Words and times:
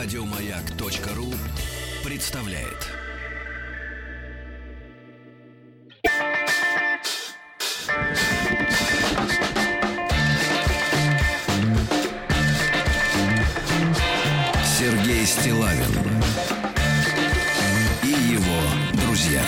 Радиомаяк.ру 0.00 1.34
представляет. 2.08 2.86
Сергей 14.64 15.26
Стилавин 15.26 15.82
и 18.04 18.06
его 18.06 19.02
друзья. 19.02 19.42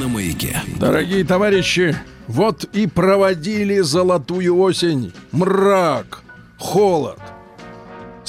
На 0.00 0.08
маяке. 0.08 0.62
Дорогие 0.78 1.24
товарищи, 1.24 1.94
вот 2.26 2.64
и 2.72 2.86
проводили 2.86 3.80
золотую 3.80 4.58
осень. 4.58 5.12
Мрак, 5.32 6.22
холод, 6.56 7.18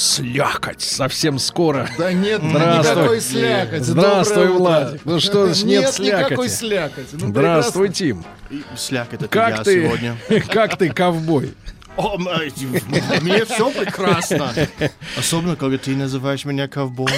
слякоть 0.02 0.82
совсем 0.82 1.40
скоро. 1.40 1.90
Да 1.98 2.12
нет 2.12 2.41
Здравствуй. 2.44 2.96
никакой 2.96 3.22
слякоти. 3.22 3.84
Здравствуй. 3.84 4.48
Владик. 4.48 5.02
Ну 5.05 5.20
что 5.20 5.46
значит 5.46 5.64
нет 5.66 5.82
Нет 5.84 5.94
слякоти? 5.94 6.26
никакой 6.26 6.50
слякоти. 6.50 7.08
Ну, 7.14 7.27
Здравствуй, 7.27 7.90
Тим. 7.90 8.26
Слякоть 8.76 9.22
это 9.22 9.27
Как 9.27 9.58
я 9.58 9.64
ты? 9.64 9.84
сегодня. 9.84 10.18
Как 10.50 10.77
ты, 10.77 10.90
ковбой? 10.90 11.54
О, 11.98 12.18
э, 12.18 12.50
мне 13.22 13.44
все 13.46 13.70
прекрасно. 13.70 14.54
Особенно, 15.18 15.55
когда 15.58 15.77
ты 15.77 15.96
называешь 15.96 16.46
меня 16.46 16.68
ковбоем. 16.70 17.12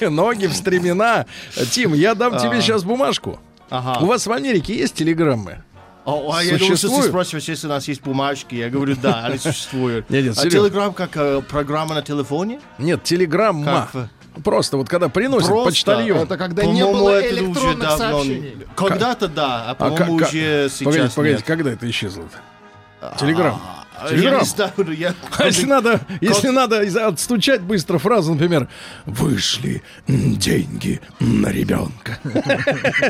Ноги 0.14 0.46
в 0.46 0.52
стремена. 0.54 1.26
Тим, 1.70 1.94
я 1.94 2.14
дам 2.14 2.34
А. 2.34 2.38
тебе 2.38 2.60
сейчас 2.60 2.84
бумажку. 2.84 3.40
Ага. 3.70 4.00
У 4.02 4.06
вас 4.06 4.26
в 4.26 4.32
Америке 4.32 4.76
есть 4.76 4.94
телеграммы? 4.94 5.62
О, 6.06 6.32
а 6.32 6.42
я 6.44 6.56
думал, 6.56 6.76
что 6.76 6.88
ты 6.88 7.02
спрашиваешь, 7.02 7.48
если 7.48 7.66
у 7.66 7.70
нас 7.70 7.88
есть 7.88 8.00
бумажки. 8.00 8.54
Я 8.54 8.70
говорю, 8.70 8.94
да, 8.94 9.24
они 9.24 9.38
существуют. 9.38 10.08
Нет, 10.08 10.24
нет, 10.24 10.38
а 10.38 10.40
серьезно. 10.40 10.68
Телеграм 10.68 10.94
как 10.94 11.16
э, 11.16 11.42
программа 11.42 11.96
на 11.96 12.02
телефоне? 12.02 12.60
Нет, 12.78 13.02
телеграмма. 13.02 13.64
Как 13.64 13.94
вы? 13.94 14.08
Просто 14.44 14.76
вот 14.76 14.88
когда 14.88 15.08
приносит 15.08 15.48
Просто 15.48 15.70
почтальон. 15.70 16.18
Это 16.18 16.36
когда 16.36 16.64
не 16.64 16.84
было 16.84 17.10
это 17.10 17.34
уже 17.34 17.44
электронных 17.46 17.78
давно... 17.80 17.96
сообщений. 17.96 18.56
Когда-то 18.76 19.28
да, 19.28 19.64
а 19.66 19.70
А 19.70 19.74
по-моему 19.74 20.18
как- 20.18 20.28
уже 20.28 20.68
как- 20.68 20.84
Погодите, 20.84 21.00
сейчас 21.00 21.14
погодите, 21.14 21.38
нет. 21.38 21.46
когда 21.46 21.70
это 21.72 21.90
исчезло-то? 21.90 23.16
Телеграм. 23.18 23.60
А, 23.98 24.08
Телеграм. 24.08 24.42
Я 24.44 24.72
не 24.76 24.84
но 24.84 24.92
я... 24.92 25.14
А 25.38 25.46
если 25.46 25.64
надо, 25.64 26.00
если 26.20 26.48
надо 26.48 27.08
отстучать 27.08 27.62
быстро 27.62 27.98
фразу, 27.98 28.34
например, 28.34 28.68
вышли 29.06 29.82
деньги 30.06 31.00
на 31.18 31.48
ребенка. 31.48 32.18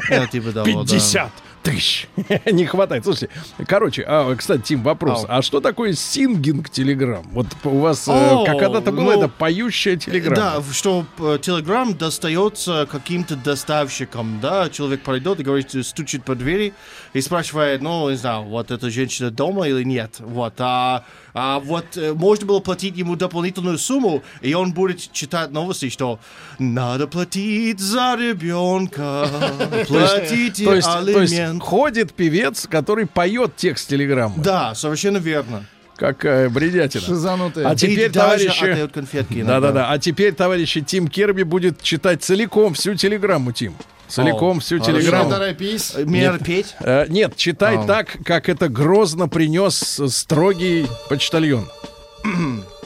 Я 0.08 0.26
типа 0.28 0.52
того, 0.52 0.84
да. 0.84 0.92
50 0.92 1.30
тысяч. 1.66 2.08
Не 2.46 2.64
хватает. 2.64 3.04
Слушайте, 3.04 3.30
короче, 3.66 4.04
а, 4.06 4.34
кстати, 4.36 4.62
Тим, 4.62 4.82
вопрос. 4.82 5.24
Ау. 5.24 5.38
А 5.38 5.42
что 5.42 5.60
такое 5.60 5.92
сингинг 5.92 6.70
телеграм? 6.70 7.24
Вот 7.32 7.46
у 7.64 7.78
вас 7.78 8.06
э, 8.08 8.12
О, 8.12 8.44
как 8.44 8.58
когда-то 8.58 8.92
было 8.92 9.12
ну, 9.12 9.18
это 9.18 9.28
поющая 9.28 9.96
телеграмма. 9.96 10.36
Да, 10.36 10.62
что 10.72 11.04
телеграм 11.18 11.96
достается 11.96 12.86
каким-то 12.90 13.36
доставщикам, 13.36 14.40
да, 14.40 14.70
человек 14.70 15.02
пройдет 15.02 15.40
и 15.40 15.42
говорит, 15.42 15.74
стучит 15.84 16.24
по 16.24 16.34
двери 16.34 16.72
и 17.16 17.20
спрашивает, 17.22 17.80
ну, 17.80 18.10
не 18.10 18.16
знаю, 18.16 18.42
вот 18.42 18.70
эта 18.70 18.90
женщина 18.90 19.30
дома 19.30 19.66
или 19.66 19.82
нет, 19.84 20.16
вот, 20.18 20.52
а, 20.58 21.02
а 21.32 21.60
вот 21.60 21.96
э, 21.96 22.12
можно 22.12 22.44
было 22.44 22.60
платить 22.60 22.94
ему 22.98 23.16
дополнительную 23.16 23.78
сумму, 23.78 24.22
и 24.42 24.52
он 24.52 24.74
будет 24.74 25.10
читать 25.12 25.50
новости, 25.50 25.88
что 25.88 26.20
надо 26.58 27.06
платить 27.06 27.80
за 27.80 28.16
ребенка, 28.18 29.30
платите 29.88 30.66
То 30.66 30.74
есть, 30.74 30.88
то 30.90 31.22
есть 31.22 31.60
ходит 31.60 32.12
певец, 32.12 32.66
который 32.70 33.06
поет 33.06 33.56
текст 33.56 33.88
телеграммы. 33.88 34.34
Да, 34.42 34.74
совершенно 34.74 35.16
верно. 35.16 35.64
Какая 35.96 36.48
бредятина. 36.50 37.02
Шизанутые. 37.04 37.66
А 37.66 37.74
теперь, 37.74 38.10
товарищи... 38.10 38.86
конфетки 38.88 39.34
иногда. 39.34 39.60
Да-да-да. 39.60 39.90
А 39.90 39.98
теперь, 39.98 40.34
товарищи, 40.34 40.82
Тим 40.82 41.08
Керби 41.08 41.42
будет 41.42 41.82
читать 41.82 42.22
целиком 42.22 42.74
всю 42.74 42.94
телеграмму, 42.94 43.52
Тим. 43.52 43.74
Целиком 44.08 44.58
О, 44.58 44.60
всю 44.60 44.78
хорошо. 44.78 44.92
Не 44.92 45.00
телеграмму. 45.00 45.30
торопись. 45.30 45.92
Э, 45.96 46.04
Мне 46.04 46.32
петь? 46.44 46.76
Э, 46.80 47.06
нет, 47.08 47.36
читай 47.36 47.76
А. 47.76 47.84
так, 47.84 48.16
как 48.24 48.48
это 48.48 48.68
грозно 48.68 49.28
принес 49.28 50.00
строгий 50.08 50.86
почтальон. 51.08 51.68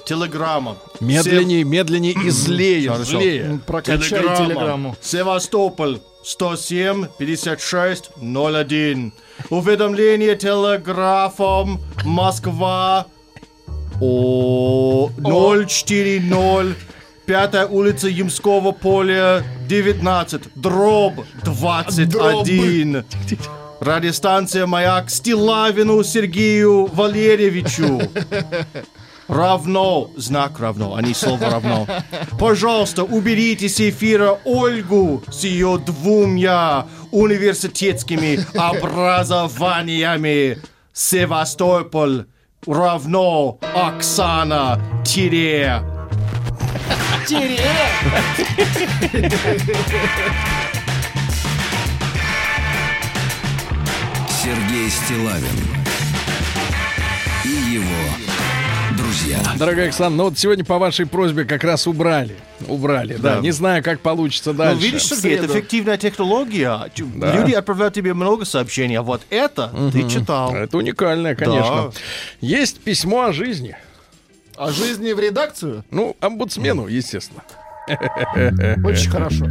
Телеграмма. 0.07 0.77
Медленнее, 1.01 1.65
медленнее 1.65 2.15
и 2.15 2.31
злее, 2.31 2.95
злее. 3.05 3.61
Прокачай 3.67 4.21
телеграмму. 4.21 4.97
Севастополь 5.03 5.99
107 6.23 7.09
56 7.19 8.11
01. 8.17 9.13
Уведомление 9.51 10.37
телеграфом 10.37 11.81
Москва. 12.05 13.07
О 14.01 15.11
040 15.23 16.77
Пятая 17.27 17.67
улица 17.67 18.09
Ямского 18.09 18.73
поля 18.73 19.45
19 19.69 20.43
дробь 20.57 21.21
21 21.45 23.05
Радиостанция 23.79 24.67
«Маяк» 24.67 25.11
Стилавину 25.11 26.03
Сергею 26.03 26.87
Валерьевичу 26.87 28.03
равно, 29.31 30.11
знак 30.17 30.59
равно, 30.59 30.97
а 30.97 31.03
не 31.03 31.15
слово 31.15 31.51
равно. 31.51 31.87
Пожалуйста, 32.39 33.05
уберите 33.05 33.69
с 33.69 33.81
эфира 33.81 34.39
Ольгу 34.45 35.23
с 35.31 35.45
ее 35.45 35.79
двумя 35.79 36.87
университетскими 37.13 38.41
образованиями. 38.59 40.59
Севастополь 40.93 42.27
равно 42.67 43.59
Оксана 43.75 44.81
тире. 45.05 45.83
Сергей 54.43 54.91
Стилавин 54.91 55.80
друзья. 59.31 59.55
Дорогая 59.59 59.89
Оксана, 59.89 60.17
ну 60.17 60.25
вот 60.25 60.39
сегодня 60.39 60.65
по 60.65 60.79
вашей 60.79 61.07
просьбе 61.07 61.45
как 61.45 61.65
раз 61.65 61.87
убрали. 61.87 62.37
Убрали, 62.69 63.15
да. 63.17 63.37
Да. 63.37 63.41
Не 63.41 63.51
знаю, 63.51 63.83
как 63.83 64.01
получится 64.01 64.53
Ну, 64.53 64.59
дальше. 64.59 64.83
видишь, 64.83 65.05
Сергей, 65.07 65.37
это 65.39 65.47
эффективная 65.47 65.97
технология. 65.97 66.91
Чу- 66.95 67.09
Люди 67.15 67.53
отправляют 67.53 67.95
тебе 67.95 68.15
много 68.15 68.45
сообщений, 68.45 68.97
а 68.99 69.03
вот 69.03 69.23
это 69.31 69.73
ты 69.93 70.09
читал. 70.09 70.55
Это 70.55 70.77
уникальное, 70.77 71.35
конечно. 71.35 71.77
Да. 71.87 71.91
Есть 72.41 72.81
письмо 72.81 73.25
о 73.27 73.33
жизни. 73.33 73.77
О 74.57 74.71
жизни 74.71 75.13
в 75.13 75.21
редакцию? 75.21 75.85
Ну, 75.91 76.17
омбудсмену, 76.21 76.87
естественно. 76.87 77.43
Очень 77.89 79.11
хорошо. 79.11 79.47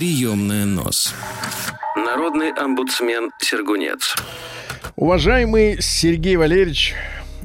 Приемная 0.00 0.64
нос. 0.64 1.14
Народный 1.94 2.52
омбудсмен 2.52 3.30
Сергунец. 3.38 4.16
Уважаемый 4.96 5.76
Сергей 5.82 6.36
Валерьевич, 6.36 6.94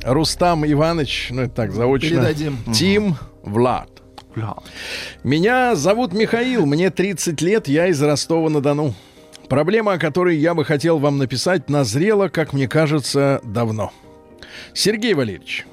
Рустам 0.06 0.66
Иванович, 0.66 1.32
ну 1.32 1.42
это 1.42 1.54
так 1.54 1.74
заочно. 1.74 2.08
Передадим. 2.08 2.58
Тим 2.74 3.18
Влад. 3.44 3.90
Меня 5.26 5.76
зовут 5.76 6.14
Михаил, 6.14 6.66
мне 6.66 6.92
30 6.92 7.42
лет, 7.42 7.68
я 7.68 7.88
из 7.88 8.02
Ростова-на-Дону. 8.02 8.94
Проблема, 9.50 9.92
о 9.92 9.98
которой 9.98 10.38
я 10.38 10.54
бы 10.54 10.64
хотел 10.64 10.98
вам 10.98 11.18
написать, 11.18 11.70
назрела, 11.70 12.30
как 12.30 12.54
мне 12.54 12.70
кажется, 12.70 13.42
давно. 13.44 13.92
Сергей 14.74 15.14
Валерьевич, 15.14 15.66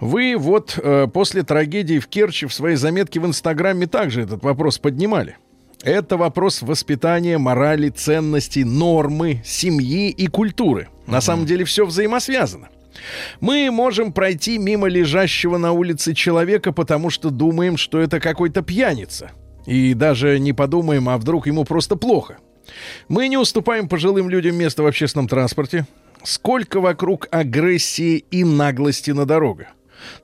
вы 0.00 0.34
вот 0.36 0.76
э, 0.76 1.06
после 1.10 1.44
трагедии 1.44 1.98
в 1.98 2.08
Керчи 2.08 2.44
в 2.44 2.52
своей 2.52 2.76
заметке 2.76 3.20
в 3.20 3.26
Инстаграме 3.26 3.86
также 3.86 4.20
этот 4.20 4.44
вопрос 4.44 4.76
поднимали. 4.76 5.38
Это 5.82 6.18
вопрос 6.18 6.60
воспитания, 6.60 7.38
морали, 7.38 7.88
ценностей, 7.88 8.64
нормы, 8.64 9.40
семьи 9.44 10.10
и 10.10 10.26
культуры. 10.26 10.88
На 11.06 11.20
самом 11.20 11.46
деле 11.46 11.64
все 11.64 11.86
взаимосвязано. 11.86 12.68
Мы 13.40 13.70
можем 13.70 14.12
пройти 14.12 14.58
мимо 14.58 14.88
лежащего 14.88 15.56
на 15.56 15.72
улице 15.72 16.14
человека, 16.14 16.72
потому 16.72 17.08
что 17.08 17.30
думаем, 17.30 17.76
что 17.76 17.98
это 17.98 18.20
какой-то 18.20 18.62
пьяница. 18.62 19.30
И 19.66 19.94
даже 19.94 20.38
не 20.38 20.52
подумаем, 20.52 21.08
а 21.08 21.16
вдруг 21.16 21.46
ему 21.46 21.64
просто 21.64 21.96
плохо. 21.96 22.38
Мы 23.08 23.28
не 23.28 23.38
уступаем 23.38 23.88
пожилым 23.88 24.28
людям 24.28 24.56
место 24.56 24.82
в 24.82 24.86
общественном 24.86 25.28
транспорте. 25.28 25.86
Сколько 26.22 26.80
вокруг 26.80 27.26
агрессии 27.30 28.18
и 28.30 28.44
наглости 28.44 29.12
на 29.12 29.24
дорогах. 29.24 29.68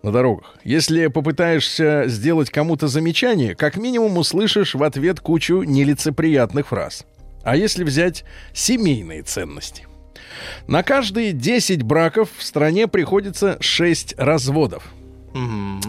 На 0.02 0.12
дорогах. 0.12 0.56
Если 0.64 1.06
попытаешься 1.08 2.04
сделать 2.06 2.50
кому-то 2.50 2.88
замечание, 2.88 3.54
как 3.54 3.76
минимум 3.76 4.18
услышишь 4.18 4.74
в 4.74 4.82
ответ 4.82 5.20
кучу 5.20 5.62
нелицеприятных 5.62 6.68
фраз. 6.68 7.04
А 7.42 7.56
если 7.56 7.84
взять 7.84 8.24
семейные 8.52 9.22
ценности? 9.22 9.86
На 10.66 10.82
каждые 10.82 11.32
10 11.32 11.82
браков 11.82 12.28
в 12.36 12.42
стране 12.42 12.88
приходится 12.88 13.56
6 13.60 14.14
разводов. 14.18 14.82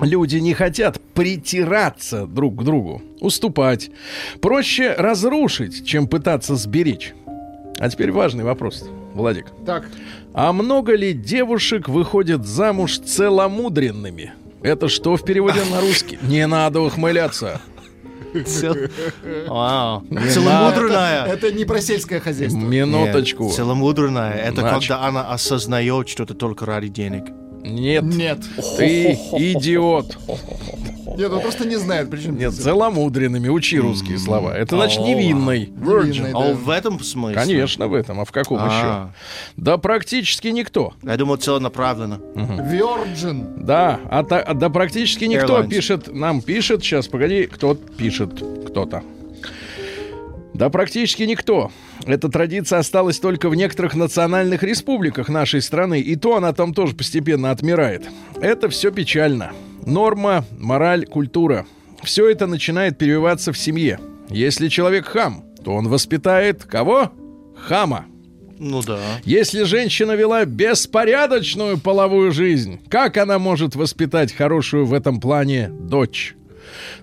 Люди 0.01 0.37
не 0.37 0.53
хотят 0.53 0.99
притираться 1.13 2.25
друг 2.25 2.59
к 2.59 2.63
другу, 2.63 3.01
уступать. 3.21 3.89
Проще 4.41 4.93
разрушить, 4.93 5.85
чем 5.85 6.07
пытаться 6.07 6.55
сберечь. 6.55 7.13
А 7.79 7.89
теперь 7.89 8.11
важный 8.11 8.43
вопрос, 8.43 8.89
Владик. 9.13 9.47
Так, 9.65 9.87
А 10.33 10.51
много 10.53 10.95
ли 10.95 11.13
девушек 11.13 11.87
выходят 11.87 12.45
замуж 12.45 12.97
целомудренными? 12.99 14.33
Это 14.63 14.89
что 14.89 15.15
в 15.15 15.23
переводе 15.23 15.61
на 15.71 15.81
русский? 15.81 16.17
Не 16.27 16.47
надо 16.47 16.81
ухмыляться. 16.81 17.61
Цел- 18.45 18.75
Вау. 19.47 20.03
Целомудренная. 20.31 21.25
это 21.25 21.51
не 21.51 21.65
про 21.65 21.79
сельское 21.81 22.19
хозяйство. 22.19 22.59
Минуточку. 22.59 23.45
Нет, 23.45 23.53
Целомудренная. 23.55 24.33
Это 24.33 24.61
Значит. 24.61 24.89
когда 24.89 25.05
она 25.07 25.31
осознает, 25.31 26.09
что 26.09 26.23
это 26.23 26.33
только 26.33 26.65
ради 26.65 26.87
денег. 26.89 27.23
Нет, 27.69 28.03
Нет. 28.03 28.39
ты 28.77 29.13
идиот. 29.13 30.17
Нет, 31.17 31.31
он 31.31 31.41
просто 31.41 31.65
не 31.67 31.77
знает, 31.77 32.09
причем 32.11 32.37
Нет, 32.37 32.53
целомудренными. 32.53 33.49
Учи 33.49 33.79
русские 33.79 34.19
слова. 34.19 34.55
Это 34.55 34.75
значит 34.75 35.01
невинный. 35.01 35.71
А 36.33 36.53
в 36.53 36.69
этом 36.69 36.99
смысле? 36.99 37.35
Конечно, 37.35 37.87
в 37.87 37.93
этом. 37.93 38.19
А 38.19 38.25
в 38.25 38.31
каком 38.31 38.59
А. 38.61 38.65
еще? 38.67 39.13
Да 39.57 39.77
практически 39.77 40.49
никто. 40.49 40.93
Я 41.01 41.17
думал, 41.17 41.37
целенаправленно. 41.37 42.19
Virgin. 42.35 43.63
Да, 43.63 43.99
а 44.09 44.23
да 44.53 44.69
практически 44.69 45.25
никто 45.25 45.63
пишет, 45.63 46.13
нам 46.13 46.41
пишет, 46.41 46.83
сейчас, 46.83 47.07
погоди, 47.07 47.47
кто 47.47 47.73
пишет, 47.73 48.43
кто-то. 48.67 49.03
Да 50.57 50.71
практически 50.71 51.21
никто. 51.21 51.71
Эта 52.07 52.29
традиция 52.29 52.79
осталась 52.79 53.19
только 53.19 53.47
в 53.47 53.55
некоторых 53.55 53.93
национальных 53.93 54.63
республиках 54.63 55.29
нашей 55.29 55.61
страны, 55.61 55.99
и 56.01 56.15
то 56.15 56.35
она 56.35 56.51
там 56.51 56.73
тоже 56.73 56.95
постепенно 56.95 57.51
отмирает. 57.51 58.07
Это 58.41 58.67
все 58.69 58.91
печально. 58.91 59.51
Норма, 59.85 60.45
мораль, 60.57 61.05
культура. 61.05 61.67
Все 62.01 62.27
это 62.27 62.47
начинает 62.47 62.97
перевиваться 62.97 63.53
в 63.53 63.57
семье. 63.57 63.99
Если 64.29 64.67
человек 64.67 65.05
хам, 65.05 65.45
то 65.63 65.73
он 65.73 65.89
воспитает 65.89 66.63
кого? 66.63 67.11
Хама. 67.55 68.05
Ну 68.57 68.81
да. 68.81 68.99
Если 69.25 69.61
женщина 69.61 70.13
вела 70.13 70.43
беспорядочную 70.45 71.77
половую 71.77 72.31
жизнь, 72.31 72.81
как 72.89 73.17
она 73.17 73.37
может 73.37 73.75
воспитать 73.75 74.33
хорошую 74.33 74.87
в 74.87 74.93
этом 74.95 75.19
плане 75.19 75.69
дочь? 75.69 76.35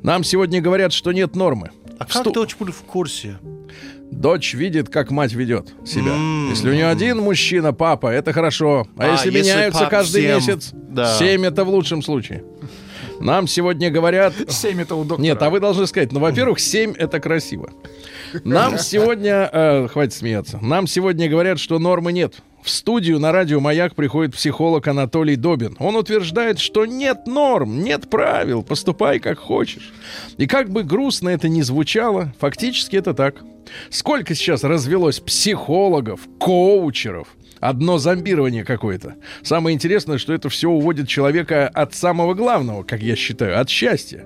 Нам 0.03 0.25
сегодня 0.25 0.61
говорят, 0.61 0.93
что 0.93 1.13
нет 1.13 1.37
нормы. 1.37 1.71
А 1.99 2.05
как 2.05 2.11
Всту- 2.27 2.33
дочь 2.33 2.57
будет 2.57 2.75
в 2.75 2.83
курсе? 2.83 3.39
Дочь 4.11 4.55
видит, 4.55 4.89
как 4.91 5.11
мать 5.11 5.33
ведет 5.33 5.75
себя. 5.85 6.13
М. 6.13 6.51
Если 6.51 6.71
у 6.71 6.73
нее 6.73 6.87
один 6.89 7.19
мужчина, 7.19 7.73
папа, 7.73 8.09
это 8.09 8.33
хорошо. 8.33 8.87
А, 8.97 9.03
А, 9.05 9.13
если, 9.13 9.31
если 9.31 9.41
меняются 9.41 9.87
каждый 9.87 10.23
семь, 10.23 10.35
месяц, 10.35 10.71
да. 10.73 11.19
семь 11.19 11.45
это 11.45 11.65
в 11.65 11.69
лучшем 11.69 12.03
случае. 12.03 12.45
Нам 13.21 13.47
сегодня 13.47 13.91
говорят... 13.91 14.35
Семь 14.49 14.81
это 14.81 14.97
у 14.97 15.05
доктора. 15.05 15.23
Нет, 15.25 15.41
а 15.41 15.49
вы 15.51 15.61
должны 15.61 15.87
сказать, 15.87 16.13
ну, 16.13 16.21
во-первых, 16.21 16.59
7 16.59 16.95
это 16.99 17.21
красиво. 17.21 17.71
Нам 18.43 18.77
сегодня, 18.79 19.49
э, 19.53 19.89
хватит 19.89 20.15
смеяться, 20.15 20.59
нам 20.61 20.87
сегодня 20.89 21.29
говорят, 21.29 21.61
что 21.61 21.79
нормы 21.79 22.13
нет. 22.13 22.35
В 22.65 22.71
студию 22.71 23.19
на 23.21 23.31
радио 23.31 23.61
«Маяк» 23.61 23.95
приходит 23.95 24.33
психолог 24.33 24.89
Анатолий 24.89 25.37
Добин. 25.37 25.77
Он 25.79 25.97
утверждает, 25.97 26.59
что 26.59 26.87
нет 26.87 27.27
норм, 27.27 27.83
нет 27.85 28.09
правил, 28.09 28.63
поступай 28.63 29.19
как 29.19 29.39
хочешь. 29.39 29.93
И 30.39 30.47
как 30.47 30.71
бы 30.71 30.83
грустно 30.83 31.29
это 31.29 31.51
ни 31.51 31.61
звучало, 31.61 32.33
фактически 32.41 32.97
это 32.97 33.13
так. 33.13 33.45
Сколько 33.91 34.35
сейчас 34.35 34.65
развелось 34.65 35.21
психологов, 35.21 36.21
коучеров, 36.39 37.29
одно 37.61 37.99
зомбирование 37.99 38.65
какое-то. 38.65 39.17
Самое 39.43 39.75
интересное, 39.75 40.17
что 40.17 40.33
это 40.33 40.49
все 40.49 40.71
уводит 40.71 41.07
человека 41.07 41.69
от 41.69 41.95
самого 41.95 42.33
главного, 42.33 42.83
как 42.83 43.03
я 43.03 43.15
считаю, 43.15 43.61
от 43.61 43.69
счастья. 43.69 44.25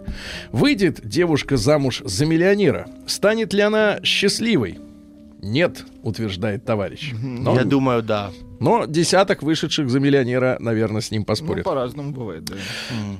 Выйдет 0.52 1.00
девушка 1.02 1.56
замуж 1.56 2.02
за 2.04 2.24
миллионера. 2.24 2.88
Станет 3.08 3.52
ли 3.52 3.62
она 3.62 3.98
счастливой? 4.04 4.78
Нет, 5.40 5.84
утверждает 6.02 6.64
товарищ. 6.64 7.12
Но, 7.22 7.54
Я 7.54 7.64
думаю, 7.64 8.02
да. 8.02 8.30
Но 8.60 8.84
десяток 8.86 9.42
вышедших 9.42 9.88
за 9.90 10.00
миллионера, 10.00 10.56
наверное, 10.60 11.00
с 11.00 11.10
ним 11.10 11.20
Ну, 11.22 11.26
поспорят. 11.26 11.64
по-разному 11.64 12.10
бывает, 12.12 12.44
да. 12.44 12.56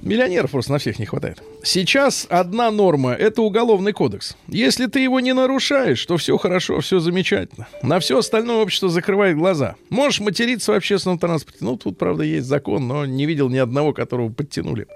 Миллионеров 0.03 0.51
просто 0.51 0.73
на 0.73 0.79
всех 0.79 0.99
не 0.99 1.07
хватает. 1.07 1.43
Сейчас 1.63 2.27
одна 2.29 2.71
норма— 2.71 3.13
это 3.19 3.43
уголовный 3.43 3.93
кодекс. 3.93 4.37
Если 4.49 4.87
ты 4.87 5.01
его 5.01 5.21
не 5.21 5.33
нарушаешь, 5.35 6.05
то 6.07 6.17
все 6.17 6.37
хорошо, 6.39 6.81
все 6.81 6.99
замечательно. 7.01 7.69
На 7.83 8.01
все 8.01 8.19
остальное 8.19 8.57
общество 8.63 8.89
закрывает 8.89 9.37
глаза. 9.37 9.77
Можешь 9.91 10.21
материться 10.21 10.73
в 10.73 10.77
общественном 10.77 11.19
транспорте. 11.19 11.59
Ну, 11.63 11.77
тут, 11.77 11.99
правда, 11.99 12.25
есть 12.25 12.47
закон, 12.47 12.87
но 12.89 13.07
не 13.07 13.27
видел 13.27 13.49
ни 13.49 13.59
одного, 13.59 13.93
которого 13.93 14.31
подтянули 14.31 14.87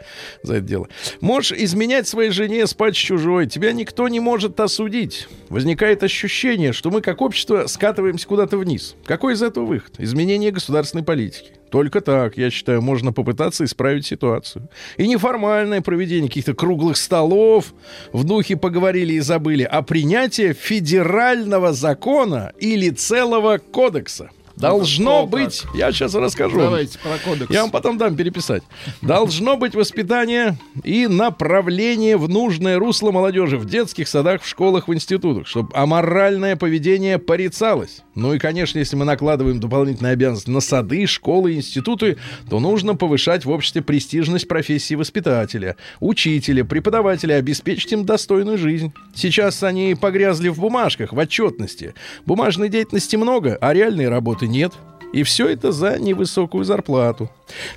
за 0.42 0.54
это 0.56 0.66
дело. 0.66 0.88
Можешь 1.20 1.52
изменять 1.52 2.08
своей 2.08 2.30
жене, 2.30 2.66
спать 2.66 2.94
с 2.94 2.98
чужой. 2.98 3.46
Тебя 3.46 3.72
никто 3.72 4.08
не 4.08 4.20
может 4.20 4.58
осудить. 4.60 5.28
Возникает 5.48 6.02
ощущение, 6.02 6.72
что 6.72 6.90
мы 6.90 7.00
как 7.00 7.20
общество 7.20 7.66
скатываемся 7.66 8.26
куда-то 8.26 8.56
вниз. 8.56 8.94
Какой 9.04 9.34
из 9.34 9.42
этого 9.42 9.64
выход? 9.66 9.94
Изменение 9.98 10.31
государственной 10.50 11.04
политики. 11.04 11.52
Только 11.70 12.02
так, 12.02 12.36
я 12.36 12.50
считаю, 12.50 12.82
можно 12.82 13.12
попытаться 13.12 13.64
исправить 13.64 14.04
ситуацию. 14.04 14.68
И 14.98 15.08
неформальное 15.08 15.80
проведение 15.80 16.28
каких-то 16.28 16.54
круглых 16.54 16.98
столов, 16.98 17.72
в 18.12 18.24
духе 18.24 18.56
поговорили 18.56 19.14
и 19.14 19.20
забыли, 19.20 19.62
а 19.62 19.82
принятие 19.82 20.52
федерального 20.52 21.72
закона 21.72 22.52
или 22.58 22.90
целого 22.90 23.56
кодекса. 23.58 24.30
Должно 24.62 25.18
о, 25.18 25.22
как. 25.22 25.30
быть, 25.30 25.64
я 25.74 25.92
сейчас 25.92 26.14
расскажу. 26.14 26.58
Давайте 26.58 26.98
про 26.98 27.18
кодекс. 27.18 27.50
Я 27.50 27.62
вам 27.62 27.70
потом 27.70 27.98
дам 27.98 28.16
переписать. 28.16 28.62
Должно 29.02 29.56
быть 29.56 29.74
воспитание 29.74 30.56
и 30.84 31.06
направление 31.08 32.16
в 32.16 32.28
нужное 32.28 32.78
русло 32.78 33.10
молодежи 33.10 33.58
в 33.58 33.66
детских 33.66 34.08
садах, 34.08 34.42
в 34.42 34.48
школах, 34.48 34.88
в 34.88 34.94
институтах, 34.94 35.46
чтобы 35.46 35.70
аморальное 35.74 36.56
поведение 36.56 37.18
порицалось. 37.18 38.02
Ну 38.14 38.34
и, 38.34 38.38
конечно, 38.38 38.78
если 38.78 38.94
мы 38.94 39.04
накладываем 39.04 39.58
дополнительные 39.58 40.12
обязанности 40.12 40.50
на 40.50 40.60
сады, 40.60 41.06
школы, 41.06 41.54
институты, 41.54 42.18
то 42.48 42.60
нужно 42.60 42.94
повышать 42.94 43.44
в 43.44 43.50
обществе 43.50 43.82
престижность 43.82 44.46
профессии 44.46 44.94
воспитателя, 44.94 45.76
учителя, 45.98 46.64
преподавателя, 46.64 47.34
обеспечить 47.34 47.92
им 47.92 48.04
достойную 48.04 48.58
жизнь. 48.58 48.92
Сейчас 49.14 49.62
они 49.62 49.96
погрязли 49.98 50.50
в 50.50 50.60
бумажках, 50.60 51.12
в 51.12 51.18
отчетности. 51.18 51.94
Бумажной 52.26 52.68
деятельности 52.68 53.16
много, 53.16 53.56
а 53.60 53.72
реальной 53.72 54.08
работы 54.08 54.46
нет. 54.52 54.72
И 55.12 55.24
все 55.24 55.48
это 55.48 55.72
за 55.72 55.98
невысокую 55.98 56.64
зарплату. 56.64 57.30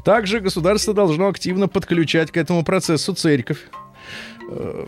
Также 0.04 0.39
государство 0.39 0.94
должно 0.94 1.27
активно 1.27 1.68
подключать 1.68 2.31
к 2.31 2.38
этому 2.38 2.63
процессу 2.63 3.13
церковь. 3.13 3.60
Э, 4.50 4.86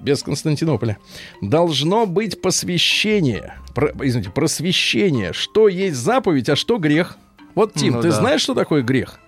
Без 0.00 0.22
Константинополя. 0.22 0.96
Должно 1.42 2.06
быть 2.06 2.40
посвящение. 2.40 3.54
Про- 3.74 3.92
извините, 4.02 4.30
просвещение. 4.30 5.32
Что 5.34 5.68
есть 5.68 5.96
заповедь, 5.96 6.48
а 6.48 6.56
что 6.56 6.78
грех. 6.78 7.18
Вот, 7.54 7.74
Тим, 7.74 7.94
Ну 7.94 8.00
ты 8.00 8.08
да. 8.10 8.14
знаешь, 8.16 8.40
что 8.40 8.54
такое 8.54 8.82
грех? 8.82 9.18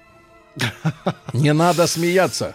Не 1.34 1.52
надо 1.52 1.86
смеяться. 1.86 2.54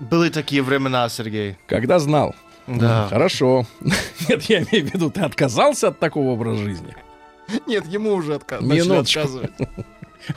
Были 0.00 0.28
такие 0.30 0.62
времена, 0.62 1.08
Сергей. 1.08 1.56
Когда 1.66 1.98
знал. 1.98 2.34
Да. 2.66 3.06
Хорошо. 3.08 3.66
Нет, 4.28 4.42
я 4.50 4.58
имею 4.62 4.86
в 4.86 4.94
виду, 4.94 5.10
ты 5.10 5.20
отказался 5.22 5.88
от 5.88 5.98
такого 5.98 6.30
образа 6.32 6.62
жизни? 6.62 6.94
Нет, 7.66 7.86
ему 7.86 8.12
уже 8.14 8.34
отказ... 8.34 8.60
начали 8.60 8.80
Минуточку. 8.80 9.20
отказывать. 9.20 9.50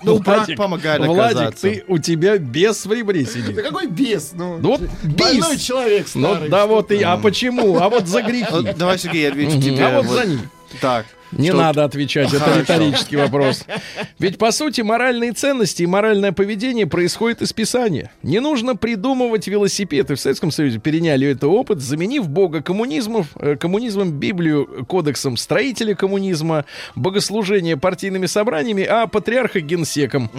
Ну, 0.02 0.18
брак 0.18 0.38
Владик, 0.38 0.58
помогает 0.58 1.06
Владик, 1.06 1.36
оказаться. 1.42 1.62
ты, 1.70 1.84
у 1.88 2.00
тебя 2.00 2.40
без 2.40 2.88
в 2.88 2.92
ребре 2.92 3.24
сидит. 3.24 3.54
Да 3.56 3.62
какой 3.62 3.86
бес? 3.86 4.32
Ну, 4.34 4.58
Ну 4.58 4.70
вот 4.78 4.82
больной 5.04 5.54
бис. 5.54 5.62
человек 5.62 6.08
Ну 6.16 6.32
старый. 6.34 6.50
да 6.50 6.62
что 6.64 6.68
вот 6.70 6.92
и, 6.92 7.04
а 7.04 7.18
почему? 7.18 7.78
А 7.78 7.88
вот 7.90 8.08
за 8.08 8.24
грехи. 8.24 8.48
Вот 8.50 8.76
Давай, 8.78 8.98
Сергей, 8.98 9.22
я 9.22 9.30
отвечу 9.30 9.62
тебе. 9.62 9.86
А 9.86 9.98
вот 9.98 10.08
Вот 10.08 10.18
за 10.18 10.26
них. 10.26 10.40
Так. 10.82 11.06
Не 11.36 11.50
Что- 11.50 11.58
надо 11.58 11.84
отвечать, 11.84 12.30
это 12.34 12.40
Хорошо. 12.40 12.60
риторический 12.62 13.18
вопрос. 13.18 13.66
Ведь, 14.20 14.38
по 14.38 14.52
сути, 14.52 14.82
моральные 14.82 15.34
ценности 15.34 15.84
и 15.84 15.86
моральное 15.86 16.32
поведение 16.32 16.88
происходит 16.88 17.42
из 17.42 17.52
Писания. 17.54 18.12
Не 18.24 18.40
нужно 18.40 18.76
придумывать 18.76 19.48
велосипед. 19.48 20.10
И 20.12 20.16
в 20.16 20.20
Советском 20.20 20.52
Союзе 20.52 20.80
переняли 20.80 21.28
этот 21.28 21.46
опыт, 21.46 21.80
заменив 21.82 22.30
Бога 22.30 22.62
коммунизмов, 22.62 23.28
э, 23.36 23.56
коммунизмом, 23.56 24.12
Библию, 24.14 24.86
кодексом 24.88 25.38
строителя 25.38 25.94
коммунизма, 25.96 26.66
богослужение 26.96 27.78
партийными 27.78 28.26
собраниями, 28.26 28.84
а 28.84 29.08
патриарха 29.08 29.60
генсеком. 29.60 30.30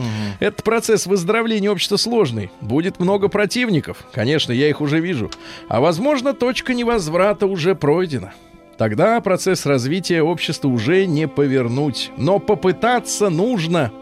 Этот 0.41 0.63
процесс 0.65 1.07
выздоровления 1.07 1.71
общества 1.71 1.97
сложный. 1.97 2.51
Будет 2.61 2.99
много 3.01 3.29
противников. 3.29 3.99
Конечно, 4.13 4.53
я 4.53 4.69
их 4.69 4.81
уже 4.81 5.01
вижу. 5.01 5.31
А 5.69 5.81
возможно, 5.81 6.33
точка 6.33 6.75
невозврата 6.75 7.47
уже 7.47 7.75
пройдена. 7.75 8.33
Тогда 8.79 9.21
процесс 9.21 9.65
развития 9.65 10.23
общества 10.23 10.69
уже 10.69 11.07
не 11.07 11.27
повернуть. 11.29 12.11
Но 12.17 12.39
попытаться 12.39 13.31
нужно. 13.31 13.93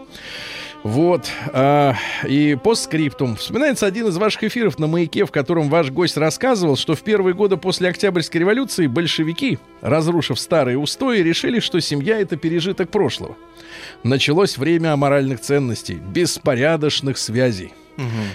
Вот. 0.83 1.31
а, 1.53 1.95
и 2.29 2.59
по 2.63 2.75
скриптум. 2.75 3.37
Вспоминается 3.37 3.87
один 3.87 4.09
из 4.09 4.19
ваших 4.19 4.45
эфиров 4.45 4.79
на 4.79 4.87
«Маяке», 4.87 5.25
в 5.25 5.31
котором 5.31 5.71
ваш 5.71 5.91
гость 5.91 6.19
рассказывал, 6.19 6.77
что 6.77 6.95
в 6.95 7.01
первые 7.01 7.35
годы 7.35 7.57
после 7.57 7.89
Октябрьской 7.89 8.41
революции 8.41 8.87
большевики, 8.87 9.59
разрушив 9.81 10.39
старые 10.39 10.77
устои, 10.77 11.21
решили, 11.21 11.59
что 11.61 11.81
семья— 11.81 12.19
это 12.21 12.37
пережиток 12.37 12.91
прошлого. 12.91 13.37
Началось 14.03 14.59
время 14.59 14.93
аморальных 14.93 15.41
ценностей, 15.41 15.95
беспорядочных 15.95 17.17
связей. 17.17 17.73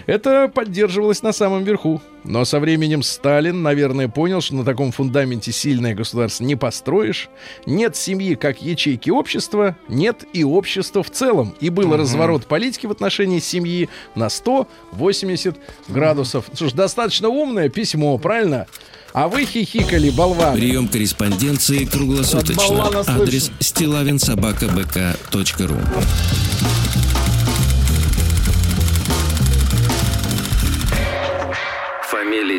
Это 0.06 0.52
поддерживалось 0.54 1.24
на 1.24 1.32
самом 1.32 1.64
верху. 1.64 2.02
Но 2.24 2.46
со 2.46 2.60
временем 2.60 3.02
Сталин, 3.02 3.64
наверное, 3.64 4.08
понял, 4.08 4.42
что 4.42 4.54
на 4.56 4.66
таком 4.66 4.92
фундаменте 4.92 5.52
сильное 5.52 5.96
государство 5.96 6.44
не 6.44 6.56
построишь. 6.56 7.30
Нет 7.66 7.96
семьи 7.96 8.36
как 8.36 8.62
ячейки 8.62 9.10
общества, 9.10 9.76
нет 9.88 10.26
и 10.34 10.44
общества 10.44 11.02
в 11.04 11.10
целом. 11.10 11.56
И 11.60 11.70
был 11.70 11.96
разворот 11.96 12.46
политики 12.46 12.88
в 12.88 12.92
отношении 12.92 13.40
семьи 13.40 13.90
на 14.16 14.30
180 14.30 15.58
градусов. 15.88 16.46
Слушай, 16.54 16.76
достаточно 16.76 17.30
умное 17.30 17.70
письмо, 17.70 18.18
правильно? 18.18 18.68
А 19.14 19.28
вы 19.28 19.46
хихикали, 19.46 20.10
болван. 20.10 20.56
Прием 20.56 20.88
корреспонденции 20.88 21.86
круглосуточно. 21.86 23.04
Адрес 23.08 23.52
стилавинсобакабк.ру 23.60 25.78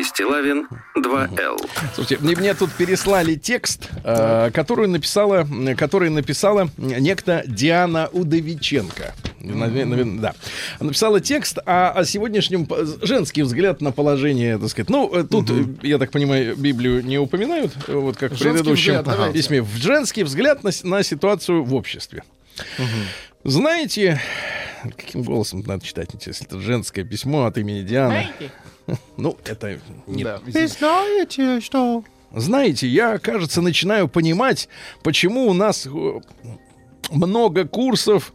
Фамилия 0.01 0.03
Стилавин 0.03 0.67
2Л. 0.97 1.69
Слушайте, 1.95 2.23
мне, 2.23 2.35
мне 2.35 2.53
тут 2.53 2.71
переслали 2.73 3.35
текст, 3.35 3.89
э, 4.03 4.51
который 4.53 4.87
написала, 4.87 5.47
который 5.77 6.09
написала 6.09 6.69
некто 6.77 7.43
Диана 7.45 8.09
Удовиченко. 8.11 9.13
Наве- 9.39 9.85
наве- 9.85 10.19
да. 10.19 10.33
Написала 10.79 11.19
текст 11.19 11.57
о, 11.65 11.91
о 11.91 12.05
сегодняшнем 12.05 12.67
женский 13.01 13.41
взгляд 13.43 13.81
на 13.81 13.91
положение, 13.91 14.57
так 14.57 14.69
сказать. 14.69 14.89
Ну, 14.89 15.09
э, 15.13 15.23
тут, 15.23 15.49
э, 15.49 15.65
я 15.87 15.97
так 15.97 16.11
понимаю, 16.11 16.55
Библию 16.55 17.03
не 17.03 17.17
упоминают, 17.17 17.73
э, 17.87 17.93
вот 17.93 18.17
как 18.17 18.33
в 18.33 18.39
предыдущем 18.39 18.97
взгляд, 19.01 19.33
письме. 19.33 19.61
В 19.61 19.75
женский 19.77 20.23
взгляд 20.23 20.63
на, 20.63 20.71
на 20.83 21.03
ситуацию 21.03 21.63
в 21.63 21.73
обществе. 21.73 22.23
Знаете, 23.43 24.21
каким 24.97 25.23
голосом 25.23 25.63
надо 25.65 25.83
читать, 25.85 26.09
если 26.25 26.45
это 26.45 26.59
женское 26.59 27.03
письмо 27.03 27.45
от 27.45 27.57
имени 27.57 27.81
Дианы? 27.81 28.29
Ну, 29.17 29.37
это 29.45 29.79
не 30.07 30.23
Да, 30.23 30.39
Вы 30.45 30.67
знаете, 30.67 31.61
что... 31.61 32.03
Знаете, 32.33 32.87
я, 32.87 33.17
кажется, 33.17 33.61
начинаю 33.61 34.07
понимать, 34.07 34.69
почему 35.03 35.47
у 35.47 35.53
нас 35.53 35.85
э, 35.85 36.19
много 37.11 37.67
курсов, 37.67 38.33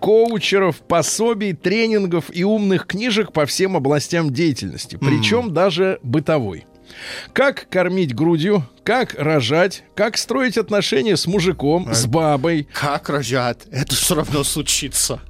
коучеров, 0.00 0.76
пособий, 0.76 1.54
тренингов 1.54 2.26
и 2.30 2.44
умных 2.44 2.86
книжек 2.86 3.32
по 3.32 3.46
всем 3.46 3.76
областям 3.76 4.32
деятельности, 4.32 4.96
причем 5.00 5.54
даже 5.54 5.98
бытовой. 6.02 6.66
Как 7.32 7.68
кормить 7.68 8.14
грудью, 8.14 8.64
как 8.82 9.14
рожать, 9.14 9.84
как 9.94 10.16
строить 10.16 10.56
отношения 10.56 11.16
с 11.16 11.26
мужиком, 11.26 11.92
с 11.92 12.06
бабой. 12.06 12.68
Как 12.72 13.08
рожать? 13.08 13.66
Это 13.70 13.94
все 13.94 14.14
равно 14.14 14.42
случится. 14.44 15.20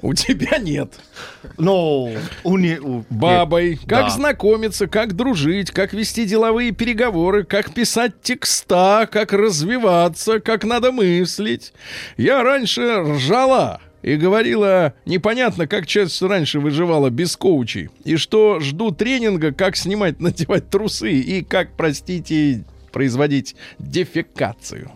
У 0.00 0.14
тебя 0.14 0.58
нет. 0.58 0.92
Но 1.56 2.10
у 2.44 2.56
не... 2.56 2.78
у- 2.78 3.04
бабой, 3.10 3.70
нет. 3.70 3.80
как 3.80 4.06
Да. 4.06 4.10
знакомиться, 4.10 4.86
как 4.86 5.14
дружить, 5.14 5.70
как 5.72 5.92
вести 5.92 6.24
деловые 6.24 6.70
переговоры, 6.72 7.44
как 7.44 7.74
писать 7.74 8.22
текста, 8.22 9.08
как 9.10 9.32
развиваться, 9.32 10.38
как 10.40 10.64
надо 10.64 10.92
мыслить. 10.92 11.72
Я 12.16 12.44
раньше 12.44 13.00
ржала 13.02 13.80
и 14.02 14.14
говорила, 14.14 14.94
непонятно, 15.04 15.66
как 15.66 15.86
часто 15.88 16.28
раньше 16.28 16.60
выживала 16.60 17.10
без 17.10 17.36
коучей, 17.36 17.90
и 18.04 18.14
что 18.16 18.60
жду 18.60 18.92
тренинга, 18.92 19.52
как 19.52 19.74
снимать, 19.76 20.20
надевать 20.20 20.70
трусы 20.70 21.12
и 21.12 21.42
как, 21.42 21.76
простите, 21.76 22.64
производить 22.92 23.56
дефекацию. 23.80 24.92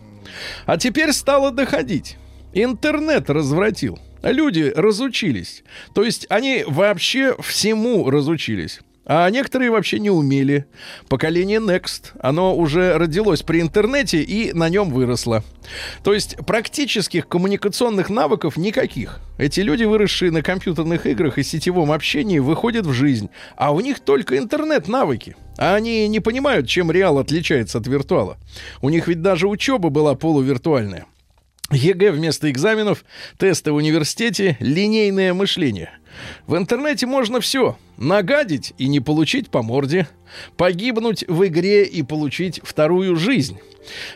А 0.65 0.77
теперь 0.77 1.11
стало 1.11 1.51
доходить. 1.51 2.17
Интернет 2.53 3.29
развратил. 3.29 3.99
Люди 4.23 4.71
разучились. 4.75 5.63
То 5.93 6.03
есть 6.03 6.25
они 6.29 6.63
вообще 6.65 7.35
всему 7.41 8.09
разучились. 8.09 8.79
А 9.05 9.29
некоторые 9.29 9.69
вообще 9.69 9.99
не 9.99 10.09
умели. 10.09 10.65
Поколение 11.09 11.59
Next, 11.59 12.11
оно 12.21 12.55
уже 12.55 12.97
родилось 12.97 13.41
при 13.41 13.59
интернете 13.59 14.21
и 14.21 14.53
на 14.53 14.69
нем 14.69 14.91
выросло. 14.91 15.43
То 16.05 16.13
есть 16.13 16.37
практических 16.45 17.27
коммуникационных 17.27 18.09
навыков 18.09 18.55
никаких. 18.55 19.19
Эти 19.37 19.59
люди, 19.59 19.83
выросшие 19.83 20.31
на 20.31 20.41
компьютерных 20.41 21.05
играх 21.05 21.37
и 21.37 21.43
сетевом 21.43 21.91
общении, 21.91 22.39
выходят 22.39 22.85
в 22.85 22.93
жизнь. 22.93 23.29
А 23.57 23.73
у 23.73 23.81
них 23.81 23.99
только 23.99 24.37
интернет-навыки. 24.37 25.35
А 25.57 25.75
они 25.75 26.07
не 26.07 26.21
понимают, 26.21 26.69
чем 26.69 26.89
реал 26.89 27.17
отличается 27.17 27.79
от 27.79 27.87
виртуала. 27.87 28.37
У 28.81 28.87
них 28.87 29.09
ведь 29.09 29.21
даже 29.21 29.49
учеба 29.49 29.89
была 29.89 30.15
полувиртуальная. 30.15 31.07
ЕГЭ 31.71 32.11
вместо 32.11 32.49
экзаменов, 32.51 33.03
тесты 33.37 33.71
в 33.71 33.75
университете, 33.75 34.57
линейное 34.59 35.33
мышление. 35.33 35.91
В 36.45 36.55
интернете 36.55 37.05
можно 37.05 37.39
все. 37.39 37.77
Нагадить 37.97 38.73
и 38.77 38.87
не 38.87 38.99
получить 38.99 39.49
по 39.49 39.63
морде. 39.63 40.07
Погибнуть 40.57 41.23
в 41.27 41.45
игре 41.47 41.83
и 41.83 42.03
получить 42.03 42.61
вторую 42.63 43.15
жизнь. 43.15 43.59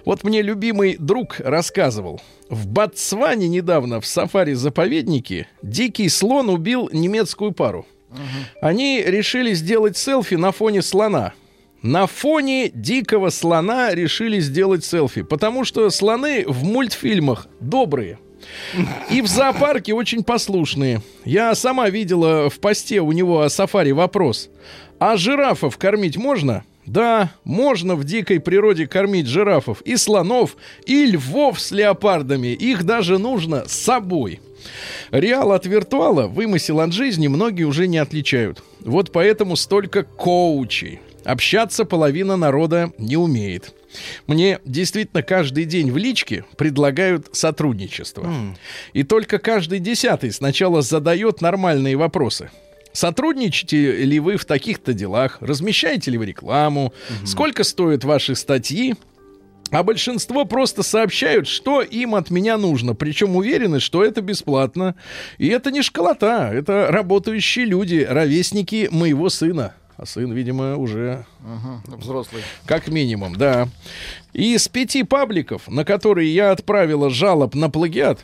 Вот 0.05 0.23
мне 0.23 0.41
любимый 0.41 0.97
друг 0.97 1.39
рассказывал. 1.39 2.21
В 2.49 2.67
Ботсване 2.67 3.47
недавно 3.47 3.99
в 3.99 4.05
сафари-заповеднике 4.05 5.47
дикий 5.61 6.09
слон 6.09 6.49
убил 6.49 6.89
немецкую 6.93 7.51
пару. 7.51 7.85
Они 8.61 9.03
решили 9.05 9.53
сделать 9.53 9.97
селфи 9.97 10.35
на 10.35 10.51
фоне 10.51 10.81
слона. 10.81 11.33
На 11.81 12.07
фоне 12.07 12.69
дикого 12.73 13.29
слона 13.29 13.93
решили 13.93 14.39
сделать 14.39 14.83
селфи, 14.83 15.21
потому 15.21 15.63
что 15.63 15.89
слоны 15.89 16.43
в 16.47 16.63
мультфильмах 16.63 17.47
добрые. 17.59 18.19
И 19.11 19.21
в 19.21 19.27
зоопарке 19.27 19.93
очень 19.93 20.23
послушные. 20.23 21.01
Я 21.25 21.53
сама 21.55 21.89
видела 21.89 22.49
в 22.49 22.59
посте 22.59 23.01
у 23.01 23.11
него 23.11 23.41
о 23.41 23.49
сафари 23.49 23.91
вопрос. 23.91 24.49
А 24.99 25.17
жирафов 25.17 25.77
кормить 25.77 26.17
можно? 26.17 26.63
Да, 26.85 27.31
можно 27.43 27.95
в 27.95 28.05
дикой 28.05 28.39
природе 28.39 28.87
кормить 28.87 29.27
жирафов 29.27 29.81
и 29.81 29.97
слонов, 29.97 30.55
и 30.85 31.05
львов 31.05 31.59
с 31.59 31.71
леопардами. 31.71 32.47
Их 32.47 32.85
даже 32.85 33.17
нужно 33.17 33.67
с 33.67 33.73
собой. 33.73 34.39
Реал 35.11 35.51
от 35.51 35.65
виртуала, 35.65 36.27
вымысел 36.27 36.79
от 36.79 36.93
жизни 36.93 37.27
многие 37.27 37.65
уже 37.65 37.87
не 37.87 37.97
отличают. 37.97 38.63
Вот 38.79 39.11
поэтому 39.11 39.55
столько 39.57 40.03
коучей. 40.03 41.01
Общаться 41.27 41.83
половина 41.83 42.37
народа 42.37 42.93
не 42.97 43.17
умеет. 43.17 43.73
Мне 44.27 44.59
действительно 44.63 45.21
каждый 45.21 45.65
день 45.65 45.91
в 45.91 45.97
личке 45.97 46.45
предлагают 46.55 47.27
сотрудничество. 47.33 48.31
И 48.93 49.03
только 49.03 49.37
каждый 49.37 49.79
десятый 49.79 50.31
сначала 50.31 50.81
задает 50.81 51.41
нормальные 51.41 51.97
вопросы. 51.97 52.49
Сотрудничаете 52.93 54.05
ли 54.05 54.21
вы 54.21 54.37
в 54.37 54.45
таких-то 54.45 54.93
делах? 54.93 55.39
Размещаете 55.41 56.11
ли 56.11 56.17
вы 56.17 56.27
рекламу? 56.27 56.93
Сколько 57.25 57.65
стоят 57.65 58.05
ваши 58.05 58.33
статьи? 58.33 58.95
А 59.69 59.83
большинство 59.83 60.45
просто 60.45 60.81
сообщают, 60.81 61.45
что 61.45 61.81
им 61.81 62.15
от 62.15 62.29
меня 62.29 62.57
нужно, 62.57 62.95
причем 62.95 63.35
уверены, 63.35 63.81
что 63.81 64.01
это 64.05 64.21
бесплатно. 64.21 64.95
И 65.37 65.49
это 65.49 65.71
не 65.71 65.81
школота, 65.81 66.51
это 66.53 66.87
работающие 66.89 67.65
люди, 67.65 68.07
ровесники 68.09 68.87
моего 68.89 69.27
сына. 69.27 69.75
А 69.97 70.05
сын, 70.05 70.31
видимо, 70.31 70.77
уже 70.77 71.25
Ага, 71.43 71.81
взрослый. 71.97 72.43
как 72.65 72.87
минимум, 72.87 73.35
да. 73.35 73.67
Из 74.31 74.67
пяти 74.67 75.03
пабликов, 75.03 75.67
на 75.67 75.83
которые 75.85 76.31
я 76.33 76.51
отправила 76.51 77.09
жалоб 77.09 77.55
на 77.55 77.69
плагиат, 77.71 78.23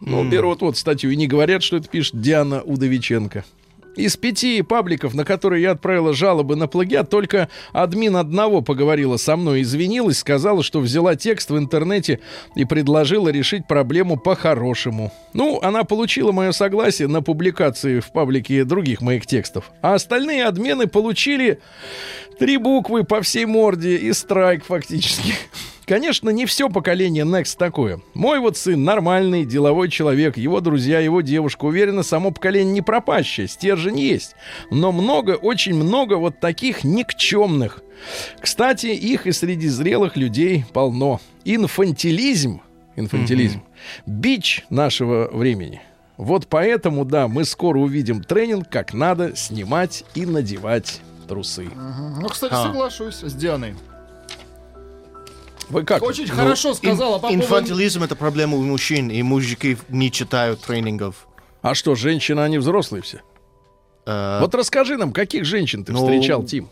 ну, 0.00 0.22
берут 0.28 0.60
вот 0.62 0.76
статью 0.76 1.10
и 1.10 1.16
не 1.16 1.26
говорят, 1.26 1.62
что 1.64 1.78
это 1.78 1.88
пишет 1.88 2.20
Диана 2.20 2.62
Удовиченко. 2.62 3.44
Из 3.96 4.16
пяти 4.16 4.62
пабликов, 4.62 5.14
на 5.14 5.24
которые 5.24 5.62
я 5.62 5.70
отправила 5.72 6.12
жалобы 6.12 6.56
на 6.56 6.66
плагиат, 6.66 7.10
только 7.10 7.48
админ 7.72 8.16
одного 8.16 8.60
поговорила 8.60 9.16
со 9.16 9.36
мной, 9.36 9.62
извинилась, 9.62 10.18
сказала, 10.18 10.62
что 10.64 10.80
взяла 10.80 11.14
текст 11.14 11.50
в 11.50 11.58
интернете 11.58 12.20
и 12.56 12.64
предложила 12.64 13.28
решить 13.28 13.68
проблему 13.68 14.16
по-хорошему. 14.16 15.12
Ну, 15.32 15.60
она 15.62 15.84
получила 15.84 16.32
мое 16.32 16.50
согласие 16.52 17.06
на 17.06 17.22
публикации 17.22 18.00
в 18.00 18.10
паблике 18.10 18.64
других 18.64 19.00
моих 19.00 19.26
текстов. 19.26 19.70
А 19.80 19.94
остальные 19.94 20.44
адмены 20.44 20.88
получили 20.88 21.60
три 22.38 22.56
буквы 22.56 23.04
по 23.04 23.22
всей 23.22 23.44
морде 23.44 23.96
и 23.96 24.12
страйк 24.12 24.64
фактически. 24.64 25.34
Конечно, 25.86 26.30
не 26.30 26.46
все 26.46 26.68
поколение 26.68 27.24
Next 27.24 27.56
такое. 27.58 28.00
Мой 28.14 28.38
вот 28.38 28.56
сын 28.56 28.82
нормальный, 28.82 29.44
деловой 29.44 29.90
человек, 29.90 30.36
его 30.36 30.60
друзья, 30.60 31.00
его 31.00 31.20
девушка. 31.20 31.66
Уверена, 31.66 32.02
само 32.02 32.30
поколение 32.30 32.72
не 32.72 32.82
пропащее, 32.82 33.48
стержень 33.48 33.98
есть. 33.98 34.34
Но 34.70 34.92
много, 34.92 35.32
очень 35.32 35.74
много 35.74 36.14
вот 36.14 36.40
таких 36.40 36.84
никчемных. 36.84 37.82
Кстати, 38.40 38.86
их 38.86 39.26
и 39.26 39.32
среди 39.32 39.68
зрелых 39.68 40.16
людей 40.16 40.64
полно. 40.72 41.20
Инфантилизм, 41.44 42.60
инфантилизм, 42.96 43.62
бич 44.06 44.64
нашего 44.70 45.28
времени. 45.32 45.82
Вот 46.16 46.46
поэтому, 46.46 47.04
да, 47.04 47.28
мы 47.28 47.44
скоро 47.44 47.78
увидим 47.78 48.22
тренинг, 48.22 48.68
как 48.70 48.94
надо 48.94 49.34
снимать 49.36 50.04
и 50.14 50.24
надевать 50.26 51.00
трусы. 51.26 51.64
Мгм. 51.64 52.20
Ну, 52.20 52.28
кстати, 52.28 52.54
А. 52.54 52.62
соглашусь 52.66 53.16
с 53.22 53.34
Дианой. 53.34 53.74
Вы 55.68 55.84
как? 55.84 56.02
Очень 56.02 56.28
хорошо 56.28 56.74
сказала 56.74 57.14
по 57.14 57.28
поводу... 57.28 57.42
Инфантилизм 57.42 58.02
это 58.02 58.16
проблема 58.16 58.56
у 58.56 58.62
мужчин, 58.62 59.10
и 59.10 59.22
мужики 59.22 59.76
не 59.88 60.10
читают 60.10 60.60
тренингов. 60.60 61.26
А 61.62 61.74
что, 61.74 61.94
женщины, 61.94 62.40
они 62.40 62.58
взрослые 62.58 63.02
все? 63.02 63.20
Э, 64.06 64.38
Вот 64.40 64.54
расскажи 64.54 64.96
нам, 64.96 65.12
каких 65.12 65.44
женщин 65.44 65.84
ты 65.84 65.92
ну, 65.92 66.00
встречал, 66.00 66.42
Тим? 66.44 66.68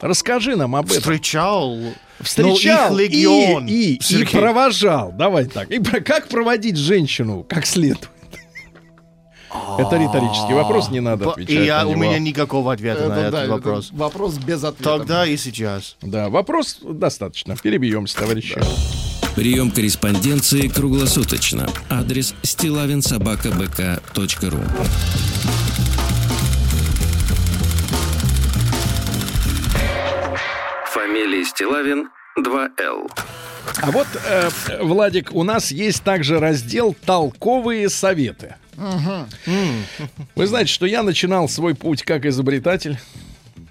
Расскажи 0.00 0.56
нам 0.56 0.76
об 0.76 0.86
этом. 0.86 1.00
Встречал. 1.00 1.76
Встречал 2.20 2.92
Ну, 2.92 2.98
их 2.98 3.10
легион. 3.10 3.66
и, 3.66 3.94
и, 3.94 3.98
и 4.20 4.24
провожал. 4.24 5.12
Давай 5.12 5.46
так. 5.46 5.70
И 5.70 5.78
про- 5.78 6.00
как 6.00 6.28
проводить 6.28 6.76
женщину 6.76 7.44
как 7.48 7.66
следует? 7.66 8.08
Это 9.78 9.96
риторический 9.96 10.54
вопрос, 10.54 10.90
не 10.90 11.00
надо 11.00 11.30
отвечать 11.30 11.54
И 11.54 11.64
я, 11.64 11.82
на 11.82 11.88
у 11.88 11.96
меня 11.96 12.18
никакого 12.18 12.72
ответа 12.72 13.08
на 13.08 13.12
Это, 13.12 13.20
этот 13.20 13.32
да, 13.32 13.42
это 13.44 13.52
вопрос. 13.52 13.90
вопрос 13.92 14.38
без 14.38 14.64
ответа. 14.64 14.98
Тогда 14.98 15.26
и 15.26 15.36
сейчас. 15.36 15.96
Да, 16.02 16.28
вопрос 16.28 16.78
достаточно. 16.82 17.56
Перебьемся, 17.56 18.18
товарищи. 18.18 18.60
Прием 19.34 19.70
корреспонденции 19.70 20.68
круглосуточно. 20.68 21.68
Адрес 21.90 22.34
стилавинсобакабк.ру 22.42 24.60
Фамилия 30.92 31.44
Стилавин 31.44 32.08
2Л. 32.38 33.10
А 33.82 33.90
вот, 33.90 34.06
э, 34.26 34.48
Владик, 34.80 35.30
у 35.32 35.42
нас 35.42 35.70
есть 35.70 36.02
также 36.02 36.38
раздел 36.40 36.96
«Толковые 37.04 37.88
советы». 37.90 38.54
Вы 40.34 40.46
знаете, 40.46 40.72
что 40.72 40.86
я 40.86 41.02
начинал 41.02 41.48
свой 41.48 41.74
путь 41.74 42.02
как 42.02 42.26
изобретатель, 42.26 42.98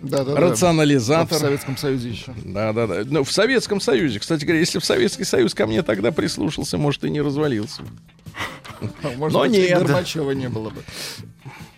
Да, 0.02 0.24
да, 0.24 0.34
да. 0.34 0.40
рационализатор. 0.42 1.38
В 1.38 1.42
Советском 1.42 1.78
Союзе 1.78 2.10
еще. 2.10 2.34
Да, 2.44 2.74
да, 2.74 2.88
да. 2.88 3.04
Ну, 3.06 3.24
в 3.24 3.32
Советском 3.32 3.80
Союзе. 3.82 4.20
Кстати 4.20 4.44
говоря, 4.44 4.60
если 4.60 4.80
в 4.80 4.86
Советский 4.86 5.24
Союз 5.24 5.54
ко 5.54 5.68
мне 5.68 5.82
тогда 5.84 6.12
прислушался, 6.12 6.78
может, 6.78 7.04
и 7.04 7.10
не 7.10 7.22
развалился. 7.22 7.84
бы. 7.84 8.90
Может 9.18 9.34
Но 9.34 9.40
быть, 9.42 9.56
и 9.56 9.62
нет. 9.62 9.80
Горбачева 9.84 10.32
не 10.32 10.50
было 10.50 10.70
бы. 10.70 10.84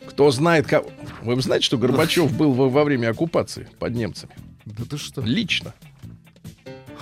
Кто 0.08 0.32
знает, 0.32 0.66
кого... 0.68 0.90
Вы 1.22 1.40
знаете, 1.42 1.66
что 1.66 1.78
Горбачев 1.78 2.32
был 2.36 2.54
во, 2.54 2.70
во 2.70 2.84
время 2.84 3.10
оккупации 3.12 3.68
под 3.78 3.94
немцами? 3.94 4.34
Да 4.66 4.84
ты 4.90 4.98
что? 4.98 5.22
Лично. 5.22 5.74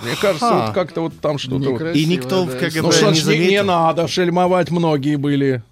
Мне 0.02 0.14
кажется, 0.20 0.46
Ха. 0.50 0.66
вот 0.66 0.74
как-то 0.74 1.00
вот 1.00 1.18
там 1.20 1.38
что-то... 1.38 1.70
вот- 1.70 1.96
И 1.96 2.04
никто 2.04 2.44
в 2.44 2.52
да, 2.52 2.58
КГБ 2.58 2.82
Ну 2.82 3.10
не, 3.12 3.20
заметил. 3.20 3.50
не 3.50 3.62
надо 3.62 4.06
шельмовать, 4.08 4.70
многие 4.70 5.16
были. 5.16 5.62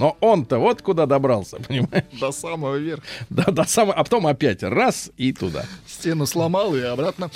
Но 0.00 0.16
он-то 0.20 0.58
вот 0.58 0.80
куда 0.80 1.04
добрался, 1.04 1.56
понимаешь? 1.68 2.04
До 2.18 2.32
самого 2.32 2.76
верха. 2.76 3.02
Да, 3.28 3.44
до 3.44 3.64
самого... 3.64 3.92
А 3.94 4.02
потом 4.02 4.26
опять 4.26 4.62
раз 4.62 5.10
и 5.18 5.34
туда. 5.34 5.66
Стену 5.86 6.24
сломал 6.24 6.74
и 6.74 6.80
обратно. 6.80 7.30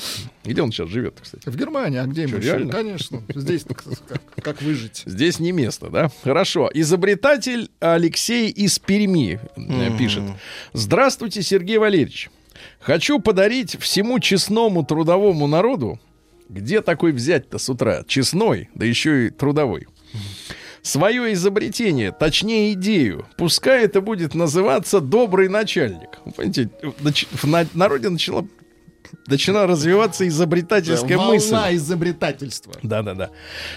Где 0.44 0.62
он 0.62 0.72
сейчас 0.72 0.88
живет, 0.88 1.18
кстати? 1.20 1.46
В 1.46 1.56
Германии, 1.56 1.98
а 1.98 2.06
где 2.06 2.22
ему 2.22 2.38
еще? 2.38 2.46
реально? 2.46 2.72
Конечно. 2.72 3.22
Здесь 3.34 3.64
как, 3.64 3.84
как 4.42 4.62
выжить? 4.62 5.02
Здесь 5.04 5.40
не 5.40 5.52
место, 5.52 5.90
да? 5.90 6.10
Хорошо. 6.22 6.70
Изобретатель 6.72 7.70
Алексей 7.80 8.48
из 8.48 8.78
Перми 8.78 9.38
э, 9.56 9.98
пишет. 9.98 10.22
Здравствуйте, 10.72 11.42
Сергей 11.42 11.76
Валерьевич. 11.76 12.30
Хочу 12.80 13.20
подарить 13.20 13.78
всему 13.78 14.20
честному 14.20 14.86
трудовому 14.86 15.46
народу, 15.46 16.00
где 16.48 16.80
такой 16.80 17.12
взять-то 17.12 17.58
с 17.58 17.68
утра? 17.68 18.04
Честной, 18.06 18.70
да 18.74 18.86
еще 18.86 19.26
и 19.26 19.30
трудовой. 19.30 19.86
Свое 20.84 21.32
изобретение, 21.32 22.12
точнее 22.12 22.74
идею. 22.74 23.26
Пускай 23.38 23.84
это 23.86 24.02
будет 24.02 24.34
называться 24.34 25.00
«добрый 25.00 25.48
начальник». 25.48 26.18
Понимаете, 26.36 26.68
в 27.32 27.44
на- 27.46 27.66
народе 27.72 28.10
начала, 28.10 28.46
начала 29.26 29.66
развиваться 29.66 30.28
изобретательская 30.28 31.16
мысль. 31.16 31.52
Волна 31.52 31.74
изобретательства. 31.74 32.74
Да-да-да. 32.82 33.30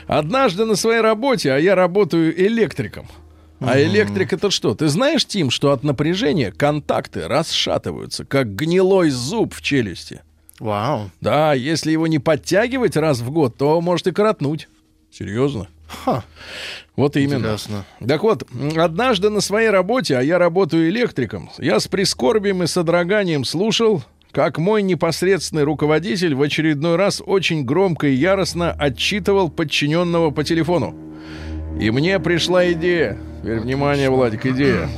Однажды 0.07 0.65
на 0.65 0.75
своей 0.75 0.99
работе, 0.99 1.53
а 1.53 1.57
я 1.57 1.75
работаю 1.75 2.37
электриком. 2.45 3.07
А 3.61 3.81
электрик 3.81 4.33
это 4.33 4.51
что? 4.51 4.75
Ты 4.75 4.89
знаешь, 4.89 5.25
Тим, 5.25 5.49
что 5.49 5.71
от 5.71 5.83
напряжения 5.83 6.51
контакты 6.51 7.25
расшатываются, 7.25 8.25
как 8.25 8.53
гнилой 8.53 9.11
зуб 9.11 9.53
в 9.53 9.61
челюсти. 9.61 10.23
Вау. 10.59 11.09
Да, 11.21 11.53
если 11.53 11.91
его 11.91 12.05
не 12.07 12.19
подтягивать 12.19 12.97
раз 12.97 13.19
в 13.21 13.31
год, 13.31 13.55
то 13.57 13.79
может 13.79 14.07
и 14.07 14.11
коротнуть. 14.11 14.67
Серьезно? 15.09 15.69
Ха. 15.87 16.23
Вот 16.95 17.15
именно. 17.15 17.37
Интересно. 17.37 17.85
Так 18.05 18.23
вот, 18.23 18.43
однажды 18.75 19.29
на 19.29 19.41
своей 19.41 19.69
работе, 19.69 20.17
а 20.17 20.21
я 20.21 20.37
работаю 20.37 20.89
электриком, 20.89 21.49
я 21.57 21.79
с 21.79 21.87
прискорбием 21.87 22.63
и 22.63 22.67
содроганием 22.67 23.45
слушал, 23.45 24.03
как 24.31 24.57
мой 24.57 24.81
непосредственный 24.81 25.63
руководитель 25.63 26.35
в 26.35 26.41
очередной 26.41 26.95
раз 26.95 27.21
очень 27.25 27.63
громко 27.63 28.07
и 28.07 28.13
яростно 28.13 28.71
отчитывал 28.71 29.49
подчиненного 29.49 30.31
по 30.31 30.43
телефону. 30.43 30.95
И 31.79 31.91
мне 31.91 32.19
пришла 32.19 32.71
идея. 32.71 33.17
Теперь 33.41 33.59
внимание, 33.59 34.09
Владик, 34.09 34.45
идея. 34.47 34.89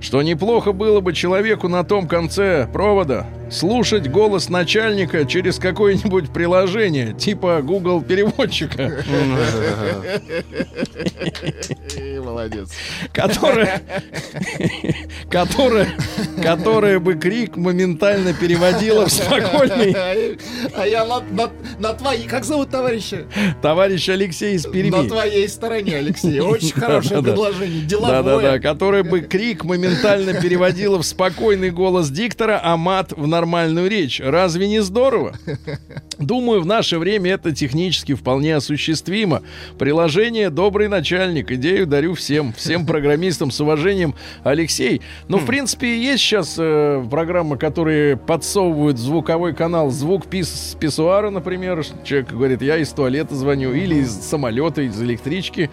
Что 0.00 0.20
неплохо 0.22 0.72
было 0.72 1.00
бы 1.00 1.12
человеку 1.14 1.68
на 1.68 1.84
том 1.84 2.06
конце 2.06 2.68
провода 2.72 3.26
слушать 3.52 4.10
голос 4.10 4.48
начальника 4.48 5.24
через 5.24 5.58
какое-нибудь 5.58 6.32
приложение, 6.32 7.12
типа 7.12 7.60
Google 7.62 8.02
переводчика. 8.02 9.04
Молодец. 12.22 12.70
которая, 13.12 13.82
которая, 15.30 15.88
которая 16.42 16.98
бы 16.98 17.14
крик 17.14 17.56
моментально 17.56 18.32
переводила 18.32 19.06
в 19.06 19.12
спокойный 19.12 19.92
А 20.74 20.86
я 20.86 21.04
на, 21.04 21.20
на, 21.20 21.50
на 21.78 21.92
твоей... 21.94 22.26
Как 22.26 22.44
зовут 22.44 22.70
товарища? 22.70 23.26
товарищ 23.60 24.08
Алексей 24.08 24.54
из 24.54 24.66
На 24.66 24.72
Перми. 24.72 25.08
твоей 25.08 25.48
стороне, 25.48 25.96
Алексей. 25.96 26.40
Очень 26.40 26.72
хорошее 26.72 27.20
Да-да-да. 27.20 27.32
предложение. 27.32 27.82
Да-да-да, 27.88 28.22
Деловое. 28.22 28.60
которая 28.60 29.04
бы 29.04 29.20
крик 29.20 29.64
моментально 29.64 30.40
переводила 30.40 30.98
в 30.98 31.04
спокойный 31.04 31.70
голос 31.70 32.10
диктора, 32.10 32.60
а 32.62 32.76
мат 32.76 33.12
в 33.12 33.26
нормальную 33.42 33.90
речь. 33.90 34.20
Разве 34.24 34.68
не 34.68 34.80
здорово? 34.80 35.34
Думаю, 36.18 36.62
в 36.62 36.66
наше 36.66 36.98
время 36.98 37.32
это 37.32 37.52
технически 37.52 38.14
вполне 38.14 38.54
осуществимо. 38.54 39.42
Приложение 39.78 40.48
«Добрый 40.48 40.86
начальник». 40.86 41.50
Идею 41.50 41.88
дарю 41.88 42.14
всем. 42.14 42.52
Всем 42.52 42.86
программистам 42.86 43.50
с 43.50 43.60
уважением. 43.60 44.14
Алексей, 44.44 45.02
ну, 45.26 45.38
в 45.38 45.46
принципе, 45.46 46.00
есть 46.00 46.22
сейчас 46.22 46.54
э, 46.56 47.04
программы, 47.10 47.58
которые 47.58 48.16
подсовывают 48.16 48.98
звуковой 48.98 49.54
канал 49.54 49.90
звук 49.90 50.28
пис 50.28 50.48
с 50.48 50.74
писсуара, 50.76 51.30
например. 51.30 51.84
Человек 52.04 52.30
говорит, 52.30 52.62
я 52.62 52.78
из 52.78 52.90
туалета 52.90 53.34
звоню, 53.34 53.72
или 53.72 53.96
из 53.96 54.12
самолета, 54.12 54.82
из 54.82 55.02
электрички. 55.02 55.68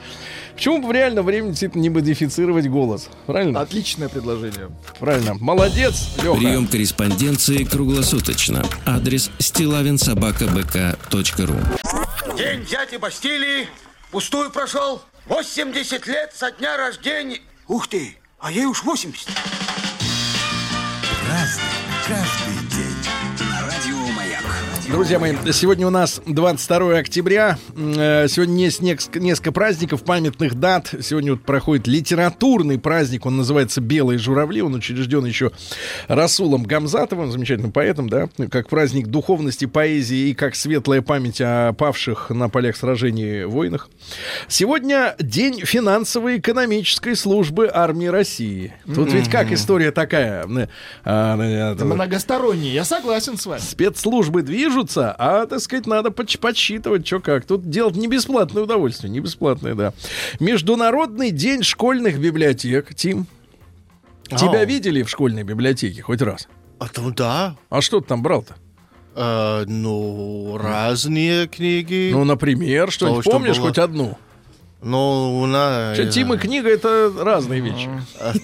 Почему 0.60 0.80
бы 0.80 0.90
в 0.90 0.92
реальном 0.92 1.26
времени 1.26 1.52
действительно 1.52 1.84
не 1.84 1.90
модифицировать 1.90 2.68
голос? 2.68 3.08
Правильно? 3.28 3.62
Отличное 3.62 4.10
предложение. 4.10 4.70
Правильно. 5.00 5.36
Молодец, 5.36 6.10
Леха. 6.18 6.36
Прием 6.36 6.68
корреспонденции 6.68 7.64
круглосуточно. 7.64 8.66
Адрес 8.86 9.32
стилавинсобакабк.ру 9.40 12.38
День 12.38 12.66
дяди 12.66 12.98
Бастилии 12.98 13.68
пустую 14.12 14.52
прошел. 14.52 15.02
80 15.28 16.06
лет 16.08 16.34
со 16.36 16.52
дня 16.52 16.76
рождения. 16.76 17.40
Ух 17.70 17.88
ты, 17.88 18.18
а 18.38 18.52
ей 18.52 18.66
уж 18.66 18.84
80. 18.84 19.30
Друзья 24.92 25.20
мои, 25.20 25.36
сегодня 25.52 25.86
у 25.86 25.92
нас 25.92 26.20
22 26.26 26.98
октября. 26.98 27.60
Э, 27.78 28.28
Сегодня 28.28 28.64
есть 28.66 28.82
несколько, 28.82 29.52
праздников, 29.52 30.04
памятных 30.04 30.56
дат. 30.56 30.92
Сегодня 31.02 31.34
вот 31.34 31.44
проходит 31.44 31.86
литературный 31.86 32.80
праздник. 32.80 33.28
Он 33.28 33.38
называется 33.38 33.82
«Белые 33.82 34.18
журавли». 34.18 34.64
Он 34.64 34.74
учрежден 34.74 35.26
еще 35.26 35.52
Расулом 36.08 36.64
Гамзатовым, 36.64 37.32
замечательным 37.32 37.72
поэтом, 37.72 38.10
да, 38.10 38.30
как 38.50 38.68
праздник 38.68 39.08
духовности, 39.08 39.66
поэзии 39.66 40.30
и 40.30 40.34
как 40.34 40.56
светлая 40.56 41.04
память 41.04 41.40
о 41.40 41.74
павших 41.74 42.32
на 42.32 42.50
полях 42.50 42.76
сражений 42.76 43.46
войнах. 43.46 43.90
Сегодня 44.48 45.16
день 45.20 45.62
финансово-экономической 45.64 47.16
службы 47.16 47.70
армии 47.72 48.08
России. 48.08 48.74
Тут 48.96 49.14
ведь 49.14 49.30
как 49.30 49.52
история 49.52 49.92
такая? 49.92 50.46
э, 50.48 50.68
а, 51.06 51.38
э, 51.38 51.84
Многосторонний. 51.84 52.72
Я 52.72 52.86
согласен 52.86 53.38
с 53.38 53.46
вами. 53.46 53.60
спецслужбы 53.60 54.42
движутся, 54.80 55.16
а, 55.18 55.46
так 55.46 55.60
сказать, 55.60 55.86
надо 55.88 56.10
подсч- 56.10 56.40
подсчитывать, 56.40 57.06
что 57.06 57.20
как. 57.20 57.46
Тут 57.46 57.70
делать 57.70 57.96
не 57.96 58.08
бесплатное 58.08 58.64
удовольствие, 58.64 59.10
не 59.12 59.20
бесплатное, 59.20 59.76
да. 59.76 59.94
Международный 60.40 61.32
день 61.32 61.64
школьных 61.64 62.20
библиотек, 62.20 62.94
Тим. 62.96 63.28
Тебя 64.30 64.60
Ау. 64.62 64.66
видели 64.66 65.04
в 65.04 65.10
школьной 65.10 65.44
библиотеке 65.44 66.02
хоть 66.02 66.22
раз? 66.22 66.48
А 66.80 66.88
там 66.88 67.14
да. 67.14 67.56
А 67.70 67.82
что 67.82 68.00
ты 68.00 68.08
там 68.08 68.22
брал-то? 68.22 68.56
Э, 69.16 69.66
ну, 69.68 70.58
разные 70.58 71.48
книги. 71.48 72.12
Ну, 72.14 72.24
например, 72.24 72.92
что-нибудь 72.92 73.24
что 73.24 73.32
помнишь 73.32 73.58
было? 73.58 73.68
хоть 73.70 73.78
одну? 73.80 74.18
Но 74.82 75.38
у 75.40 75.46
нас... 75.46 75.98
Что, 75.98 76.08
Тим 76.10 76.34
и 76.34 76.38
книга 76.38 76.70
это 76.70 77.12
разные 77.18 77.60
вещи. 77.60 77.90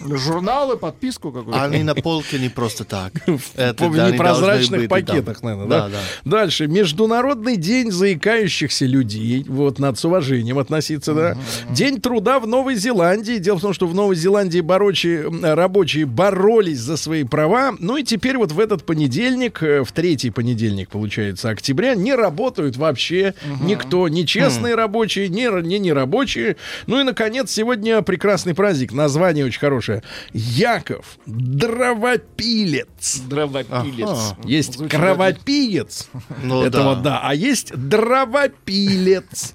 Журналы, 0.06 0.76
подписку 0.78 1.32
какую-то. 1.32 1.63
Они 1.63 1.84
на 1.84 1.95
полке 1.95 2.39
не 2.39 2.50
просто 2.50 2.84
так. 2.84 3.13
Это, 3.56 3.86
в 3.88 3.95
да, 3.95 4.12
непрозрачных 4.12 4.89
пакетах, 4.89 5.41
да. 5.41 5.48
наверное, 5.48 5.67
да? 5.67 5.80
Да, 5.88 5.89
да. 5.89 6.00
Дальше. 6.30 6.67
Международный 6.67 7.56
день 7.56 7.91
заикающихся 7.91 8.86
людей. 8.86 9.45
Вот, 9.48 9.80
надо 9.80 9.98
с 9.98 10.04
уважением 10.06 10.60
относиться, 10.60 11.13
да. 11.13 11.38
День 11.69 12.02
труда 12.02 12.39
в 12.39 12.48
Новой 12.48 12.76
Зеландии. 12.76 13.38
Дело 13.38 13.58
в 13.58 13.62
том, 13.62 13.74
что 13.74 13.88
в 13.88 13.93
Новой 13.95 14.15
Зеландии 14.15 14.60
борочие, 14.60 15.24
м, 15.28 15.43
рабочие 15.43 16.06
боролись 16.06 16.80
за 16.80 16.98
свои 16.98 17.24
права. 17.24 17.74
Ну 17.80 17.98
и 17.98 18.04
теперь 18.04 18.38
вот 18.38 18.52
в 18.52 18.60
этот 18.60 18.86
понедельник, 18.86 19.63
э, 19.63 19.84
в 19.84 19.91
третий 19.93 20.32
понедельник, 20.32 20.89
получается, 20.89 21.50
октября, 21.50 21.95
не 21.95 22.13
работают 22.13 22.76
вообще 22.76 23.34
никто. 23.62 24.08
Ни 24.10 24.24
честные 24.24 24.76
рабочие, 24.76 25.30
ни, 25.30 25.43
р- 25.43 25.63
ни 25.63 25.76
нерабочие. 26.25 26.55
Ну 26.88 26.99
и, 26.99 27.03
наконец, 27.03 27.51
сегодня 27.51 28.01
прекрасный 28.01 28.53
праздник. 28.53 28.91
Название 28.93 29.45
очень 29.45 29.59
хорошее. 29.59 30.03
Яков 30.33 31.17
Дровопилец. 31.25 33.19
Дровопилец. 33.27 34.07
Ага. 34.09 34.38
Есть 34.43 34.73
Звучит 34.73 34.97
кровопиец. 34.99 36.07
Ну 36.43 36.63
этого 36.63 36.95
да. 36.95 37.01
да. 37.01 37.19
А 37.23 37.33
есть 37.35 37.73
дровопилец. 37.75 39.53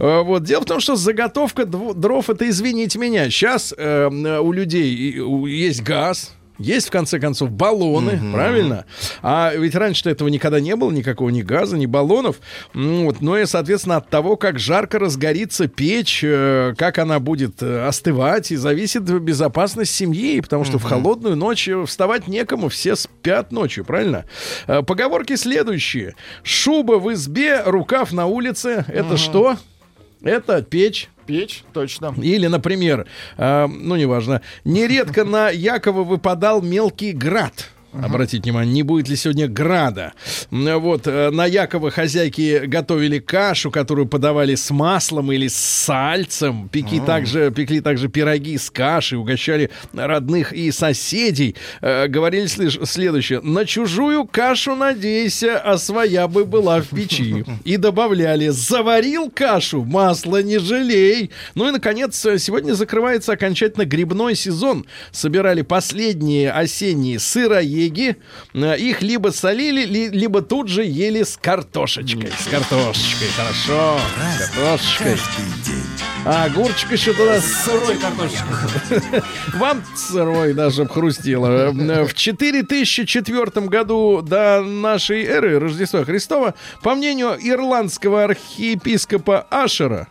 Э, 0.00 0.22
Вот. 0.22 0.44
Дело 0.44 0.62
в 0.62 0.66
том, 0.66 0.80
что 0.80 0.96
заготовка 0.96 1.64
дров 1.64 2.30
это, 2.30 2.48
извините 2.48 2.98
меня, 2.98 3.30
сейчас 3.30 3.72
у 3.72 4.52
людей 4.52 4.94
и- 4.94 5.20
у- 5.20 5.46
есть 5.46 5.82
газ. 5.82 6.34
Есть, 6.58 6.88
в 6.88 6.90
конце 6.90 7.20
концов, 7.20 7.50
баллоны, 7.50 8.20
правильно? 8.32 8.84
А 9.22 9.52
ведь 9.54 9.74
раньше-то 9.76 10.10
этого 10.10 10.28
никогда 10.28 10.58
не 10.60 10.74
было, 10.74 10.90
никакого 10.90 11.28
ни 11.30 11.42
газа, 11.42 11.76
ни 11.78 11.86
баллонов. 11.86 12.40
М, 12.74 13.04
Вот. 13.06 13.20
Ну 13.20 13.36
и, 13.36 13.46
соответственно, 13.46 13.96
от 13.98 14.08
того, 14.10 14.36
как 14.36 14.58
жарко 14.58 14.98
разгорится 14.98 15.68
печь, 15.68 16.22
э, 16.24 16.74
как 16.76 16.98
она 16.98 17.20
будет 17.20 17.62
э, 17.62 17.86
остывать, 17.86 18.50
и 18.50 18.56
зависит 18.56 19.02
безопасность 19.04 19.94
семьи, 19.94 20.40
потому 20.40 20.64
что 20.64 20.78
в 20.78 20.82
холодную 20.82 21.36
ночь 21.36 21.68
вставать 21.86 22.26
некому, 22.28 22.68
все 22.68 22.96
спят 22.96 23.52
ночью, 23.52 23.84
правильно? 23.84 24.24
Э, 24.66 24.82
Поговорки 24.82 25.36
следующие. 25.36 26.14
Шуба 26.42 26.98
в 26.98 27.12
избе, 27.12 27.62
рукав 27.64 28.12
на 28.12 28.26
улице. 28.26 28.84
Это 28.88 29.16
что? 29.16 29.56
Это 30.22 30.62
печь. 30.62 31.08
Печь, 31.28 31.62
точно. 31.74 32.14
Или, 32.22 32.46
например, 32.46 33.06
э, 33.36 33.66
ну, 33.66 33.96
неважно, 33.96 34.40
нередко 34.64 35.26
на 35.26 35.50
Якова 35.50 36.02
выпадал 36.02 36.62
мелкий 36.62 37.12
град. 37.12 37.68
Обратите 37.92 38.42
внимание, 38.42 38.74
не 38.74 38.82
будет 38.82 39.08
ли 39.08 39.16
сегодня 39.16 39.48
града. 39.48 40.12
Вот, 40.50 41.06
э, 41.06 41.30
на 41.30 41.46
Якова 41.46 41.90
хозяйки 41.90 42.66
готовили 42.66 43.18
кашу, 43.18 43.70
которую 43.70 44.06
подавали 44.06 44.54
с 44.56 44.70
маслом 44.70 45.32
или 45.32 45.48
с 45.48 45.56
сальцем. 45.56 46.68
Пекли, 46.68 47.00
также, 47.00 47.50
пекли 47.50 47.80
также 47.80 48.08
пироги 48.08 48.58
с 48.58 48.68
кашей, 48.70 49.16
угощали 49.18 49.70
родных 49.94 50.52
и 50.52 50.70
соседей. 50.70 51.56
Э, 51.80 52.08
Говорили 52.08 52.44
слиш- 52.46 52.84
следующее. 52.86 53.40
На 53.40 53.64
чужую 53.64 54.26
кашу 54.26 54.74
надейся, 54.74 55.58
а 55.58 55.78
своя 55.78 56.28
бы 56.28 56.44
была 56.44 56.82
в 56.82 56.88
печи. 56.88 57.44
И 57.64 57.78
добавляли, 57.78 58.48
заварил 58.48 59.30
кашу, 59.30 59.84
масла 59.84 60.42
не 60.42 60.58
жалей. 60.58 61.30
Ну 61.54 61.66
и, 61.68 61.70
наконец, 61.70 62.14
сегодня 62.18 62.74
закрывается 62.74 63.32
окончательно 63.32 63.86
грибной 63.86 64.34
сезон. 64.34 64.84
Собирали 65.10 65.62
последние 65.62 66.50
осенние 66.52 67.18
сыроеги. 67.18 67.77
Э, 68.54 68.76
Их 68.78 69.02
либо 69.02 69.28
солили, 69.28 69.84
ли- 69.84 70.08
либо 70.10 70.42
тут 70.42 70.68
же 70.68 70.84
ели 70.84 71.22
с 71.22 71.36
картошечкой. 71.36 72.30
С 72.38 72.46
картошечкой, 72.48 73.28
хорошо. 73.36 73.98
С 74.38 74.50
картошечкой. 74.50 75.16
А 76.24 76.44
огурчик 76.44 76.90
еще 76.92 77.12
туда 77.14 77.40
Сырой 77.40 77.96
картошечка. 77.96 79.22
вам 79.54 79.82
сырой 79.96 80.52
даже 80.52 80.84
б 80.84 80.90
хрустило. 80.90 81.46
Э, 81.70 82.04
В 82.04 82.12
4004 82.14 83.66
году 83.68 84.20
до 84.22 84.60
нашей 84.62 85.24
эры 85.24 85.58
Рождества 85.58 86.04
Христова, 86.04 86.54
по 86.82 86.94
мнению 86.94 87.36
ирландского 87.40 88.24
архиепископа 88.24 89.46
Ашера, 89.50 90.08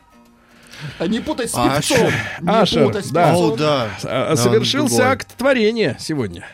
не 1.06 1.20
путать 1.20 1.50
с 1.50 1.54
певцом. 1.54 1.72
Ашер. 2.08 2.14
Не 2.42 2.50
Ашер, 2.50 2.86
путать 2.86 3.06
с 3.08 3.10
да. 3.10 3.34
О, 3.36 3.56
да. 3.56 3.90
Да, 4.04 4.36
совершился 4.36 4.96
другой. 4.98 5.12
акт 5.14 5.36
творения 5.36 5.98
сегодня. 6.00 6.48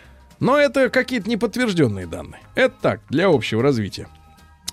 Но 0.43 0.57
это 0.59 0.89
какие-то 0.89 1.29
неподтвержденные 1.29 2.05
данные. 2.05 2.41
Это 2.55 2.75
так, 2.81 3.01
для 3.09 3.27
общего 3.27 3.63
развития. 3.63 4.07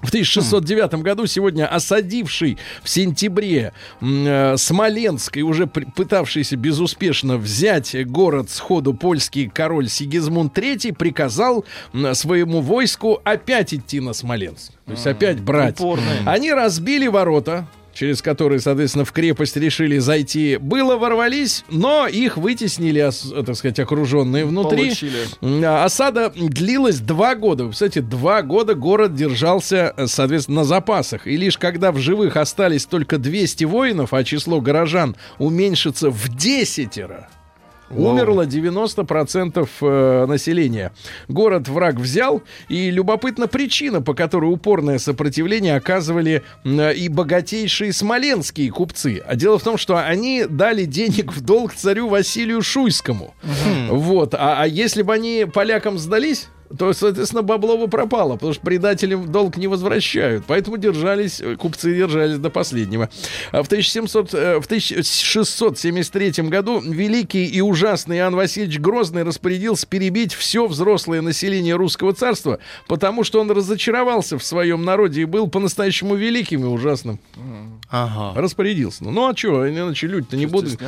В 0.02 0.08
1609 0.08 0.94
году 1.02 1.26
сегодня 1.26 1.66
осадивший 1.66 2.56
в 2.82 2.88
сентябре 2.88 3.74
э, 4.00 4.54
Смоленск 4.56 5.36
и 5.36 5.42
уже 5.42 5.66
при- 5.66 5.84
пытавшийся 5.84 6.56
безуспешно 6.56 7.36
взять 7.36 7.94
город 8.10 8.48
сходу 8.48 8.94
польский 8.94 9.50
король 9.50 9.90
Сигизмунд 9.90 10.56
III 10.56 10.94
приказал 10.94 11.66
м, 11.92 12.14
своему 12.14 12.62
войску 12.62 13.20
опять 13.24 13.74
идти 13.74 14.00
на 14.00 14.14
Смоленск. 14.14 14.72
То 14.86 14.92
есть 14.92 15.06
опять 15.06 15.38
брать. 15.40 15.78
Упорные. 15.78 16.20
Они 16.24 16.50
разбили 16.50 17.06
ворота, 17.06 17.66
через 18.00 18.22
которые, 18.22 18.60
соответственно, 18.60 19.04
в 19.04 19.12
крепость 19.12 19.58
решили 19.58 19.98
зайти. 19.98 20.56
Было 20.56 20.96
ворвались, 20.96 21.66
но 21.68 22.06
их 22.06 22.38
вытеснили, 22.38 23.06
так 23.44 23.54
сказать, 23.54 23.78
окруженные 23.78 24.46
внутри. 24.46 24.84
Получили. 24.84 25.66
Осада 25.66 26.32
длилась 26.34 27.00
два 27.00 27.34
года. 27.34 27.64
Вы 27.64 27.68
представляете, 27.68 28.00
два 28.00 28.40
года 28.40 28.74
город 28.74 29.14
держался, 29.14 29.92
э, 29.94 30.06
соответственно, 30.06 30.60
на 30.60 30.64
запасах. 30.64 31.26
И 31.26 31.36
лишь 31.36 31.58
когда 31.58 31.92
в 31.92 31.98
живых 31.98 32.38
остались 32.38 32.86
только 32.86 33.18
200 33.18 33.64
воинов, 33.64 34.14
а 34.14 34.24
число 34.24 34.62
горожан 34.62 35.14
уменьшится 35.38 36.08
в 36.08 36.34
десятеро, 36.34 37.28
Умерло 37.90 38.46
90% 38.46 39.68
э, 39.80 40.26
населения. 40.26 40.92
Город 41.28 41.68
враг 41.68 41.96
взял, 41.96 42.42
и 42.68 42.90
любопытна 42.90 43.48
причина, 43.48 44.00
по 44.00 44.14
которой 44.14 44.52
упорное 44.52 44.98
сопротивление 44.98 45.76
оказывали 45.76 46.42
м, 46.64 46.80
и 46.80 47.08
богатейшие 47.08 47.92
смоленские 47.92 48.70
купцы. 48.70 49.22
А 49.26 49.34
дело 49.34 49.58
в 49.58 49.62
том, 49.62 49.76
что 49.76 49.96
они 49.96 50.44
дали 50.48 50.84
денег 50.84 51.32
в 51.32 51.40
долг 51.40 51.74
царю 51.74 52.08
Василию 52.08 52.62
Шуйскому. 52.62 53.34
Вот. 53.88 54.34
А, 54.34 54.62
а 54.62 54.66
если 54.66 55.02
бы 55.02 55.12
они 55.12 55.46
полякам 55.52 55.98
сдались, 55.98 56.48
то, 56.78 56.92
соответственно, 56.92 57.42
бабло 57.42 57.76
бы 57.76 57.88
пропало, 57.88 58.34
потому 58.34 58.52
что 58.52 58.62
предателям 58.62 59.30
долг 59.30 59.56
не 59.56 59.66
возвращают. 59.66 60.44
Поэтому 60.46 60.76
держались, 60.76 61.40
э, 61.40 61.56
купцы 61.56 61.94
держались 61.96 62.38
до 62.38 62.48
последнего. 62.48 63.10
А 63.50 63.62
в, 63.62 63.66
1700, 63.66 64.34
э, 64.34 64.60
в 64.60 64.66
1673 64.66 66.48
году 66.48 66.80
великий 66.80 67.46
и 67.46 67.60
ужасный 67.60 68.18
Иоанн 68.18 68.36
Васильевич 68.36 68.78
Грозный 68.78 69.24
распорядился 69.24 69.86
перебить 69.86 70.32
все 70.32 70.66
взрослое 70.66 71.22
население 71.22 71.74
русского 71.74 72.12
царства, 72.12 72.60
потому 72.86 73.24
что 73.24 73.40
он 73.40 73.50
разочаровался 73.50 74.38
в 74.38 74.44
своем 74.44 74.84
народе 74.84 75.22
и 75.22 75.24
был 75.24 75.48
по-настоящему 75.48 76.14
великим 76.14 76.62
и 76.62 76.68
ужасным. 76.68 77.18
Ага. 77.90 78.40
Распорядился. 78.40 79.02
Ну, 79.04 79.10
ну 79.10 79.28
а 79.28 79.36
что, 79.36 79.68
иначе 79.68 80.06
люди-то 80.06 80.36
не 80.36 80.46
будут... 80.46 80.78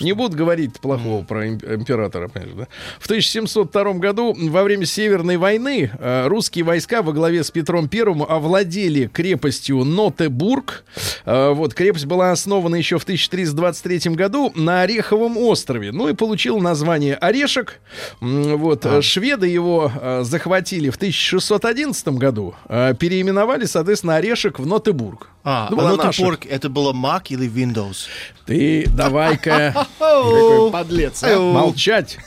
Не 0.00 0.12
будут 0.12 0.34
говорить 0.34 0.80
плохого 0.80 1.22
про 1.24 1.46
им- 1.46 1.60
императора, 1.62 2.28
понимаешь, 2.28 2.54
да? 2.56 2.68
В 2.98 3.04
1702 3.04 3.94
году, 3.94 4.34
во 4.34 4.62
время 4.62 4.86
Северной 4.86 5.25
войны, 5.34 5.90
э, 5.98 6.28
русские 6.28 6.64
войска 6.64 7.02
во 7.02 7.12
главе 7.12 7.42
с 7.42 7.50
Петром 7.50 7.88
Первым 7.88 8.22
овладели 8.22 9.10
крепостью 9.12 9.82
Нотебург. 9.84 10.84
Э, 11.24 11.50
вот, 11.52 11.74
крепость 11.74 12.06
была 12.06 12.30
основана 12.30 12.76
еще 12.76 12.98
в 12.98 13.02
1323 13.02 14.14
году 14.14 14.52
на 14.54 14.82
Ореховом 14.82 15.36
острове. 15.36 15.90
Ну 15.90 16.08
и 16.08 16.14
получил 16.14 16.58
название 16.60 17.16
Орешек. 17.16 17.80
Вот, 18.20 18.86
э, 18.86 19.02
шведы 19.02 19.48
его 19.48 19.90
э, 19.92 20.22
захватили 20.22 20.90
в 20.90 20.96
1611 20.96 22.08
году, 22.08 22.54
переименовали, 22.68 23.64
соответственно, 23.64 24.16
Орешек 24.16 24.58
в 24.60 24.66
Нотебург. 24.66 25.30
А, 25.42 25.68
Ну, 25.70 25.80
а. 25.80 25.96
Нотебург 25.96 26.44
это 26.46 26.68
было 26.68 26.92
Mac 26.92 27.26
или 27.28 27.48
Windows? 27.48 28.06
Ты 28.46 28.84
давай-ка 28.88 29.72
Какой 29.98 30.70
подлец, 30.70 31.22
а. 31.22 31.38
Молчать. 31.38 32.18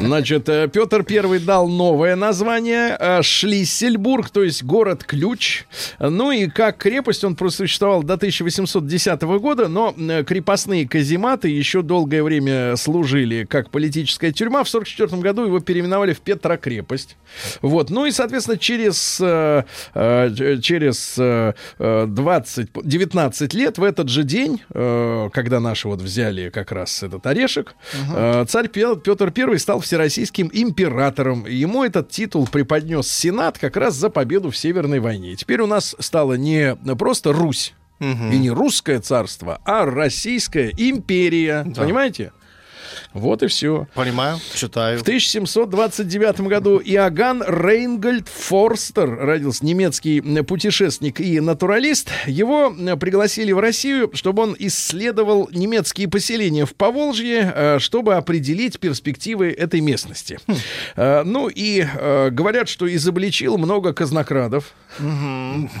Значит, 0.00 0.44
Петр 0.44 1.02
Первый 1.02 1.38
дал 1.38 1.68
новое 1.68 2.14
название 2.14 2.37
э, 2.98 3.22
Шлиссельбург, 3.22 4.30
то 4.30 4.42
есть 4.42 4.64
город-ключ. 4.64 5.64
Ну 5.98 6.30
и 6.30 6.46
как 6.48 6.78
крепость 6.78 7.24
он 7.24 7.36
просуществовал 7.36 8.02
до 8.02 8.14
1810 8.14 9.22
года, 9.22 9.68
но 9.68 9.94
э, 9.96 10.24
крепостные 10.24 10.88
казематы 10.88 11.48
еще 11.48 11.82
долгое 11.82 12.22
время 12.22 12.76
служили 12.76 13.44
как 13.44 13.70
политическая 13.70 14.32
тюрьма. 14.32 14.64
В 14.64 14.68
1944 14.68 15.22
году 15.22 15.44
его 15.46 15.60
переименовали 15.60 16.12
в 16.12 16.20
Петрокрепость. 16.20 17.16
Вот. 17.62 17.90
Ну 17.90 18.06
и, 18.06 18.10
соответственно, 18.10 18.58
через, 18.58 19.18
э, 19.20 19.62
через 20.62 21.16
э, 21.18 21.54
э, 21.78 22.06
20, 22.08 22.68
19 22.82 23.54
лет 23.54 23.78
в 23.78 23.82
этот 23.82 24.08
же 24.08 24.22
день, 24.22 24.60
когда 24.68 25.60
наши 25.60 25.88
вот 25.88 26.00
взяли 26.00 26.50
как 26.50 26.72
раз 26.72 27.02
этот 27.02 27.26
орешек, 27.26 27.74
э, 28.14 28.44
царь 28.48 28.68
Пе- 28.68 28.96
Петр 28.96 29.32
I 29.36 29.58
стал 29.58 29.80
всероссийским 29.80 30.50
императором. 30.52 31.46
Ему 31.46 31.84
этот 31.84 32.10
титул 32.10 32.27
преподнес 32.46 33.10
Сенат 33.10 33.58
как 33.58 33.76
раз 33.76 33.94
за 33.94 34.10
победу 34.10 34.50
в 34.50 34.56
Северной 34.56 35.00
войне. 35.00 35.32
И 35.32 35.36
теперь 35.36 35.60
у 35.60 35.66
нас 35.66 35.96
стала 35.98 36.34
не 36.34 36.76
просто 36.96 37.32
Русь, 37.32 37.74
И 38.00 38.38
не 38.38 38.50
русское 38.50 39.00
царство, 39.00 39.60
а 39.64 39.84
Российская 39.84 40.72
империя. 40.76 41.64
Понимаете? 41.82 42.32
Вот 43.14 43.42
и 43.42 43.46
все. 43.46 43.86
Понимаю, 43.94 44.38
читаю. 44.54 44.98
В 44.98 45.02
1729 45.02 46.40
году 46.42 46.78
Иоганн 46.78 47.42
Рейнгольд 47.42 48.28
Форстер 48.28 49.08
родился 49.18 49.64
немецкий 49.64 50.20
путешественник 50.42 51.20
и 51.20 51.40
натуралист. 51.40 52.10
Его 52.26 52.74
пригласили 53.00 53.52
в 53.52 53.58
Россию, 53.60 54.10
чтобы 54.12 54.42
он 54.42 54.56
исследовал 54.58 55.48
немецкие 55.52 56.08
поселения 56.08 56.66
в 56.66 56.74
Поволжье, 56.74 57.52
э, 57.54 57.78
чтобы 57.78 58.14
определить 58.14 58.78
перспективы 58.78 59.50
этой 59.50 59.80
местности. 59.80 60.38
Э, 60.96 61.22
Ну 61.24 61.48
и 61.48 61.84
э, 61.84 62.30
говорят, 62.30 62.68
что 62.68 62.92
изобличил 62.94 63.58
много 63.58 63.92
казнокрадов. 63.92 64.72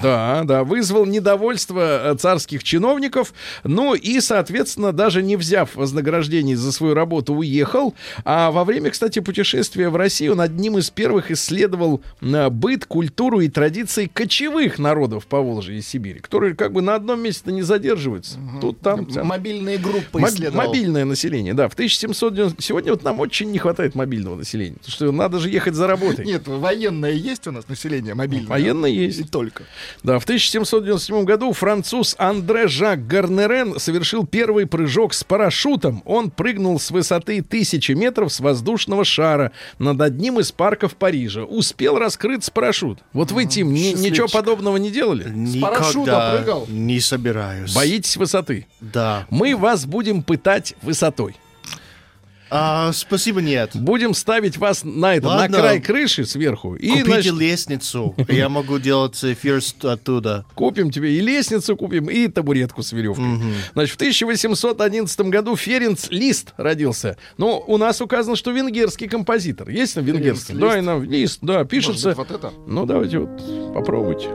Да, 0.02 0.42
да, 0.44 0.64
вызвал 0.64 1.06
недовольство 1.06 2.14
царских 2.18 2.62
чиновников, 2.62 3.32
ну 3.64 3.94
и, 3.94 4.20
соответственно, 4.20 4.92
даже 4.92 5.22
не 5.22 5.36
взяв 5.36 5.74
вознаграждений 5.74 6.54
за 6.54 6.72
свою 6.72 6.94
работу, 6.94 7.27
уехал. 7.32 7.94
А 8.24 8.50
во 8.50 8.64
время, 8.64 8.90
кстати, 8.90 9.18
путешествия 9.20 9.88
в 9.88 9.96
Россию 9.96 10.32
он 10.32 10.40
одним 10.40 10.78
из 10.78 10.90
первых 10.90 11.30
исследовал 11.30 12.02
быт, 12.20 12.86
культуру 12.86 13.40
и 13.40 13.48
традиции 13.48 14.10
кочевых 14.12 14.78
народов 14.78 15.26
Поволжья 15.26 15.74
и 15.74 15.82
Сибири, 15.82 16.20
которые 16.20 16.54
как 16.54 16.72
бы 16.72 16.82
на 16.82 16.94
одном 16.94 17.20
месте 17.20 17.52
не 17.52 17.62
задерживаются. 17.62 18.38
Тут, 18.60 18.80
там, 18.80 19.06
там. 19.06 19.26
Мобильные 19.26 19.78
группы 19.78 20.20
исследовал. 20.22 20.66
Мобильное 20.66 21.04
население, 21.04 21.54
да. 21.54 21.68
В 21.68 21.74
1790... 21.74 22.62
Сегодня 22.62 22.92
вот 22.92 23.02
нам 23.02 23.20
очень 23.20 23.50
не 23.50 23.58
хватает 23.58 23.94
мобильного 23.94 24.36
населения. 24.36 24.76
Потому 24.76 24.92
что 24.92 25.12
надо 25.12 25.38
же 25.38 25.50
ехать 25.50 25.74
за 25.74 25.86
работой. 25.86 26.24
Нет, 26.24 26.46
военное 26.46 27.12
есть 27.12 27.46
у 27.46 27.52
нас 27.52 27.68
население 27.68 28.14
мобильное? 28.14 28.48
Военное 28.48 28.90
есть. 28.90 29.20
И 29.20 29.24
только. 29.24 29.64
Да, 30.02 30.18
в 30.18 30.24
1797 30.24 31.24
году 31.24 31.52
француз 31.52 32.14
Андре 32.18 32.68
Жак 32.68 33.06
Гарнерен 33.06 33.78
совершил 33.78 34.26
первый 34.26 34.66
прыжок 34.66 35.14
с 35.14 35.24
парашютом. 35.24 36.02
Он 36.04 36.30
прыгнул 36.30 36.78
с 36.78 36.90
высоты 36.90 37.07
тысячи 37.42 37.92
метров 37.92 38.32
с 38.32 38.40
воздушного 38.40 39.04
шара 39.04 39.52
над 39.78 40.00
одним 40.00 40.38
из 40.38 40.52
парков 40.52 40.94
Парижа. 40.96 41.42
Успел 41.44 41.98
раскрыться 41.98 42.50
парашют. 42.52 43.00
Вот 43.12 43.32
вы, 43.32 43.46
Тим, 43.46 43.72
ни- 43.72 43.92
ничего 43.92 44.28
подобного 44.28 44.76
не 44.76 44.90
делали? 44.90 45.24
парашюта 45.60 45.98
Никогда 46.10 46.36
прыгал? 46.36 46.66
не 46.68 47.00
собираюсь. 47.00 47.74
Боитесь 47.74 48.16
высоты? 48.16 48.66
Да. 48.80 49.26
Мы 49.30 49.56
вас 49.56 49.86
будем 49.86 50.22
пытать 50.22 50.74
высотой. 50.82 51.36
А, 52.50 52.92
спасибо, 52.92 53.40
нет. 53.40 53.70
Будем 53.74 54.14
ставить 54.14 54.56
вас 54.56 54.82
на 54.84 55.14
это, 55.14 55.28
Ладно. 55.28 55.56
на 55.56 55.62
край 55.62 55.80
крыши 55.80 56.24
сверху. 56.24 56.74
И, 56.74 56.88
Купите 56.88 57.04
значит, 57.04 57.34
лестницу. 57.34 58.14
Я 58.28 58.48
могу 58.48 58.78
делать 58.78 59.22
эфир 59.22 59.60
оттуда. 59.82 60.44
Купим 60.54 60.90
тебе 60.90 61.16
и 61.16 61.20
лестницу 61.20 61.76
купим, 61.76 62.06
и 62.06 62.28
табуретку 62.28 62.82
с 62.82 62.92
веревкой. 62.92 63.24
Значит, 63.74 63.92
в 63.92 63.96
1811 63.96 65.20
году 65.22 65.56
Ференц 65.56 66.08
Лист 66.10 66.54
родился. 66.56 67.16
Ну, 67.36 67.62
у 67.66 67.76
нас 67.76 68.00
указано, 68.00 68.36
что 68.36 68.50
венгерский 68.50 69.08
композитор. 69.08 69.68
Есть 69.68 69.96
на 69.96 70.00
венгерском? 70.00 70.56
Ференц 70.56 70.72
Да, 70.72 70.78
и 70.78 70.80
на 70.80 70.98
Лист, 70.98 71.38
да, 71.42 71.64
пишется. 71.64 72.08
Может 72.08 72.18
быть, 72.18 72.30
вот 72.30 72.38
это? 72.38 72.52
Ну, 72.66 72.86
давайте 72.86 73.18
вот 73.18 73.74
попробуйте. 73.74 74.28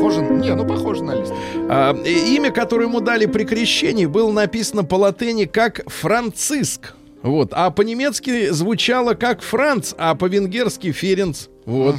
Похоже... 0.00 0.22
Не, 0.22 0.54
ну 0.54 0.66
похоже 0.66 1.04
на 1.04 1.14
лист. 1.14 1.32
А, 1.68 1.92
имя, 1.92 2.50
которое 2.50 2.86
ему 2.86 3.00
дали 3.00 3.26
при 3.26 3.44
крещении, 3.44 4.06
было 4.06 4.32
написано 4.32 4.82
по 4.82 4.94
латыни 4.94 5.44
как 5.44 5.82
Франциск. 5.90 6.94
Вот. 7.22 7.50
А 7.52 7.70
по-немецки 7.70 8.48
звучало 8.48 9.12
как 9.12 9.42
Франц, 9.42 9.92
а 9.98 10.14
по-венгерски 10.14 10.90
Ференц. 10.90 11.48
Вот. 11.66 11.96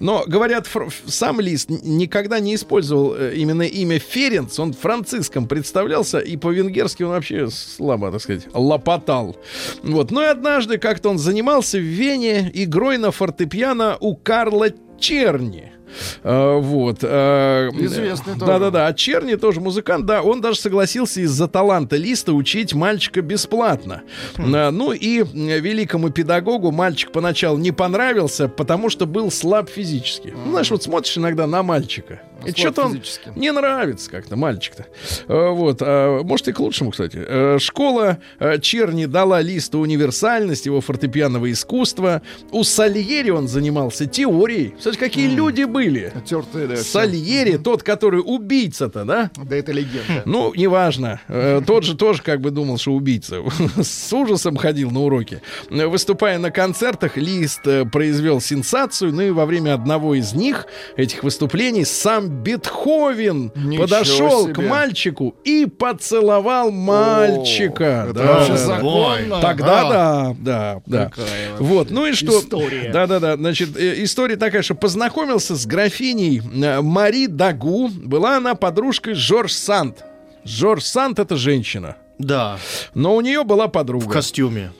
Но, 0.00 0.24
говорят, 0.26 0.66
фр- 0.66 0.90
сам 1.06 1.40
Лист 1.40 1.70
никогда 1.70 2.40
не 2.40 2.56
использовал 2.56 3.14
э, 3.14 3.34
именно 3.36 3.62
имя 3.62 4.00
Ференц. 4.00 4.58
Он 4.58 4.72
франциском 4.72 5.46
представлялся, 5.46 6.18
и 6.18 6.36
по-венгерски 6.36 7.04
он 7.04 7.10
вообще 7.10 7.48
слабо, 7.48 8.10
так 8.10 8.20
сказать, 8.20 8.48
лопотал. 8.52 9.36
Вот. 9.84 10.10
Ну 10.10 10.20
и 10.20 10.26
однажды 10.26 10.78
как-то 10.78 11.10
он 11.10 11.18
занимался 11.18 11.78
в 11.78 11.82
Вене 11.82 12.50
игрой 12.52 12.98
на 12.98 13.12
фортепиано 13.12 13.96
у 14.00 14.16
Карла 14.16 14.70
Черни. 14.98 15.75
А, 16.22 16.58
вот. 16.58 16.98
а, 17.02 17.68
Известный 17.70 18.34
тоже. 18.34 18.46
Да-да-да. 18.46 18.86
А 18.86 18.92
Черни 18.94 19.34
тоже 19.34 19.60
музыкант, 19.60 20.06
да, 20.06 20.22
он 20.22 20.40
даже 20.40 20.58
согласился 20.58 21.20
из-за 21.20 21.48
таланта 21.48 21.96
Листа 21.96 22.32
учить 22.32 22.74
мальчика 22.74 23.22
бесплатно. 23.22 24.02
А, 24.36 24.70
Ну 24.70 24.92
и 24.92 25.22
великому 25.22 26.10
педагогу 26.10 26.70
мальчик 26.70 27.12
поначалу 27.12 27.58
не 27.58 27.72
понравился, 27.72 28.48
потому 28.48 28.90
что 28.90 29.06
был 29.06 29.30
слаб 29.30 29.70
физически. 29.70 30.34
Ну, 30.44 30.50
знаешь, 30.50 30.70
вот 30.70 30.82
смотришь 30.82 31.16
иногда 31.18 31.46
на 31.46 31.62
мальчика. 31.62 32.20
И 32.44 32.50
что-то 32.50 32.82
он 32.86 33.00
не 33.34 33.50
нравится 33.50 34.10
как-то 34.10 34.36
мальчик-то. 34.36 34.86
Вот. 35.26 35.78
а, 35.80 36.22
Может, 36.22 36.48
и 36.48 36.52
к 36.52 36.60
лучшему, 36.60 36.90
кстати. 36.90 37.58
Школа 37.58 38.18
Черни 38.60 39.06
дала 39.06 39.40
Листу 39.40 39.80
универсальность, 39.80 40.66
его 40.66 40.80
фортепианного 40.80 41.50
искусства. 41.50 42.22
У 42.50 42.62
Сальери 42.64 43.30
он 43.30 43.48
занимался 43.48 44.06
теорией. 44.06 44.74
Кстати, 44.76 44.96
какие 44.96 45.28
люди 45.28 45.64
были. 45.76 46.12
Тертые, 46.24 46.66
да. 46.68 46.76
Сальери, 46.76 47.56
тот, 47.58 47.82
который 47.82 48.22
убийца-то, 48.24 49.04
да? 49.04 49.30
Да 49.44 49.56
это 49.56 49.72
легенда. 49.72 50.22
Ну, 50.24 50.52
неважно. 50.54 51.20
Э, 51.28 51.60
Тот 51.66 51.84
же 51.84 51.96
тоже 51.96 52.22
как 52.22 52.40
бы 52.40 52.50
думал, 52.50 52.78
что 52.78 52.92
убийца. 52.92 53.36
С 53.82 54.12
ужасом 54.12 54.56
ходил 54.56 54.90
на 54.90 55.00
уроки. 55.00 55.42
Выступая 55.70 56.38
на 56.38 56.50
концертах, 56.50 57.16
Лист 57.16 57.66
э, 57.66 57.84
произвел 57.84 58.40
сенсацию. 58.40 59.12
Ну 59.12 59.22
и 59.22 59.30
во 59.30 59.44
время 59.46 59.74
одного 59.74 60.14
из 60.14 60.32
них, 60.34 60.66
этих 60.96 61.22
выступлений, 61.22 61.84
сам 61.84 62.28
Бетховен 62.42 63.52
Ничего 63.54 63.82
подошел 63.84 64.46
к 64.48 64.56
себе. 64.56 64.68
мальчику 64.68 65.34
и 65.44 65.66
поцеловал 65.66 66.70
мальчика. 66.70 68.06
это 68.08 68.12
Да, 68.14 68.24
вообще 68.24 68.52
да, 68.52 68.58
да. 68.58 68.66
законно. 68.66 69.40
Тогда 69.40 69.80
А. 69.80 69.90
да, 69.90 70.36
да, 70.38 70.80
да. 70.86 71.02
Вообще 71.16 71.22
Вот, 71.58 71.90
ну 71.90 72.06
и 72.06 72.12
что? 72.12 72.38
история. 72.40 72.90
Да, 72.92 73.06
да, 73.06 73.20
да. 73.20 73.36
Значит, 73.36 73.76
э, 73.76 74.02
история 74.04 74.36
такая, 74.36 74.62
что 74.62 74.74
познакомился 74.74 75.56
с 75.56 75.65
графиней 75.66 76.40
э, 76.40 76.80
Мари 76.80 77.26
Дагу. 77.26 77.88
Была 77.88 78.36
она 78.36 78.54
подружкой 78.54 79.14
Жорж 79.14 79.52
Санд. 79.52 80.04
Жорж 80.44 80.84
Санд 80.84 81.18
это 81.18 81.36
женщина. 81.36 81.96
Да, 82.18 82.58
Но 82.94 83.14
у 83.14 83.20
нее 83.20 83.44
была 83.44 83.66
в 83.66 83.72
подруга. 83.72 84.10
костюме. 84.10 84.72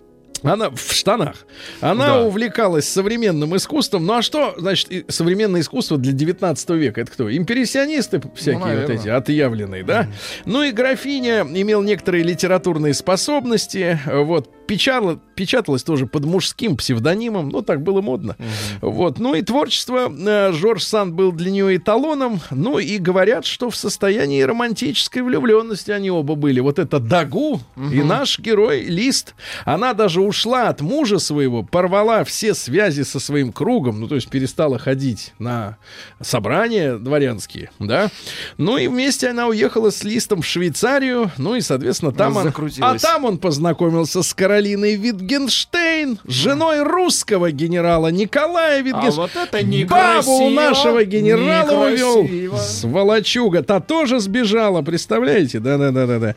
Она 0.43 0.71
в 0.71 0.93
штанах. 0.93 1.47
Она 1.81 2.07
Да. 2.07 2.23
увлекалась 2.23 2.89
современным 2.89 3.57
искусством. 3.57 4.07
Ну 4.07 4.15
а 4.15 4.23
что, 4.23 4.55
значит, 4.59 4.91
современное 5.09 5.61
искусство 5.61 5.97
для 5.99 6.13
19 6.13 6.71
века? 6.71 7.01
Это 7.01 7.11
кто? 7.11 7.35
Импрессионисты 7.37 8.21
всякие 8.35 8.59
вот 8.61 8.67
наверное. 8.67 8.97
эти, 8.97 9.09
отъявленные, 9.09 9.83
да? 9.85 10.09
Ну 10.45 10.63
и 10.63 10.73
графиня 10.73 11.41
имел 11.43 11.83
некоторые 11.83 12.25
литературные 12.25 12.95
способности. 12.95 13.99
Вот. 14.07 14.51
Печатала, 14.67 15.21
печаталась 15.37 15.85
тоже 15.85 16.07
под 16.07 16.25
мужским 16.25 16.77
псевдонимом. 16.77 17.51
Ну, 17.51 17.63
так 17.63 17.83
было 17.83 18.01
модно. 18.01 18.37
Вот. 18.81 19.19
Ну 19.21 19.35
и 19.35 19.43
творчество 19.43 20.11
э, 20.13 20.53
Жорж 20.53 20.83
Санд 20.83 21.15
был 21.15 21.31
для 21.31 21.53
нее 21.53 21.77
эталоном. 21.77 22.41
Ну 22.51 22.79
и 22.79 22.99
говорят, 22.99 23.47
что 23.47 23.71
в 23.71 23.77
состоянии 23.77 24.43
романтической 24.43 25.23
влюбленности 25.23 25.93
они 25.93 26.11
оба 26.11 26.35
были. 26.35 26.59
Вот 26.59 26.81
это 26.81 26.99
Дагу 26.99 27.61
и 27.93 28.03
наш 28.03 28.41
герой 28.41 28.83
Лист. 28.83 29.35
Она 29.65 29.95
даже 29.95 30.21
ушла 30.37 30.69
от 30.69 30.83
мужа 30.83 31.19
своего, 31.19 31.63
порвала 31.63 32.23
все 32.25 32.53
связи 32.55 33.03
со 33.03 33.19
своим 33.19 33.53
кругом, 33.53 34.01
ну 34.01 34.07
то 34.07 34.17
есть 34.17 34.29
перестала 34.29 34.79
ходить 34.79 35.33
на 35.39 35.79
собрания 36.21 36.97
дворянские, 36.99 37.71
да. 37.79 38.11
Ну 38.59 38.77
и 38.77 38.87
вместе 38.87 39.29
она 39.31 39.47
уехала 39.47 39.91
с 39.91 40.05
Листом 40.05 40.43
в 40.43 40.47
Швейцарию, 40.47 41.31
ну 41.39 41.55
и, 41.55 41.63
соответственно, 41.63 42.13
там 42.13 42.37
он, 42.37 42.53
а 42.81 42.99
там 42.99 43.25
он 43.25 43.39
познакомился 43.39 44.23
с 44.23 44.35
Каролиной 44.35 44.97
Витгенштейн, 44.97 46.19
женой 46.25 46.83
русского 46.83 47.51
генерала 47.51 48.09
Николая 48.09 48.81
А 48.81 48.83
Витгенштейна. 48.83 49.13
вот 49.23 49.31
это 49.37 49.57
Бабу 49.57 49.67
некрасиво. 49.67 50.33
у 50.33 50.51
нашего 50.51 51.05
генерала 51.05 51.87
увел. 51.87 52.59
Сволочуга. 52.59 53.63
Та 53.63 53.81
тоже 53.81 54.21
сбежала, 54.21 54.83
представляете? 54.83 55.61
Да-да-да-да-да. 55.61 56.35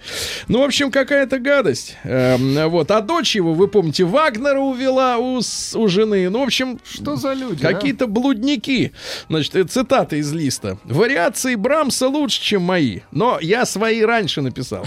Ну, 0.47 0.59
в 0.59 0.63
общем, 0.63 0.89
какая-то 0.91 1.39
гадость. 1.39 1.97
Эм, 2.03 2.69
вот. 2.69 2.91
А 2.91 3.01
дочь 3.01 3.35
его, 3.35 3.53
вы 3.53 3.67
помните, 3.67 3.78
Вагнера 3.79 4.59
увела 4.59 5.17
у, 5.17 5.37
у 5.39 5.87
жены. 5.87 6.29
Ну, 6.29 6.39
в 6.39 6.43
общем, 6.43 6.79
Что 6.83 7.15
за 7.15 7.33
люди? 7.33 7.65
а? 7.65 7.73
Какие-то 7.73 8.07
блудники. 8.07 8.91
Значит, 9.29 9.55
это 9.55 9.69
цитата 9.71 10.15
из 10.15 10.31
листа. 10.33 10.77
Вариации 10.83 11.55
Брамса 11.55 12.07
лучше, 12.07 12.41
чем 12.41 12.63
мои. 12.63 12.99
Но 13.11 13.39
я 13.41 13.65
свои 13.65 14.01
раньше 14.01 14.41
написал. 14.41 14.85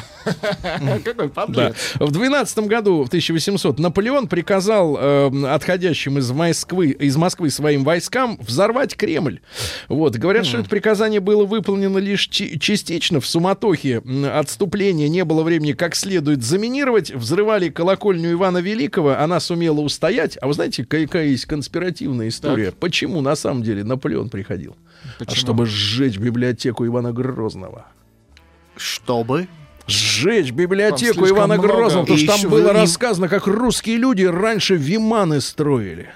а? 0.63 0.99
Какой 1.05 1.29
подлец. 1.29 1.75
В 1.99 2.11
12 2.11 2.59
году, 2.61 3.05
в 3.05 3.07
1800, 3.09 3.79
Наполеон 3.79 4.29
приказал 4.29 4.97
э, 5.01 5.47
отходящим 5.49 6.19
из 6.19 6.31
Москвы, 6.31 6.89
из 6.91 7.17
Москвы 7.17 7.51
своим 7.51 7.85
войскам 7.85 8.39
взорвать 8.41 8.97
Кремль. 8.97 9.41
Вот. 9.89 10.17
Говорят, 10.17 10.47
что 10.47 10.59
это 10.59 10.69
приказание 10.69 11.21
было 11.21 11.45
выполнено 11.45 11.99
лишь 11.99 12.29
частично. 12.29 13.21
В 13.21 13.27
суматохе 13.27 14.03
отступления 14.33 15.09
не 15.09 15.25
было 15.25 15.43
времени 15.43 15.73
как 15.73 15.95
следует 15.95 16.43
заминировать. 16.43 17.11
Взрывали 17.11 17.69
колокольню 17.69 18.33
Ивана 18.33 18.59
Великого. 18.59 18.82
Она 18.91 19.41
сумела 19.41 19.81
устоять. 19.81 20.39
А 20.41 20.47
вы 20.47 20.55
знаете, 20.55 20.85
какая 20.85 21.27
есть 21.27 21.47
конспиративная 21.47 22.29
история? 22.29 22.73
Почему 22.73 23.21
на 23.21 23.35
самом 23.37 23.63
деле 23.63 23.85
Наполеон 23.85 24.29
приходил? 24.29 24.77
А 25.27 25.35
чтобы 25.35 25.67
сжечь 25.67 26.17
библиотеку 26.19 26.87
Ивана 26.87 27.13
Грозного. 27.13 27.87
Чтобы? 28.77 29.49
Сжечь 29.87 30.53
библиотеку 30.53 31.27
Ивана 31.29 31.55
много. 31.55 31.69
Грозного, 31.69 32.03
потому 32.03 32.19
И 32.19 32.25
что 32.25 32.41
там 32.41 32.51
было 32.51 32.69
вы- 32.69 32.73
рассказано, 32.73 33.29
как 33.29 33.47
русские 33.47 33.97
люди 33.97 34.23
раньше 34.23 34.77
виманы 34.77 35.41
строили. 35.41 36.09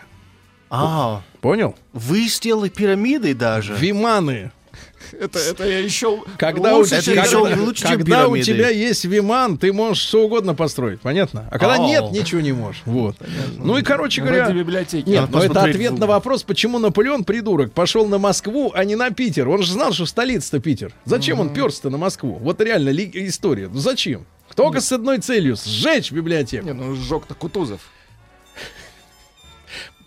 А, 0.70 1.22
Понял? 1.40 1.74
вы 1.92 2.26
сделали 2.28 2.68
пирамиды 2.68 3.34
даже. 3.34 3.74
Виманы. 3.74 4.52
Это, 5.12 5.38
это 5.38 5.66
я 5.68 5.78
еще 5.78 6.22
Когда, 6.38 6.74
лучше, 6.76 6.94
у, 6.94 6.98
Это 6.98 7.04
чем 7.04 7.14
когда- 7.16 7.62
лучше, 7.62 7.82
чем 7.82 7.98
когда 7.98 8.28
у 8.28 8.36
тебя 8.38 8.68
есть 8.70 9.04
виман, 9.04 9.58
ты 9.58 9.72
можешь 9.72 10.02
что 10.04 10.24
угодно 10.24 10.54
построить, 10.54 11.00
понятно? 11.00 11.48
А 11.50 11.58
когда 11.58 11.76
Ау. 11.76 11.86
нет, 11.86 12.10
ничего 12.12 12.40
не 12.40 12.52
можешь. 12.52 12.82
Вот. 12.84 13.16
Ну 13.58 13.78
и, 13.78 13.82
короче 13.82 14.22
говоря... 14.22 14.44
Вроде 14.46 14.58
библиотеки. 14.60 15.08
Нет, 15.08 15.28
но 15.30 15.38
это 15.40 15.48
посмотреть 15.48 15.74
ответ 15.76 15.98
на 15.98 16.06
вопрос, 16.06 16.42
почему 16.42 16.78
Наполеон, 16.78 17.24
придурок, 17.24 17.72
пошел 17.72 18.06
на 18.06 18.18
Москву, 18.18 18.72
а 18.74 18.84
не 18.84 18.96
на 18.96 19.10
Питер. 19.10 19.48
Он 19.48 19.62
же 19.62 19.72
знал, 19.72 19.92
что 19.92 20.06
столица-то 20.06 20.60
Питер. 20.60 20.92
Зачем 21.04 21.40
он 21.40 21.52
перся-то 21.52 21.90
на 21.90 21.98
Москву? 21.98 22.38
Вот 22.40 22.60
реально 22.60 22.90
ли- 22.90 23.10
история. 23.14 23.68
Ну 23.72 23.78
зачем? 23.78 24.26
Только 24.54 24.80
с 24.80 24.90
одной 24.92 25.18
целью— 25.18 25.56
сжечь 25.64 26.12
библиотеку. 26.12 26.64
Не, 26.66 26.72
ну 26.72 26.94
сжег-то 26.94 27.34
Кутузов. 27.34 27.80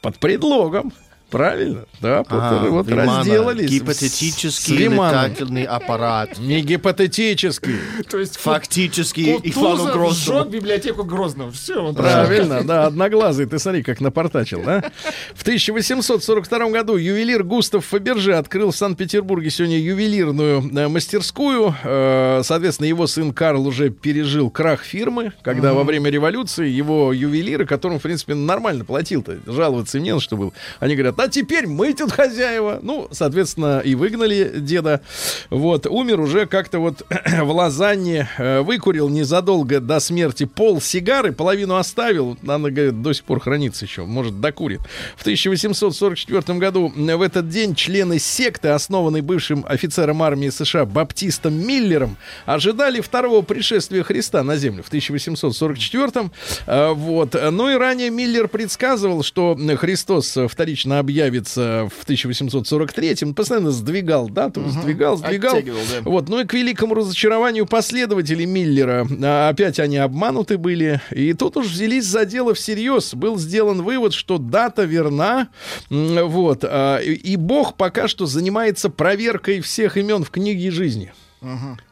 Под 0.01 0.17
предлогом. 0.17 0.93
Правильно? 1.29 1.85
Да, 2.01 2.23
А, 2.27 2.59
вот, 2.61 2.69
вот 2.71 2.87
Вимана. 2.87 3.19
разделались. 3.19 3.69
Гипотетический 3.69 4.75
с 4.75 4.79
Виманом. 4.79 5.25
летательный 5.31 5.63
аппарат. 5.63 6.37
Не 6.39 6.61
гипотетический. 6.61 7.75
То 8.09 8.17
есть 8.19 8.37
Фактически 8.37 9.21
Ивану 9.43 9.91
Грозному. 9.91 10.39
сжег 10.43 10.47
библиотеку 10.51 11.03
Грозного. 11.03 11.51
Все, 11.51 11.79
он 11.83 11.95
Правильно, 11.95 12.63
да, 12.63 12.85
одноглазый. 12.87 13.45
Ты 13.45 13.59
смотри, 13.59 13.83
как 13.83 13.99
напортачил, 14.01 14.61
да? 14.63 14.91
В 15.35 15.41
1842 15.43 16.69
году 16.69 16.95
ювелир 16.95 17.43
Густав 17.43 17.85
Фаберже 17.85 18.35
открыл 18.35 18.71
в 18.71 18.75
Санкт-Петербурге 18.75 19.49
сегодня 19.49 19.77
ювелирную 19.79 20.61
э, 20.75 20.87
мастерскую. 20.87 21.75
Э, 21.83 22.41
Соответственно, 22.43 22.87
его 22.87 23.05
сын 23.07 23.33
Карл 23.33 23.67
уже 23.67 23.89
пережил 23.89 24.49
крах 24.49 24.83
фирмы, 24.83 25.33
когда 25.41 25.73
во 25.73 25.83
время 25.83 26.09
революции 26.09 26.67
его 26.69 27.11
ювелиры, 27.13 27.65
которым, 27.65 27.99
в 27.99 28.01
принципе, 28.01 28.33
нормально 28.33 28.85
платил-то, 28.85 29.37
жаловаться 29.45 29.97
им 29.97 30.03
не 30.03 30.13
на 30.13 30.19
что 30.19 30.37
было, 30.37 30.51
они 30.79 30.95
говорят, 30.95 31.15
а 31.19 31.27
теперь 31.27 31.67
мы 31.67 31.93
тут 31.93 32.11
хозяева. 32.11 32.79
Ну, 32.81 33.07
соответственно, 33.11 33.79
и 33.79 33.95
выгнали 33.95 34.53
деда. 34.55 35.01
Вот, 35.49 35.85
умер 35.85 36.21
уже 36.21 36.45
как-то 36.45 36.79
вот 36.79 37.05
в 37.41 37.51
Лозанне, 37.51 38.29
э, 38.37 38.61
выкурил 38.61 39.09
незадолго 39.09 39.79
до 39.79 39.99
смерти 39.99 40.45
пол 40.45 40.81
сигары, 40.81 41.31
половину 41.33 41.75
оставил, 41.75 42.37
она, 42.43 42.69
говорит, 42.69 43.01
до 43.01 43.13
сих 43.13 43.23
пор 43.25 43.39
хранится 43.41 43.85
еще, 43.85 44.05
может, 44.05 44.39
докурит. 44.39 44.81
В 45.17 45.21
1844 45.21 46.57
году 46.57 46.93
э, 46.95 47.15
в 47.15 47.21
этот 47.21 47.49
день 47.49 47.75
члены 47.75 48.19
секты, 48.19 48.69
основанной 48.69 49.21
бывшим 49.21 49.65
офицером 49.67 50.23
армии 50.23 50.49
США 50.49 50.85
Баптистом 50.85 51.53
Миллером, 51.53 52.17
ожидали 52.45 53.01
второго 53.01 53.41
пришествия 53.41 54.03
Христа 54.03 54.43
на 54.43 54.55
землю 54.55 54.83
в 54.83 54.87
1844 54.87 56.29
э, 56.65 56.93
вот. 56.93 57.35
Ну 57.51 57.69
и 57.69 57.75
ранее 57.75 58.09
Миллер 58.09 58.47
предсказывал, 58.47 59.23
что 59.23 59.57
Христос 59.77 60.37
вторично 60.47 60.99
объявится 61.09 61.89
в 61.91 62.03
1843 62.03 63.17
Он 63.23 63.33
постоянно 63.33 63.71
сдвигал 63.71 64.29
дату, 64.29 64.61
сдвигал, 64.69 65.17
сдвигал. 65.17 65.55
Оттягивал, 65.55 65.81
да. 65.89 66.09
Вот, 66.09 66.29
ну 66.29 66.39
и 66.39 66.45
к 66.45 66.53
великому 66.53 66.93
разочарованию 66.93 67.65
последователей 67.65 68.45
Миллера 68.45 69.07
а, 69.21 69.49
опять 69.49 69.79
они 69.79 69.97
обмануты 69.97 70.57
были. 70.57 71.01
И 71.11 71.33
тут 71.33 71.57
уж 71.57 71.67
взялись 71.67 72.05
за 72.05 72.25
дело 72.25 72.53
всерьез. 72.53 73.13
Был 73.13 73.37
сделан 73.37 73.81
вывод, 73.81 74.13
что 74.13 74.37
дата 74.37 74.83
верна. 74.83 75.49
Вот. 75.89 76.63
а, 76.63 76.99
и 76.99 77.35
Бог 77.35 77.75
пока 77.75 78.07
что 78.07 78.25
занимается 78.25 78.89
проверкой 78.89 79.61
всех 79.61 79.97
имен 79.97 80.23
в 80.23 80.29
книге 80.29 80.71
жизни. 80.71 81.11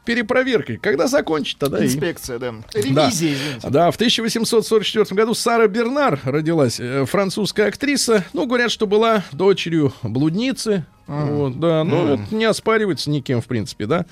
Перепроверкой. 0.06 0.78
Когда 0.78 1.08
закончит, 1.08 1.58
тогда 1.58 1.84
и... 1.84 1.88
Инспекция, 1.88 2.40
да. 2.40 2.52
Да. 2.52 2.80
Ревизия, 2.80 3.34
извините. 3.34 3.70
Да, 3.70 3.92
в 3.92 3.96
1844 3.96 5.06
году 5.16 5.34
Сара 5.34 5.68
Бернар 5.68 6.20
родилась, 6.24 6.80
э, 6.80 7.06
французская 7.06 7.68
актриса. 7.68 8.24
Ну, 8.34 8.46
говорят, 8.46 8.72
что 8.72 8.88
была 8.88 9.24
дочерью 9.32 9.94
блудницы. 10.04 10.86
Вот, 11.08 11.58
да, 11.60 11.86
но 11.86 12.16
это 12.16 12.36
не 12.36 12.44
оспаривается 12.44 13.10
никем, 13.10 13.42
в 13.42 13.46
принципе, 13.46 13.86
да. 13.86 14.06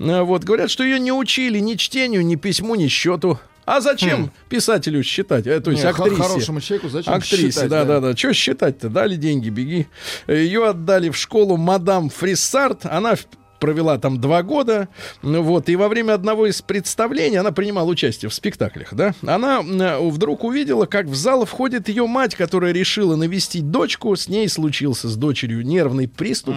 А, 0.00 0.24
Вот, 0.24 0.42
говорят, 0.42 0.68
что 0.70 0.82
ее 0.82 0.98
не 0.98 1.12
учили 1.12 1.60
ни 1.60 1.74
чтению, 1.76 2.26
ни 2.26 2.34
письму, 2.34 2.74
ни 2.74 2.88
счету. 2.88 3.38
А 3.66 3.80
зачем 3.80 4.32
писателю 4.48 5.04
считать? 5.04 5.46
Э, 5.46 5.60
то 5.60 5.70
есть 5.70 5.84
Не, 5.84 5.92
хо- 5.92 6.02
актрисе. 6.04 6.22
Хорошему 6.22 6.60
человеку 6.60 6.88
зачем 6.88 7.14
Актрисе, 7.14 7.50
считать, 7.50 7.68
да, 7.68 7.84
да, 7.84 8.00
да. 8.00 8.16
Что 8.16 8.32
считать-то? 8.32 8.88
Дали 8.88 9.14
деньги, 9.14 9.48
беги. 9.48 9.86
Ее 10.26 10.66
отдали 10.68 11.08
в 11.10 11.16
школу 11.16 11.56
мадам 11.56 12.10
Фриссарт. 12.10 12.84
Она 12.86 13.14
в- 13.14 13.26
провела 13.60 13.98
там 13.98 14.20
два 14.20 14.42
года, 14.42 14.88
ну 15.22 15.42
вот, 15.42 15.68
и 15.68 15.76
во 15.76 15.88
время 15.88 16.14
одного 16.14 16.46
из 16.46 16.60
представлений 16.62 17.36
она 17.36 17.52
принимала 17.52 17.88
участие 17.88 18.28
в 18.28 18.34
спектаклях, 18.34 18.94
да, 18.94 19.14
она 19.24 19.60
м, 19.60 20.10
вдруг 20.10 20.42
увидела, 20.42 20.86
как 20.86 21.06
в 21.06 21.14
зал 21.14 21.44
входит 21.44 21.88
ее 21.88 22.06
мать, 22.06 22.34
которая 22.34 22.72
решила 22.72 23.14
навестить 23.16 23.70
дочку, 23.70 24.16
с 24.16 24.28
ней 24.28 24.48
случился 24.48 25.08
с 25.08 25.16
дочерью 25.16 25.64
нервный 25.64 26.08
приступ, 26.08 26.56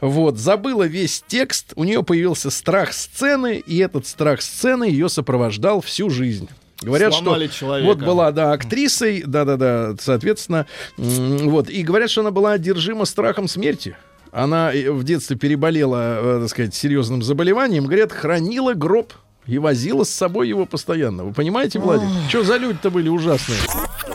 вот, 0.00 0.36
забыла 0.38 0.82
весь 0.82 1.24
текст, 1.26 1.72
у 1.76 1.84
нее 1.84 2.02
появился 2.02 2.50
страх 2.50 2.92
сцены, 2.92 3.62
и 3.64 3.78
этот 3.78 4.06
страх 4.06 4.42
сцены 4.42 4.84
ее 4.84 5.08
сопровождал 5.08 5.80
всю 5.80 6.10
жизнь. 6.10 6.48
Говорят, 6.82 7.14
Сломали 7.14 7.46
что 7.46 7.56
человека. 7.56 7.86
вот 7.86 7.98
была, 8.04 8.32
да, 8.32 8.52
актрисой, 8.52 9.22
да-да-да, 9.24 9.94
соответственно, 10.00 10.66
вот, 10.96 11.70
и 11.70 11.82
говорят, 11.82 12.10
что 12.10 12.20
она 12.22 12.30
была 12.32 12.52
одержима 12.52 13.04
страхом 13.04 13.48
смерти. 13.48 13.96
Она 14.34 14.72
в 14.72 15.04
детстве 15.04 15.36
переболела, 15.36 16.38
э, 16.38 16.40
так 16.40 16.50
сказать, 16.50 16.74
серьезным 16.74 17.22
заболеванием, 17.22 17.86
говорят, 17.86 18.10
хранила 18.10 18.74
гроб 18.74 19.12
и 19.46 19.58
возила 19.58 20.02
с 20.02 20.10
собой 20.10 20.48
его 20.48 20.66
постоянно. 20.66 21.22
Вы 21.22 21.32
понимаете, 21.32 21.78
Владик? 21.78 22.08
Что 22.28 22.42
за 22.42 22.56
люди-то 22.56 22.90
были 22.90 23.08
ужасные? 23.08 23.60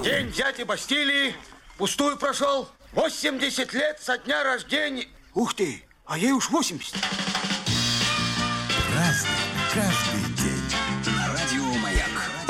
День 0.04 0.28
взятия 0.28 0.66
Бастилии 0.66 1.34
пустую 1.78 2.18
прошел. 2.18 2.68
80 2.92 3.74
лет 3.74 4.00
со 4.02 4.18
дня 4.18 4.44
рождения. 4.44 5.08
Ух 5.36 5.54
ты, 5.54 5.84
а 6.06 6.18
ей 6.18 6.34
уж 6.34 6.50
80. 6.50 6.96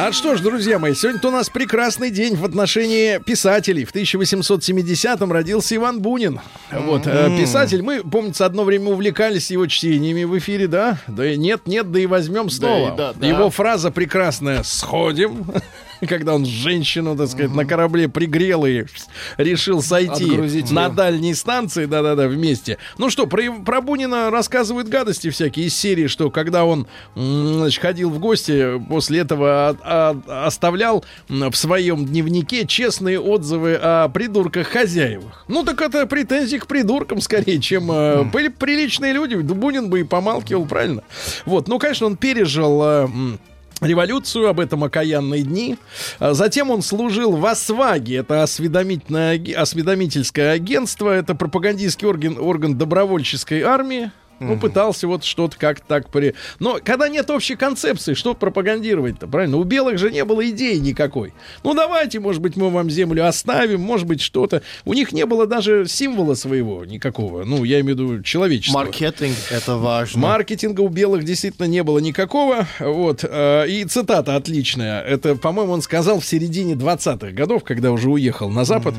А 0.02 0.14
что 0.14 0.38
ж, 0.38 0.40
друзья 0.40 0.80
мои, 0.80 0.94
сегодня 0.96 1.20
у 1.28 1.30
нас 1.30 1.50
прекрасный 1.50 2.10
день 2.10 2.38
в 2.38 2.46
отношении 2.46 3.18
писателей. 3.18 3.84
В 3.84 3.94
1870-м 3.94 5.30
родился 5.30 5.76
Иван 5.76 6.00
Бунин. 6.02 6.40
Вот, 6.72 7.06
э, 7.06 7.38
писатель. 7.38 7.82
Мы, 7.82 8.02
помнится, 8.02 8.46
одно 8.46 8.64
время 8.64 8.92
увлекались 8.92 9.52
его 9.52 9.68
чтениями 9.68 10.24
в 10.24 10.38
эфире, 10.38 10.68
да? 10.68 11.00
Да 11.08 11.30
и 11.30 11.36
нет, 11.36 11.68
нет, 11.68 11.92
да 11.92 12.00
и 12.00 12.06
возьмем 12.06 12.50
снова. 12.50 12.94
и 12.94 12.98
да, 12.98 13.12
да. 13.12 13.28
Его 13.28 13.50
фраза 13.50 13.92
прекрасная 13.92 14.64
«Сходим». 14.64 15.46
Когда 16.08 16.36
он 16.36 16.46
женщину, 16.46 17.16
так 17.16 17.28
сказать, 17.30 17.52
на 17.52 17.66
корабле 17.66 18.08
пригрел 18.08 18.66
и 18.66 18.86
решил 19.38 19.82
сойти 19.82 20.26
Отгрузить 20.26 20.72
на 20.72 20.90
дальней 20.90 21.34
станции, 21.34 21.86
да-да-да, 21.86 22.28
вместе. 22.28 22.78
Ну 22.98 23.10
что, 23.10 23.26
про, 23.28 23.42
про 23.66 23.82
Бунина 23.82 24.30
рассказывают 24.30 24.88
гадости 24.88 25.30
всякие 25.30 25.68
из 25.68 25.76
серии, 25.76 26.08
что 26.08 26.30
когда 26.30 26.66
он 26.66 26.88
значит, 27.16 27.82
ходил 27.82 28.10
в 28.10 28.20
гости, 28.20 28.80
после 28.88 29.20
этого 29.20 29.70
оставлял 30.46 31.04
в 31.28 31.54
своем 31.54 32.06
дневнике 32.06 32.66
честные 32.66 33.20
отзывы 33.20 33.76
о 33.76 34.10
придурках-хозяевах. 34.10 35.46
Ну 35.48 35.64
так 35.64 35.82
это 35.82 36.06
претензии 36.06 36.58
к 36.58 36.68
придуркам 36.68 37.22
скорее, 37.22 37.60
чем 37.60 37.92
э, 37.92 38.24
были 38.24 38.48
приличные 38.48 39.14
люди. 39.14 39.36
Бунин 39.36 39.90
бы 39.90 40.02
и 40.02 40.04
помалкивал, 40.04 40.66
правильно? 40.66 41.04
Вот, 41.46 41.68
ну, 41.68 41.80
конечно, 41.80 42.08
он 42.08 42.18
пережил... 42.18 43.10
революцию, 43.82 44.48
об 44.48 44.60
этом 44.60 44.84
окаянные 44.84 45.44
дни. 45.44 45.78
А 46.20 46.34
Затем 46.34 46.70
он 46.72 46.82
служил 46.82 47.36
в 47.36 47.46
ОСВАГе, 47.46 48.18
это 48.18 48.44
осведомительное, 48.44 49.42
осведомительское 49.56 50.52
агентство, 50.52 51.10
это 51.10 51.36
пропагандистский 51.36 52.08
орган, 52.08 52.38
орган 52.40 52.78
добровольческой 52.78 53.62
армии. 53.62 54.12
Ну, 54.40 54.58
пытался 54.58 55.08
вот 55.08 55.24
что-то 55.24 55.58
как 55.58 55.82
так 55.82 56.10
при... 56.10 56.34
Но 56.60 56.80
когда 56.84 57.10
нет 57.10 57.30
общей 57.30 57.56
концепции, 57.56 58.14
что 58.14 58.34
пропагандировать-то, 58.34 59.28
правильно? 59.28 59.58
У 59.58 59.64
белых 59.64 59.98
же 59.98 60.12
не 60.12 60.24
было 60.24 60.48
идеи 60.50 60.78
никакой. 60.78 61.34
Ну, 61.64 61.74
давайте, 61.74 62.20
может 62.20 62.42
быть, 62.42 62.56
мы 62.56 62.70
вам 62.70 62.90
землю 62.90 63.28
оставим, 63.28 63.82
может 63.82 64.08
быть, 64.08 64.22
что-то. 64.22 64.62
У 64.86 64.94
них 64.94 65.12
не 65.12 65.26
было 65.26 65.46
даже 65.46 65.86
символа 65.88 66.36
своего 66.36 66.86
никакого. 66.86 67.44
Ну, 67.44 67.64
я 67.64 67.82
имею 67.82 67.98
в 67.98 68.00
виду 68.00 68.24
человеческого. 68.24 68.84
Маркетинг— 68.84 69.36
это 69.52 69.76
важно. 69.76 70.20
Маркетинга 70.22 70.82
у 70.82 70.88
белых 70.88 71.24
действительно 71.24 71.66
не 71.66 71.84
было 71.84 72.00
никакого. 72.00 72.68
Вот. 72.80 73.24
э, 73.24 73.66
И 73.68 73.86
цитата 73.86 74.36
отличная. 74.36 75.02
Это, 75.02 75.36
по-моему, 75.36 75.74
он 75.74 75.82
сказал 75.82 76.20
в 76.20 76.26
середине 76.26 76.74
20-х 76.74 77.32
годов, 77.32 77.64
когда 77.64 77.92
уже 77.92 78.10
уехал 78.10 78.50
на 78.50 78.64
Запад. 78.64 78.96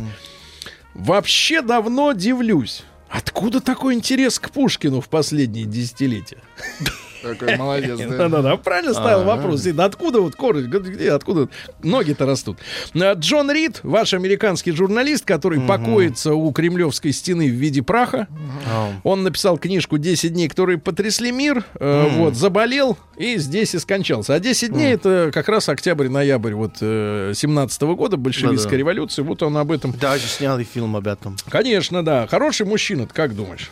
Вообще 0.94 1.62
давно 1.62 2.12
дивлюсь. 2.12 2.82
Откуда 3.10 3.60
такой 3.60 3.94
интерес 3.94 4.38
к 4.38 4.50
Пушкину 4.50 5.00
в 5.00 5.08
последние 5.08 5.64
десятилетия? 5.66 6.38
Такой 7.22 7.56
молодец, 7.56 7.98
да. 7.98 8.16
Да-да-да, 8.16 8.56
правильно 8.56 8.92
ставил 8.94 9.24
вопрос. 9.24 9.66
И 9.66 9.74
Откуда 9.78 10.20
вот 10.20 10.36
корень, 10.36 10.66
где, 10.66 11.12
откуда 11.12 11.48
ноги-то 11.82 12.26
растут? 12.26 12.58
А, 12.94 13.14
Джон 13.14 13.50
Рид, 13.50 13.80
ваш 13.82 14.14
американский 14.14 14.72
журналист, 14.72 15.24
который 15.24 15.60
покоится 15.60 16.34
у 16.34 16.50
Кремлевской 16.52 17.12
стены 17.12 17.48
в 17.48 17.54
виде 17.54 17.82
праха. 17.82 18.28
А, 18.68 18.92
Он 19.04 19.22
написал 19.22 19.58
книжку 19.58 19.96
«10 19.96 20.28
дней, 20.30 20.48
которые 20.48 20.78
потрясли 20.78 21.30
мир». 21.32 21.64
э, 21.78 22.08
Вот, 22.16 22.34
заболел 22.34 22.96
и 23.16 23.36
здесь 23.38 23.74
и 23.74 23.78
скончался. 23.78 24.34
А 24.34 24.40
10 24.40 24.72
дней 24.72 24.94
это 24.94 25.30
как 25.32 25.48
раз 25.48 25.68
октябрь-ноябрь 25.68 26.54
вот 26.54 26.76
17 26.78 27.82
года, 27.82 28.16
большевистская 28.16 28.70
Да-да. 28.70 28.76
революция. 28.78 29.24
Вот 29.24 29.42
он 29.42 29.56
об 29.56 29.72
этом. 29.72 29.92
Даже 29.92 30.26
сняли 30.26 30.64
фильм 30.64 30.96
об 30.96 31.06
этом. 31.06 31.36
Конечно, 31.48 32.04
да. 32.04 32.26
Хороший 32.26 32.66
мужчина, 32.66 33.06
ты 33.06 33.14
как 33.14 33.34
думаешь? 33.34 33.70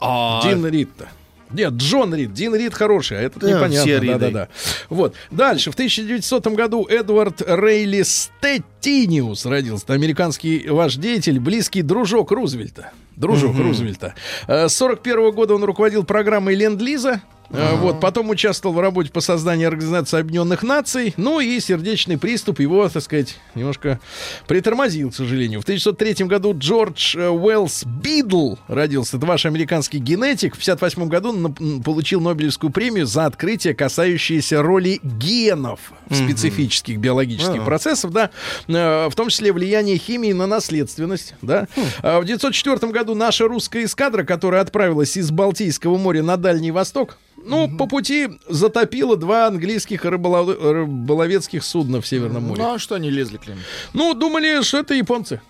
А, 0.00 0.42
Дин 0.42 0.64
Рид-то. 0.66 1.08
Нет, 1.50 1.72
Джон 1.74 2.14
Рид. 2.14 2.32
Дин 2.32 2.54
Рид 2.54 2.74
хороший, 2.74 3.18
а 3.18 3.20
этот 3.22 3.42
Да, 3.42 3.50
непонятно. 3.50 3.90
Риды. 3.90 4.06
Да-да-да. 4.06 4.48
Вот. 4.88 5.14
Дальше. 5.30 5.70
В 5.70 5.74
1900 5.74 6.46
году 6.48 6.86
Эдвард 6.88 7.42
Рейли 7.46 8.02
Стеттиниус 8.02 9.46
родился. 9.46 9.92
Американский 9.92 10.68
ваш 10.68 10.96
деятель, 10.96 11.38
близкий 11.40 11.82
дружок 11.82 12.30
Рузвельта. 12.32 12.92
Дружок 13.16 13.56
Рузвельта. 13.58 14.14
Э, 14.46 14.68
С 14.68 14.76
41 14.76 15.32
года 15.32 15.54
он 15.54 15.64
руководил 15.64 16.04
программой 16.04 16.54
Ленд-Лиза. 16.54 17.20
Э, 17.50 17.76
Вот, 17.76 18.00
потом 18.00 18.30
участвовал 18.30 18.74
в 18.74 18.80
работе 18.80 19.10
по 19.10 19.20
созданию 19.20 19.68
Организации 19.68 20.18
Объединенных 20.18 20.62
Наций. 20.62 21.14
Ну 21.16 21.40
и 21.40 21.58
сердечный 21.60 22.18
приступ 22.18 22.60
его, 22.60 22.88
так 22.88 23.02
сказать, 23.02 23.36
немножко 23.54 24.00
притормозил, 24.46 25.10
к 25.10 25.14
сожалению. 25.14 25.60
В 25.60 25.64
1903 25.64 26.26
году 26.26 26.54
Джордж 26.56 27.16
э, 27.16 27.28
Уэллс 27.28 27.84
Бидл 27.84 28.56
родился. 28.68 29.16
Это 29.16 29.26
ваш 29.26 29.46
американский 29.46 29.98
генетик. 29.98 30.56
В 30.56 30.62
1958 30.62 31.08
году 31.08 31.82
получил 31.82 32.20
Нобелевскую 32.20 32.70
премию 32.70 33.06
за 33.06 33.26
открытие, 33.26 33.74
касающееся 33.74 34.62
роли 34.62 35.00
генов 35.02 35.92
в 36.08 36.14
специфических 36.14 36.98
биологических 36.98 37.64
процессах, 37.64 38.10
да, 38.12 38.30
Э, 38.68 39.08
в 39.08 39.14
том 39.14 39.28
числе 39.28 39.52
влияние 39.52 39.98
химии 39.98 40.32
на 40.32 40.46
наследственность, 40.46 41.34
да. 41.42 41.66
А 42.02 42.20
В 42.20 42.22
1904 42.22 42.92
году 42.92 43.14
наша 43.14 43.48
русская 43.48 43.84
эскадра, 43.84 44.24
которая 44.24 44.60
отправилась 44.60 45.16
из 45.16 45.30
Балтийского 45.30 45.96
моря 45.96 46.22
на 46.22 46.36
Дальний 46.36 46.70
Восток, 46.70 47.18
ну, 47.48 47.76
по 47.76 47.86
пути 47.86 48.28
затопила 48.48 49.16
два 49.16 49.46
английских 49.46 50.04
рыболов- 50.04 50.56
рыболовецких 50.60 51.64
судна 51.64 52.00
в 52.00 52.06
Северном 52.06 52.44
море. 52.44 52.62
Ну, 52.62 52.74
а 52.74 52.78
что 52.78 52.94
они 52.94 53.10
лезли 53.10 53.38
к 53.38 53.46
ним? 53.46 53.56
Ну, 53.92 54.14
думали, 54.14 54.62
что 54.62 54.78
это 54.78 54.94
японцы. 54.94 55.40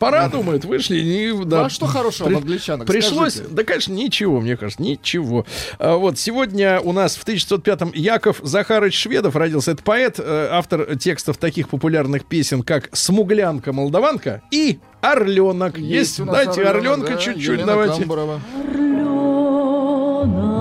Пора, 0.00 0.28
думают, 0.28 0.64
вышли. 0.64 0.96
И, 0.96 1.32
да. 1.44 1.60
Ну, 1.60 1.64
а 1.66 1.70
что 1.70 1.86
хорошего 1.86 2.26
При- 2.26 2.34
в 2.34 2.38
англичанах? 2.38 2.86
Пришлось, 2.86 3.34
Скажите. 3.34 3.54
да, 3.54 3.62
конечно, 3.62 3.92
ничего, 3.92 4.40
мне 4.40 4.56
кажется, 4.56 4.82
ничего. 4.82 5.46
А, 5.78 5.96
вот 5.96 6.18
сегодня 6.18 6.80
у 6.80 6.92
нас 6.92 7.16
в 7.16 7.24
1905-м 7.24 7.92
Яков 7.94 8.40
Захарович 8.42 8.98
Шведов 8.98 9.36
родился. 9.36 9.70
Это 9.70 9.84
поэт, 9.84 10.18
э, 10.18 10.48
автор 10.50 10.96
текстов 10.96 11.36
таких 11.38 11.68
популярных 11.68 12.24
песен, 12.24 12.64
как 12.64 12.88
«Смуглянка, 12.92 13.72
молдаванка» 13.72 14.42
и 14.50 14.80
«Орленок». 15.00 15.78
Есть, 15.78 16.18
нас 16.18 16.34
дайте 16.34 16.64
орленка 16.64 17.12
да, 17.12 17.16
чуть-чуть, 17.16 17.44
Елена 17.44 17.66
давайте. 17.66 17.98
Камбурова. 18.00 18.40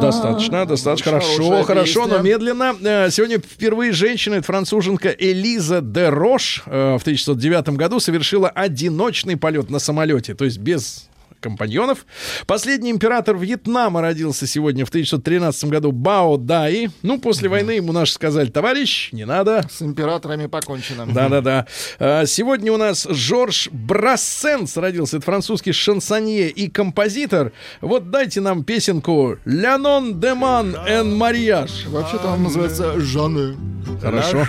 Достаточно, 0.01 0.65
достаточно 0.65 1.11
хорошо, 1.11 1.63
хорошо, 1.63 2.03
песня. 2.03 2.17
но 2.17 2.23
медленно. 2.23 2.75
Э, 2.81 3.09
Сегодня 3.09 3.39
впервые 3.39 3.91
женщина, 3.91 4.35
это 4.35 4.45
француженка 4.45 5.09
Элиза 5.09 5.81
де 5.81 6.09
Рош, 6.09 6.63
э, 6.65 6.97
в 6.97 7.01
1909 7.01 7.69
году 7.77 7.99
совершила 7.99 8.49
одиночный 8.49 9.37
полет 9.37 9.69
на 9.69 9.79
самолете, 9.79 10.35
то 10.35 10.45
есть 10.45 10.57
без 10.57 11.09
компаньонов. 11.39 12.05
Последний 12.47 12.91
император 12.91 13.37
Вьетнама 13.37 14.01
родился 14.01 14.47
сегодня 14.47 14.85
в 14.85 14.89
1913 14.89 15.65
году 15.65 15.91
Бао 15.91 16.37
Дай. 16.37 16.89
Ну, 17.01 17.19
после 17.19 17.49
войны 17.49 17.71
ему 17.71 17.91
наши 17.91 18.13
сказали, 18.13 18.49
товарищ, 18.49 19.11
не 19.11 19.25
надо. 19.25 19.65
С 19.69 19.81
императорами 19.81 20.47
покончено. 20.47 21.05
Да-да-да. 21.05 21.67
А, 21.99 22.25
Сегодня 22.25 22.71
у 22.71 22.77
нас 22.77 23.07
Жорж 23.09 23.69
Брассенс 23.71 24.77
родился. 24.77 25.17
Это 25.17 25.25
французский 25.25 25.71
шансонье 25.71 26.49
и 26.49 26.69
композитор. 26.69 27.51
Вот 27.81 28.11
дайте 28.11 28.41
нам 28.41 28.63
песенку 28.63 29.37
«Лянон 29.45 30.19
деман 30.19 30.75
эн 30.87 31.15
марьяж». 31.15 31.85
Вообще-то 31.87 32.27
он 32.29 32.43
называется 32.43 32.99
Жанны. 32.99 33.55
Хорошо. 34.01 34.45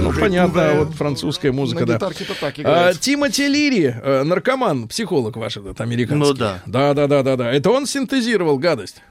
Ну, 0.00 0.12
понятно, 0.12 0.70
а 0.70 0.74
вот 0.74 0.94
французская 0.94 1.50
музыка, 1.52 1.84
да. 1.84 1.98
так 1.98 2.58
А. 2.64 2.94
Тимоти 2.94 3.48
Лири, 3.48 3.94
э, 4.02 4.22
наркоман, 4.22 4.86
психолог 4.88 5.36
ваш 5.36 5.56
этот 5.56 5.80
американский. 5.80 6.28
Ну 6.28 6.34
да. 6.34 6.62
Да, 6.66 6.94
да, 6.94 7.06
да, 7.08 7.22
да, 7.22 7.36
да. 7.36 7.52
Это 7.52 7.70
он 7.70 7.86
синтезировал 7.86 8.58
гадость. 8.58 9.02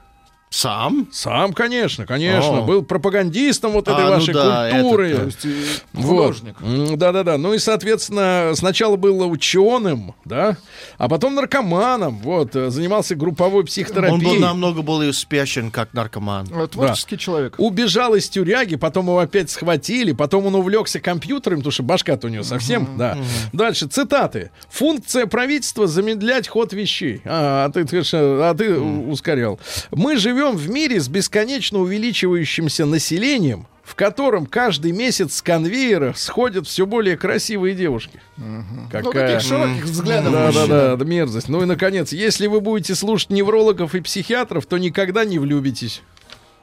Сам? 0.52 1.08
Сам, 1.12 1.54
конечно, 1.54 2.04
конечно. 2.04 2.58
О. 2.58 2.62
Был 2.62 2.82
пропагандистом 2.82 3.72
вот 3.72 3.88
этой 3.88 4.04
А, 4.04 4.08
ну 4.08 4.10
вашей 4.10 4.34
да, 4.34 4.68
культуры. 4.70 5.08
этот, 5.12 5.38
То 5.38 5.48
есть 5.48 5.84
Вот. 5.94 6.04
художник. 6.36 6.98
Да-да-да. 6.98 7.38
Ну 7.38 7.54
и, 7.54 7.58
соответственно, 7.58 8.52
сначала 8.54 8.96
был 8.96 9.26
ученым, 9.30 10.14
да, 10.26 10.58
а 10.98 11.08
потом 11.08 11.36
наркоманом. 11.36 12.18
Вот, 12.18 12.54
э, 12.54 12.68
занимался 12.68 13.14
групповой 13.14 13.52
Он 13.52 13.60
был 13.60 13.66
психотерапией. 13.66 14.38
намного 14.40 14.82
более 14.82 15.10
успешен, 15.10 15.70
как 15.70 15.94
наркоман. 15.94 16.46
Э, 16.52 16.66
Творческий 16.66 17.16
человек. 17.16 17.54
Убежал 17.56 18.14
из 18.14 18.28
тюряги, 18.28 18.76
потом 18.76 19.06
его 19.06 19.20
опять 19.20 19.48
схватили, 19.50 20.12
потом 20.12 20.44
он 20.44 20.54
увлекся 20.54 21.00
компьютером, 21.00 21.60
потому 21.60 21.72
что 21.72 21.82
башка-то 21.82 22.26
у 22.26 22.30
него 22.30 22.42
совсем, 22.44 22.98
да. 22.98 23.16
Дальше, 23.54 23.86
цитаты. 23.86 24.50
Функция 24.68 25.24
правительства 25.24 25.86
замедлять 25.86 26.46
ход 26.46 26.74
вещей. 26.74 27.22
А, 27.24 27.64
а 27.64 27.70
ты, 27.72 27.84
ты 27.86 28.02
а 28.12 28.54
ты 28.54 28.78
ускорял. 28.78 29.58
Мы 29.90 30.18
живем 30.18 30.41
в 30.50 30.68
мире 30.68 31.00
с 31.00 31.08
бесконечно 31.08 31.78
увеличивающимся 31.78 32.84
населением, 32.84 33.66
в 33.82 33.94
котором 33.94 34.46
каждый 34.46 34.92
месяц 34.92 35.36
с 35.36 35.42
конвейера 35.42 36.12
сходят 36.16 36.66
все 36.66 36.86
более 36.86 37.16
красивые 37.16 37.74
девушки. 37.74 38.20
Ну, 38.36 38.64
Какая... 38.90 39.36
таких 39.36 39.48
широких 39.48 39.84
взглядов 39.84 40.32
Да, 40.32 40.38
да, 40.40 40.46
мужчина. 40.46 40.66
да, 40.66 40.96
да, 40.96 41.04
мерзость. 41.04 41.48
Ну 41.48 41.62
и, 41.62 41.66
наконец, 41.66 42.12
если 42.12 42.46
вы 42.46 42.60
будете 42.60 42.94
слушать 42.94 43.30
неврологов 43.30 43.94
и 43.94 44.00
психиатров, 44.00 44.66
то 44.66 44.78
никогда 44.78 45.24
не 45.24 45.38
влюбитесь. 45.38 46.02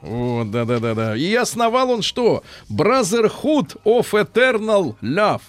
Вот, 0.00 0.50
да, 0.50 0.64
да, 0.64 0.78
да, 0.78 0.94
да. 0.94 1.16
И 1.16 1.34
основал 1.34 1.90
он 1.90 2.02
что? 2.02 2.42
Brotherhood 2.70 3.76
of 3.84 4.06
Eternal 4.12 4.96
Love. 5.02 5.42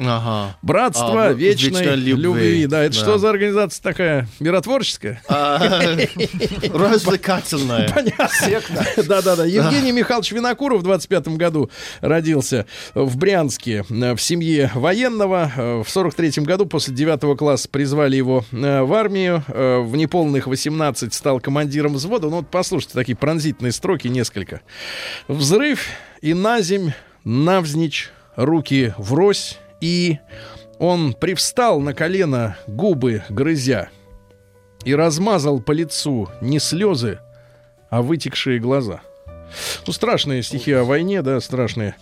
Ага. 0.00 0.56
Братство 0.62 1.26
А, 1.26 1.32
вечной, 1.32 1.80
вечной 1.80 1.96
любви. 1.96 2.22
любви. 2.22 2.66
Да, 2.66 2.84
это 2.84 2.94
Да. 2.94 3.00
что 3.02 3.18
за 3.18 3.30
организация 3.30 3.82
такая? 3.82 4.28
Миротворческая? 4.40 5.20
А, 5.28 5.58
Развлекательная. 6.72 7.88
Да-да-да. 8.96 9.44
Евгений 9.44 9.92
Михайлович 9.92 10.32
Винокуров 10.32 10.80
в 10.80 10.82
25 10.84 11.28
году 11.36 11.70
родился 12.00 12.66
в 12.94 13.16
Брянске 13.16 13.84
э, 13.88 14.14
в 14.14 14.20
семье 14.20 14.70
военного. 14.74 15.50
Э, 15.56 15.82
В 15.84 15.90
43 15.90 16.44
году 16.44 16.66
после 16.66 16.94
9 16.94 17.36
класса 17.38 17.68
призвали 17.68 18.16
его 18.16 18.44
э, 18.52 18.82
в 18.82 18.92
армию. 18.94 19.42
В 19.48 19.96
неполных 19.96 20.46
18 20.46 21.12
стал 21.12 21.40
командиром 21.40 21.94
взвода. 21.94 22.28
Ну 22.28 22.36
вот 22.36 22.50
послушайте, 22.50 22.94
такие 22.94 23.16
пронзительные 23.16 23.72
строки 23.72 24.08
несколько. 24.08 24.60
Взрыв 25.26 25.86
и 26.20 26.34
на 26.34 26.60
земь, 26.60 26.92
навзничь, 27.24 28.10
руки 28.36 28.94
врозь. 28.98 29.58
И 29.80 30.18
он 30.78 31.14
привстал 31.14 31.80
на 31.80 31.94
колено, 31.94 32.56
губы 32.66 33.22
грызя, 33.28 33.88
и 34.84 34.94
размазал 34.94 35.60
по 35.60 35.72
лицу 35.72 36.28
не 36.40 36.58
слезы, 36.58 37.18
а 37.90 38.02
вытекшие 38.02 38.58
глаза. 38.58 39.00
Ну, 39.86 39.92
страшные 39.92 40.42
стихи 40.42 40.72
о 40.72 40.84
войне, 40.84 41.22
да, 41.22 41.40
страшные. 41.40 41.96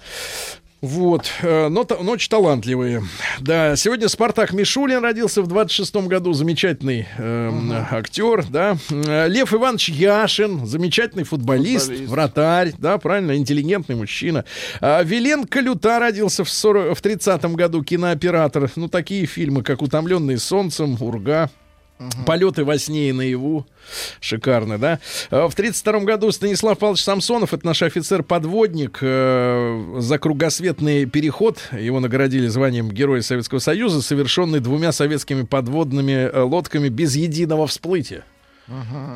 Вот, 0.82 1.26
э, 1.42 1.68
но, 1.68 1.84
та- 1.84 1.96
но 2.02 2.12
очень 2.12 2.28
талантливые. 2.28 3.02
Да, 3.40 3.74
сегодня 3.76 4.08
Спартак 4.08 4.52
Мишулин 4.52 5.02
родился 5.02 5.40
в 5.42 5.48
26-м 5.48 6.06
году, 6.06 6.32
замечательный 6.34 7.06
эм, 7.16 7.72
актер, 7.90 8.44
да. 8.48 8.76
Э, 8.90 9.26
Лев 9.26 9.54
Иванович 9.54 9.88
Яшин, 9.88 10.66
замечательный 10.66 11.24
футболист, 11.24 11.86
Футболист. 11.86 12.10
вратарь, 12.12 12.72
да, 12.78 12.98
правильно, 12.98 13.36
интеллигентный 13.36 13.96
мужчина. 13.96 14.44
А 14.80 15.02
Вилен 15.02 15.44
Калюта 15.44 15.98
родился 15.98 16.44
в, 16.44 16.50
40, 16.50 16.96
в 16.96 17.00
30-м 17.02 17.54
году, 17.54 17.82
кинооператор. 17.82 18.70
Ну, 18.76 18.88
такие 18.88 19.24
фильмы, 19.26 19.62
как 19.62 19.80
«Утомленные 19.82 20.38
солнцем», 20.38 20.96
«Урга», 21.00 21.50
Полеты 22.26 22.64
во 22.64 22.78
сне 22.78 23.08
и 23.08 23.12
наяву. 23.12 23.66
Шикарно, 24.20 24.78
да? 24.78 24.98
Э, 25.30 25.46
В 25.48 25.54
1932 25.54 26.00
году 26.00 26.30
Станислав 26.30 26.78
Павлович 26.78 27.02
Самсонов, 27.02 27.54
это 27.54 27.64
наш 27.64 27.82
офицер-подводник, 27.82 28.98
э, 29.00 29.94
за 29.98 30.18
кругосветный 30.18 31.06
переход, 31.06 31.58
его 31.72 32.00
наградили 32.00 32.48
званием 32.48 32.90
Героя 32.90 33.22
Советского 33.22 33.60
Союза, 33.60 34.02
совершенный 34.02 34.60
двумя 34.60 34.92
советскими 34.92 35.42
подводными 35.42 36.12
э, 36.12 36.40
лодками 36.42 36.88
без 36.88 37.16
единого 37.16 37.66
всплытия. 37.66 38.24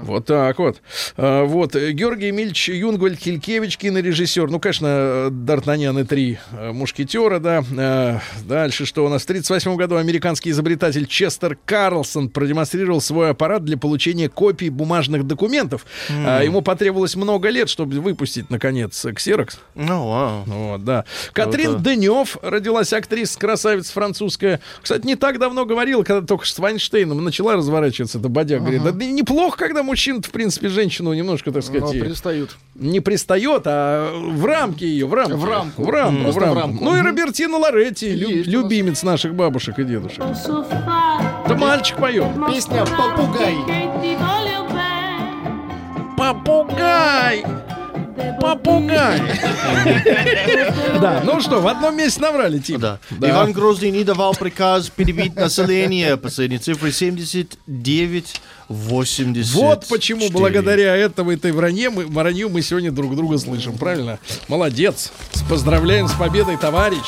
Вот 0.03 0.27
так 0.27 0.59
вот. 0.59 0.81
А, 1.17 1.45
вот. 1.45 1.75
э, 1.75 1.93
Георгий 1.93 2.29
Емельевич 2.29 2.69
Юнгвальд 2.69 3.19
Хилькевич, 3.19 3.77
кинорежиссер. 3.79 4.49
Ну, 4.49 4.61
конечно, 4.61 4.87
э, 4.87 5.29
Д'Артаньян 5.31 6.01
и 6.01 6.05
три 6.05 6.39
э, 6.53 6.73
мушкетера, 6.73 7.39
да. 7.39 7.65
А, 7.77 8.21
Дальше 8.47 8.87
что 8.87 9.05
у 9.05 9.09
нас? 9.09 9.23
В 9.23 9.25
1938 9.25 9.77
году 9.77 9.97
американский 9.97 10.51
изобретатель 10.51 11.07
Честер 11.07 11.59
Карлсон 11.65 12.29
продемонстрировал 12.29 13.01
свой 13.01 13.31
аппарат 13.31 13.65
для 13.65 13.77
получения 13.77 14.29
копий 14.29 14.71
бумажных 14.71 15.27
документов. 15.27 15.85
А, 16.11 16.43
Ему 16.43 16.63
потребовалось 16.63 17.17
много 17.17 17.49
лет, 17.49 17.69
чтобы 17.69 18.01
выпустить, 18.01 18.51
наконец, 18.51 19.05
ксерокс. 19.15 19.59
Ну, 19.75 20.09
вау. 20.09 20.43
Вот, 20.47 20.85
да. 20.85 21.05
Катрин 21.33 21.83
Денев 21.83 22.37
родилась 22.43 22.93
актриса, 22.93 23.39
красавица 23.39 23.93
французская. 23.93 24.61
Кстати, 24.83 25.07
не 25.07 25.17
так 25.17 25.39
давно 25.39 25.65
говорила, 25.65 26.03
когда 26.03 26.27
только 26.27 26.47
с 26.47 26.59
Вайнштейном 26.59 27.23
начала 27.23 27.57
разворачиваться 27.57 28.19
эта 28.19 28.29
бодяга. 28.29 28.61
Говорит, 28.61 28.83
да, 28.83 28.93
неплохо, 28.93 29.39
когда 29.49 29.82
мужчина 29.82 30.20
в 30.20 30.30
принципе, 30.30 30.68
женщину 30.68 31.12
немножко, 31.14 31.51
так 31.53 31.62
сказать, 31.62 31.82
Но 31.82 31.91
пристают. 32.05 32.57
не 32.74 33.01
пристает, 33.01 33.62
а 33.66 34.12
в 34.12 34.45
рамке 34.45 34.86
ее, 34.86 35.07
в 35.07 35.14
рамку. 35.14 35.36
В 35.36 35.45
рамку. 35.49 35.82
В 35.84 35.88
рамку, 35.91 36.20
в 36.20 36.22
Просто 36.24 36.41
в 36.41 36.43
рамку. 36.45 36.61
рамку. 36.61 36.84
Ну 36.84 36.91
и 36.97 36.99
Мгм. 36.99 37.07
Робертино 37.07 37.57
Лоретти, 37.59 38.11
лю- 38.12 38.43
любимец 38.45 39.03
наших 39.03 39.34
бабушек 39.34 39.78
и 39.78 39.84
дедушек. 39.84 40.22
Да 41.49 41.55
мальчик 41.57 41.97
поет. 41.97 42.26
Песня 42.53 42.84
«Попугай». 42.86 43.57
Попугай! 46.16 47.45
Попугай! 48.41 49.21
Да, 51.01 51.23
ну 51.25 51.41
что, 51.41 51.61
в 51.61 51.66
одном 51.66 51.97
месте 51.97 52.21
наврали, 52.21 52.59
Тим. 52.59 52.81
Да. 52.81 52.99
Иван 53.11 53.53
Грозный 53.53 53.91
не 53.91 54.05
давал 54.05 54.35
приказ 54.35 54.91
перебить 54.91 55.35
население. 55.35 56.16
Последние 56.16 56.59
цифры 56.59 56.93
79, 56.93 58.41
80. 58.68 59.55
Вот 59.55 59.87
почему 59.89 60.29
благодаря 60.31 60.95
этому 60.97 61.33
этой 61.33 61.53
вранье 61.53 61.91
мы, 61.91 62.07
вранью 62.07 62.51
мы 62.51 62.62
сегодня 62.62 62.91
друг 62.93 63.16
друга 63.16 63.39
слышим, 63.39 63.79
правильно? 63.79 64.18
Молодец. 64.49 65.11
С- 65.33 65.43
Поздравляем 65.43 66.09
с 66.09 66.12
победой, 66.12 66.57
товарищ. 66.59 66.99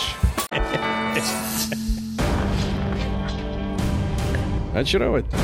Очаровательно. 4.74 5.38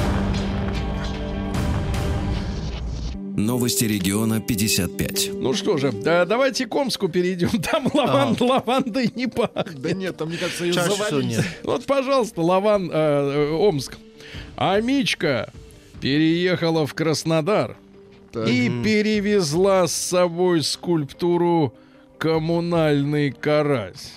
Новости 3.39 3.85
региона 3.85 4.41
55. 4.41 5.31
Ну 5.35 5.55
что 5.55 5.77
же, 5.77 5.93
да, 5.93 6.25
давайте 6.25 6.67
к 6.67 6.75
Омску 6.75 7.09
перейдем. 7.09 7.49
Там 7.63 7.89
лаван, 7.95 8.37
лавандой 8.41 9.11
не 9.15 9.29
пахнет. 9.29 9.81
Да 9.81 9.93
нет, 9.93 10.17
там, 10.17 10.29
мне 10.29 10.39
кажется, 10.39 10.65
ее 10.65 10.73
Чаще 10.73 10.91
всего 10.91 11.05
завалить. 11.05 11.29
нет. 11.29 11.45
Вот, 11.63 11.85
пожалуйста, 11.87 12.43
Лаван, 12.43 12.91
э, 12.91 12.95
э, 12.95 13.51
Омск. 13.53 13.97
Амичка 14.57 15.53
переехала 16.01 16.87
в 16.87 16.95
Краснодар 16.95 17.77
и 18.35 18.71
перевезла 18.85 19.87
с 19.87 19.93
собой 19.95 20.63
скульптуру 20.63 21.75
«Коммунальный 22.19 23.31
карась». 23.31 24.15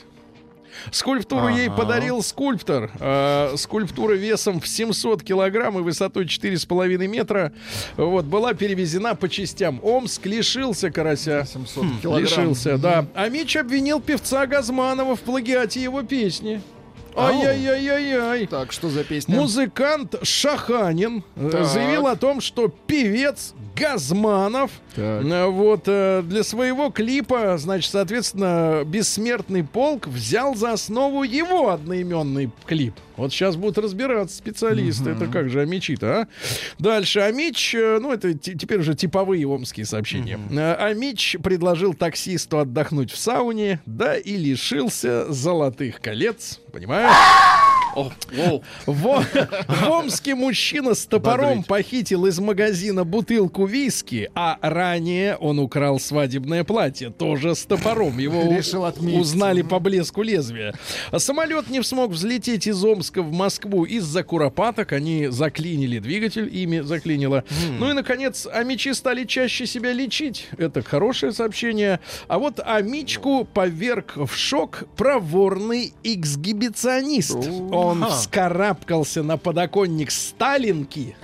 Скульптуру 0.92 1.50
ей 1.50 1.68
Ага. 1.68 1.76
подарил 1.78 2.24
скульптор. 2.24 2.92
Э, 3.00 3.54
скульптура 3.58 4.14
весом 4.14 4.60
в 4.60 4.68
700 4.68 5.24
килограмм 5.24 5.78
и 5.80 5.82
высотой 5.82 6.26
4,5 6.26 7.08
метра. 7.08 7.52
Вот, 7.98 8.26
была 8.26 8.54
перевезена 8.54 9.16
по 9.16 9.30
частям. 9.30 9.80
Омск 9.84 10.26
лишился 10.26 10.90
карася. 10.92 11.46
700 11.52 12.02
килограмм. 12.02 12.24
Лишился, 12.24 12.78
да. 12.78 13.06
А 13.14 13.30
Мич 13.30 13.56
обвинил 13.56 14.00
певца 14.02 14.46
Газманова 14.48 15.16
в 15.16 15.20
плагиате 15.22 15.82
его 15.82 16.02
песни. 16.04 16.62
Ай-яй-яй-яй-яй. 17.14 18.48
Так, 18.48 18.72
что 18.72 18.90
за 18.90 19.04
песня? 19.04 19.36
Музыкант 19.36 20.16
Шаханин 20.24 21.24
э, 21.36 21.50
Так. 21.52 21.66
заявил 21.66 22.08
о 22.08 22.16
том, 22.16 22.40
что 22.40 22.70
певец 22.70 23.54
Газманов 23.76 24.72
Так. 24.96 25.24
э, 25.26 25.46
вот 25.48 25.84
э, 25.88 26.22
для 26.24 26.44
своего 26.44 26.90
клипа, 26.90 27.58
значит, 27.58 27.92
соответственно, 27.92 28.84
бессмертный 28.86 29.64
полк 29.64 30.08
взял 30.08 30.56
за 30.56 30.74
основу 30.74 31.24
его 31.24 31.70
одноименный 31.70 32.52
клип. 32.66 32.96
Вот 33.18 33.32
сейчас 33.32 33.56
будут 33.56 33.78
разбираться 33.78 34.36
специалисты. 34.36 35.12
Это 35.12 35.28
как 35.28 35.50
же 35.50 35.62
Амичи-то, 35.62 36.22
а? 36.22 36.28
Дальше 36.80 37.20
Амич, 37.20 37.76
э, 37.76 38.00
ну 38.02 38.12
это 38.12 38.34
те- 38.34 38.56
теперь 38.56 38.80
уже 38.80 38.96
типовые 38.96 39.48
омские 39.48 39.86
сообщения. 39.86 40.40
Э, 40.52 40.74
Амич 40.76 41.38
предложил 41.44 41.94
таксисту 41.94 42.60
отдохнуть 42.60 43.12
в 43.12 43.18
сауне, 43.18 43.80
да 43.86 44.18
и 44.18 44.36
лишился 44.38 45.32
золотых 45.32 46.02
колец. 46.02 46.60
Понимаешь? 46.74 47.12
О, 47.94 48.10
воу. 48.32 48.64
В, 48.86 48.94
в 49.68 49.90
Омске 49.90 50.34
мужчина 50.34 50.94
с 50.96 51.06
топором 51.06 51.48
Бодрить. 51.50 51.68
похитил 51.68 52.26
из 52.26 52.40
магазина 52.40 53.04
бутылку 53.04 53.66
виски, 53.66 54.30
а 54.34 54.58
ранее 54.82 55.38
он 55.38 55.60
украл 55.60 56.00
свадебное 56.00 56.64
платье, 56.64 57.10
тоже 57.12 57.54
с 57.56 57.66
топором. 57.66 58.18
Его 58.18 58.42
Решил 58.58 58.86
отметить. 58.86 59.20
узнали 59.20 59.62
по 59.62 59.80
блеску 59.80 60.24
лезвия. 60.24 60.74
Самолет 61.18 61.70
не 61.70 61.84
смог 61.84 62.12
взлететь 62.12 62.66
из 62.68 62.84
Омска 62.84 63.22
в 63.22 63.32
Москву 63.32 63.86
из-за 63.86 64.24
куропаток. 64.24 64.92
Они 64.94 65.28
заклинили 65.28 66.00
двигатель, 66.00 66.50
ими 66.52 66.80
заклинило. 66.80 67.44
Ну 67.80 67.90
и, 67.90 67.94
наконец, 67.94 68.48
амичи 68.52 68.94
стали 68.94 69.26
чаще 69.26 69.66
себя 69.68 69.94
лечить. 69.94 70.48
Это 70.58 70.82
хорошее 70.82 71.32
сообщение. 71.32 72.00
А 72.28 72.40
вот 72.40 72.60
амичку 72.64 73.46
поверг 73.46 74.14
в 74.16 74.34
шок 74.36 74.84
проворный 74.98 75.94
эксгибиционист. 76.04 77.38
Он 77.72 78.06
вскарабкался 78.10 79.22
на 79.24 79.38
подоконник 79.38 80.12
Сталинки 80.12 81.16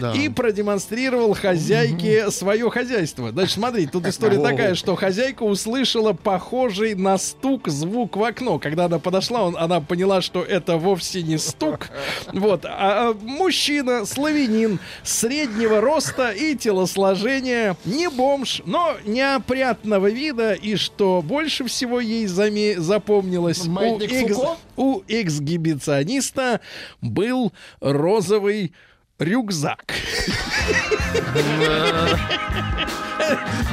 Да. 0.00 0.12
и 0.14 0.28
продемонстрировал 0.28 1.34
хозяйке 1.34 2.30
свое 2.30 2.70
хозяйство. 2.70 2.93
Значит, 3.02 3.52
смотри, 3.52 3.86
тут 3.86 4.06
история 4.06 4.38
такая, 4.38 4.74
что 4.74 4.94
хозяйка 4.96 5.42
услышала 5.42 6.12
похожий 6.12 6.94
на 6.94 7.18
стук 7.18 7.68
звук 7.68 8.16
в 8.16 8.22
окно. 8.22 8.58
Когда 8.58 8.86
она 8.86 8.98
подошла, 8.98 9.42
он, 9.42 9.56
она 9.56 9.80
поняла, 9.80 10.22
что 10.22 10.42
это 10.42 10.76
вовсе 10.76 11.22
не 11.22 11.38
стук. 11.38 11.90
Вот. 12.32 12.64
А 12.64 12.94
а, 12.94 13.14
мужчина, 13.22 14.06
славянин, 14.06 14.78
среднего 15.02 15.80
роста 15.80 16.30
и 16.30 16.54
телосложения, 16.54 17.76
не 17.84 18.08
бомж, 18.08 18.62
но 18.66 18.96
неопрятного 19.04 20.10
вида. 20.10 20.52
И 20.52 20.76
что 20.76 21.22
больше 21.22 21.64
всего 21.64 22.00
ей 22.00 22.26
заме- 22.26 22.78
запомнилось, 22.78 23.66
у, 23.66 23.98
Фуко? 23.98 24.56
у 24.76 25.02
эксгибициониста 25.08 26.60
был 27.00 27.52
розовый 27.80 28.72
рюкзак. 29.18 29.84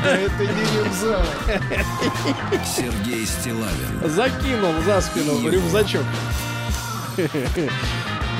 Это 0.04 0.40
не 0.40 0.78
рюкзак. 0.78 1.28
Сергей 2.66 3.26
Стилавин. 3.26 4.10
Закинул 4.10 4.74
за 4.86 5.02
спину 5.02 5.50
рюкзачок. 5.50 6.04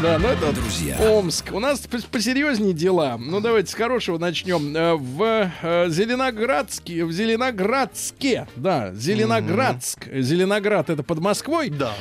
Да, 0.02 0.18
ну 0.18 0.30
это 0.30 0.52
Друзья. 0.52 0.98
Омск. 1.00 1.52
У 1.52 1.60
нас 1.60 1.82
пос- 1.82 2.08
посерьезнее 2.10 2.74
дела. 2.74 3.18
Ну, 3.20 3.40
давайте 3.40 3.72
с 3.72 3.76
хорошего 3.76 4.18
начнем. 4.18 4.76
Э, 4.76 4.96
В 4.96 5.52
э, 5.62 5.90
Зеленоградске, 5.90 7.06
в 7.06 7.12
Зеленоградске, 7.12 8.48
да, 8.56 8.92
Зеленоградск. 8.96 10.08
Зеленоград 10.12 10.90
это 10.90 11.04
под 11.04 11.20
Москвой, 11.20 11.70
Да, 11.70 11.94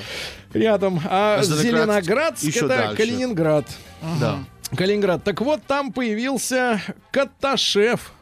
рядом, 0.55 0.99
а 1.11 1.43
Зеленоградск 1.43 1.63
Зеленоградск 2.43 2.57
это 2.57 2.69
дальше. 2.69 2.97
Калининград. 2.97 3.67
да. 4.19 4.39
Калининград. 4.77 5.25
Так 5.25 5.41
вот, 5.41 5.63
там 5.67 5.93
появился 5.93 6.81
Каташев. 7.11 8.13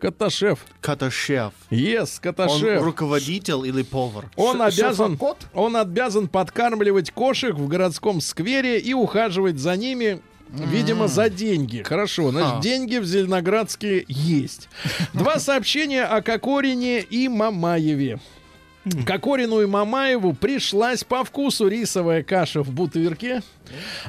Каташев. 0.00 0.60
Каташев. 0.80 1.52
Yes, 1.70 2.16
Он 2.16 2.22
Каташев. 2.22 2.82
руководитель 2.82 3.66
или 3.66 3.82
повар? 3.82 4.30
Он 4.36 4.62
обязан, 4.62 5.12
шеф-кот? 5.12 5.38
он 5.54 5.76
обязан 5.76 6.28
подкармливать 6.28 7.10
кошек 7.10 7.54
в 7.54 7.66
городском 7.66 8.20
сквере 8.20 8.78
и 8.78 8.94
ухаживать 8.94 9.58
за 9.58 9.76
ними. 9.76 10.20
Видимо, 10.50 11.08
за 11.08 11.28
деньги. 11.28 11.82
Хорошо, 11.82 12.30
значит, 12.30 12.52
А. 12.56 12.60
деньги 12.62 12.96
в 12.96 13.04
Зеленоградске 13.04 14.04
есть. 14.08 14.68
Два 15.12 15.38
сообщения 15.40 16.04
о 16.04 16.22
Кокорине 16.22 17.00
и 17.00 17.28
Мамаеве. 17.28 18.18
Кокорину 19.06 19.60
и 19.60 19.66
Мамаеву 19.66 20.32
пришлась 20.32 21.04
по 21.04 21.22
вкусу 21.24 21.68
рисовая 21.68 22.22
каша 22.22 22.62
в 22.62 22.70
бутырке. 22.70 23.42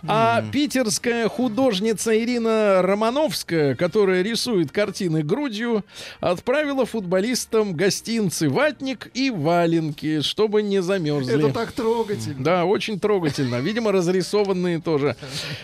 А 0.08 0.44
питерская 0.52 1.28
художница 1.28 2.18
Ирина 2.18 2.82
Романовская, 2.82 3.76
которая 3.76 4.22
рисует 4.22 4.72
картины 4.72 5.24
грудью, 5.24 5.86
отправила 6.20 6.86
футболистам 6.86 7.74
гостинцы 7.74 8.50
ватник 8.50 9.10
и 9.14 9.30
валенки, 9.30 10.22
чтобы 10.22 10.62
не 10.62 10.82
замерзли. 10.82 11.38
Это 11.38 11.54
так 11.54 11.72
трогательно. 11.72 12.44
Да, 12.44 12.66
очень 12.66 13.00
трогательно. 13.00 13.58
Видимо, 13.58 13.92
разрисованные 13.92 14.80
тоже 14.80 15.16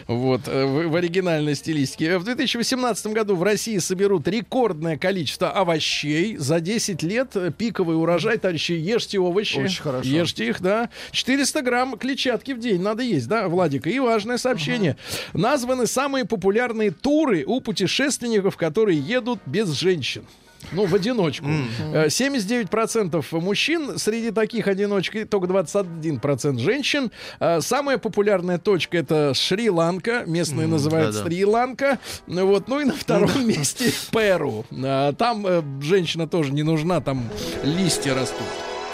вот, 0.08 0.42
э, 0.48 0.66
в, 0.66 0.90
в 0.90 0.96
оригинальной 0.96 1.56
стилистике. 1.56 2.18
В 2.18 2.24
2018 2.24 3.08
году 3.08 3.36
в 3.36 3.44
России 3.44 3.78
соберут 3.78 4.28
рекордное 4.28 4.98
количество 4.98 5.52
овощей. 5.52 6.38
За 6.38 6.60
10 6.60 7.04
лет 7.04 7.36
пиковый 7.58 7.98
урожай, 7.98 8.38
товарищи, 8.38 8.74
ешьте 8.74 9.20
овощи. 9.20 9.60
Очень 9.60 9.82
хорошо. 9.82 10.10
Ешьте 10.10 10.48
их, 10.48 10.62
да. 10.62 10.90
400 11.12 11.62
грамм 11.62 11.98
клетчатки 11.98 12.52
в 12.52 12.60
день 12.60 12.82
надо 12.82 13.04
есть, 13.04 13.28
да, 13.28 13.48
Владик? 13.48 13.85
И 13.88 14.00
важное 14.00 14.38
сообщение. 14.38 14.98
Названы 15.34 15.88
самые 15.88 16.26
популярные 16.26 16.92
туры 16.92 17.44
у 17.46 17.62
путешественников, 17.62 18.58
которые 18.58 19.00
едут 19.00 19.40
без 19.46 19.70
женщин. 19.72 20.26
Ну, 20.72 20.86
в 20.88 20.96
одиночку. 20.96 21.46
Э, 21.94 22.08
79% 22.08 23.40
мужчин 23.40 24.00
среди 24.00 24.32
таких 24.32 24.68
одиночек, 24.68 25.16
и 25.16 25.26
только 25.26 25.48
21% 25.48 26.58
женщин. 26.60 27.12
Э, 27.40 27.62
Самая 27.62 27.98
популярная 28.00 28.58
точка 28.58 28.98
это 28.98 29.34
Шри-Ланка. 29.36 30.24
Местные 30.26 30.66
называют 30.68 31.14
да-да. 31.14 31.26
Шри-Ланка. 31.30 32.00
Ну 32.26 32.48
Вот. 32.48 32.68
Ну 32.68 32.80
и 32.80 32.86
на 32.86 32.94
втором 32.96 33.48
месте 33.48 33.92
Перу. 34.12 34.66
А, 34.84 35.14
Там 35.14 35.46
э, 35.46 35.62
женщина 35.82 36.28
тоже 36.28 36.52
не 36.52 36.64
нужна, 36.64 37.00
там 37.00 37.30
листья 37.64 38.16
растут. 38.16 38.48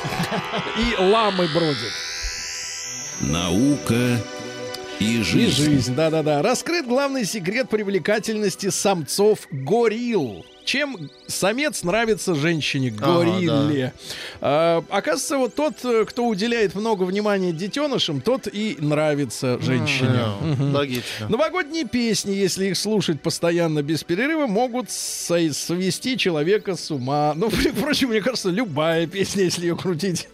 И 0.77 1.01
ламы 1.01 1.47
бродят. 1.53 1.93
Наука 3.21 4.17
и 5.01 5.19
И 5.19 5.23
жизнь. 5.23 5.63
жизнь, 5.63 5.95
да-да-да. 5.95 6.41
Раскрыт 6.41 6.85
главный 6.85 7.25
секрет 7.25 7.69
привлекательности 7.69 8.69
самцов 8.69 9.47
горилл. 9.51 10.45
Чем 10.65 11.09
самец 11.27 11.83
нравится 11.83 12.35
женщине 12.35 12.89
горилле? 12.89 13.93
А, 14.41 14.83
оказывается, 14.89 15.37
вот 15.37 15.55
тот, 15.55 15.73
э, 15.83 16.05
кто 16.05 16.25
уделяет 16.25 16.75
много 16.75 17.03
внимания 17.03 17.51
детенышам, 17.51 18.21
тот 18.21 18.47
и 18.47 18.77
нравится 18.79 19.59
женщине. 19.61 20.19
Ну, 20.41 20.71
Логично. 20.71 21.29
Новогодние 21.29 21.85
песни, 21.85 22.31
если 22.31 22.67
их 22.67 22.77
слушать 22.77 23.21
постоянно 23.21 23.81
без 23.81 24.03
перерыва, 24.03 24.47
могут 24.47 24.89
свести 24.91 26.17
человека 26.17 26.75
с 26.75 26.91
ума. 26.91 27.33
Ну, 27.35 27.49
впрочем, 27.75 28.09
мне 28.09 28.21
кажется, 28.21 28.49
любая 28.49 29.07
песня, 29.07 29.43
если 29.43 29.67
ее 29.67 29.75
крутить, 29.75 30.27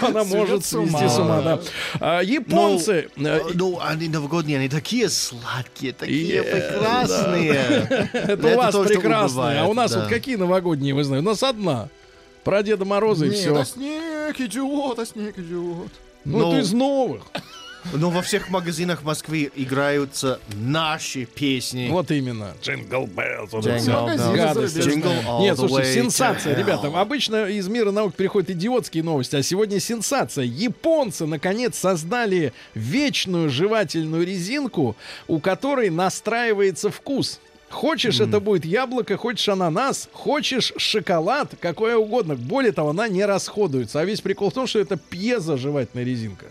то 0.00 0.08
она 0.08 0.24
может 0.24 0.64
свести 0.64 1.08
с 1.08 1.18
ума. 1.18 1.40
да. 1.42 1.56
Да. 1.56 1.60
А, 2.00 2.20
Японцы... 2.22 3.08
Ну, 3.16 3.28
э, 3.28 3.40
ну, 3.54 3.78
они 3.80 4.08
новогодние, 4.08 4.58
они 4.58 4.68
такие 4.68 5.08
сладкие, 5.08 5.92
такие 5.92 6.42
прекрасные. 6.42 7.52
Это 8.12 8.48
у 8.48 8.56
вас 8.56 8.74
бывает, 8.74 9.62
А 9.62 9.66
у 9.72 9.74
нас 9.74 9.92
да. 9.92 10.00
вот 10.00 10.08
какие 10.08 10.36
новогодние, 10.36 10.94
вы 10.94 11.02
знаете? 11.02 11.26
У 11.26 11.30
нас 11.30 11.42
одна. 11.42 11.88
Про 12.44 12.62
Деда 12.62 12.84
Мороза 12.84 13.26
и 13.26 13.30
Нет, 13.30 13.38
все. 13.38 13.56
а 13.56 13.64
снег 13.64 14.40
идет, 14.40 14.98
а 14.98 15.06
снег 15.06 15.38
идет. 15.38 15.90
Ну, 16.24 16.38
Ну, 16.38 16.48
это 16.50 16.60
из 16.60 16.72
новых. 16.72 17.22
Но 17.92 18.10
во 18.10 18.22
всех 18.22 18.48
магазинах 18.48 19.02
Москвы 19.02 19.50
играются 19.56 20.38
наши 20.54 21.24
песни. 21.24 21.88
Вот 21.90 22.10
именно. 22.10 22.54
Jingle 22.62 23.06
Bells. 23.06 23.52
это 23.52 24.28
Нет, 25.40 25.56
слушайте, 25.56 25.94
сенсация, 25.94 26.54
ребята. 26.54 26.88
Обычно 26.94 27.46
из 27.46 27.66
мира 27.68 27.90
наук 27.90 28.14
переходят 28.14 28.50
идиотские 28.50 29.02
новости, 29.02 29.36
а 29.36 29.42
сегодня 29.42 29.80
сенсация. 29.80 30.44
Японцы, 30.44 31.26
наконец, 31.26 31.76
создали 31.76 32.52
вечную 32.74 33.50
жевательную 33.50 34.24
резинку, 34.24 34.96
у 35.26 35.40
которой 35.40 35.90
настраивается 35.90 36.90
вкус. 36.90 37.40
Хочешь, 37.72 38.20
это 38.20 38.38
будет 38.38 38.64
яблоко, 38.64 39.16
хочешь 39.16 39.48
ананас, 39.48 40.08
хочешь 40.12 40.72
шоколад, 40.76 41.54
какое 41.58 41.96
угодно. 41.96 42.36
Более 42.36 42.72
того, 42.72 42.90
она 42.90 43.08
не 43.08 43.24
расходуется. 43.24 43.98
А 44.00 44.04
весь 44.04 44.20
прикол 44.20 44.50
в 44.50 44.54
том, 44.54 44.66
что 44.66 44.78
это 44.78 44.96
пьезожевательная 44.96 46.04
резинка. 46.04 46.46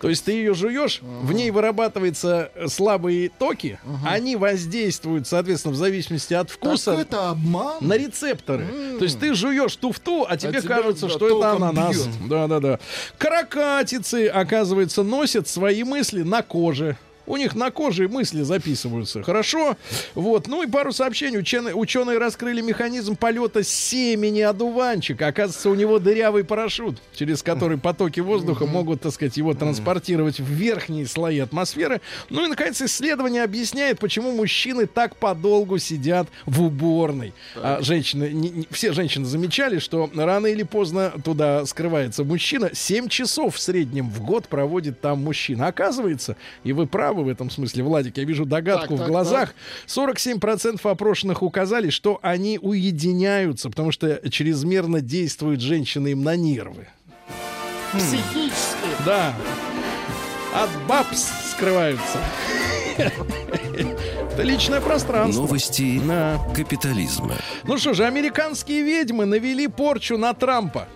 То 0.00 0.08
есть 0.08 0.24
ты 0.24 0.32
ее 0.32 0.52
жуешь, 0.52 0.98
в 1.00 1.32
ней 1.32 1.50
вырабатывается 1.52 2.50
э, 2.56 2.66
слабые 2.66 3.28
токи, 3.28 3.78
они 4.04 4.34
воздействуют, 4.34 5.28
соответственно, 5.28 5.74
в 5.74 5.76
зависимости 5.76 6.34
от 6.34 6.50
вкуса 6.50 6.92
Так 6.96 7.00
это 7.06 7.30
обман. 7.30 7.76
на 7.80 7.96
рецепторы. 7.96 8.66
То 8.98 9.04
есть 9.04 9.20
ты 9.20 9.32
жуешь 9.34 9.76
туфту, 9.76 10.26
а 10.28 10.36
тебе 10.36 10.60
тебя, 10.60 10.76
кажется, 10.76 11.08
что 11.08 11.38
это 11.38 11.52
ананас. 11.52 11.96
бьет. 12.04 12.28
Да, 12.28 12.48
да, 12.48 12.58
да. 12.58 12.80
Каракатицы, 13.16 14.26
оказывается, 14.26 15.02
носят 15.04 15.46
свои 15.46 15.84
мысли 15.84 16.22
на 16.22 16.42
коже. 16.42 16.96
У 17.26 17.36
них 17.36 17.54
на 17.54 17.70
коже 17.70 18.08
мысли 18.08 18.42
записываются. 18.42 19.22
Хорошо. 19.22 19.76
Вот. 20.14 20.46
Ну 20.46 20.62
и 20.62 20.66
пару 20.66 20.92
сообщений. 20.92 21.38
Ученые, 21.38 21.74
ученые 21.74 22.18
раскрыли 22.18 22.60
механизм 22.60 23.16
полета 23.16 23.62
семени 23.62 24.40
одуванчика. 24.40 25.28
Оказывается, 25.28 25.70
у 25.70 25.74
него 25.74 25.98
дырявый 25.98 26.44
парашют, 26.44 27.00
через 27.14 27.42
который 27.42 27.78
потоки 27.78 28.20
воздуха 28.20 28.66
могут, 28.66 29.00
так 29.02 29.12
сказать, 29.12 29.36
его 29.36 29.54
транспортировать 29.54 30.38
в 30.40 30.44
верхние 30.50 31.06
слои 31.06 31.38
атмосферы. 31.38 32.00
Ну 32.30 32.44
и, 32.44 32.48
наконец, 32.48 32.80
исследование 32.82 33.42
объясняет, 33.42 33.98
почему 33.98 34.32
мужчины 34.32 34.86
так 34.86 35.16
подолгу 35.16 35.78
сидят 35.78 36.28
в 36.46 36.62
уборной. 36.62 37.32
А 37.56 37.78
женщины, 37.80 38.30
не- 38.32 38.50
не- 38.50 38.68
все 38.70 38.92
женщины 38.92 39.24
замечали, 39.24 39.78
что 39.78 40.10
рано 40.14 40.46
или 40.46 40.62
поздно 40.62 41.12
туда 41.24 41.64
скрывается 41.66 42.24
мужчина. 42.24 42.70
7 42.72 43.08
часов 43.08 43.56
в 43.56 43.60
среднем 43.60 44.10
в 44.10 44.22
год 44.24 44.48
проводит 44.48 45.00
там 45.00 45.22
мужчина. 45.22 45.68
Оказывается, 45.68 46.36
и 46.64 46.72
вы 46.72 46.86
правы 46.86 47.13
в 47.22 47.28
этом 47.28 47.50
смысле, 47.50 47.82
Владик, 47.84 48.16
я 48.18 48.24
вижу 48.24 48.44
догадку 48.44 48.88
Так, 48.88 48.96
в 48.96 48.98
так, 49.00 49.08
глазах. 49.08 49.54
47% 49.86 50.80
опрошенных 50.90 51.42
указали, 51.42 51.90
что 51.90 52.18
они 52.22 52.58
уединяются, 52.60 53.70
потому 53.70 53.92
что 53.92 54.20
чрезмерно 54.30 55.00
действуют 55.00 55.60
женщины 55.60 56.08
им 56.08 56.22
на 56.22 56.36
нервы. 56.36 56.88
Психически. 57.92 58.88
Да. 59.06 59.34
От 60.54 60.70
бабс 60.88 61.28
скрываются. 61.52 62.18
Это 62.96 64.42
личное 64.42 64.80
пространство. 64.80 65.42
Новости 65.42 66.00
Да. 66.06 66.40
капитализма. 66.54 67.34
Ну 67.64 67.78
что 67.78 67.94
же, 67.94 68.04
американские 68.04 68.82
ведьмы 68.82 69.24
навели 69.26 69.68
порчу 69.68 70.16
на 70.18 70.34
Трампа. 70.34 70.88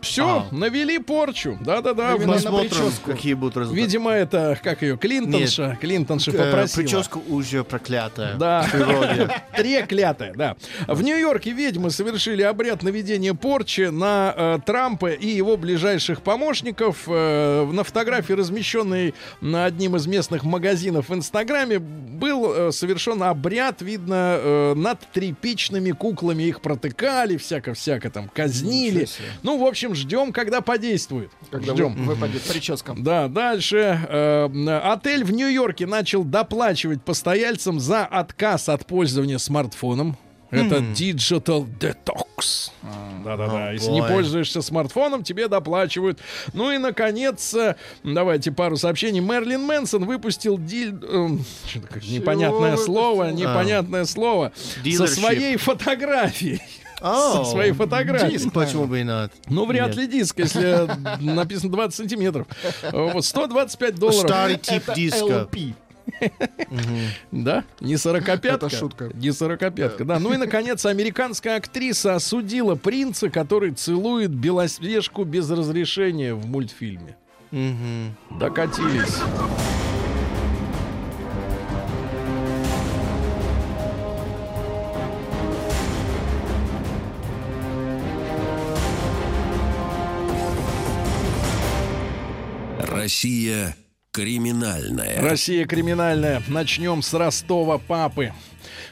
Все, 0.00 0.46
навели 0.50 0.98
порчу. 0.98 1.58
Да-да-да. 1.60 2.16
На 2.16 2.34
Посмотрим, 2.34 2.70
прическу. 2.70 3.10
какие 3.10 3.34
будут 3.34 3.56
результаты. 3.56 3.80
Видимо, 3.80 4.10
это, 4.12 4.58
как 4.62 4.82
ее, 4.82 4.96
Клинтонша. 4.96 5.78
Клинтонша 5.80 6.30
Э, 6.30 6.34
попросила. 6.44 6.82
Прическа 6.82 7.18
уже 7.28 7.64
проклятая. 7.64 8.34
Да. 8.36 8.66
Треклятая, 9.56 10.32
да. 10.34 10.56
В 10.86 11.02
Нью-Йорке 11.02 11.50
ведьмы 11.52 11.90
совершили 11.90 12.42
обряд 12.42 12.82
наведения 12.82 13.34
порчи 13.34 13.88
на 13.90 14.34
э, 14.36 14.58
Трампа 14.64 15.10
и 15.10 15.28
его 15.28 15.56
ближайших 15.56 16.22
помощников. 16.22 17.04
Э, 17.06 17.66
на 17.70 17.84
фотографии, 17.84 18.32
размещенной 18.32 19.14
на 19.40 19.64
одним 19.64 19.96
из 19.96 20.06
местных 20.06 20.44
магазинов 20.44 21.08
в 21.08 21.14
Инстаграме, 21.14 21.78
был 21.78 22.52
э, 22.52 22.72
совершен 22.72 23.22
обряд, 23.22 23.82
видно, 23.82 24.36
э, 24.38 24.74
над 24.74 25.00
тряпичными 25.12 25.90
куклами. 25.92 26.44
Их 26.44 26.60
протыкали, 26.60 27.36
всяко-всяко 27.36 28.10
там 28.10 28.28
казнили. 28.28 29.06
Ну, 29.42 29.58
в 29.58 29.66
общем, 29.66 29.89
ждем, 29.94 30.32
когда 30.32 30.60
подействует. 30.60 31.30
Когда 31.50 31.74
ждем. 31.74 31.94
вы- 31.94 32.14
выпадет 32.14 32.42
прическа. 32.42 32.94
Да, 32.96 33.28
дальше. 33.28 34.00
Э, 34.08 34.80
отель 34.82 35.24
в 35.24 35.32
Нью-Йорке 35.32 35.86
начал 35.86 36.24
доплачивать 36.24 37.02
постояльцам 37.02 37.80
за 37.80 38.04
отказ 38.04 38.68
от 38.68 38.86
пользования 38.86 39.38
смартфоном. 39.38 40.16
Это 40.50 40.78
Digital 40.78 41.64
Detox. 41.78 42.72
Да-да-да. 43.24 43.68
О, 43.68 43.72
Если 43.72 43.90
не 43.90 44.00
бой. 44.00 44.10
пользуешься 44.10 44.62
смартфоном, 44.62 45.22
тебе 45.22 45.46
доплачивают. 45.46 46.18
Ну 46.54 46.72
и, 46.72 46.78
наконец, 46.78 47.54
э, 47.54 47.76
давайте 48.02 48.50
пару 48.50 48.76
сообщений. 48.76 49.20
Мерлин 49.20 49.62
Мэнсон 49.62 50.06
выпустил 50.06 50.58
диль... 50.58 50.94
такое 50.98 51.38
непонятное 52.08 52.70
выпустил? 52.72 52.84
слово, 52.84 53.30
непонятное 53.30 54.04
слово. 54.06 54.52
Со 54.96 55.06
своей 55.06 55.56
фотографией. 55.56 56.60
Со 57.00 57.44
своей 57.44 57.72
фотографией. 57.72 58.32
диск, 58.32 58.52
Почему 58.52 58.86
бы 58.86 59.00
и 59.00 59.04
нет? 59.04 59.32
Ну, 59.48 59.66
вряд 59.66 59.96
ли 59.96 60.06
диск, 60.06 60.38
если 60.38 60.88
написано 61.20 61.72
20 61.72 61.94
сантиметров. 61.94 62.46
Вот, 62.92 63.24
125 63.24 63.94
долларов. 63.96 64.20
Старый 64.20 64.58
тип 64.58 64.82
диска. 64.94 65.48
Да? 67.30 67.64
Не 67.80 67.96
сорокопятка? 67.96 68.66
Это 68.66 68.76
шутка. 68.76 69.10
Не 69.14 69.32
сорокопятка, 69.32 70.04
да. 70.04 70.18
Ну 70.18 70.32
и, 70.32 70.36
наконец, 70.36 70.84
американская 70.86 71.56
актриса 71.56 72.14
осудила 72.14 72.74
принца, 72.74 73.30
который 73.30 73.72
целует 73.72 74.30
Белоснежку 74.30 75.24
без 75.24 75.50
разрешения 75.50 76.34
в 76.34 76.46
мультфильме. 76.46 77.16
Докатились. 78.38 79.18
Россия 93.00 93.74
криминальная. 94.12 95.22
Россия 95.22 95.64
криминальная. 95.64 96.42
Начнем 96.48 97.00
с 97.00 97.14
Ростова 97.14 97.78
папы. 97.78 98.34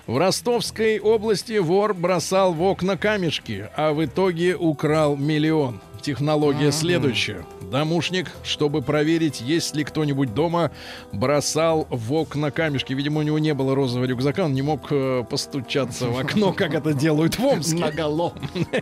В 0.06 0.16
Ростовской 0.16 0.98
области 0.98 1.58
вор 1.58 1.92
бросал 1.92 2.54
в 2.54 2.62
окна 2.62 2.96
камешки, 2.96 3.68
а 3.76 3.92
в 3.92 4.02
итоге 4.02 4.56
украл 4.56 5.14
миллион. 5.14 5.82
Технология 6.00 6.72
следующая. 6.72 7.44
Домушник, 7.70 8.30
чтобы 8.42 8.82
проверить, 8.82 9.40
есть 9.40 9.76
ли 9.76 9.84
кто-нибудь 9.84 10.34
дома, 10.34 10.70
бросал 11.12 11.86
в 11.90 12.12
окна 12.14 12.50
камешки. 12.50 12.92
Видимо, 12.92 13.20
у 13.20 13.22
него 13.22 13.38
не 13.38 13.54
было 13.54 13.74
розового 13.74 14.06
рюкзака, 14.06 14.44
он 14.44 14.54
не 14.54 14.62
мог 14.62 14.90
э, 14.90 15.24
постучаться 15.28 16.08
в 16.08 16.18
окно, 16.18 16.52
как 16.56 16.74
это 16.74 16.94
делают 16.94 17.38
в 17.38 17.44
Омске. 17.44 17.78
Наголо. 17.78 18.32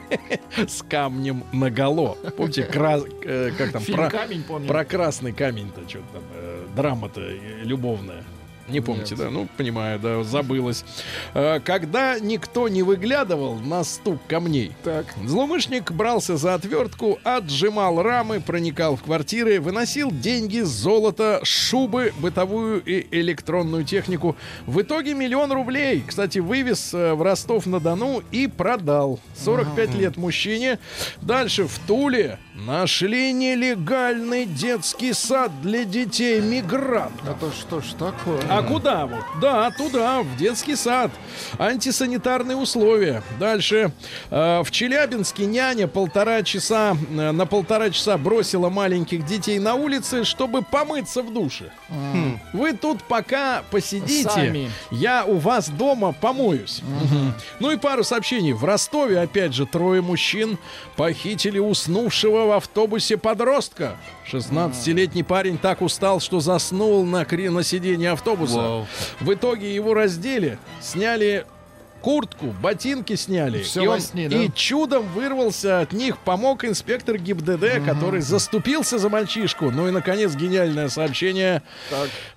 С 0.57 0.83
камнем 0.83 1.45
наголо. 1.53 2.17
Помните, 2.37 2.69
э, 2.73 3.51
как 3.59 3.73
там, 3.73 3.83
про, 4.67 4.85
красный 4.85 5.33
камень-то, 5.33 5.89
что 5.89 5.99
там, 6.13 6.23
э, 6.35 6.67
драма-то 6.77 7.21
любовная. 7.63 8.23
Не 8.69 8.81
помните, 8.81 9.15
да? 9.15 9.31
Ну, 9.31 9.49
понимаю, 9.57 9.99
да, 9.99 10.23
забылось. 10.25 10.85
Э, 11.35 11.61
Когда 11.61 12.19
никто 12.19 12.69
не 12.69 12.83
выглядывал 12.83 13.55
на 13.57 13.85
стук 13.85 14.19
камней, 14.27 14.73
Так. 14.83 15.07
злоумышленник 15.25 15.93
брался 15.93 16.37
за 16.37 16.55
отвертку, 16.55 17.19
отжимал 17.25 18.03
рамы, 18.03 18.41
проникал 18.41 18.97
в 18.97 19.03
квартиры, 19.03 19.61
выносил 19.61 20.11
деньги, 20.11 20.61
золото, 20.61 21.41
шубы, 21.45 22.13
бытовую 22.19 22.83
и 22.85 23.07
электронную 23.21 23.85
технику. 23.85 24.37
В 24.67 24.81
итоге 24.83 25.15
миллион 25.15 25.53
рублей, 25.53 26.03
кстати, 26.07 26.39
вывез 26.39 26.93
э, 26.93 27.15
в 27.15 27.23
Ростов-на-Дону 27.23 28.23
и 28.33 28.47
продал. 28.47 29.21
45 29.45 29.95
лет 29.95 30.17
мужчине. 30.17 30.79
Дальше 31.23 31.65
в 31.67 31.79
Туле 31.87 32.39
нашли 32.57 33.33
нелегальный 33.33 34.47
детский 34.47 35.13
сад 35.13 35.51
для 35.61 35.85
детей 35.85 36.41
мигрантов. 36.41 37.29
Это 37.29 37.53
что 37.53 37.81
ж 37.81 37.93
такое? 37.99 38.41
А 38.49 38.63
куда 38.63 39.07
вот? 39.07 39.25
Да, 39.41 39.71
туда, 39.71 40.23
в 40.23 40.37
детский 40.37 40.75
сад. 40.75 41.11
Антисанитарные 41.59 42.57
условия. 42.57 43.23
Дальше. 43.39 43.93
Э, 44.31 44.63
в 44.63 44.71
Челябинске 44.71 45.45
няня 45.47 45.87
полтора 45.87 46.43
часа, 46.43 46.97
э, 47.11 47.31
на 47.33 47.47
полтора 47.47 47.91
часа 47.91 48.17
бросила 48.17 48.71
маленьких 48.71 49.25
детей 49.27 49.59
на 49.59 49.75
улице, 49.75 50.25
чтобы 50.25 50.63
помыться 50.63 51.23
в 51.23 51.33
душе. 51.33 51.71
Вы 52.53 52.73
тут 52.73 53.03
пока 53.05 53.63
посидите, 53.71 54.31
Сами. 54.31 54.71
я 54.91 55.25
у 55.25 55.37
вас 55.39 55.69
дома 55.69 56.13
помоюсь. 56.13 56.81
Мгм. 56.83 57.35
Ну 57.61 57.71
и 57.71 57.77
пару 57.77 58.03
сообщений. 58.03 58.53
В 58.53 58.65
Ростове, 58.65 59.21
опять 59.21 59.53
же, 59.53 59.67
трое 59.67 60.01
мужчин 60.01 60.59
похитили 60.97 61.59
уснувшего 61.59 62.46
в 62.47 62.53
автобусе 62.53 63.17
подростка. 63.17 63.97
16-летний 64.31 65.23
парень 65.23 65.59
так 65.59 65.83
устал, 65.83 66.21
что 66.21 66.41
заснул 66.41 67.05
на, 67.05 67.23
кре- 67.23 67.51
на 67.51 67.63
сиденье 67.63 68.13
автобуса. 68.13 68.57
Вау. 68.57 68.87
В 69.21 69.33
итоге 69.33 69.75
его 69.75 69.95
раздели, 69.95 70.59
сняли 70.81 71.45
куртку, 72.03 72.55
ботинки 72.63 73.17
сняли. 73.17 73.63
Всё 73.63 73.83
и, 73.83 73.87
он- 73.89 74.01
сне, 74.01 74.29
да? 74.29 74.37
и 74.41 74.49
чудом 74.55 75.07
вырвался 75.09 75.81
от 75.81 75.93
них, 75.93 76.19
помог 76.19 76.65
инспектор 76.65 77.19
ГИБДД, 77.19 77.85
который 77.85 78.21
заступился 78.21 78.99
за 78.99 79.09
мальчишку. 79.09 79.71
Ну 79.73 79.89
и, 79.89 79.91
наконец, 79.91 80.35
гениальное 80.37 80.89
сообщение 80.89 81.63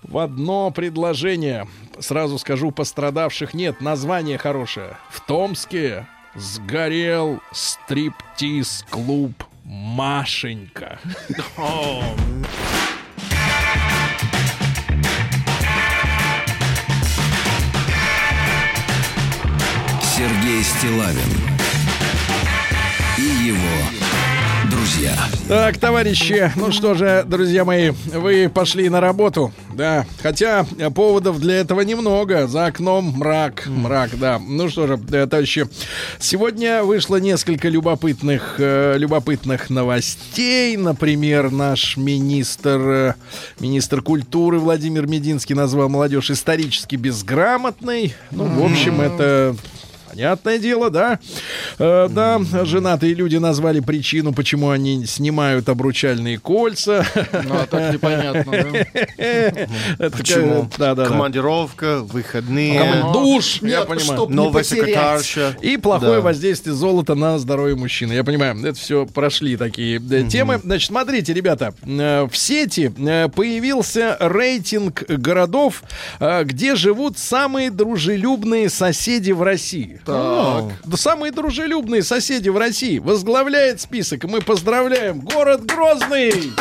в 0.01 0.18
одно 0.18 0.72
предложение. 0.72 1.68
Сразу 1.99 2.39
скажу, 2.39 2.72
пострадавших 2.72 3.53
нет. 3.53 3.80
Название 3.82 4.38
хорошее. 4.39 4.97
В 5.12 5.22
Томске 5.22 6.07
сгорел 6.36 7.39
стриптиз-клуб 7.51 9.34
Машенька. 9.72 10.97
Сергей 20.01 20.63
Стилавин 20.63 21.20
и 23.20 23.22
его 23.22 23.99
друзья. 25.00 25.16
Так, 25.47 25.78
товарищи, 25.78 26.52
ну 26.56 26.72
что 26.72 26.93
же, 26.93 27.24
друзья 27.26 27.64
мои, 27.64 27.91
вы 28.14 28.52
пошли 28.54 28.89
на 28.89 29.00
работу, 29.00 29.52
да, 29.74 30.06
хотя 30.22 30.66
поводов 30.93 31.39
для 31.39 31.56
этого 31.56 31.82
немного, 31.82 32.47
за 32.47 32.66
окном 32.66 33.14
мрак, 33.18 33.66
мрак, 33.68 34.12
да. 34.20 34.39
Ну 34.39 34.70
что 34.70 34.88
же, 34.88 35.00
э, 35.12 35.26
товарищи, 35.26 35.68
сегодня 36.20 36.84
вышло 36.84 37.16
несколько 37.16 37.70
любопытных, 37.70 38.56
э, 38.58 38.97
любопытных 38.97 39.70
новостей, 39.70 40.76
например, 40.76 41.50
наш 41.50 41.97
министр, 41.97 42.80
э, 42.80 43.14
министр 43.60 44.02
культуры 44.02 44.60
Владимир 44.60 45.08
Мединский 45.08 45.56
назвал 45.56 45.89
молодежь 45.89 46.30
исторически 46.30 46.95
безграмотной, 46.95 48.14
ну, 48.32 48.45
в 48.45 48.66
общем, 48.66 49.02
это... 49.02 49.56
Понятное 50.10 50.57
дело, 50.57 50.89
да. 50.89 51.20
Э, 51.78 52.07
да, 52.10 52.39
женатые 52.64 53.14
люди 53.14 53.38
назвали 53.38 53.80
причину, 53.80 54.34
почему 54.34 54.70
они 54.70 55.05
снимают 55.05 55.70
обручальные 55.70 56.39
кольца. 56.39 57.05
Ну, 57.49 57.55
а 57.55 57.66
так 57.66 57.93
непонятно, 57.93 58.51
да? 59.97 60.10
Почему? 60.10 60.70
Командировка, 60.78 61.99
выходные, 62.01 63.03
Душ, 63.14 63.62
я 63.62 63.86
понимаю. 63.86 64.28
новая 64.30 64.64
секретарша. 64.64 65.55
И 65.62 65.78
плохое 65.78 66.22
воздействие 66.22 66.76
золота 66.76 67.16
на 67.16 67.38
здоровье 67.38 67.76
мужчины. 67.76 68.14
Я 68.14 68.24
понимаю, 68.24 68.57
это 68.60 68.78
все 68.78 69.05
прошли 69.05 69.57
такие 69.57 69.99
э, 69.99 70.28
темы. 70.28 70.60
Значит, 70.64 70.88
смотрите, 70.88 71.34
ребята, 71.34 71.74
э, 71.82 72.28
в 72.30 72.38
сети 72.38 72.91
э, 72.97 73.30
появился 73.30 74.18
рейтинг 74.20 75.03
городов, 75.07 75.84
где 76.20 76.76
живут 76.76 77.18
самые 77.18 77.72
дружелюбные 77.72 78.70
соседи 78.70 79.32
в 79.32 79.43
России. 79.43 79.99
Так. 80.06 80.66
Да 80.86 80.97
самые 80.97 81.32
дружелюбные 81.32 82.04
соседи 82.04 82.50
в 82.50 82.58
России. 82.58 83.00
Возглавляет 83.00 83.82
список. 83.82 84.24
Мы 84.26 84.41
поздравляем 84.41 85.20
город 85.20 85.66
Грозный. 85.66 86.52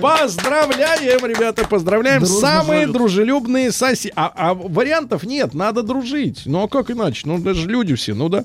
Поздравляем, 0.00 1.24
ребята, 1.26 1.66
поздравляем. 1.66 2.22
Дружно 2.22 2.40
Самые 2.40 2.80
живут. 2.82 2.96
дружелюбные 2.96 3.72
соседи. 3.72 4.12
А, 4.16 4.32
а 4.34 4.54
вариантов 4.54 5.24
нет, 5.24 5.54
надо 5.54 5.82
дружить. 5.82 6.42
Ну 6.46 6.62
а 6.64 6.68
как 6.68 6.90
иначе? 6.90 7.22
Ну 7.24 7.38
даже 7.38 7.68
люди 7.68 7.94
все, 7.94 8.14
ну 8.14 8.28
да. 8.28 8.44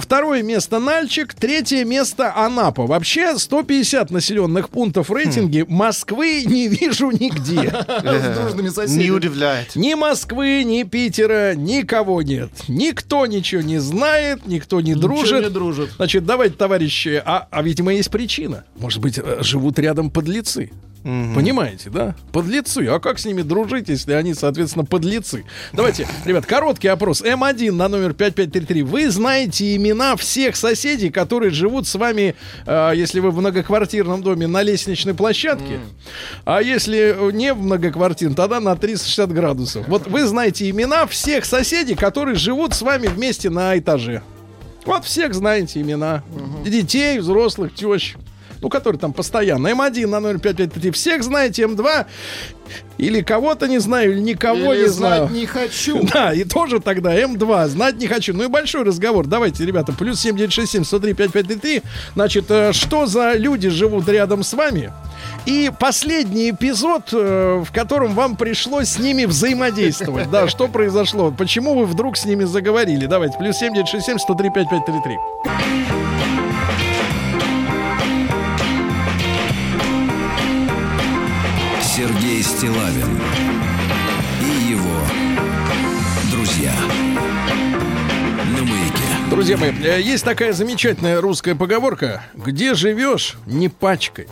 Второе 0.00 0.42
место 0.42 0.78
Нальчик, 0.78 1.34
третье 1.34 1.84
место 1.84 2.34
Анапа. 2.36 2.86
Вообще 2.86 3.38
150 3.38 4.10
населенных 4.10 4.68
пунктов 4.68 5.08
в 5.08 5.14
рейтинге. 5.14 5.64
Москвы 5.68 6.44
не 6.44 6.68
вижу 6.68 7.10
нигде. 7.10 7.68
С 7.98 8.36
дружными 8.36 8.98
Не 8.98 9.10
удивляет. 9.10 9.74
Ни 9.76 9.94
Москвы, 9.94 10.62
ни 10.64 10.82
Питера, 10.82 11.54
никого 11.54 12.22
нет. 12.22 12.50
Никто 12.68 13.26
ничего 13.26 13.62
не 13.68 13.78
знает, 13.78 14.46
никто 14.46 14.80
не 14.80 14.92
Ничего 14.92 15.02
дружит. 15.02 15.44
не 15.44 15.50
дружит. 15.50 15.90
Значит, 15.96 16.24
давайте, 16.26 16.56
товарищи, 16.56 17.22
а, 17.24 17.46
а 17.50 17.62
видимо 17.62 17.92
есть 17.94 18.10
причина. 18.10 18.64
Может 18.78 19.00
быть, 19.00 19.18
э, 19.18 19.38
живут 19.42 19.78
рядом 19.78 20.10
подлецы. 20.10 20.70
Понимаете, 21.02 21.90
да? 21.90 22.14
Подлецы. 22.32 22.86
А 22.86 22.98
как 22.98 23.18
с 23.18 23.24
ними 23.24 23.42
дружить, 23.42 23.88
если 23.88 24.12
они, 24.12 24.34
соответственно, 24.34 24.84
подлецы? 24.84 25.44
Давайте, 25.72 26.06
ребят, 26.24 26.44
короткий 26.46 26.88
опрос. 26.88 27.22
М1 27.22 27.72
на 27.72 27.88
номер 27.88 28.14
5533. 28.14 28.82
Вы 28.82 29.10
знаете 29.10 29.76
имена 29.76 30.16
всех 30.16 30.56
соседей, 30.56 31.10
которые 31.10 31.50
живут 31.50 31.86
с 31.86 31.94
вами, 31.94 32.34
э, 32.66 32.92
если 32.94 33.20
вы 33.20 33.30
в 33.30 33.38
многоквартирном 33.38 34.22
доме, 34.22 34.46
на 34.46 34.62
лестничной 34.62 35.14
площадке. 35.14 35.80
А 36.44 36.60
если 36.60 37.16
не 37.32 37.52
в 37.54 37.62
многоквартирном, 37.62 38.34
тогда 38.34 38.60
на 38.60 38.76
360 38.76 39.32
градусов. 39.32 39.88
Вот 39.88 40.06
вы 40.06 40.26
знаете 40.26 40.68
имена 40.68 41.06
всех 41.06 41.44
соседей, 41.44 41.94
которые 41.94 42.34
живут 42.34 42.74
с 42.74 42.82
вами 42.82 43.06
вместе 43.06 43.50
на 43.50 43.78
этаже. 43.78 44.22
Вот 44.84 45.04
всех 45.04 45.34
знаете 45.34 45.80
имена. 45.80 46.22
Детей, 46.64 47.18
взрослых, 47.18 47.74
тещ. 47.74 48.16
Ну, 48.60 48.68
которые 48.68 48.98
там 49.00 49.12
постоянно. 49.12 49.68
М1 49.68 50.06
на 50.06 50.20
0553. 50.38 50.90
Всех 50.90 51.22
знаете, 51.22 51.62
М2. 51.62 52.06
Или 52.98 53.22
кого-то 53.22 53.66
не 53.66 53.78
знаю, 53.78 54.12
или 54.12 54.20
никого 54.20 54.74
Или 54.74 54.82
не 54.82 54.88
знать 54.88 55.18
знаю. 55.18 55.30
не 55.30 55.46
хочу. 55.46 56.06
Да, 56.12 56.34
и 56.34 56.44
тоже 56.44 56.80
тогда 56.80 57.14
М2, 57.14 57.68
знать 57.68 57.96
не 57.96 58.06
хочу. 58.06 58.34
Ну 58.34 58.44
и 58.44 58.48
большой 58.48 58.82
разговор. 58.82 59.26
Давайте, 59.26 59.64
ребята, 59.64 59.92
плюс 59.92 60.20
7967 60.20 60.84
103 60.84 61.14
5533. 61.14 61.82
Значит, 62.14 62.44
э, 62.50 62.72
что 62.72 63.06
за 63.06 63.34
люди 63.34 63.68
живут 63.68 64.08
рядом 64.08 64.42
с 64.42 64.52
вами? 64.52 64.92
И 65.46 65.70
последний 65.78 66.50
эпизод, 66.50 67.10
э, 67.12 67.62
в 67.64 67.72
котором 67.72 68.14
вам 68.14 68.36
пришлось 68.36 68.88
с 68.88 68.98
ними 68.98 69.24
взаимодействовать. 69.24 70.30
Да, 70.30 70.48
что 70.48 70.68
произошло? 70.68 71.30
Почему 71.30 71.74
вы 71.78 71.86
вдруг 71.86 72.16
с 72.16 72.24
ними 72.26 72.44
заговорили? 72.44 73.06
Давайте, 73.06 73.38
плюс 73.38 73.56
7967 73.56 74.18
103 74.18 74.50
5533. 74.50 75.97
Стилавин 82.58 83.20
и 84.42 84.72
его 84.72 85.00
друзья. 86.32 86.72
Друзья 89.30 89.56
мои, 89.56 89.70
э, 89.70 90.00
есть 90.00 90.24
такая 90.24 90.52
замечательная 90.52 91.20
русская 91.20 91.54
поговорка. 91.54 92.24
Где 92.34 92.74
живешь, 92.74 93.36
не 93.46 93.68
пачкай. 93.68 94.26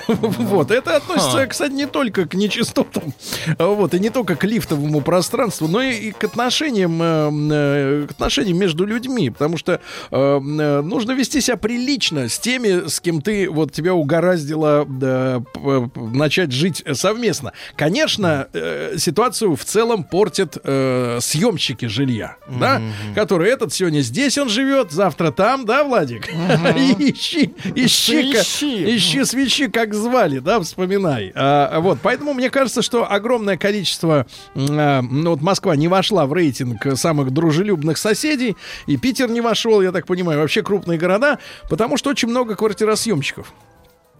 Вот, 0.52 0.70
это 0.70 0.96
относится, 0.96 1.46
кстати, 1.46 1.72
не 1.72 1.86
только 1.86 2.26
к 2.26 2.34
нечистотам, 2.34 3.14
вот, 3.58 3.94
и 3.94 3.98
не 3.98 4.10
только 4.10 4.36
к 4.36 4.44
лифтовому 4.44 5.00
пространству, 5.00 5.68
но 5.68 5.82
и 5.82 6.12
к 6.12 6.24
отношениям, 6.24 7.00
э, 7.02 7.30
э, 7.52 8.06
к 8.08 8.10
отношениям 8.12 8.58
между 8.58 8.84
людьми, 8.84 9.30
потому 9.30 9.56
что 9.56 9.80
э, 10.10 10.38
нужно 10.38 11.12
вести 11.12 11.40
себя 11.40 11.56
прилично 11.56 12.28
с 12.28 12.38
теми, 12.38 12.88
с 12.88 13.00
кем 13.00 13.20
ты, 13.20 13.48
вот, 13.48 13.72
тебя 13.72 13.94
угораздило 13.94 14.86
начать 15.94 16.52
жить 16.52 16.84
совместно. 16.92 17.52
Конечно, 17.76 18.48
ситуацию 18.96 19.56
в 19.56 19.64
целом 19.64 20.04
портят 20.04 20.54
съемщики 20.54 21.86
жилья, 21.86 22.36
да, 22.48 22.80
которые 23.14 23.52
этот 23.52 23.72
сегодня 23.72 24.00
здесь 24.00 24.38
он 24.38 24.48
живет, 24.48 24.92
завтра 24.92 25.30
там, 25.30 25.64
да, 25.64 25.84
Владик? 25.84 26.28
Ищи, 26.32 27.52
ищи, 27.74 28.96
ищи 28.96 29.24
свечи, 29.24 29.68
как 29.82 29.94
звали, 29.94 30.38
да, 30.38 30.60
вспоминай. 30.60 31.32
А, 31.34 31.80
вот, 31.80 31.98
поэтому 32.02 32.34
мне 32.34 32.50
кажется, 32.50 32.82
что 32.82 33.10
огромное 33.10 33.56
количество, 33.56 34.26
а, 34.54 35.02
ну 35.02 35.30
вот 35.30 35.40
Москва 35.40 35.74
не 35.74 35.88
вошла 35.88 36.26
в 36.26 36.32
рейтинг 36.32 36.96
самых 36.96 37.32
дружелюбных 37.32 37.98
соседей, 37.98 38.56
и 38.86 38.96
Питер 38.96 39.28
не 39.28 39.40
вошел, 39.40 39.82
я 39.82 39.90
так 39.90 40.06
понимаю, 40.06 40.38
вообще 40.38 40.62
крупные 40.62 40.98
города, 40.98 41.40
потому 41.68 41.96
что 41.96 42.10
очень 42.10 42.28
много 42.28 42.54
квартиросъемщиков. 42.54 43.52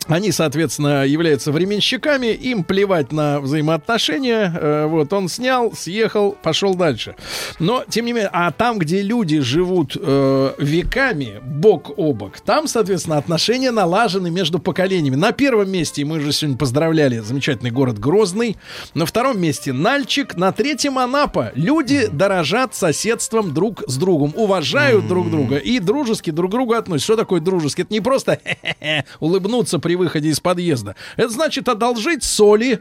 Они, 0.09 0.33
соответственно, 0.33 1.07
являются 1.07 1.53
временщиками, 1.53 2.29
им 2.29 2.65
плевать 2.65 3.13
на 3.13 3.41
взаимоотношения. 3.41 4.53
Э, 4.55 4.87
вот 4.87 5.13
он 5.13 5.29
снял, 5.29 5.73
съехал, 5.73 6.37
пошел 6.43 6.75
дальше. 6.75 7.15
Но, 7.59 7.85
тем 7.89 8.07
не 8.07 8.13
менее, 8.13 8.31
а 8.33 8.51
там, 8.51 8.79
где 8.79 9.03
люди 9.03 9.41
живут 9.41 9.97
э, 9.99 10.55
веками, 10.59 11.41
бок 11.43 11.93
о 11.97 12.13
бок, 12.13 12.41
там, 12.41 12.67
соответственно, 12.67 13.19
отношения 13.19 13.71
налажены 13.71 14.31
между 14.31 14.59
поколениями. 14.59 15.17
На 15.17 15.33
первом 15.33 15.71
месте, 15.71 16.05
мы 16.05 16.21
же 16.21 16.33
сегодня 16.33 16.59
поздравляли, 16.59 17.19
замечательный 17.19 17.71
город 17.71 17.99
Грозный. 17.99 18.57
На 18.95 19.07
втором 19.07 19.41
месте 19.41 19.73
Нальчик, 19.73 20.37
на 20.37 20.53
третьем 20.53 20.99
Анапа. 20.99 21.53
Люди 21.55 22.09
дорожат 22.13 22.75
соседством 22.75 23.55
друг 23.55 23.83
с 23.87 23.97
другом, 23.97 24.33
уважают 24.37 25.07
друг 25.07 25.31
друга 25.31 25.57
и 25.57 25.79
дружески 25.79 26.31
друг 26.31 26.51
к 26.51 26.53
другу 26.53 26.75
относятся. 26.75 27.05
Что 27.05 27.17
такое 27.17 27.41
дружески? 27.41 27.83
Это 27.83 27.93
не 27.93 28.01
просто 28.01 28.41
улыбнуться 29.21 29.79
при 29.79 29.92
при 29.93 29.97
выходе 29.97 30.31
из 30.31 30.41
подъезда. 30.41 30.97
Это 31.17 31.29
значит 31.29 31.69
одолжить 31.69 32.25
соли, 32.25 32.81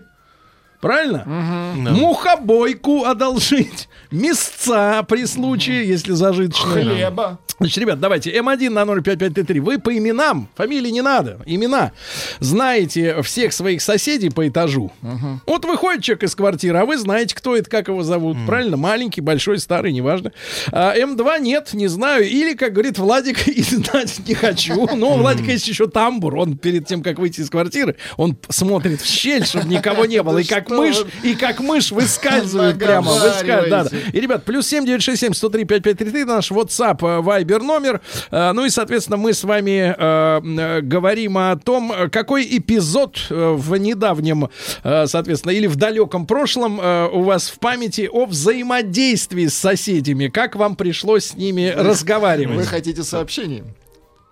Правильно? 0.80 1.20
Угу. 1.20 1.84
Да. 1.84 1.92
Мухобойку 1.92 3.06
одолжить. 3.06 3.88
Мясца 4.10 5.04
при 5.08 5.28
случае, 5.28 5.88
если 5.88 6.14
зажиточные. 6.14 6.84
Хлеба. 6.86 7.40
Значит, 7.62 7.78
ребят, 7.78 8.00
давайте 8.00 8.32
М1 8.32 8.70
на 8.72 8.86
05533. 8.86 9.60
Вы 9.60 9.78
по 9.78 9.96
именам, 9.96 10.50
фамилии 10.56 10.90
не 10.90 11.04
надо, 11.04 11.40
имена. 11.46 11.92
Знаете 12.40 13.22
всех 13.22 13.54
своих 13.54 13.84
соседей 13.84 14.32
по 14.32 14.48
этажу. 14.48 14.92
Угу. 15.04 15.42
Вот 15.46 15.66
выходит 15.66 16.04
человек 16.04 16.24
из 16.24 16.34
квартиры, 16.34 16.80
а 16.80 16.86
вы 16.86 16.98
знаете, 16.98 17.36
кто 17.36 17.56
это, 17.56 17.70
как 17.70 17.88
его 17.88 18.02
зовут. 18.02 18.36
Угу. 18.36 18.46
Правильно? 18.48 18.78
Маленький, 18.78 19.22
большой, 19.22 19.60
старый, 19.60 19.94
неважно. 19.94 20.32
А, 20.72 20.98
М2 20.98 21.40
нет, 21.40 21.74
не 21.74 21.86
знаю. 21.86 22.28
Или, 22.28 22.56
как 22.56 22.74
говорит 22.74 22.98
Владик, 22.98 23.48
и 23.48 23.62
знать 23.62 24.22
не 24.26 24.34
хочу. 24.34 24.96
Но 24.96 25.14
у 25.14 25.18
Владика 25.18 25.52
есть 25.52 25.68
еще 25.68 25.88
тамбур. 25.88 26.38
Он 26.38 26.58
перед 26.58 26.88
тем, 26.88 27.04
как 27.04 27.20
выйти 27.20 27.42
из 27.42 27.52
квартиры, 27.52 27.96
он 28.18 28.38
смотрит 28.50 29.02
в 29.02 29.06
щель, 29.06 29.46
чтобы 29.46 29.68
никого 29.68 30.06
не 30.06 30.24
было. 30.24 30.40
И 30.40 30.46
как 30.46 30.68
мышь, 30.72 31.04
и 31.22 31.36
как 31.36 31.60
мышь 31.60 31.92
выскальзывает 31.92 32.80
прямо. 32.80 33.12
Выскальзывает, 33.12 33.70
да, 33.70 33.84
да. 33.84 33.98
И, 34.12 34.20
ребят, 34.20 34.46
плюс 34.46 34.66
7967 34.66 35.36
103 35.36 35.66
5533 35.66 36.24
наш 36.24 36.50
WhatsApp, 36.50 36.98
э, 37.02 37.22
Viber 37.22 37.51
номер. 37.60 38.02
Э, 38.32 38.52
ну 38.54 38.66
и, 38.66 38.70
соответственно, 38.70 39.18
мы 39.18 39.34
с 39.34 39.44
вами 39.44 39.96
э, 39.98 40.82
говорим 40.82 41.38
о 41.38 41.56
том, 41.58 41.94
какой 42.12 42.48
эпизод 42.58 43.18
в 43.30 43.76
недавнем, 43.78 44.50
соответственно, 44.84 45.52
или 45.52 45.68
в 45.68 45.76
далеком 45.76 46.26
прошлом 46.26 46.80
у 46.80 47.24
вас 47.24 47.50
в 47.50 47.60
памяти 47.60 48.10
о 48.12 48.26
взаимодействии 48.26 49.48
с 49.48 49.56
соседями. 49.56 50.28
Как 50.28 50.56
вам 50.56 50.76
пришлось 50.76 51.26
с 51.26 51.36
ними 51.36 51.74
разговаривать? 51.76 52.58
Вы 52.58 52.64
хотите 52.64 53.04
сообщение? 53.04 53.64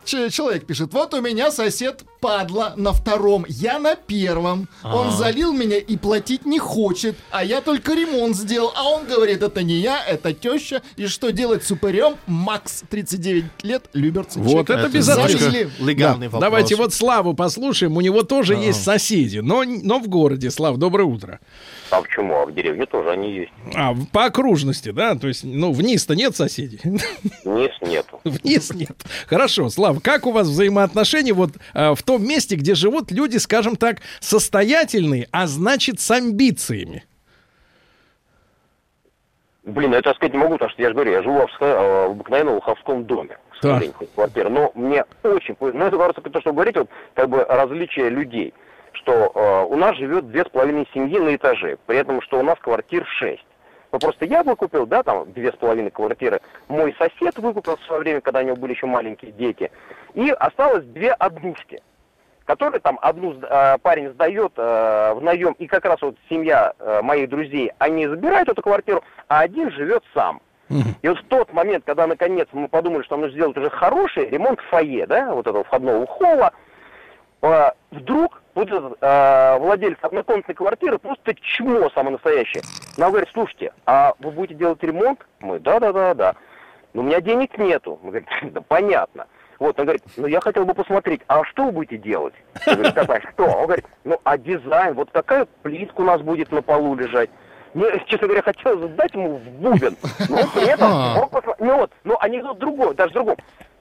человек 0.05 0.65
пишет, 0.65 0.93
вот 0.93 1.13
у 1.13 1.21
меня 1.21 1.51
сосед 1.51 2.03
падла 2.19 2.73
на 2.75 2.93
втором, 2.93 3.45
я 3.47 3.79
на 3.79 3.95
первом. 3.95 4.67
А-а-а. 4.83 4.95
Он 4.95 5.11
залил 5.11 5.53
меня 5.53 5.77
и 5.77 5.97
платить 5.97 6.45
не 6.45 6.59
хочет, 6.59 7.15
а 7.31 7.43
я 7.43 7.61
только 7.61 7.93
ремонт 7.93 8.35
сделал. 8.35 8.71
А 8.75 8.87
он 8.89 9.05
говорит, 9.05 9.41
это 9.41 9.63
не 9.63 9.75
я, 9.75 10.03
это 10.03 10.33
теща. 10.33 10.81
И 10.95 11.07
что 11.07 11.31
делать 11.31 11.63
с 11.63 11.71
упырем? 11.71 12.15
Макс, 12.27 12.83
39 12.89 13.45
лет, 13.63 13.89
Люберцев. 13.93 14.41
Вот 14.41 14.69
это, 14.69 14.79
это 14.79 14.89
безопасно. 14.89 15.69
Легальный 15.79 16.27
да. 16.27 16.31
вопрос. 16.31 16.41
Давайте 16.41 16.75
вот 16.75 16.93
Славу 16.93 17.33
послушаем. 17.33 17.95
У 17.97 18.01
него 18.01 18.23
тоже 18.23 18.55
А-а-а. 18.55 18.63
есть 18.63 18.83
соседи, 18.83 19.39
но, 19.39 19.63
но 19.63 19.99
в 19.99 20.07
городе. 20.07 20.51
Слав, 20.51 20.77
доброе 20.77 21.05
утро. 21.05 21.39
А 21.91 22.01
почему? 22.01 22.35
А 22.35 22.45
в 22.45 22.53
деревне 22.53 22.85
тоже 22.85 23.11
они 23.11 23.33
есть. 23.33 23.51
А, 23.75 23.95
по 24.11 24.25
окружности, 24.25 24.91
да? 24.91 25.15
То 25.15 25.27
есть, 25.27 25.43
ну, 25.43 25.71
вниз-то 25.71 26.15
нет 26.15 26.35
соседей? 26.35 26.79
Вниз 27.43 27.71
нету. 27.81 28.19
Вниз 28.23 28.73
нет. 28.73 28.95
Хорошо, 29.27 29.69
Слав, 29.69 30.01
как 30.01 30.25
у 30.27 30.31
вас 30.31 30.47
взаимоотношения 30.47 31.33
вот 31.33 31.51
а, 31.73 31.95
в 31.95 32.03
том 32.09 32.27
месте, 32.27 32.55
где 32.55 32.73
живут 32.73 33.11
люди, 33.11 33.37
скажем 33.37 33.75
так, 33.75 33.97
состоятельные, 34.19 35.27
а 35.31 35.45
значит, 35.45 35.99
с 35.99 36.09
амбициями? 36.09 37.05
Блин, 39.63 39.93
это 39.93 40.09
я 40.09 40.15
сказать 40.15 40.33
не 40.33 40.39
могу, 40.39 40.53
потому 40.53 40.71
что 40.71 40.81
я 40.81 40.87
же 40.87 40.95
говорю, 40.95 41.11
я 41.11 41.21
живу 41.21 41.45
в, 41.45 41.59
в 41.59 42.11
обыкновенном 42.11 42.55
луховском 42.55 43.05
доме. 43.05 43.37
Так. 43.61 43.83
Квартира. 44.15 44.49
Но 44.49 44.71
мне 44.73 45.05
очень... 45.21 45.55
Ну, 45.59 45.85
это 45.85 45.95
говорится, 45.95 46.21
то, 46.21 46.41
что 46.41 46.49
вы 46.49 46.55
говорите, 46.55 46.79
вот, 46.79 46.89
как 47.13 47.29
бы 47.29 47.43
различие 47.43 48.09
людей 48.09 48.53
что 48.93 49.31
э, 49.33 49.71
у 49.71 49.77
нас 49.77 49.95
живет 49.97 50.29
две 50.29 50.43
с 50.43 50.49
половиной 50.49 50.87
семьи 50.93 51.19
на 51.19 51.35
этаже, 51.35 51.77
при 51.85 51.97
этом, 51.97 52.21
что 52.23 52.39
у 52.39 52.43
нас 52.43 52.57
квартир 52.59 53.05
шесть. 53.05 53.45
Ну, 53.91 53.99
просто 53.99 54.25
я 54.25 54.41
выкупил, 54.43 54.87
да, 54.87 55.03
там, 55.03 55.31
две 55.31 55.51
с 55.51 55.55
половиной 55.55 55.91
квартиры. 55.91 56.41
Мой 56.67 56.93
сосед 56.97 57.37
выкупил 57.37 57.77
в 57.77 57.83
свое 57.85 58.01
время, 58.01 58.21
когда 58.21 58.39
у 58.39 58.43
него 58.43 58.55
были 58.55 58.73
еще 58.73 58.87
маленькие 58.87 59.31
дети. 59.31 59.71
И 60.15 60.31
осталось 60.31 60.85
две 60.85 61.11
однушки, 61.11 61.81
которые 62.49 62.79
там 62.79 62.97
одну 63.03 63.39
э, 63.39 63.77
парень 63.77 64.09
сдает 64.09 64.53
э, 64.57 65.13
в 65.13 65.21
наем, 65.21 65.53
и 65.59 65.67
как 65.67 65.85
раз 65.85 66.01
вот 66.01 66.15
семья 66.31 66.73
э, 66.79 67.03
моих 67.03 67.29
друзей, 67.29 67.71
они 67.77 68.07
забирают 68.07 68.49
эту 68.49 68.63
квартиру, 68.63 69.03
а 69.27 69.41
один 69.41 69.69
живет 69.69 70.03
сам. 70.15 70.41
И 71.03 71.07
вот 71.07 71.19
в 71.19 71.27
тот 71.27 71.53
момент, 71.53 71.83
когда 71.85 72.07
наконец 72.07 72.47
мы 72.51 72.67
подумали, 72.67 73.03
что 73.03 73.17
нужно 73.17 73.33
сделать 73.33 73.55
уже 73.55 73.69
хороший 73.69 74.29
ремонт 74.29 74.59
фойе, 74.61 75.05
да, 75.05 75.31
вот 75.31 75.45
этого 75.45 75.63
входного 75.63 76.07
холла, 76.07 76.51
э, 77.43 77.71
вдруг 77.91 78.41
вот 78.55 78.67
этот 78.67 78.97
э, 78.99 79.57
владелец 79.59 79.97
однокомнатной 80.01 80.55
квартиры 80.55 80.97
просто 80.97 81.35
чмо 81.35 81.91
самое 81.91 82.13
настоящее. 82.13 82.63
Нам 82.97 83.11
говорит, 83.11 83.29
слушайте, 83.31 83.73
а 83.85 84.13
вы 84.17 84.31
будете 84.31 84.55
делать 84.55 84.81
ремонт? 84.81 85.23
Мы, 85.39 85.59
да-да-да-да. 85.59 86.33
Но 86.93 87.03
у 87.03 87.05
меня 87.05 87.21
денег 87.21 87.55
нету. 87.59 87.99
Мы 88.01 88.09
говорим, 88.09 88.51
да 88.53 88.61
понятно. 88.61 89.27
Вот, 89.59 89.77
он 89.77 89.85
говорит, 89.85 90.03
ну 90.15 90.27
я 90.27 90.39
хотел 90.39 90.65
бы 90.65 90.73
посмотреть, 90.73 91.21
а 91.27 91.43
что 91.43 91.65
вы 91.65 91.71
будете 91.71 91.97
делать? 91.97 92.33
Я 92.65 92.75
говорю, 92.75 92.93
так, 92.93 93.29
что? 93.33 93.43
Он 93.43 93.65
говорит, 93.65 93.85
ну 94.05 94.19
а 94.23 94.37
дизайн, 94.37 94.93
вот 94.93 95.11
такая 95.11 95.47
плитка 95.63 96.01
у 96.01 96.05
нас 96.05 96.21
будет 96.21 96.51
на 96.51 96.61
полу 96.61 96.95
лежать. 96.95 97.29
Мне, 97.73 97.87
честно 98.07 98.27
говоря, 98.27 98.41
хотелось 98.41 98.89
дать 98.91 99.13
ему 99.13 99.35
в 99.35 99.43
бубен, 99.43 99.95
но 100.29 100.37
при 100.53 100.69
этом, 100.69 101.17
он 101.17 101.29
посмотри, 101.29 101.65
ну 101.65 101.77
вот, 101.77 101.91
ну 102.03 102.17
анекдот 102.19 102.57
другой, 102.57 102.95
даже 102.95 103.13
другой 103.13 103.35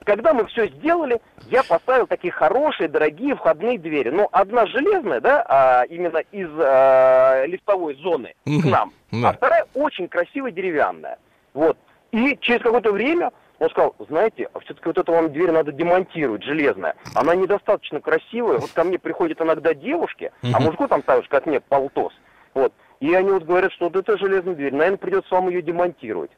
когда 0.09 0.33
мы 0.33 0.47
все 0.47 0.69
сделали, 0.69 1.21
я 1.51 1.63
поставил 1.63 2.07
такие 2.07 2.33
хорошие, 2.33 2.89
дорогие 2.89 3.37
входные 3.37 3.79
двери. 3.79 4.09
Ну, 4.09 4.27
одна 4.33 4.65
железная, 4.65 5.21
да, 5.21 5.45
а, 5.47 5.83
именно 5.83 6.23
из 6.33 6.49
а, 6.59 7.45
лифтовой 7.45 7.95
зоны 7.97 8.35
к 8.47 8.65
нам, 8.65 8.95
а 9.13 9.35
вторая 9.35 9.67
очень 9.75 10.09
красивая 10.09 10.51
деревянная. 10.51 11.19
Вот. 11.53 11.77
И 12.11 12.39
через 12.41 12.63
какое-то 12.63 12.91
время 12.91 13.33
он 13.59 13.71
сказал, 13.71 13.95
знаете, 14.09 14.49
а 14.53 14.61
все-таки 14.61 14.87
вот 14.87 14.99
эту 14.99 15.13
вам 15.13 15.33
дверь 15.33 15.51
надо 15.51 15.73
демонтировать, 15.73 16.45
железная. 16.45 16.95
Она 17.15 17.35
недостаточно 17.35 18.01
красивая. 18.01 18.59
Вот 18.59 18.71
ко 18.71 18.85
мне 18.85 18.99
приходят 18.99 19.41
иногда 19.41 19.75
девушки, 19.75 20.31
а 20.43 20.61
мужику 20.61 20.87
там 20.87 21.03
так 21.03 21.23
же, 21.23 21.29
как 21.29 21.47
мне, 21.47 21.61
полтос. 21.61 22.13
Вот. 22.55 22.73
И 23.01 23.13
они 23.15 23.31
вот 23.31 23.45
говорят, 23.45 23.73
что 23.73 23.87
вот 23.87 23.97
эта 23.97 24.17
железная 24.19 24.55
дверь, 24.55 24.75
наверное, 24.75 24.99
придется 24.99 25.35
вам 25.35 25.49
ее 25.49 25.63
демонтировать. 25.63 26.31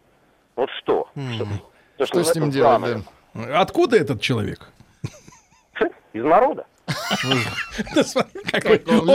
Вот 0.56 0.70
что? 0.78 1.08
Что, 1.34 1.46
что, 1.96 2.06
что 2.06 2.24
с 2.24 2.34
ним 2.34 2.50
делать, 2.50 3.04
да? 3.34 3.60
Откуда 3.60 3.96
этот 3.96 4.20
человек? 4.20 4.68
Из 6.12 6.24
народа. 6.24 6.66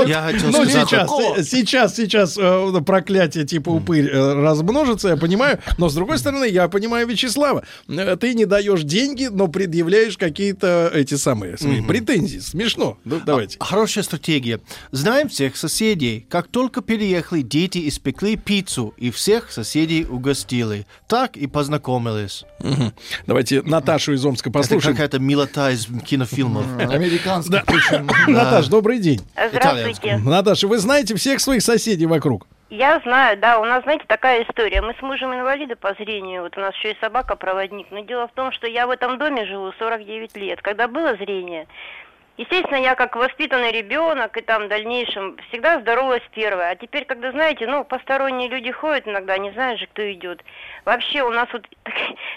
Я 0.07 0.21
хотел 0.21 0.51
ну, 0.51 0.65
сейчас, 0.65 1.49
сейчас, 1.49 1.95
сейчас 1.95 2.37
э, 2.37 2.81
проклятие 2.85 3.45
типа 3.45 3.69
упырь 3.69 4.09
э, 4.09 4.33
размножится, 4.33 5.09
я 5.09 5.17
понимаю. 5.17 5.59
Но 5.77 5.89
с 5.89 5.93
другой 5.93 6.17
стороны, 6.17 6.45
я 6.45 6.67
понимаю 6.67 7.07
Вячеслава. 7.07 7.63
Э, 7.87 8.15
ты 8.19 8.33
не 8.33 8.45
даешь 8.45 8.83
деньги, 8.83 9.27
но 9.31 9.47
предъявляешь 9.47 10.17
какие-то 10.17 10.91
эти 10.93 11.15
самые 11.15 11.57
свои 11.57 11.81
претензии. 11.81 12.39
Смешно. 12.39 12.97
Ну, 13.05 13.21
давайте. 13.25 13.57
А, 13.59 13.65
хорошая 13.65 14.03
стратегия. 14.03 14.59
Знаем 14.91 15.29
всех 15.29 15.57
соседей. 15.57 16.25
Как 16.29 16.47
только 16.47 16.81
переехали, 16.81 17.41
дети 17.41 17.87
испекли 17.87 18.35
пиццу 18.37 18.93
и 18.97 19.11
всех 19.11 19.51
соседей 19.51 20.05
угостили. 20.05 20.85
Так 21.07 21.37
и 21.37 21.47
познакомились. 21.47 22.45
Давайте 23.27 23.61
Наташу 23.61 24.13
из 24.13 24.25
Омска 24.25 24.51
послушаем. 24.51 24.93
Это 24.93 25.03
какая-то 25.03 25.19
милота 25.19 25.71
из 25.71 25.87
кинофильмов. 26.05 26.65
Американских 26.79 27.64
Наташ, 28.27 28.67
добрый 28.67 28.99
день. 28.99 29.21
Здравствуйте. 29.49 30.19
Наташа, 30.23 30.67
вы 30.67 30.77
знаете 30.77 31.15
всех 31.15 31.39
своих 31.39 31.61
соседей 31.61 32.05
вокруг? 32.05 32.47
Я 32.69 32.99
знаю, 33.05 33.37
да, 33.37 33.59
у 33.59 33.65
нас, 33.65 33.83
знаете, 33.83 34.05
такая 34.07 34.43
история. 34.43 34.81
Мы 34.81 34.95
с 34.99 35.01
мужем 35.01 35.33
инвалиды 35.33 35.75
по 35.75 35.93
зрению, 35.93 36.43
вот 36.43 36.57
у 36.57 36.59
нас 36.59 36.75
еще 36.75 36.91
и 36.91 36.97
собака-проводник. 36.99 37.87
Но 37.91 37.99
дело 37.99 38.27
в 38.27 38.33
том, 38.33 38.51
что 38.51 38.67
я 38.67 38.87
в 38.87 38.89
этом 38.89 39.17
доме 39.17 39.45
живу 39.45 39.71
49 39.77 40.35
лет. 40.35 40.61
Когда 40.61 40.87
было 40.87 41.15
зрение, 41.15 41.67
Естественно, 42.37 42.77
я 42.77 42.95
как 42.95 43.15
воспитанный 43.15 43.71
ребенок 43.71 44.35
и 44.35 44.41
там 44.41 44.65
в 44.65 44.67
дальнейшем 44.67 45.37
всегда 45.49 45.79
здоровалась 45.79 46.23
первая. 46.33 46.71
А 46.71 46.75
теперь, 46.75 47.05
когда, 47.05 47.31
знаете, 47.31 47.65
ну, 47.65 47.85
посторонние 47.85 48.49
люди 48.49 48.71
ходят 48.71 49.07
иногда, 49.07 49.37
не 49.37 49.51
знаешь 49.51 49.79
же, 49.79 49.87
кто 49.87 50.11
идет. 50.11 50.43
Вообще 50.83 51.23
у 51.23 51.29
нас 51.29 51.47
вот 51.53 51.65
так, 51.83 51.93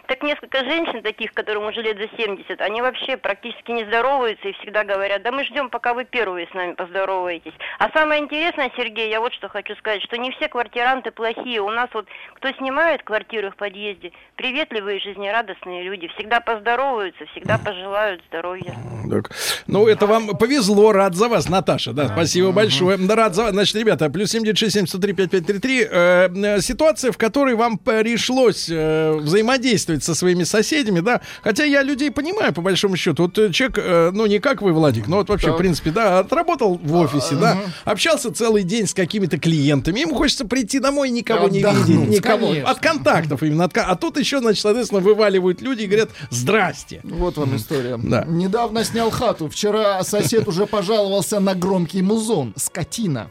так 0.07 0.23
несколько 0.23 0.65
женщин 0.65 1.03
таких, 1.03 1.33
которым 1.33 1.67
уже 1.67 1.83
лет 1.83 1.99
за 1.99 2.09
70, 2.17 2.61
они 2.61 2.81
вообще 2.81 3.17
практически 3.17 3.73
не 3.73 3.85
здороваются 3.87 4.49
и 4.49 4.53
всегда 4.53 4.85
говорят, 4.85 5.23
да 5.23 5.33
мы 5.33 5.45
ждем, 5.45 5.69
пока 5.69 5.95
вы 5.95 6.05
первые 6.05 6.47
с 6.47 6.55
нами 6.55 6.75
поздороваетесь. 6.75 7.55
А 7.81 7.91
самое 7.91 8.23
интересное, 8.23 8.71
Сергей, 8.77 9.11
я 9.11 9.21
вот 9.21 9.35
что 9.35 9.49
хочу 9.49 9.75
сказать, 9.77 10.03
что 10.03 10.17
не 10.17 10.31
все 10.31 10.49
квартиранты 10.49 11.11
плохие. 11.11 11.61
У 11.61 11.71
нас 11.71 11.91
вот, 11.93 12.07
кто 12.35 12.53
снимает 12.53 13.03
квартиры 13.03 13.51
в 13.51 13.57
подъезде, 13.57 14.13
приветливые, 14.37 15.01
жизнерадостные 15.01 15.83
люди, 15.83 16.07
всегда 16.09 16.39
поздороваются, 16.39 17.27
всегда 17.27 17.59
пожелают 17.59 18.23
здоровья. 18.29 18.75
Так. 19.11 19.31
Ну, 19.67 19.88
это 19.89 20.07
вам 20.07 20.37
повезло, 20.37 20.93
рад 20.93 21.15
за 21.15 21.29
вас, 21.29 21.49
Наташа, 21.49 21.93
да, 21.93 22.09
спасибо 22.09 22.53
большое. 22.53 22.99
Рад 23.09 23.35
за 23.35 23.43
вас. 23.45 23.53
Значит, 23.53 23.77
ребята, 23.77 24.11
плюс 24.11 24.31
7967 24.31 24.87
703 24.87 25.13
5533. 25.13 25.89
Э, 25.91 26.29
э, 26.35 26.61
ситуация, 26.61 27.13
в 27.13 27.19
которой 27.19 27.55
вам 27.55 27.79
пришлось 27.79 28.69
э, 28.71 29.15
взаимодействовать 29.15 30.05
со 30.05 30.15
своими 30.15 30.45
соседями, 30.45 31.01
да, 31.01 31.21
хотя 31.43 31.65
я 31.65 31.83
людей 31.83 32.11
понимаю, 32.11 32.53
по 32.53 32.63
большому 32.63 32.97
счету. 32.97 33.25
Вот 33.25 33.53
человек, 33.53 34.15
ну, 34.15 34.27
не 34.27 34.39
как 34.39 34.63
вы, 34.63 34.73
Владик, 34.73 35.09
но 35.09 35.17
вот 35.19 35.29
вообще, 35.29 35.53
в 35.53 35.57
принципе, 35.57 35.91
да, 35.91 36.21
отработал 36.21 36.79
в 36.83 36.97
офисе, 36.97 37.35
да, 37.35 37.59
общался 37.85 38.33
целый 38.33 38.63
день 38.63 38.87
с 38.87 38.95
какими-то 38.95 39.39
клиентами, 39.39 40.01
ему 40.01 40.15
хочется 40.15 40.47
прийти 40.47 40.79
домой 40.79 41.09
и 41.09 41.13
никого 41.13 41.49
не 41.49 41.63
видеть, 41.63 42.09
никого. 42.09 42.55
От 42.65 42.81
контактов 42.81 43.43
именно. 43.43 43.65
от 43.65 43.77
а 43.77 43.95
тут 43.97 44.19
еще, 44.19 44.41
значит, 44.41 44.63
соответственно, 44.63 45.01
вываливают 45.01 45.63
люди 45.63 45.83
и 45.83 45.87
говорят, 45.87 46.11
здрасте. 46.31 47.01
Вот 47.05 47.37
вам 47.37 47.57
история. 47.57 47.99
Да. 48.03 48.25
Недавно 48.27 48.85
снял 48.85 49.11
хату. 49.11 49.49
Вчера 49.49 49.78
сосед 50.03 50.47
уже 50.49 50.67
пожаловался 50.67 51.41
на 51.41 51.55
громкий 51.55 52.03
музон. 52.03 52.55
Скотина. 52.57 53.31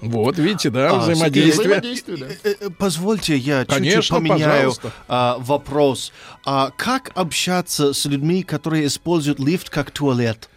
Вот, 0.00 0.38
видите, 0.38 0.70
да, 0.70 0.90
А, 0.90 0.98
взаимодействие. 1.00 1.68
Взаимодействие, 1.80 2.16
да. 2.18 2.26
Э, 2.44 2.54
э, 2.60 2.70
Позвольте, 2.78 3.36
я 3.36 3.64
чуть-чуть 3.64 4.08
поменяю 4.08 4.72
а, 5.08 5.36
вопрос. 5.40 6.12
А 6.44 6.70
как 6.76 7.10
общаться 7.14 7.92
с 7.92 8.04
людьми, 8.06 8.42
которые 8.42 8.86
используют 8.86 9.38
лифт 9.40 9.70
как 9.70 9.90
туалет? 9.90 10.48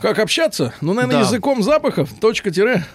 Как 0.00 0.18
общаться? 0.20 0.72
Ну, 0.80 0.94
наверное, 0.94 1.22
Да. 1.22 1.26
языком 1.26 1.62
запахов. 1.62 2.10
Точка 2.20 2.50
тире. 2.50 2.86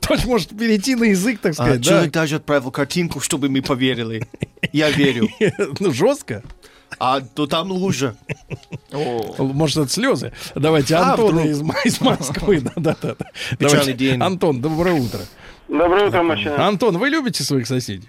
Точно 0.00 0.26
может 0.28 0.56
перейти 0.56 0.94
на 0.94 1.04
язык, 1.04 1.40
так 1.40 1.52
А, 1.52 1.54
сказать, 1.54 1.80
да. 1.80 1.88
человек 1.88 2.12
даже 2.12 2.36
отправил 2.36 2.70
картинку, 2.70 3.20
чтобы 3.20 3.48
мы 3.48 3.62
поверили. 3.62 4.26
Я 4.72 4.90
верю. 4.90 5.28
Ну, 5.80 5.92
жестко. 5.92 6.42
А 6.98 7.20
то 7.20 7.46
там 7.46 7.70
лужа. 7.70 8.14
Может, 9.38 9.76
это 9.78 9.88
слезы. 9.88 10.32
Давайте 10.54 10.94
А, 10.96 11.12
Антона 11.12 11.40
из, 11.40 11.60
из 11.84 12.00
Москвы. 12.00 12.60
Да, 12.60 12.72
да, 12.76 12.96
да. 13.00 13.14
да. 13.18 13.26
Печальный 13.58 13.68
Давайте. 13.68 13.92
день. 13.94 14.20
Антон, 14.22 14.60
доброе 14.60 14.94
утро. 14.94 15.20
Доброе 15.68 16.08
утро, 16.08 16.22
мужчина. 16.22 16.66
Антон, 16.66 16.98
вы 16.98 17.08
любите 17.08 17.42
своих 17.42 17.66
соседей? 17.66 18.08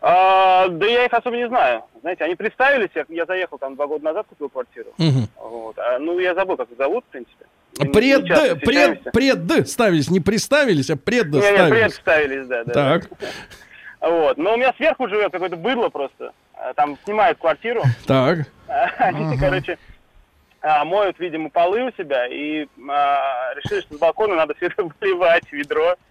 А, 0.00 0.68
да 0.68 0.86
я 0.86 1.06
их 1.06 1.12
особо 1.12 1.36
не 1.36 1.48
знаю. 1.48 1.84
Знаете, 2.00 2.24
они 2.24 2.34
представились, 2.34 2.90
я, 2.94 3.04
я 3.08 3.24
заехал 3.24 3.58
там 3.58 3.76
два 3.76 3.86
года 3.86 4.04
назад, 4.04 4.26
купил 4.28 4.48
квартиру. 4.48 4.90
Мгм. 4.98 5.28
Вот. 5.36 5.78
А, 5.78 5.98
ну, 6.00 6.18
я 6.18 6.34
забыл, 6.34 6.56
как 6.56 6.70
их 6.70 6.76
зовут, 6.76 7.04
в 7.08 7.12
принципе. 7.12 7.46
Пред, 7.78 8.26
пред, 8.26 8.58
встречаемся. 8.58 9.10
пред 9.12 9.70
ставились, 9.70 10.10
не 10.10 10.20
приставились, 10.20 10.90
а 10.90 10.96
пред 10.96 11.28
Не, 11.28 11.38
не, 11.38 11.42
ставились. 11.42 11.92
представились, 11.94 12.46
да, 12.46 12.64
да. 12.64 12.72
Так, 12.72 13.08
Вот. 14.00 14.36
Но 14.36 14.54
у 14.54 14.56
меня 14.56 14.74
сверху 14.76 15.08
живет 15.08 15.30
какое-то 15.32 15.56
быдло 15.56 15.88
просто. 15.88 16.32
А, 16.62 16.74
Там 16.74 16.96
снимают 17.04 17.38
квартиру. 17.38 17.82
так. 18.06 18.46
Они, 18.98 19.36
короче, 19.38 19.78
а, 20.60 20.84
моют, 20.84 21.18
видимо, 21.18 21.50
полы 21.50 21.82
у 21.82 21.92
себя 21.92 22.26
и 22.26 22.66
решили, 23.56 23.80
что 23.80 23.94
с 23.94 23.98
балкона 23.98 24.36
надо 24.36 24.54
все 24.54 24.66
это 24.78 24.88
выливать 25.00 25.50
ведро. 25.52 25.96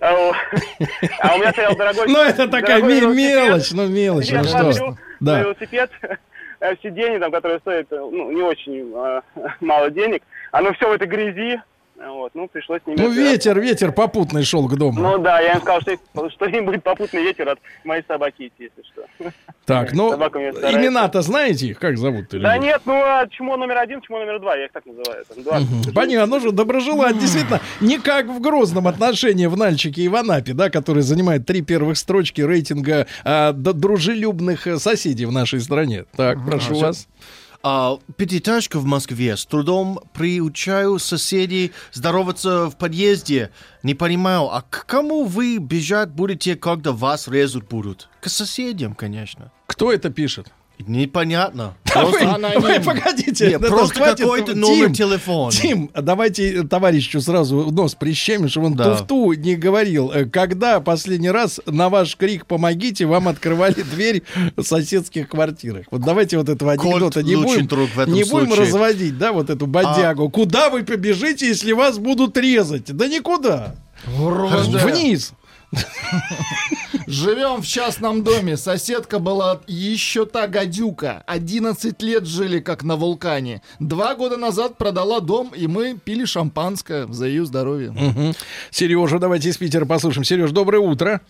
А 0.00 1.34
у 1.34 1.38
меня 1.38 1.52
стоял 1.52 1.76
дорогой... 1.76 2.08
Ну, 2.08 2.20
это 2.20 2.48
такая 2.48 2.82
мелочь, 2.82 3.70
ну, 3.70 3.86
мелочь, 3.86 4.28
Я 4.28 4.38
ну 4.38 4.44
смотрю 4.44 4.72
что. 4.72 4.96
Да. 5.20 5.40
велосипед, 5.40 5.90
э, 6.60 6.74
сиденье, 6.82 7.20
там, 7.20 7.30
которое 7.30 7.60
стоит 7.60 7.86
э, 7.92 7.96
ну, 7.96 8.32
не 8.32 8.42
очень 8.42 8.92
э, 8.92 9.20
мало 9.60 9.90
денег, 9.90 10.24
оно 10.50 10.72
все 10.72 10.88
в 10.88 10.92
этой 10.92 11.06
грязи. 11.06 11.62
Вот, 12.04 12.32
ну, 12.34 12.48
пришлось 12.48 12.80
ними... 12.86 12.98
Ну, 13.00 13.10
ветер, 13.10 13.60
ветер 13.60 13.92
попутный 13.92 14.42
шел 14.44 14.68
к 14.68 14.76
дому. 14.76 15.00
Ну 15.00 15.18
да, 15.18 15.40
я 15.40 15.52
им 15.52 15.60
сказал, 15.60 15.80
что, 15.80 16.30
что 16.30 16.46
им 16.46 16.66
будет 16.66 16.82
попутный 16.82 17.22
ветер 17.22 17.48
от 17.48 17.58
моей 17.84 18.02
собаки 18.06 18.48
идти, 18.48 18.70
если 18.70 18.82
что. 18.92 19.32
Так, 19.64 19.92
ну, 19.92 20.12
имена-то 20.14 21.22
знаете 21.22 21.68
их? 21.68 21.78
Как 21.78 21.96
зовут? 21.98 22.26
Да 22.30 22.58
нет, 22.58 22.82
ну, 22.84 22.94
а 22.94 23.26
чмо 23.28 23.56
номер 23.56 23.78
один, 23.78 24.00
чмо 24.00 24.18
номер 24.18 24.40
два, 24.40 24.56
я 24.56 24.64
их 24.64 24.72
так 24.72 24.84
называю. 24.84 25.24
Там, 25.26 25.42
два. 25.42 25.60
Понятно, 25.94 26.40
же 26.40 26.50
доброжелать. 26.50 27.18
Действительно, 27.18 27.60
не 27.80 27.98
как 27.98 28.26
в 28.26 28.40
грозном 28.40 28.88
отношении 28.88 29.46
в 29.46 29.56
Нальчике 29.56 30.02
и 30.02 30.08
в 30.08 30.16
Анапе, 30.16 30.54
да, 30.54 30.70
который 30.70 31.02
занимает 31.02 31.46
три 31.46 31.62
первых 31.62 31.96
строчки 31.96 32.40
рейтинга 32.40 33.06
а, 33.24 33.52
д- 33.52 33.72
дружелюбных 33.72 34.66
э, 34.66 34.78
соседей 34.78 35.26
в 35.26 35.32
нашей 35.32 35.60
стране. 35.60 36.04
Так, 36.16 36.44
прошу 36.44 36.74
вас. 36.74 37.06
А, 37.64 37.98
пятиэтажка 38.16 38.80
в 38.80 38.84
Москве. 38.84 39.36
С 39.36 39.46
трудом 39.46 40.00
приучаю 40.12 40.98
соседей 40.98 41.72
здороваться 41.92 42.66
в 42.66 42.76
подъезде. 42.76 43.50
Не 43.84 43.94
понимаю, 43.94 44.48
а 44.52 44.62
к 44.62 44.84
кому 44.86 45.24
вы 45.24 45.58
бежать 45.58 46.10
будете, 46.10 46.56
когда 46.56 46.90
вас 46.90 47.28
резать 47.28 47.68
будут? 47.68 48.08
К 48.20 48.28
соседям, 48.28 48.94
конечно. 48.94 49.52
Кто 49.66 49.92
это 49.92 50.10
пишет? 50.10 50.52
Непонятно. 50.86 51.74
А 51.94 52.00
аноним. 52.34 52.60
вы 52.60 52.80
погодите. 52.80 53.48
Нет, 53.48 53.60
это 53.62 53.68
просто 53.68 53.94
какой-то 54.16 54.52
Тим, 54.52 54.60
номер 54.60 54.92
телефона. 54.92 55.52
Тим, 55.52 55.90
давайте 55.94 56.62
товарищу 56.64 57.20
сразу 57.20 57.70
нос 57.70 57.94
прищемим, 57.94 58.48
чтобы 58.48 58.66
он 58.66 58.74
Да. 58.74 58.96
туфту 58.96 59.32
не 59.34 59.54
говорил. 59.56 60.10
Э, 60.10 60.24
Когда 60.24 60.80
последний 60.80 61.30
раз 61.30 61.60
на 61.66 61.88
ваш 61.88 62.16
крик 62.16 62.46
«помогите» 62.46 63.06
вам 63.06 63.28
открывали 63.28 63.82
дверь 63.94 64.22
в 64.56 64.62
соседских 64.62 65.28
квартирах? 65.28 65.86
Вот 65.90 66.00
давайте 66.00 66.38
вот 66.38 66.48
этого 66.48 66.74
Кольт 66.76 66.92
анекдота 66.94 67.22
не 67.22 67.36
будем, 67.36 67.66
друг 67.66 67.90
в 67.90 67.98
этом 68.00 68.14
не 68.14 68.24
будем 68.24 68.46
случае. 68.46 68.62
А 68.64 68.66
разводить, 68.66 69.18
да, 69.18 69.32
вот 69.32 69.50
эту 69.50 69.66
бодягу. 69.66 70.30
Куда 70.30 70.70
вы 70.70 70.82
побежите, 70.82 71.46
если 71.46 71.72
вас 71.72 71.98
будут 71.98 72.36
резать? 72.36 72.86
Да 72.96 73.06
никуда. 73.06 73.76
Вроде. 74.06 74.78
Вниз. 74.78 75.32
Живем 77.06 77.62
в 77.62 77.66
частном 77.66 78.22
доме. 78.22 78.56
Соседка 78.56 79.18
была 79.18 79.60
еще 79.66 80.26
та 80.26 80.46
гадюка. 80.46 81.22
11 81.26 82.00
лет 82.02 82.26
жили 82.26 82.60
как 82.60 82.82
на 82.82 82.96
вулкане. 82.96 83.62
Два 83.80 84.14
года 84.14 84.36
назад 84.36 84.76
продала 84.78 85.20
дом, 85.20 85.52
и 85.54 85.66
мы 85.66 85.96
пили 85.98 86.24
шампанское 86.24 87.06
за 87.08 87.26
ее 87.26 87.44
здоровье. 87.44 87.94
Сережа, 88.70 89.18
давайте 89.18 89.48
из 89.48 89.56
Питера 89.56 89.84
послушаем. 89.84 90.24
Сереж, 90.24 90.50
доброе 90.50 90.78
утро. 90.80 91.20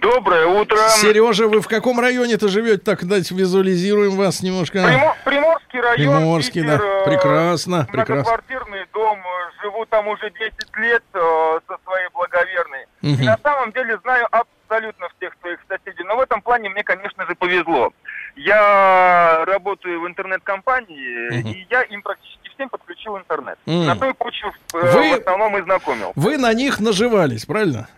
Доброе 0.00 0.46
утро. 0.46 0.78
Сережа, 1.00 1.48
вы 1.48 1.60
в 1.60 1.66
каком 1.68 1.98
районе-то 2.00 2.48
живете? 2.48 2.78
Так, 2.78 3.04
дайте 3.06 3.34
визуализируем 3.34 4.12
вас 4.16 4.42
немножко. 4.42 4.78
Примо- 4.78 5.14
Приморский 5.24 5.80
район. 5.80 6.16
Приморский, 6.16 6.62
да. 6.62 6.78
Питер, 6.78 6.84
э, 6.86 7.04
Прекрасно, 7.04 7.84
прекрасно. 7.90 8.14
Многоквартирный 8.14 8.86
дом. 8.94 9.18
Живу 9.62 9.84
там 9.86 10.06
уже 10.08 10.30
10 10.30 10.76
лет 10.78 11.02
э, 11.12 11.18
со 11.66 11.76
своей 11.84 12.08
благоверной. 12.14 12.86
Мгм. 13.02 13.22
И 13.22 13.24
на 13.24 13.38
самом 13.42 13.72
деле 13.72 13.98
знаю 13.98 14.26
абсолютно 14.30 15.08
всех 15.16 15.34
своих 15.40 15.58
соседей. 15.68 16.04
Но 16.04 16.16
в 16.16 16.20
этом 16.20 16.42
плане 16.42 16.68
мне, 16.68 16.82
конечно 16.82 17.26
же, 17.26 17.34
повезло. 17.34 17.92
Я 18.36 19.44
работаю 19.46 20.00
в 20.00 20.06
интернет-компании, 20.06 21.40
Мгм. 21.40 21.48
и 21.50 21.66
я 21.70 21.82
им 21.82 22.02
практически 22.02 22.48
всем 22.54 22.68
подключил 22.68 23.16
интернет. 23.18 23.58
Мгм. 23.66 23.86
На 23.86 23.96
той 23.96 24.14
почве 24.14 24.50
э, 24.74 24.78
Вы- 24.92 25.16
в 25.16 25.20
основном 25.20 25.56
и 25.58 25.62
знакомил. 25.62 26.12
Вы 26.16 26.38
на 26.38 26.52
них 26.54 26.80
наживались, 26.80 27.44
правильно? 27.46 27.88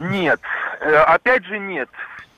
Нет, 0.00 0.40
Э, 0.80 0.94
опять 0.98 1.44
же 1.44 1.58
нет. 1.58 1.88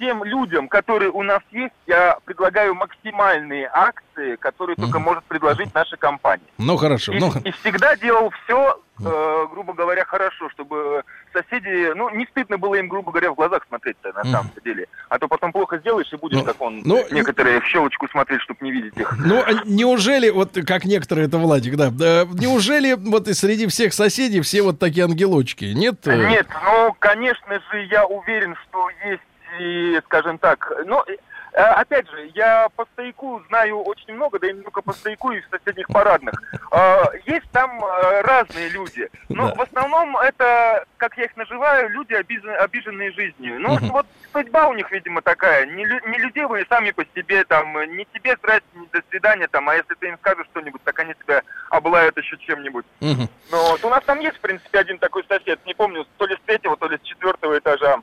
Всем 0.00 0.24
людям, 0.24 0.66
которые 0.68 1.10
у 1.10 1.22
нас 1.22 1.42
есть, 1.50 1.74
я 1.86 2.16
предлагаю 2.24 2.74
максимальные 2.74 3.68
акции, 3.70 4.36
которые 4.36 4.74
только 4.76 4.98
может 4.98 5.24
предложить 5.24 5.74
наша 5.74 5.98
компания. 5.98 6.42
Ну 6.56 6.78
хорошо. 6.78 7.12
И, 7.12 7.18
Ну, 7.18 7.30
и 7.44 7.50
всегда 7.50 7.96
делал 7.96 8.32
все, 8.44 8.80
грубо 8.98 9.74
говоря, 9.74 10.06
хорошо, 10.06 10.48
чтобы 10.50 11.02
соседи, 11.34 11.92
ну, 11.94 12.08
не 12.10 12.24
стыдно 12.26 12.56
было 12.56 12.76
им, 12.76 12.88
грубо 12.88 13.10
говоря, 13.12 13.30
в 13.32 13.34
глазах 13.34 13.64
смотреть-то 13.68 14.12
на 14.14 14.24
самом 14.24 14.50
деле. 14.64 14.86
А 15.10 15.18
то 15.18 15.28
потом 15.28 15.52
плохо 15.52 15.78
сделаешь 15.78 16.10
и 16.12 16.16
будешь, 16.16 16.38
Ну, 16.38 16.44
как 16.44 16.60
он, 16.60 16.80
ну, 16.84 17.04
некоторые 17.10 17.60
в 17.60 17.66
щелочку 17.66 18.08
смотреть, 18.08 18.40
чтобы 18.40 18.64
не 18.64 18.72
видеть 18.72 18.96
их. 18.96 19.14
ну, 19.18 19.42
а 19.42 19.52
неужели, 19.66 20.30
вот 20.30 20.56
как 20.66 20.84
некоторые, 20.86 21.26
это 21.28 21.36
Владик, 21.36 21.76
да, 21.76 21.90
да, 21.90 22.26
неужели 22.32 22.94
вот 22.94 23.28
и 23.28 23.34
среди 23.34 23.66
всех 23.66 23.92
соседей 23.92 24.40
все 24.40 24.62
вот 24.62 24.78
такие 24.78 25.04
ангелочки? 25.04 25.66
Нет? 25.66 26.06
э? 26.06 26.28
Нет, 26.28 26.46
ну, 26.64 26.96
конечно 26.98 27.60
же, 27.70 27.84
я 27.84 28.06
уверен, 28.06 28.56
что 28.68 28.88
есть 29.06 29.20
и, 29.58 30.00
скажем 30.06 30.38
так, 30.38 30.72
ну, 30.86 31.02
э, 31.06 31.16
Опять 31.52 32.08
же, 32.08 32.30
я 32.34 32.68
по 32.76 32.84
стояку 32.92 33.42
знаю 33.48 33.80
очень 33.82 34.14
много, 34.14 34.38
да 34.38 34.46
и 34.48 34.52
не 34.52 34.62
только 34.62 34.82
по 34.82 34.92
стояку, 34.92 35.32
и 35.32 35.40
в 35.40 35.48
соседних 35.50 35.88
парадных. 35.88 36.34
Э, 36.70 37.02
Есть 37.26 37.50
там 37.50 37.84
э, 37.84 38.20
разные 38.22 38.68
люди. 38.68 39.08
Но 39.28 39.48
Да. 39.48 39.54
в 39.56 39.60
основном 39.62 40.16
это, 40.16 40.84
как 40.96 41.16
я 41.18 41.24
их 41.24 41.36
называю, 41.36 41.90
люди, 41.90 42.12
обижен- 42.12 42.54
обиженные 42.54 43.10
жизнью. 43.10 43.58
Ну, 43.58 43.74
Мгм. 43.74 43.88
вот 43.88 44.06
судьба 44.32 44.68
у 44.68 44.74
них, 44.74 44.92
видимо, 44.92 45.22
такая. 45.22 45.66
Не, 45.66 45.84
не 45.84 46.18
людей 46.18 46.44
вы 46.44 46.64
сами 46.68 46.92
по 46.92 47.04
себе, 47.16 47.42
там, 47.42 47.72
не 47.96 48.04
тебе 48.14 48.36
здрасте, 48.36 48.68
не 48.74 48.86
до 48.92 49.02
свидания, 49.10 49.48
там, 49.48 49.68
а 49.68 49.74
если 49.74 49.94
ты 49.94 50.06
им 50.06 50.18
скажешь 50.18 50.46
что-нибудь, 50.52 50.82
так 50.84 50.96
они 51.00 51.14
тебя 51.14 51.42
облают 51.70 52.16
еще 52.16 52.36
чем-нибудь. 52.38 52.86
Мгм. 53.00 53.28
Ну, 53.50 53.70
вот 53.72 53.84
у 53.84 53.88
нас 53.88 54.04
там 54.04 54.20
есть, 54.20 54.36
в 54.36 54.40
принципе, 54.40 54.78
один 54.78 54.98
такой 54.98 55.24
сосед, 55.28 55.58
не 55.66 55.74
помню, 55.74 56.06
то 56.16 56.26
ли 56.26 56.36
с 56.36 56.40
третьего, 56.46 56.76
то 56.76 56.86
ли 56.86 56.96
с 56.96 57.00
четвертого 57.02 57.58
этажа. 57.58 57.98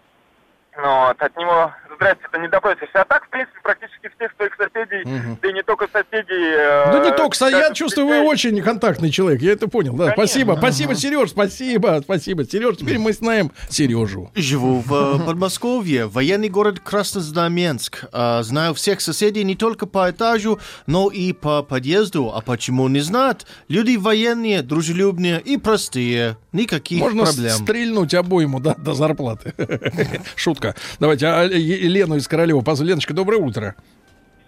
Ну, 0.80 1.08
вот, 1.08 1.16
от 1.20 1.36
него, 1.38 1.72
здрасте, 1.96 2.22
ты 2.32 2.40
не 2.40 2.48
допросишься. 2.48 3.02
А 3.02 3.06
так, 3.06 3.26
в 3.26 3.30
принципе, 3.30 3.58
практически 3.64 4.10
всех 4.16 4.32
своих 4.36 4.54
соседей, 4.56 5.10
Мгм. 5.10 5.40
да 5.42 5.50
и 5.50 5.54
не 5.54 5.64
только 5.64 5.88
соседей... 5.92 6.54
э, 6.56 6.92
Да 6.92 7.00
не 7.04 7.12
только, 7.18 7.36
со- 7.36 7.48
я 7.48 7.74
чувствую, 7.74 8.08
вы 8.08 8.20
очень 8.22 8.62
контактный 8.62 9.10
человек, 9.10 9.42
я 9.42 9.54
это 9.54 9.68
понял, 9.68 9.94
да. 9.94 10.12
Конечно. 10.12 10.28
Спасибо, 10.28 10.56
спасибо, 10.60 10.94
Сереж, 10.96 11.32
спасибо, 11.32 12.00
спасибо. 12.04 12.46
Сереж, 12.46 12.78
теперь 12.78 13.00
мы 13.00 13.12
знаем 13.14 13.52
Сережу. 13.70 14.30
Живу 14.36 14.82
в 14.86 15.20
э, 15.20 15.26
Подмосковье, 15.26 16.06
военный 16.06 16.50
город 16.50 16.80
Краснознаменск. 16.80 18.04
А, 18.12 18.44
Знаю 18.44 18.74
всех 18.76 19.02
соседей 19.02 19.44
не 19.44 19.56
только 19.56 19.88
по 19.88 20.10
этажу, 20.12 20.60
но 20.86 21.10
и 21.10 21.34
по 21.34 21.64
подъезду. 21.64 22.32
А 22.36 22.42
почему 22.42 22.88
не 22.88 23.00
знать? 23.00 23.48
Люди 23.68 23.96
военные, 23.98 24.62
дружелюбные 24.62 25.42
и 25.42 25.58
простые. 25.58 26.38
Никаких 26.52 27.00
Можно 27.02 27.24
проблем. 27.24 27.50
стрельнуть 27.52 28.14
обойму 28.14 28.60
да, 28.60 28.76
до 28.76 28.94
зарплаты. 28.94 29.54
Шутка. 30.36 30.67
Давайте 31.00 31.28
а, 31.28 31.44
Лену 31.46 32.16
из 32.16 32.28
Королева. 32.28 32.62
позову. 32.62 32.88
Леночка, 32.90 33.14
доброе 33.14 33.38
утро. 33.42 33.76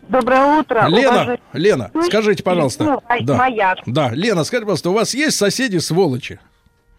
Доброе 0.07 0.59
утро. 0.59 0.88
Лена, 0.88 1.09
уважаемые 1.09 1.39
Лена, 1.53 1.91
скажите, 2.05 2.41
пожалуйста. 2.43 2.84
Ну, 2.84 3.01
а- 3.07 3.20
Да. 3.22 3.38
Моя. 3.38 3.76
Да, 3.86 4.09
Лена, 4.11 4.43
скажите, 4.43 4.65
пожалуйста, 4.65 4.89
у 4.89 4.93
вас 4.93 5.13
есть 5.13 5.38
соседи 5.38 5.78
сволочи? 5.78 6.39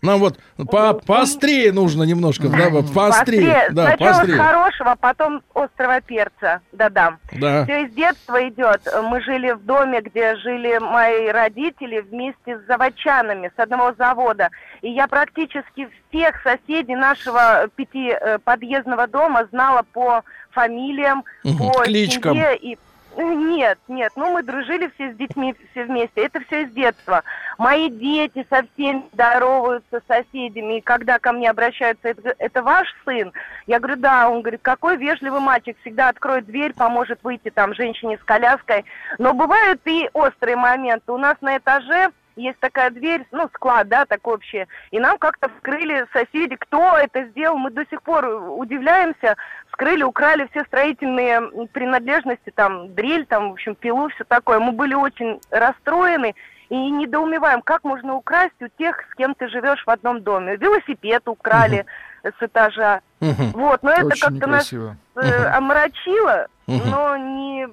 Нам 0.02 0.18
вот 0.20 0.38
по 0.70 0.94
поострее 0.94 1.72
нужно 1.72 2.04
немножко, 2.04 2.48
да, 2.48 2.70
поострее. 2.94 3.68
Да, 3.70 3.88
Сначала 3.88 4.12
поострее. 4.14 4.38
хорошего, 4.38 4.96
потом 4.98 5.42
острого 5.54 6.00
перца 6.00 6.60
додам. 6.72 7.18
Да. 7.32 7.64
Все 7.64 7.82
из 7.84 7.92
детства 7.92 8.48
идет. 8.48 8.80
Мы 9.02 9.20
жили 9.20 9.50
в 9.52 9.64
доме, 9.64 10.00
где 10.00 10.36
жили 10.36 10.78
мои 10.78 11.28
родители 11.28 12.00
вместе 12.00 12.58
с 12.58 12.66
заводчанами 12.66 13.50
с 13.54 13.58
одного 13.60 13.92
завода. 13.98 14.48
И 14.80 14.90
я 14.90 15.06
практически 15.06 15.88
всех 16.08 16.40
соседей 16.42 16.96
нашего 16.96 17.68
пятиподъездного 17.76 19.06
дома 19.06 19.46
знала 19.50 19.82
по 19.92 20.22
фамилиям, 20.52 21.24
Мгм, 21.44 21.58
по 21.58 21.84
кличкам. 21.84 22.34
семье 22.34 22.56
и 22.56 22.78
нет, 23.16 23.78
нет, 23.88 24.12
ну 24.16 24.32
мы 24.32 24.42
дружили 24.42 24.90
все 24.94 25.12
с 25.12 25.16
детьми, 25.16 25.54
все 25.70 25.84
вместе. 25.84 26.22
Это 26.22 26.40
все 26.40 26.62
из 26.62 26.72
детства. 26.72 27.22
Мои 27.58 27.90
дети 27.90 28.46
со 28.48 28.62
всеми 28.74 29.04
здороваются 29.12 30.00
с 30.00 30.06
соседями, 30.06 30.78
и 30.78 30.80
когда 30.80 31.18
ко 31.18 31.32
мне 31.32 31.50
обращаются, 31.50 32.08
это, 32.08 32.34
это 32.38 32.62
ваш 32.62 32.88
сын? 33.04 33.32
Я 33.66 33.78
говорю, 33.78 33.96
да. 34.00 34.30
Он 34.30 34.42
говорит, 34.42 34.60
какой 34.62 34.96
вежливый 34.96 35.40
мальчик, 35.40 35.76
всегда 35.80 36.08
откроет 36.08 36.46
дверь, 36.46 36.72
поможет 36.74 37.22
выйти 37.22 37.50
там 37.50 37.74
женщине 37.74 38.18
с 38.18 38.24
коляской. 38.24 38.84
Но 39.18 39.34
бывают 39.34 39.80
и 39.84 40.08
острые 40.12 40.56
моменты. 40.56 41.12
У 41.12 41.18
нас 41.18 41.36
на 41.40 41.56
этаже 41.56 42.10
есть 42.36 42.58
такая 42.60 42.90
дверь, 42.90 43.26
ну, 43.32 43.48
склад, 43.54 43.88
да, 43.88 44.06
такой 44.06 44.34
общий. 44.34 44.66
И 44.90 44.98
нам 44.98 45.18
как-то 45.18 45.48
вскрыли 45.48 46.06
соседи, 46.12 46.56
кто 46.56 46.96
это 46.96 47.24
сделал. 47.26 47.56
Мы 47.56 47.70
до 47.70 47.84
сих 47.86 48.02
пор 48.02 48.24
удивляемся. 48.26 49.36
Вскрыли, 49.80 50.02
украли 50.02 50.46
все 50.50 50.62
строительные 50.66 51.40
принадлежности, 51.72 52.52
там, 52.54 52.94
дрель, 52.94 53.24
там, 53.24 53.48
в 53.48 53.52
общем, 53.52 53.74
пилу, 53.74 54.10
все 54.10 54.24
такое. 54.24 54.58
Мы 54.58 54.72
были 54.72 54.92
очень 54.92 55.40
расстроены 55.50 56.34
и 56.68 56.76
недоумеваем, 56.90 57.62
как 57.62 57.82
можно 57.82 58.14
украсть 58.14 58.60
у 58.60 58.68
тех, 58.68 58.94
с 59.10 59.14
кем 59.14 59.34
ты 59.34 59.48
живешь 59.48 59.82
в 59.86 59.88
одном 59.88 60.20
доме. 60.20 60.56
Велосипед 60.56 61.22
украли 61.28 61.86
с 62.24 62.34
этажа. 62.42 63.00
Мгм. 63.20 63.52
Вот, 63.54 63.82
но 63.82 63.90
это 63.92 64.04
Очень 64.08 64.20
как-то 64.20 64.46
нас 64.48 64.70
некрасиво. 64.70 64.96
э, 65.16 65.44
омрачило, 65.56 66.46
Мгм. 66.66 66.90
но 66.90 67.16
не 67.16 67.68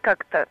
как-то 0.00 0.46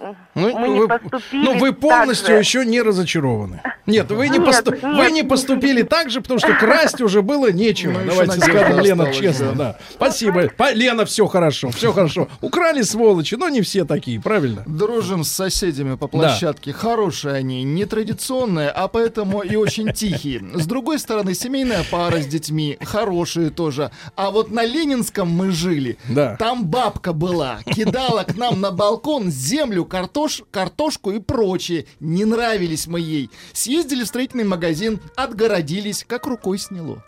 Ну, 0.00 0.16
мы 0.34 0.68
не 0.68 0.78
вы, 0.80 0.88
поступили. 0.88 1.44
ну, 1.44 1.58
вы 1.58 1.70
так 1.70 1.80
полностью 1.80 2.34
же. 2.34 2.38
еще 2.40 2.66
не 2.66 2.82
разочарованы. 2.82 3.62
Нет, 3.86 4.10
вы 4.10 4.28
не, 4.28 4.38
Нет, 4.38 4.46
посту- 4.48 4.72
нет. 4.72 4.82
вы 4.82 5.10
не 5.12 5.22
поступили 5.22 5.82
так 5.82 6.10
же, 6.10 6.20
потому 6.20 6.40
что 6.40 6.52
красть 6.54 7.00
уже 7.00 7.22
было 7.22 7.52
нечего. 7.52 7.92
Ну, 8.00 8.10
Давайте 8.10 8.40
скажем, 8.40 8.80
Лена, 8.80 9.12
честно, 9.12 9.52
да. 9.52 9.54
да. 9.54 9.78
Спасибо. 9.92 10.48
По- 10.56 10.72
Лена, 10.72 11.04
все 11.04 11.26
хорошо, 11.26 11.70
все 11.70 11.92
хорошо. 11.92 12.28
Украли 12.40 12.82
сволочи, 12.82 13.36
но 13.36 13.48
не 13.48 13.60
все 13.62 13.84
такие, 13.84 14.20
правильно? 14.20 14.62
Дружим 14.66 15.22
с 15.22 15.30
соседями 15.30 15.96
по 15.96 16.08
площадке. 16.08 16.72
Хорошие 16.72 17.34
они, 17.34 17.62
нетрадиционные, 17.62 18.70
а 18.70 18.88
поэтому 18.88 19.42
и 19.42 19.54
очень 19.56 19.92
тихие. 19.92 20.42
С 20.54 20.66
другой 20.66 20.98
стороны, 20.98 21.34
семейная 21.34 21.84
пара 21.90 22.18
с 22.20 22.26
детьми, 22.26 22.76
хорошие 22.82 23.50
тоже. 23.50 23.90
А 24.16 24.30
вот 24.30 24.50
на 24.50 24.64
Ленинском 24.64 25.30
мы 25.30 25.50
жили. 25.50 25.98
Да. 26.08 26.36
Там 26.36 26.64
бабка 26.66 27.12
была, 27.12 27.58
кидала 27.66 28.24
к 28.24 28.34
нам 28.36 28.60
на 28.64 28.70
балкон 28.70 29.30
землю, 29.30 29.84
картош, 29.84 30.42
картошку 30.50 31.10
и 31.12 31.18
прочее. 31.20 31.84
Не 32.00 32.24
нравились 32.24 32.86
мы 32.86 32.98
ей. 32.98 33.28
Съездили 33.52 34.04
в 34.04 34.06
строительный 34.06 34.44
магазин, 34.44 35.00
отгородились, 35.16 36.02
как 36.08 36.26
рукой 36.26 36.58
сняло. 36.58 37.04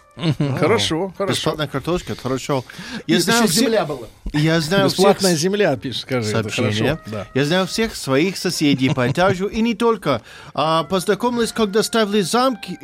Хорошо, 0.58 1.12
хорошо. 1.16 1.32
Бесплатная 1.34 1.66
картошка, 1.66 2.12
это 2.12 2.22
хорошо. 2.22 2.64
Я 3.06 3.20
знаю, 3.20 3.48
земля 3.48 3.84
была. 3.86 4.06
я 4.34 4.60
знаю 4.60 4.88
всех 4.88 4.98
Бесплатная 4.98 5.36
с- 5.36 5.38
земля, 5.40 5.76
пишет, 5.76 6.02
скажи. 6.02 6.28
это 6.30 6.42
сообщение. 6.42 6.96
хорошо. 6.96 7.00
Да. 7.06 7.26
Я 7.34 7.44
знаю 7.46 7.66
всех 7.66 7.94
своих 7.96 8.36
соседей 8.36 8.90
по 8.90 9.10
этажу 9.10 9.46
и 9.46 9.60
не 9.62 9.74
только. 9.74 10.20
А, 10.54 10.84
познакомились, 10.84 11.52
когда 11.52 11.82
ставили 11.82 12.20
замки, 12.22 12.78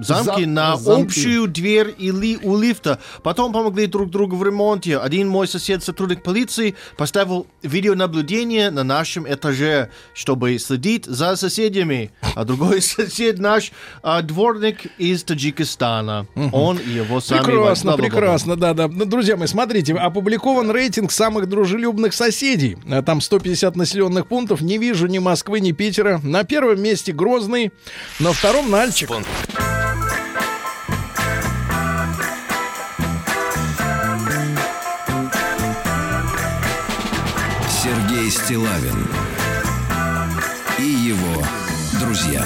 замки 0.00 0.42
За- 0.44 0.48
на 0.48 0.76
замки. 0.76 1.02
общую 1.04 1.46
дверь 1.48 1.94
или 1.98 2.36
у 2.42 2.58
лифта. 2.58 2.98
Потом 3.22 3.52
помогли 3.52 3.86
друг 3.86 4.10
другу 4.10 4.36
в 4.36 4.44
ремонте. 4.44 4.98
Один 4.98 5.28
мой 5.28 5.46
сосед, 5.48 5.82
сотрудник 5.84 6.22
полиции, 6.22 6.74
поставил 6.96 7.46
видеонаблюдение 7.62 8.70
на 8.70 8.84
нашем 8.84 9.26
этаже, 9.32 9.90
чтобы 10.14 10.58
следить 10.58 11.04
за 11.06 11.36
соседями. 11.36 12.10
А 12.34 12.44
другой 12.44 12.80
сосед 12.82 13.38
наш 13.38 13.72
а, 14.02 14.22
дворник 14.22 14.86
из 14.98 15.22
Таджикистана. 15.24 16.26
Он 16.52 16.78
и 16.78 16.90
его 16.90 17.20
сами 17.20 17.44
Прекрасно, 17.44 17.92
Бла-бла-бла. 17.92 18.10
прекрасно, 18.10 18.56
да, 18.56 18.74
да. 18.74 18.88
Ну, 18.88 19.04
Друзья 19.04 19.36
мои, 19.36 19.46
смотрите, 19.46 19.94
опубликован 19.94 20.70
рейтинг 20.70 21.12
самых 21.12 21.48
дружелюбных 21.48 22.12
соседей. 22.14 22.76
А 22.90 23.02
Там 23.02 23.20
150 23.20 23.76
населенных 23.76 24.26
пунктов. 24.26 24.60
Не 24.60 24.78
вижу 24.78 25.06
ни 25.06 25.18
Москвы, 25.18 25.60
ни 25.60 25.72
Питера. 25.72 26.20
На 26.22 26.44
первом 26.44 26.82
месте 26.82 27.12
Грозный, 27.12 27.72
на 28.18 28.32
втором 28.32 28.70
Нальчик. 28.70 29.10
Сергей 29.10 29.63
Стилавин 38.44 39.08
и 40.78 40.82
его 40.82 41.42
друзья. 41.98 42.44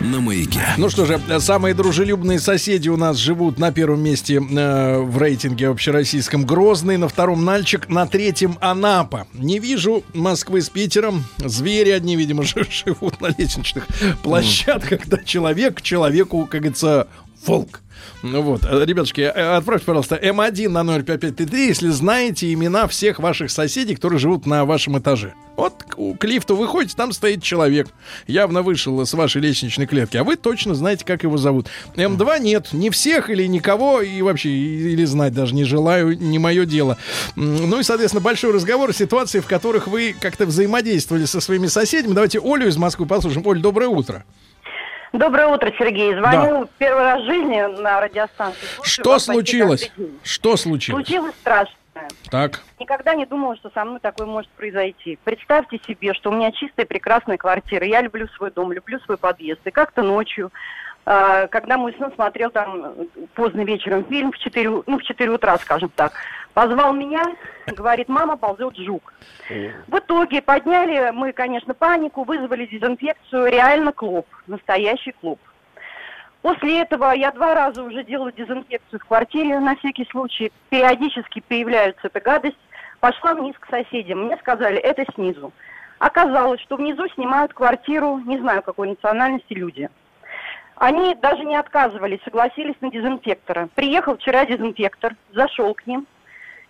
На 0.00 0.20
маяке. 0.20 0.60
Ну 0.76 0.90
что 0.90 1.06
же, 1.06 1.18
самые 1.40 1.72
дружелюбные 1.74 2.38
соседи 2.38 2.90
у 2.90 2.98
нас 2.98 3.16
живут 3.16 3.58
на 3.58 3.72
первом 3.72 4.02
месте 4.02 4.34
э, 4.34 4.98
в 4.98 5.16
рейтинге 5.16 5.68
общероссийском 5.68 6.44
Грозный, 6.44 6.98
на 6.98 7.08
втором 7.08 7.42
Нальчик, 7.46 7.88
на 7.88 8.06
третьем 8.06 8.58
Анапа. 8.60 9.26
Не 9.32 9.58
вижу 9.60 10.04
Москвы 10.12 10.60
с 10.60 10.68
Питером. 10.68 11.24
Звери 11.38 11.88
одни, 11.88 12.16
видимо, 12.16 12.42
жи- 12.42 12.66
живут 12.70 13.22
на 13.22 13.28
лестничных 13.38 13.86
площадках, 14.22 15.00
когда 15.00 15.16
человек 15.24 15.80
человеку, 15.80 16.42
как 16.46 16.60
говорится, 16.60 17.08
волк. 17.46 17.80
Ну 18.22 18.42
вот, 18.42 18.64
э, 18.64 18.84
ребятушки, 18.84 19.20
э, 19.20 19.56
отправьте, 19.56 19.86
пожалуйста, 19.86 20.16
М1 20.16 20.68
на 20.68 20.82
05533, 20.84 21.66
если 21.66 21.88
знаете 21.88 22.52
имена 22.52 22.86
всех 22.86 23.18
ваших 23.18 23.50
соседей, 23.50 23.94
которые 23.94 24.18
живут 24.18 24.46
на 24.46 24.64
вашем 24.64 24.98
этаже. 24.98 25.34
Вот 25.56 25.74
к 26.18 26.24
лифту 26.24 26.56
выходите, 26.56 26.94
там 26.96 27.12
стоит 27.12 27.42
человек, 27.42 27.88
явно 28.26 28.62
вышел 28.62 29.04
с 29.04 29.12
вашей 29.12 29.42
лестничной 29.42 29.86
клетки, 29.86 30.16
а 30.16 30.24
вы 30.24 30.36
точно 30.36 30.74
знаете, 30.74 31.04
как 31.04 31.24
его 31.24 31.36
зовут. 31.36 31.66
М2 31.96 32.40
нет, 32.40 32.72
не 32.72 32.90
всех 32.90 33.28
или 33.28 33.46
никого, 33.46 34.00
и 34.00 34.22
вообще, 34.22 34.50
или 34.50 35.04
знать 35.04 35.34
даже 35.34 35.54
не 35.54 35.64
желаю, 35.64 36.18
не 36.18 36.38
мое 36.38 36.64
дело. 36.64 36.96
Ну 37.36 37.78
и, 37.78 37.82
соответственно, 37.82 38.22
большой 38.22 38.52
разговор, 38.52 38.94
ситуации, 38.94 39.40
в 39.40 39.46
которых 39.46 39.88
вы 39.88 40.14
как-то 40.18 40.46
взаимодействовали 40.46 41.24
со 41.24 41.40
своими 41.40 41.66
соседями. 41.66 42.14
Давайте 42.14 42.40
Олю 42.42 42.68
из 42.68 42.76
Москвы 42.76 43.06
послушаем. 43.06 43.46
Оль, 43.46 43.60
доброе 43.60 43.88
утро. 43.88 44.24
Доброе 45.12 45.48
утро, 45.48 45.70
Сергей. 45.78 46.14
Звоню 46.14 46.68
первый 46.78 47.02
раз 47.02 47.22
в 47.22 47.26
жизни 47.26 47.60
на 47.80 48.00
радиостанции. 48.00 48.64
Слушаю 48.76 49.04
Что 49.04 49.18
случилось? 49.18 49.92
Что 50.22 50.56
случилось? 50.56 51.06
Случилось 51.06 51.34
страшное. 51.34 51.76
Так. 52.30 52.62
Никогда 52.80 53.14
не 53.14 53.26
думала, 53.26 53.54
что 53.56 53.70
со 53.74 53.84
мной 53.84 54.00
такое 54.00 54.26
может 54.26 54.50
произойти. 54.52 55.18
Представьте 55.24 55.78
себе, 55.86 56.14
что 56.14 56.30
у 56.30 56.34
меня 56.34 56.50
чистая 56.52 56.86
прекрасная 56.86 57.36
квартира. 57.36 57.86
Я 57.86 58.00
люблю 58.00 58.26
свой 58.28 58.50
дом, 58.50 58.72
люблю 58.72 58.98
свой 59.00 59.18
подъезд. 59.18 59.60
И 59.66 59.70
как-то 59.70 60.02
ночью 60.02 60.50
а, 61.04 61.48
когда 61.48 61.78
мой 61.78 61.94
сын 61.98 62.12
смотрел 62.14 62.50
там 62.50 62.94
поздно 63.34 63.62
вечером 63.62 64.04
фильм 64.04 64.30
в 64.30 64.38
4, 64.38 64.70
ну, 64.86 64.98
в 64.98 65.02
4 65.02 65.30
утра, 65.30 65.58
скажем 65.58 65.90
так. 65.94 66.12
Позвал 66.54 66.92
меня, 66.92 67.22
говорит, 67.66 68.08
мама, 68.08 68.36
ползет 68.36 68.76
жук. 68.76 69.14
В 69.48 69.98
итоге 69.98 70.42
подняли 70.42 71.10
мы, 71.12 71.32
конечно, 71.32 71.72
панику, 71.72 72.24
вызвали 72.24 72.66
дезинфекцию, 72.66 73.50
реально 73.50 73.92
клуб, 73.92 74.26
настоящий 74.46 75.12
клуб. 75.12 75.40
После 76.42 76.82
этого 76.82 77.12
я 77.12 77.30
два 77.30 77.54
раза 77.54 77.82
уже 77.82 78.04
делала 78.04 78.32
дезинфекцию 78.32 79.00
в 79.00 79.06
квартире 79.06 79.60
на 79.60 79.76
всякий 79.76 80.06
случай. 80.10 80.52
Периодически 80.68 81.42
появляется 81.46 82.08
эта 82.08 82.20
гадость. 82.20 82.58
Пошла 83.00 83.34
вниз 83.34 83.54
к 83.58 83.68
соседям. 83.70 84.26
Мне 84.26 84.36
сказали, 84.38 84.76
это 84.76 85.04
снизу. 85.14 85.52
Оказалось, 85.98 86.60
что 86.60 86.76
внизу 86.76 87.08
снимают 87.10 87.54
квартиру, 87.54 88.18
не 88.18 88.38
знаю 88.38 88.62
какой 88.62 88.88
национальности 88.88 89.54
люди. 89.54 89.88
Они 90.76 91.14
даже 91.14 91.44
не 91.44 91.54
отказывались, 91.54 92.18
согласились 92.24 92.74
на 92.80 92.90
дезинфектора. 92.90 93.68
Приехал 93.76 94.16
вчера 94.16 94.44
дезинфектор, 94.44 95.14
зашел 95.32 95.74
к 95.74 95.86
ним 95.86 96.06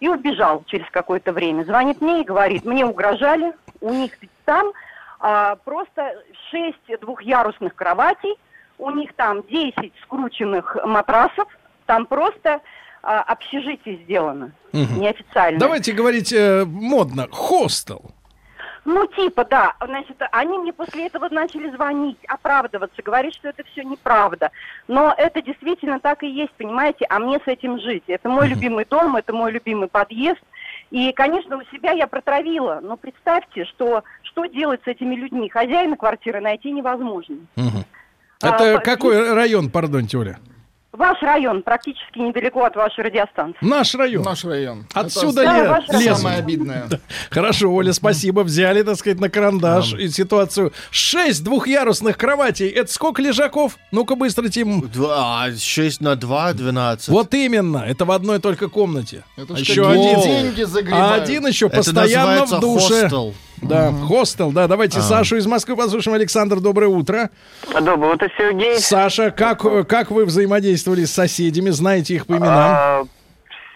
и 0.02 0.08
убежал 0.08 0.64
через 0.66 0.90
какое-то 0.90 1.32
время. 1.32 1.62
Звонит 1.62 2.00
мне 2.00 2.22
и 2.22 2.24
говорит, 2.24 2.64
мне 2.64 2.84
угрожали, 2.84 3.52
у 3.80 3.92
них 3.92 4.10
там 4.44 4.72
а, 5.20 5.54
просто 5.64 6.12
шесть 6.50 7.00
двухъярусных 7.00 7.72
кроватей, 7.76 8.34
у 8.78 8.90
них 8.90 9.12
там 9.14 9.44
10 9.44 9.92
скрученных 10.02 10.76
матрасов, 10.84 11.46
там 11.86 12.06
просто 12.06 12.60
а, 13.04 13.20
общежитие 13.22 13.98
сделано, 13.98 14.50
Мгм. 14.72 15.02
неофициально. 15.02 15.60
Давайте 15.60 15.92
говорить 15.92 16.32
э, 16.32 16.64
модно. 16.66 17.28
Хостел. 17.30 18.10
Ну, 18.84 19.06
типа, 19.06 19.44
да. 19.44 19.74
Значит, 19.84 20.16
они 20.32 20.58
мне 20.58 20.72
после 20.72 21.06
этого 21.06 21.28
начали 21.30 21.70
звонить, 21.70 22.18
оправдываться, 22.26 23.00
говорить, 23.02 23.34
что 23.34 23.48
это 23.48 23.62
все 23.64 23.84
неправда. 23.84 24.50
Но 24.88 25.14
это 25.16 25.40
действительно 25.40 26.00
так 26.00 26.22
и 26.24 26.28
есть, 26.28 26.52
понимаете, 26.54 27.06
а 27.08 27.20
мне 27.20 27.38
с 27.38 27.46
этим 27.46 27.78
жить. 27.78 28.02
Это 28.08 28.28
мой 28.28 28.48
любимый 28.48 28.84
дом, 28.84 29.14
это 29.16 29.32
мой 29.32 29.52
любимый 29.52 29.86
подъезд. 29.88 30.40
И, 30.90 31.12
конечно, 31.12 31.56
у 31.58 31.62
себя 31.74 31.92
я 31.92 32.06
протравила. 32.08 32.80
Но 32.82 32.96
представьте, 32.96 33.64
что, 33.66 34.02
что 34.24 34.46
делать 34.46 34.80
с 34.84 34.88
этими 34.88 35.14
людьми? 35.14 35.48
Хозяина 35.48 35.96
квартиры 35.96 36.40
найти 36.40 36.72
невозможно. 36.72 37.36
А, 38.42 38.48
Это 38.48 38.78
по- 38.78 38.84
какой 38.84 39.32
район, 39.32 39.70
пардоньте, 39.70 40.18
Оля? 40.18 40.38
Ваш 40.92 41.22
район 41.22 41.62
практически 41.62 42.18
недалеко 42.18 42.64
от 42.64 42.76
вашей 42.76 43.04
радиостанции. 43.04 43.56
Наш 43.62 43.94
район. 43.94 44.22
Наш 44.24 44.44
район. 44.44 44.86
Отсюда 44.92 45.42
Это 45.42 45.52
ле- 45.56 45.68
ваш 45.68 45.88
район. 45.88 46.02
лезут. 46.04 46.18
Самое 46.18 46.38
обидное. 46.38 46.88
Хорошо, 47.30 47.72
Оля, 47.72 47.94
спасибо. 47.94 48.40
Взяли, 48.40 48.82
так 48.82 48.96
сказать, 48.96 49.18
на 49.18 49.30
карандаш 49.30 49.94
и 49.94 50.08
ситуацию. 50.08 50.72
Шесть 50.90 51.42
двухъярусных 51.44 52.18
кроватей. 52.18 52.68
Это 52.68 52.92
сколько 52.92 53.22
лежаков? 53.22 53.78
Ну-ка 53.90 54.16
быстро, 54.16 54.48
Тим. 54.50 54.82
Два, 54.88 55.46
6 55.58 56.00
на 56.02 56.14
2, 56.14 56.52
12. 56.52 57.08
Вот 57.08 57.32
именно. 57.32 57.78
Это 57.78 58.04
в 58.04 58.10
одной 58.10 58.38
только 58.38 58.68
комнате. 58.68 59.24
Это 59.38 59.54
А 59.54 59.58
еще 59.58 59.88
один. 59.90 60.20
деньги 60.20 60.60
А 60.60 60.66
загребают. 60.66 61.22
один 61.22 61.46
еще 61.46 61.66
Это 61.68 61.76
постоянно 61.78 62.44
в 62.44 62.60
душе. 62.60 63.00
хостел. 63.02 63.34
Да, 63.62 63.92
хостел, 63.92 64.50
да. 64.52 64.66
Давайте 64.66 64.98
А. 64.98 65.02
Сашу 65.02 65.36
из 65.36 65.46
Москвы 65.46 65.76
послушаем. 65.76 66.16
Александр, 66.16 66.60
доброе 66.60 66.88
утро. 66.88 67.30
Доброе 67.80 68.14
утро, 68.14 68.28
Сергей. 68.36 68.78
Саша, 68.78 69.30
как, 69.30 69.60
как 69.88 70.10
вы 70.10 70.24
взаимодействовали 70.24 71.04
с 71.04 71.12
соседями? 71.12 71.70
Знаете 71.70 72.14
их 72.14 72.26
по 72.26 72.32
именам? 72.32 72.48
А, 72.48 73.04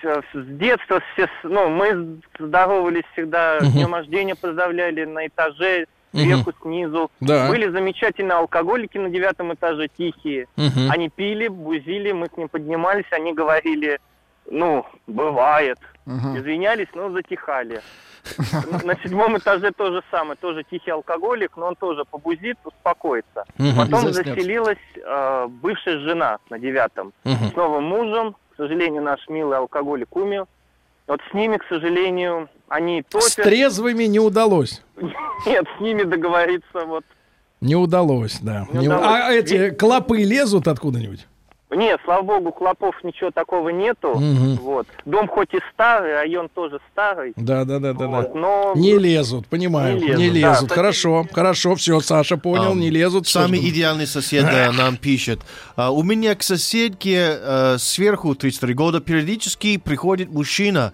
с 0.02 0.24
детства 0.34 1.00
все, 1.12 1.28
ну, 1.44 1.68
мы 1.68 2.18
здоровались 2.38 3.02
всегда, 3.12 3.58
Мгм. 3.60 3.70
с 3.70 3.72
днем 3.72 3.94
рождения 3.94 4.34
поздравляли 4.34 5.04
на 5.04 5.26
этаже, 5.26 5.86
сверху, 6.12 6.52
снизу. 6.62 7.10
Да. 7.20 7.48
Были 7.48 7.68
замечательные 7.70 8.36
алкоголики 8.38 8.98
на 8.98 9.08
девятом 9.10 9.52
этаже, 9.54 9.88
тихие. 9.96 10.46
Мгм. 10.56 10.90
Они 10.90 11.08
пили, 11.08 11.48
бузили, 11.48 12.12
мы 12.12 12.28
к 12.28 12.36
ним 12.36 12.48
поднимались, 12.48 13.04
они 13.10 13.32
говорили, 13.34 13.98
ну, 14.50 14.84
бывает. 15.06 15.78
Мгм. 16.06 16.38
Извинялись, 16.38 16.86
но 16.94 17.10
затихали. 17.10 17.80
На 18.85 18.94
седьмом 19.03 19.36
этаже 19.39 19.70
то 19.73 19.90
же 19.93 20.03
самое, 20.11 20.36
тоже 20.36 20.65
тихий 20.70 20.90
алкоголик, 20.90 21.57
но 21.57 21.66
он 21.66 21.77
тоже 21.77 22.05
побузит, 22.05 22.57
успокоится. 22.65 23.44
Потом 23.77 24.12
заселилась 24.12 24.78
э, 24.97 25.47
бывшая 25.48 25.98
жена 26.01 26.39
на 26.51 26.59
девятом 26.59 27.12
Мгм. 27.24 27.51
с 27.53 27.55
новым 27.57 27.85
мужем. 27.85 28.36
К 28.53 28.57
сожалению, 28.57 29.03
наш 29.03 29.20
милый 29.28 29.59
алкоголик 29.59 30.15
умер. 30.16 30.47
Вот 31.07 31.20
с 31.31 31.35
ними, 31.35 31.57
к 31.57 31.65
сожалению, 31.69 32.48
они 32.69 33.03
С 33.09 33.12
топят. 33.35 33.44
трезвыми 33.44 34.05
не 34.05 34.19
удалось. 34.19 34.82
Нет, 35.47 35.66
с 35.77 35.81
ними 35.81 36.03
договориться 36.03 36.85
вот. 36.86 37.05
Не 37.61 37.77
удалось, 37.77 38.39
да. 38.40 38.66
Не 38.73 38.86
удалось. 38.89 39.07
А 39.07 39.32
эти 39.32 39.70
клопы 39.70 40.19
лезут 40.23 40.69
откуда-нибудь? 40.69 41.27
Нет, 41.68 42.01
слава 42.05 42.22
богу, 42.22 42.52
клопов 42.52 42.94
ничего 43.02 43.32
такого 43.32 43.70
нету. 43.70 44.14
Мгм. 44.14 44.55
Вот. 44.56 44.86
Дом 45.05 45.26
хоть 45.26 45.52
и 45.52 45.59
старый, 45.72 46.14
район 46.14 46.48
тоже 46.48 46.78
старый. 46.93 47.32
Да, 47.36 47.64
да, 47.64 47.80
да, 47.80 47.93
да, 47.93 48.06
вот, 48.06 48.32
да. 48.32 48.38
но 48.38 48.72
Не 48.76 48.97
лезут, 48.98 49.48
понимаю. 49.48 49.97
Не 49.97 50.06
Не 50.06 50.30
лезут, 50.30 50.34
лезут. 50.34 50.68
да. 50.68 50.74
Хорошо, 50.76 51.26
хорошо, 51.32 51.74
все, 51.74 51.98
Саша 52.01 52.36
понял, 52.36 52.70
А, 52.70 52.74
не 52.74 52.88
лезут. 52.90 53.26
Самый 53.26 53.59
идеальный 53.68 54.06
сосед 54.06 54.44
э, 54.48 54.70
нам 54.78 54.97
пишет. 54.97 55.40
А, 55.74 55.90
У 55.90 56.05
меня 56.05 56.36
к 56.36 56.44
соседке 56.44 57.36
э, 57.40 57.76
сверху 57.78 58.34
33 58.36 58.72
года 58.74 59.01
периодически 59.01 59.76
приходит 59.78 60.30
мужчина. 60.30 60.93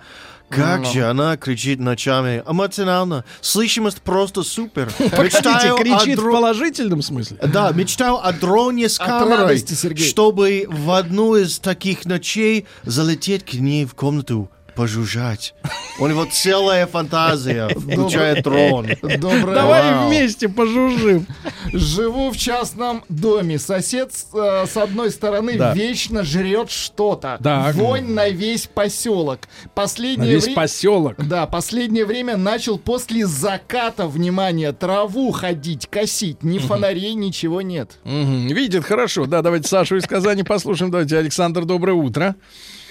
Как 0.55 0.85
же 0.87 1.05
она 1.05 1.37
кричит 1.37 1.81
ночами. 1.81 2.43
Эмоционально. 2.47 3.25
Слышимость 3.41 4.03
просто 4.03 4.43
супер. 4.43 4.93
Погодите, 4.99 5.75
кричит 5.79 6.19
в 6.19 6.31
положительном 6.31 7.03
смысле? 7.03 7.39
Да, 7.43 7.71
мечтаю 7.73 8.25
о 8.25 8.33
дроне 8.33 8.89
с 8.89 8.99
камерой, 8.99 9.59
чтобы 9.97 10.67
в 10.69 10.91
одну 10.91 11.37
из 11.37 11.59
таких 11.59 12.05
ночей 12.05 12.67
залететь 12.85 13.45
к 13.45 13.55
ней 13.55 13.85
в 13.85 13.95
комнату, 13.95 14.51
пожужжать. 14.75 15.55
У 15.99 16.07
него 16.07 16.27
целая 16.31 16.87
фантазия, 16.87 17.69
включая 17.69 18.43
дрон. 18.43 18.89
Доброе 19.03 19.55
Давай 19.55 19.89
утро. 19.91 20.07
вместе 20.07 20.49
пожужжим. 20.49 21.27
Живу 21.73 22.31
в 22.31 22.37
частном 22.37 23.05
доме. 23.09 23.59
Сосед 23.59 24.13
с, 24.13 24.27
э, 24.35 24.67
с 24.67 24.77
одной 24.77 25.11
стороны 25.11 25.57
Да. 25.57 25.75
вечно 25.75 26.23
жрет 26.25 26.71
что-то. 26.71 27.39
Так. 27.43 27.75
Вонь 27.75 28.11
на 28.13 28.29
весь 28.31 28.67
поселок. 28.67 29.41
На 29.65 29.71
Последнее 29.71 30.35
весь 30.35 30.47
вре- 30.47 30.55
поселок. 30.55 31.15
Да, 31.19 31.47
последнее 31.47 32.05
время 32.07 32.37
начал 32.37 32.79
после 32.79 33.27
заката, 33.27 34.07
внимание, 34.07 34.73
траву 34.73 35.31
ходить, 35.33 35.87
косить. 35.89 36.43
Ни 36.43 36.59
фонарей, 36.59 37.15
ничего 37.15 37.61
нет. 37.63 37.99
Мгм, 38.05 38.49
Видит 38.49 38.85
хорошо. 38.85 39.27
Да, 39.27 39.43
давайте 39.43 39.69
Сашу 39.69 39.97
из 39.97 40.07
Казани 40.07 40.43
послушаем. 40.43 40.91
Давайте, 40.91 41.19
Александр, 41.19 41.65
доброе 41.65 41.93
утро. 41.95 42.35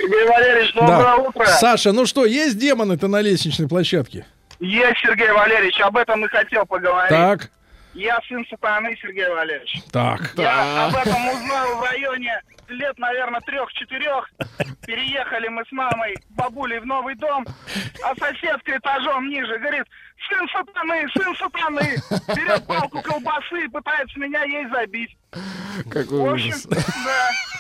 Сергей 0.02 0.26
Валерьевич, 0.28 0.74
доброе 0.74 0.98
Да. 0.98 1.16
утро. 1.18 1.46
Саша, 1.46 1.92
ну 1.92 2.06
что, 2.06 2.26
есть 2.26 2.58
демоны-то 2.58 3.08
на 3.08 3.22
лестничной 3.22 3.68
площадке? 3.68 4.26
Есть, 4.60 5.00
Сергей 5.02 5.32
Валерьевич, 5.32 5.80
об 5.82 5.98
этом 5.98 6.26
и 6.26 6.28
хотел 6.28 6.66
поговорить. 6.66 7.10
Так, 7.10 7.50
Я 7.94 8.20
сын 8.28 8.46
сатаны, 8.50 8.96
Сергей 9.02 9.28
Валерьевич. 9.30 9.82
так. 9.92 10.34
Я 10.38 10.86
об 10.88 10.96
этом 10.96 11.28
узнал 11.30 11.76
в 11.78 11.84
районе 11.84 12.42
лет, 12.70 12.98
наверное, 13.00 13.42
трех-четырех. 13.42 14.30
Переехали 14.86 15.50
мы 15.50 15.64
с 15.68 15.72
мамой, 15.74 16.16
бабулей 16.30 16.80
в 16.80 16.86
новый 16.86 17.16
дом, 17.16 17.46
а 18.04 18.16
соседка 18.16 18.78
этажом 18.78 19.28
ниже 19.30 19.58
говорит, 19.60 19.84
сын 20.30 20.48
сатаны, 20.54 21.06
сын 21.14 21.36
сатаны. 21.36 21.98
Берет 22.36 22.66
палку 22.66 23.02
колбасы 23.02 23.66
и 23.66 23.68
пытается 23.68 24.18
меня 24.20 24.44
ей 24.46 24.68
забить. 24.70 25.18
Какой 25.90 26.18
В 26.20 26.32
общем, 26.34 26.50
ужас. 26.50 26.66
да. 26.68 26.78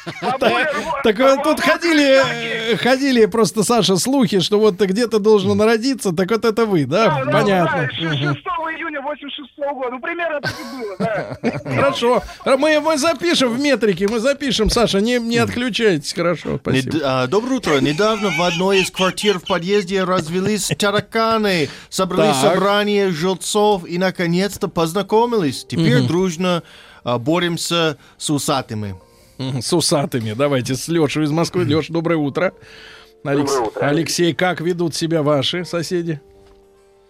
Рвет- 0.06 0.68
Так 1.03 1.19
э, 1.19 1.38
тут 1.44 1.60
ходили, 1.60 2.72
э, 2.73 2.78
ходили 2.78 3.26
просто, 3.26 3.64
Саша, 3.64 3.98
слухи, 3.98 4.40
что 4.40 4.60
вот 4.60 4.78
ты 4.78 4.86
где-то 4.86 5.19
должен 5.19 5.57
народиться, 5.57 6.11
так 6.11 6.32
вот 6.32 6.45
это 6.45 6.65
вы, 6.65 6.86
да? 6.86 7.23
Понятно. 7.32 7.90
да, 8.02 8.07
Мгм. 8.07 8.18
6 8.36 8.45
июня 8.78 9.02
86 9.02 9.49
года. 9.73 9.91
Ну, 9.91 9.99
примерно 10.02 10.41
так 10.41 10.53
и 10.60 10.78
было, 10.78 10.95
да. 10.99 11.38
Хорошо. 11.76 12.23
Мы, 12.45 12.80
мы 12.80 12.98
запишем 12.98 13.49
в 13.53 13.60
метрике, 13.60 14.07
мы 14.07 14.19
запишем, 14.19 14.69
Саша, 14.69 15.02
не, 15.02 15.19
не 15.19 15.38
отключайтесь. 15.38 16.14
Хорошо, 16.14 16.57
спасибо. 16.61 16.98
А, 17.03 17.28
Доброе 17.28 17.57
утро. 17.57 17.80
Недавно 17.80 18.30
в 18.32 18.41
одной 18.41 18.82
из 18.82 18.91
квартир 18.91 19.40
в 19.40 19.45
подъезде 19.45 20.03
развелись 20.03 20.68
тараканы. 20.78 21.69
Собрались 21.90 22.38
Так. 22.41 22.53
собрание 22.53 23.11
жильцов 23.11 23.86
и 23.86 23.98
наконец-то 23.98 24.68
познакомились. 24.68 25.65
Теперь 25.65 26.02
дружно 26.02 26.64
а, 27.03 27.18
боремся 27.19 27.98
с 28.18 28.30
усатыми. 28.30 28.95
С 29.61 29.73
усатыми. 29.73 30.34
Давайте 30.34 30.76
с 30.76 30.88
Лешей 30.88 31.23
из 31.23 31.31
Москвы. 31.31 31.63
Леш, 31.65 31.88
доброе 31.88 32.18
утро. 32.18 32.53
Алекс- 33.23 33.53
Доброе 33.53 33.68
утро. 33.69 33.85
Алексей, 33.88 34.34
как 34.34 34.61
ведут 34.61 34.95
себя 34.95 35.22
ваши 35.23 35.63
соседи? 35.65 36.19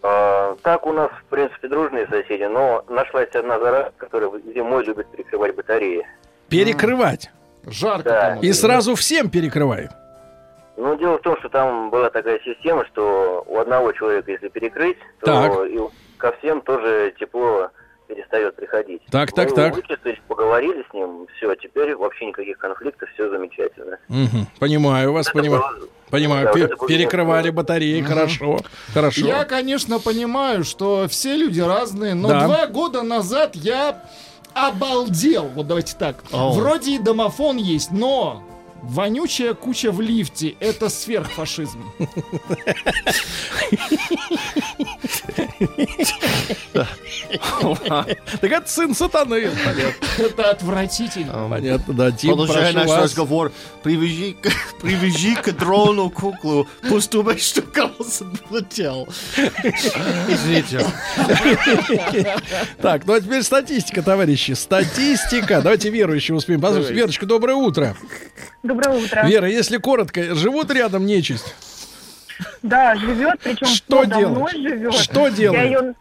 А, 0.04 0.56
так 0.62 0.86
у 0.86 0.94
нас, 0.94 1.10
в 1.12 1.30
принципе, 1.30 1.68
дружные 1.68 2.08
соседи, 2.08 2.44
но 2.44 2.84
нашлась 2.90 3.30
одна 3.34 3.60
зараза, 3.60 3.92
которая 3.98 4.32
зимой 4.54 4.84
любит 4.86 5.08
перекрывать 5.12 5.56
батареи. 5.56 6.06
Перекрывать. 6.50 7.30
Жарко. 7.66 8.10
Да. 8.10 8.36
И 8.42 8.52
сразу 8.54 8.96
всем 8.96 9.30
перекрывает. 9.30 9.92
Ну, 10.78 10.98
дело 10.98 11.18
в 11.18 11.22
том, 11.22 11.38
что 11.40 11.50
там 11.50 11.92
была 11.92 12.10
такая 12.10 12.40
система, 12.44 12.86
что 12.88 13.44
у 13.48 13.60
одного 13.60 13.92
человека, 13.92 14.32
если 14.32 14.48
перекрыть, 14.50 14.98
то 15.20 15.26
Так. 15.28 15.66
и 15.70 15.80
ко 16.18 16.32
всем 16.40 16.62
тоже 16.62 17.14
тепло 17.20 17.70
перестает 18.14 18.56
приходить. 18.56 19.02
Так, 19.10 19.32
так, 19.34 19.50
Мы 19.50 19.56
так. 19.56 19.76
вычислили, 19.76 20.20
поговорили 20.28 20.52
поговорили 20.52 20.86
с 20.90 20.94
ним, 20.94 21.28
все, 21.38 21.56
теперь 21.56 21.96
вообще 21.96 22.26
никаких 22.26 22.58
конфликтов, 22.58 23.10
все 23.14 23.30
замечательно. 23.30 23.98
Угу. 24.10 24.48
Понимаю 24.60 25.14
вас, 25.14 25.30
понимаю. 25.30 25.62
Было... 25.62 25.88
Понимаю, 26.10 26.46
да, 26.48 26.60
Пер- 26.60 26.88
перекрывали 26.88 27.52
батареи, 27.52 28.02
угу. 28.02 28.10
хорошо, 28.10 28.60
хорошо. 28.94 29.26
Я, 29.26 29.46
конечно, 29.46 30.00
понимаю, 30.00 30.66
что 30.66 31.08
все 31.08 31.38
люди 31.38 31.62
разные, 31.62 32.16
но 32.16 32.28
да. 32.28 32.46
два 32.46 32.68
года 32.68 33.02
назад 33.02 33.56
я 33.56 34.04
обалдел. 34.54 35.46
Вот 35.56 35.68
давайте 35.68 35.96
так. 35.98 36.18
Oh. 36.34 36.52
Вроде 36.52 36.96
и 36.96 37.00
домофон 37.00 37.56
есть, 37.56 37.92
но 37.92 38.44
Вонючая 38.82 39.54
куча 39.54 39.92
в 39.92 40.02
лифте— 40.02 40.56
это 40.60 40.90
сверхфашизм. 40.90 41.84
Так 46.74 48.52
это 48.52 48.70
сын 48.70 48.96
сатаны. 48.96 49.50
Это 50.18 50.50
отвратительно. 50.50 51.48
Понятно, 51.50 51.94
да. 51.94 52.12
Тим, 52.12 52.32
Продолжая 52.32 52.74
наш 52.74 52.90
разговор, 52.90 53.52
привяжи 53.84 55.36
к 55.36 55.52
дрону 55.54 56.10
куклу, 56.10 56.68
пусть 56.90 57.12
думает, 57.12 57.42
что 57.42 57.62
Карлсон 57.62 58.38
полетел. 58.50 59.08
Извините. 60.28 60.86
Так, 62.82 63.06
ну 63.06 63.14
а 63.14 63.22
теперь 63.22 63.44
статистика, 63.44 64.02
товарищи. 64.02 64.54
Статистика. 64.54 65.62
Давайте 65.62 65.90
Веру 65.90 66.14
еще 66.14 66.34
успеем 66.34 66.62
послушать. 66.62 66.92
Верочка, 66.92 67.26
доброе 67.26 67.56
утро. 67.56 67.96
Доброе 68.72 69.04
утро. 69.04 69.28
Вера, 69.28 69.50
если 69.50 69.76
коротко, 69.76 70.34
живут 70.34 70.72
рядом 70.72 71.06
нечисть? 71.06 71.54
Да, 72.64 72.96
живет, 72.96 73.38
причем 73.44 73.68
что 73.68 74.06
делает? 74.06 74.52
живет. 74.54 74.94
Что 74.94 75.28
делает? 75.28 75.62
Я 75.62 75.66
ее, 75.66 75.94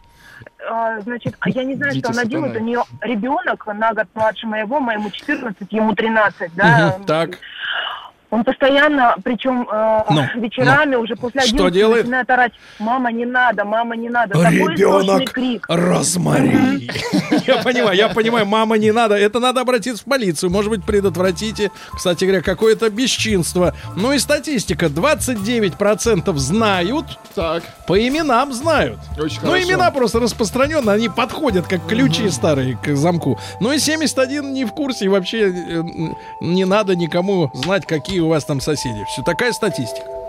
а, 0.69 1.01
значит, 1.01 1.35
я 1.47 1.63
не 1.65 1.75
знаю, 1.75 1.91
Дети 1.91 2.03
что 2.03 2.13
она 2.13 2.23
сатана. 2.23 2.29
делает. 2.29 2.55
У 2.55 2.63
нее 2.63 2.83
ребенок 3.01 3.67
на 3.67 3.93
год 3.93 4.07
младше 4.13 4.47
моего, 4.47 4.79
моему 4.79 5.11
14, 5.11 5.67
ему 5.69 5.93
13, 5.95 6.55
да. 6.55 6.95
Угу, 6.95 7.05
так. 7.05 7.31
Он 8.31 8.45
постоянно, 8.45 9.15
причем 9.25 9.67
э, 9.69 10.03
ну, 10.09 10.41
вечерами 10.41 10.95
ну, 10.95 11.01
уже 11.01 11.17
после 11.17 11.41
11 11.41 11.59
что 11.59 11.69
делает? 11.69 12.05
начинает 12.05 12.29
орать, 12.29 12.53
мама 12.79 13.11
не 13.11 13.25
надо, 13.25 13.65
мама 13.65 13.97
не 13.97 14.07
надо. 14.07 14.39
Ребенок 14.49 15.31
крик. 15.31 15.65
Розмари. 15.67 16.89
Я 17.45 17.57
понимаю, 17.57 17.97
я 17.97 18.09
понимаю, 18.09 18.45
мама 18.45 18.77
не 18.77 18.91
надо. 18.91 19.15
Это 19.15 19.39
надо 19.39 19.61
обратиться 19.61 20.03
в 20.03 20.05
полицию. 20.05 20.49
Может 20.49 20.69
быть, 20.69 20.83
предотвратите, 20.83 21.71
кстати 21.93 22.25
говоря, 22.25 22.41
какое-то 22.41 22.89
бесчинство. 22.89 23.73
Ну 23.95 24.11
и 24.13 24.19
статистика. 24.19 24.87
29% 24.87 26.35
знают. 26.37 27.05
Так. 27.33 27.63
По 27.87 27.97
именам 27.97 28.53
знают. 28.53 28.99
Очень 29.17 29.39
ну, 29.43 29.57
имена 29.57 29.91
просто 29.91 30.19
распространенные. 30.19 30.95
Они 30.95 31.09
подходят, 31.09 31.67
как 31.67 31.87
ключи 31.87 32.29
старые 32.29 32.77
к 32.77 32.95
замку. 32.95 33.39
Ну 33.59 33.71
и 33.71 33.79
71 33.79 34.53
не 34.53 34.65
в 34.65 34.71
курсе. 34.71 35.05
И 35.05 35.07
вообще 35.07 35.51
э, 35.51 35.83
не 36.41 36.65
надо 36.65 36.95
никому 36.95 37.49
знать, 37.53 37.85
какие 37.85 38.20
у 38.21 38.27
вас 38.27 38.45
там 38.45 38.61
соседи. 38.61 39.03
Все 39.05 39.21
такая 39.23 39.53
статистика. 39.53 40.20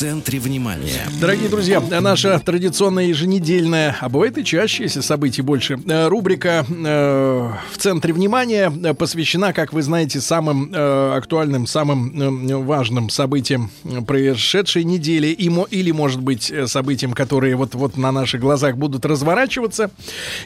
Центре 0.00 0.38
внимания. 0.38 1.02
Дорогие 1.20 1.50
друзья, 1.50 1.78
наша 2.00 2.38
традиционная 2.38 3.04
еженедельная, 3.04 3.94
а 4.00 4.08
бывает 4.08 4.38
и 4.38 4.44
чаще, 4.46 4.84
если 4.84 5.02
событий 5.02 5.42
больше, 5.42 5.78
э, 5.86 6.08
рубрика 6.08 6.64
э, 6.66 7.50
«В 7.70 7.76
центре 7.76 8.14
внимания» 8.14 8.70
посвящена, 8.94 9.52
как 9.52 9.74
вы 9.74 9.82
знаете, 9.82 10.22
самым 10.22 10.72
э, 10.72 11.12
актуальным, 11.18 11.66
самым 11.66 12.48
э, 12.48 12.56
важным 12.56 13.10
событиям 13.10 13.70
прошедшей 14.06 14.84
недели 14.84 15.26
или, 15.26 15.90
может 15.90 16.22
быть, 16.22 16.50
событиям, 16.64 17.12
которые 17.12 17.56
вот-вот 17.56 17.98
на 17.98 18.10
наших 18.10 18.40
глазах 18.40 18.78
будут 18.78 19.04
разворачиваться. 19.04 19.90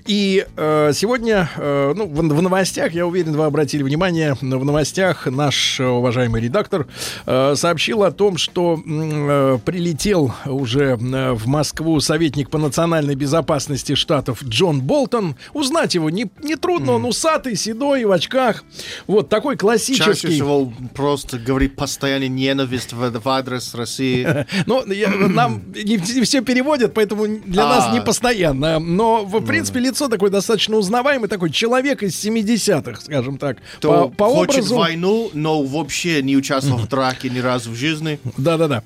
И 0.04 0.44
э, 0.56 0.90
сегодня, 0.92 1.48
э, 1.54 1.92
ну, 1.94 2.06
в, 2.06 2.16
в 2.16 2.42
новостях, 2.42 2.92
я 2.92 3.06
уверен, 3.06 3.36
вы 3.36 3.44
обратили 3.44 3.84
внимание, 3.84 4.36
в 4.40 4.64
новостях 4.64 5.28
наш 5.28 5.78
уважаемый 5.78 6.42
редактор 6.42 6.88
э, 7.26 7.54
сообщил 7.54 8.02
о 8.02 8.10
том, 8.10 8.36
что 8.36 8.82
э, 8.84 9.43
прилетел 9.64 10.34
уже 10.46 10.98
э, 11.00 11.32
в 11.32 11.46
Москву 11.46 12.00
советник 12.00 12.50
по 12.50 12.58
национальной 12.58 13.14
безопасности 13.14 13.94
штатов 13.94 14.42
Джон 14.42 14.80
Болтон. 14.80 15.36
Узнать 15.52 15.94
его 15.94 16.10
не, 16.10 16.30
не 16.42 16.56
трудно, 16.56 16.90
mm. 16.90 16.94
он 16.96 17.04
усатый, 17.06 17.56
седой, 17.56 18.04
в 18.04 18.12
очках. 18.12 18.64
Вот 19.06 19.28
такой 19.28 19.56
классический. 19.56 20.04
Чаще 20.04 20.28
всего 20.28 20.72
просто 20.94 21.38
говорит 21.38 21.76
постоянно 21.76 22.28
ненависть 22.28 22.92
в, 22.92 23.10
в 23.10 23.28
адрес 23.28 23.74
России. 23.74 24.46
Ну, 24.66 24.82
нам 25.28 25.62
не, 25.74 25.98
все 25.98 26.40
переводят, 26.40 26.94
поэтому 26.94 27.26
для 27.26 27.66
нас 27.66 27.92
не 27.92 28.00
постоянно. 28.00 28.78
Но, 28.78 29.24
в 29.24 29.44
принципе, 29.44 29.80
лицо 29.80 30.08
такое 30.08 30.30
достаточно 30.30 30.76
узнаваемое, 30.76 31.28
такой 31.28 31.50
человек 31.50 32.02
из 32.02 32.24
70-х, 32.24 33.00
скажем 33.02 33.38
так. 33.38 33.58
По, 33.80 34.08
по 34.08 34.28
хочет 34.28 34.66
войну, 34.68 35.30
но 35.34 35.62
вообще 35.62 36.22
не 36.22 36.36
участвовал 36.36 36.78
в 36.78 36.88
драке 36.88 37.30
ни 37.30 37.38
разу 37.38 37.70
в 37.70 37.74
жизни. 37.74 38.18
Да-да-да. 38.36 38.82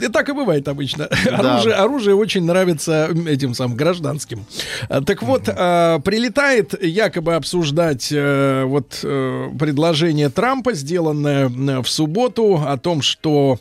Э, 0.00 0.04
и 0.06 0.08
так 0.08 0.28
и 0.28 0.32
бывает 0.32 0.68
обычно. 0.68 1.08
Да. 1.28 1.54
Оружие, 1.54 1.74
оружие 1.74 2.14
очень 2.16 2.44
нравится 2.44 3.10
этим 3.28 3.54
самым 3.54 3.76
гражданским. 3.76 4.44
А, 4.88 5.02
так 5.02 5.22
вот, 5.22 5.48
mm 5.48 6.02
прилетает 6.02 6.82
якобы 6.82 7.34
обсуждать 7.34 8.08
э, 8.10 8.64
вот 8.64 9.00
э, 9.02 9.48
предложение 9.58 10.30
Трампа, 10.30 10.72
сделанное 10.72 11.48
в 11.48 11.86
субботу, 11.86 12.62
о 12.64 12.76
том, 12.76 13.02
что 13.02 13.58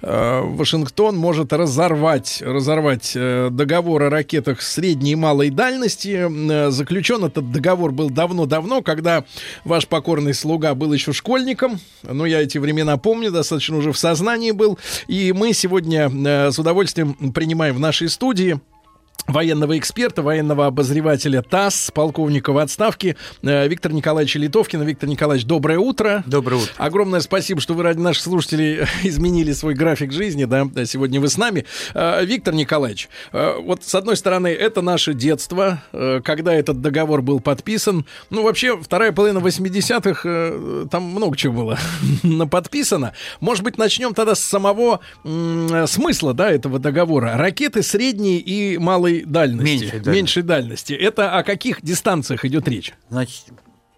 Вашингтон 0.00 1.16
может 1.16 1.52
разорвать, 1.52 2.42
разорвать 2.44 3.12
договор 3.14 4.04
о 4.04 4.10
ракетах 4.10 4.62
средней 4.62 5.12
и 5.12 5.16
малой 5.16 5.50
дальности. 5.50 6.70
Заключен 6.70 7.24
этот 7.24 7.50
договор 7.52 7.92
был 7.92 8.10
давно-давно, 8.10 8.82
когда 8.82 9.24
ваш 9.64 9.86
покорный 9.86 10.34
слуга 10.34 10.74
был 10.74 10.92
еще 10.92 11.12
школьником. 11.12 11.80
Ну, 12.02 12.24
я 12.24 12.42
эти 12.42 12.58
времена 12.58 12.96
помню, 12.96 13.30
достаточно 13.30 13.76
уже 13.76 13.92
в 13.92 13.98
сознании 13.98 14.52
был. 14.52 14.78
И 15.06 15.32
мы 15.32 15.52
сегодня 15.52 15.77
сегодня 15.78 16.10
э, 16.10 16.50
с 16.50 16.58
удовольствием 16.58 17.14
принимаем 17.32 17.76
в 17.76 17.80
нашей 17.80 18.08
студии 18.08 18.58
военного 19.26 19.78
эксперта, 19.78 20.22
военного 20.22 20.66
обозревателя 20.66 21.42
ТАСС, 21.42 21.90
полковника 21.90 22.52
в 22.52 22.58
отставке 22.58 23.16
э, 23.42 23.68
Виктор 23.68 23.92
Николаевич 23.92 24.36
Литовкина. 24.36 24.82
Виктор 24.82 25.08
Николаевич, 25.08 25.46
доброе 25.46 25.78
утро. 25.78 26.22
Доброе 26.26 26.62
утро. 26.62 26.72
Огромное 26.78 27.20
спасибо, 27.20 27.60
что 27.60 27.74
вы 27.74 27.82
ради 27.82 27.98
наших 27.98 28.22
слушателей 28.22 28.86
изменили 29.02 29.52
свой 29.52 29.74
график 29.74 30.12
жизни, 30.12 30.44
да, 30.44 30.66
сегодня 30.86 31.20
вы 31.20 31.28
с 31.28 31.36
нами. 31.36 31.66
Э, 31.94 32.24
Виктор 32.24 32.54
Николаевич, 32.54 33.08
э, 33.32 33.58
вот 33.60 33.84
с 33.84 33.94
одной 33.94 34.16
стороны, 34.16 34.48
это 34.48 34.82
наше 34.82 35.14
детство, 35.14 35.82
когда 36.24 36.54
этот 36.54 36.80
договор 36.80 37.22
был 37.22 37.40
подписан. 37.40 38.06
Ну, 38.30 38.42
вообще, 38.42 38.78
вторая 38.80 39.12
половина 39.12 39.38
80-х, 39.38 40.88
там 40.90 41.02
много 41.02 41.36
чего 41.36 41.64
было 41.64 41.78
наподписано. 42.22 43.12
Может 43.40 43.64
быть, 43.64 43.78
начнем 43.78 44.14
тогда 44.14 44.34
с 44.34 44.40
самого 44.40 45.00
смысла, 45.86 46.34
да, 46.34 46.50
этого 46.50 46.78
договора. 46.78 47.36
Ракеты 47.36 47.82
средней 47.82 48.38
и 48.38 48.78
малой 49.08 49.24
дальности. 49.24 49.64
Меньшей 49.64 49.90
дальности. 49.90 50.10
Меньшей 50.10 50.42
дальности. 50.42 50.92
Это 50.92 51.38
о 51.38 51.42
каких 51.42 51.82
дистанциях 51.82 52.44
идет 52.44 52.68
речь? 52.68 52.94
Значит, 53.10 53.46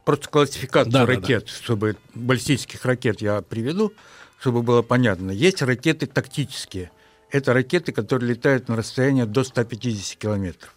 просто 0.05 0.29
классификацию 0.29 0.93
да, 0.93 1.07
ракет, 1.07 1.45
да, 1.45 1.53
да. 1.53 1.63
чтобы 1.63 1.97
баллистических 2.15 2.85
ракет 2.85 3.21
я 3.21 3.43
приведу, 3.43 3.93
чтобы 4.41 4.63
было 4.63 4.83
понятно. 4.83 5.31
Есть 5.31 5.63
ракеты 5.63 6.07
тактические. 6.07 6.91
Это 7.31 7.53
ракеты, 7.53 7.93
которые 7.93 8.31
летают 8.31 8.69
на 8.69 8.77
расстояние 8.77 9.27
до 9.27 9.45
150 9.45 10.19
километров. 10.19 10.75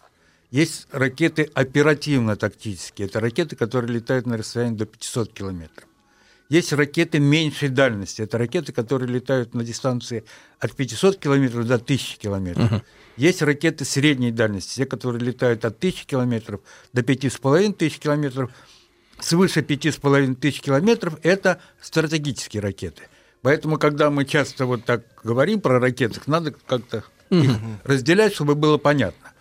Есть 0.50 0.86
ракеты 0.92 1.50
оперативно-тактические. 1.52 3.08
Это 3.08 3.18
ракеты, 3.18 3.56
которые 3.56 3.92
летают 3.92 4.26
на 4.26 4.36
расстоянии 4.36 4.76
до 4.76 4.86
500 4.86 5.32
километров. 5.32 5.88
Есть 6.48 6.72
ракеты 6.72 7.18
меньшей 7.18 7.70
дальности. 7.70 8.22
Это 8.22 8.38
ракеты, 8.38 8.72
которые 8.72 9.12
летают 9.12 9.54
на 9.54 9.64
дистанции 9.64 10.24
от 10.60 10.72
500 10.76 11.18
километров 11.18 11.66
до 11.66 11.74
1000 11.74 12.18
километров. 12.18 12.70
Uh-huh. 12.70 12.82
Есть 13.16 13.42
ракеты 13.42 13.84
средней 13.84 14.32
дальности, 14.32 14.76
те, 14.76 14.86
которые 14.86 15.22
летают 15.24 15.64
от 15.64 15.76
1000 15.76 16.06
километров 16.06 16.60
до 16.92 17.02
5500 17.02 17.98
километров. 17.98 18.50
Свыше 19.20 19.62
5500 19.62 20.40
тысяч 20.40 20.60
километров– 20.60 21.18
это 21.22 21.60
стратегические 21.80 22.62
ракеты. 22.62 23.02
Поэтому, 23.42 23.78
когда 23.78 24.10
мы 24.10 24.24
часто 24.24 24.66
вот 24.66 24.84
так 24.84 25.04
говорим 25.22 25.60
про 25.60 25.78
ракеты, 25.78 26.20
надо 26.26 26.52
как-то 26.66 27.04
их 27.30 27.50
разделять, 27.84 28.34
чтобы 28.34 28.54
было 28.54 28.78
понятно. 28.78 29.32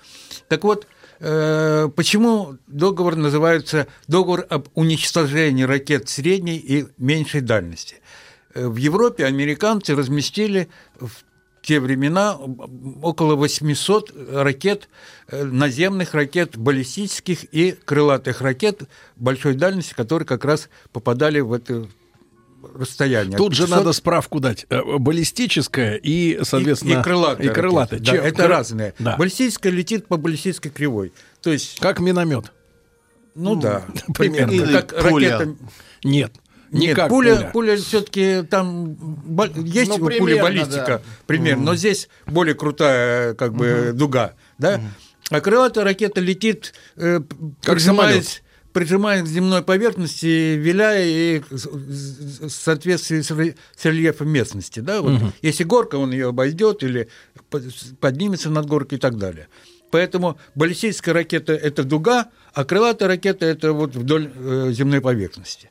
Так 0.47 0.63
вот, 0.63 0.87
э, 1.19 1.89
почему 1.95 2.57
договор 2.67 3.15
называется 3.15 3.87
договор 4.07 4.45
об 4.49 4.67
уничтожении 4.75 5.63
ракет 5.63 6.09
средней 6.09 6.57
и 6.57 6.85
меньшей 6.97 7.41
дальности? 7.41 8.01
Э, 8.53 8.67
в 8.67 8.75
Европе 8.75 9.25
американцы 9.25 9.95
разместили 9.95 10.69
в 10.99 11.23
те 11.63 11.79
времена 11.79 12.37
около 13.01 13.35
800 13.35 14.13
ракет, 14.31 14.89
э, 15.29 15.43
наземных 15.43 16.13
ракет, 16.13 16.57
баллистических 16.57 17.45
и 17.51 17.71
крылатых 17.71 18.41
ракет 18.41 18.83
большой 19.15 19.55
дальности, 19.55 19.93
которые 19.93 20.27
как 20.27 20.45
раз 20.45 20.69
попадали 20.91 21.39
в 21.39 21.53
эту 21.53 21.89
расстояние. 22.75 23.37
Тут 23.37 23.51
500... 23.51 23.67
же 23.67 23.73
надо 23.73 23.93
справку 23.93 24.39
дать. 24.39 24.65
Э, 24.69 24.81
баллистическая 24.97 25.95
и, 25.95 26.39
соответственно... 26.43 26.97
И, 26.97 26.99
и 26.99 27.03
крылатая. 27.03 27.47
И 27.47 27.53
крылатая. 27.53 27.99
Да, 27.99 28.13
это 28.13 28.35
Кры... 28.35 28.47
разные. 28.47 28.93
Да. 28.99 29.15
Баллистическая 29.17 29.71
летит 29.71 30.07
по 30.07 30.17
баллистической 30.17 30.69
кривой. 30.69 31.13
То 31.41 31.51
есть... 31.51 31.79
Как 31.79 31.99
миномет. 31.99 32.51
Ну, 33.35 33.55
ну 33.55 33.61
да, 33.61 33.85
примерно. 34.13 34.51
Или 34.51 34.71
как 34.71 35.09
пуля. 35.09 35.39
ракета. 35.39 35.55
Нет. 36.03 36.33
Нет, 36.73 36.97
пуля, 37.07 37.35
пуля. 37.35 37.49
пуля 37.53 37.77
все-таки 37.77 38.43
там 38.49 38.97
есть 39.55 39.89
ну, 39.89 40.05
примерно, 40.05 40.17
пуля 40.19 40.41
баллистика, 40.41 40.85
да. 40.87 41.01
примерно, 41.27 41.61
mm. 41.61 41.65
но 41.65 41.75
здесь 41.75 42.09
более 42.25 42.55
крутая 42.55 43.35
как 43.35 43.53
бы 43.53 43.65
mm-hmm. 43.65 43.93
дуга, 43.93 44.33
да. 44.57 44.77
Mm. 44.77 44.81
А 45.29 45.41
крылатая 45.41 45.85
ракета 45.85 46.19
летит, 46.19 46.73
э, 46.95 47.21
как 47.61 47.75
прижимаясь, 47.75 48.43
прижимаясь 48.73 49.23
к 49.23 49.27
земной 49.27 49.61
поверхности, 49.61 50.55
виляя 50.55 51.05
и 51.05 51.41
в 51.49 52.49
соответствии 52.49 53.21
с 53.21 53.85
рельефом 53.85 54.29
местности, 54.29 54.79
да. 54.79 55.01
Вот. 55.01 55.13
Mm-hmm. 55.13 55.33
Если 55.43 55.63
горка, 55.63 55.95
он 55.95 56.11
ее 56.11 56.29
обойдет 56.29 56.83
или 56.83 57.07
поднимется 57.99 58.49
над 58.49 58.65
горкой 58.65 58.97
и 58.97 59.01
так 59.01 59.17
далее. 59.17 59.47
Поэтому 59.91 60.39
баллистическая 60.55 61.13
ракета– 61.13 61.53
это 61.53 61.83
дуга, 61.83 62.31
а 62.55 62.65
крылатая 62.65 63.07
ракета– 63.07 63.45
это 63.47 63.73
вот 63.73 63.95
вдоль 63.95 64.31
э, 64.33 64.71
земной 64.71 65.01
поверхности. 65.01 65.69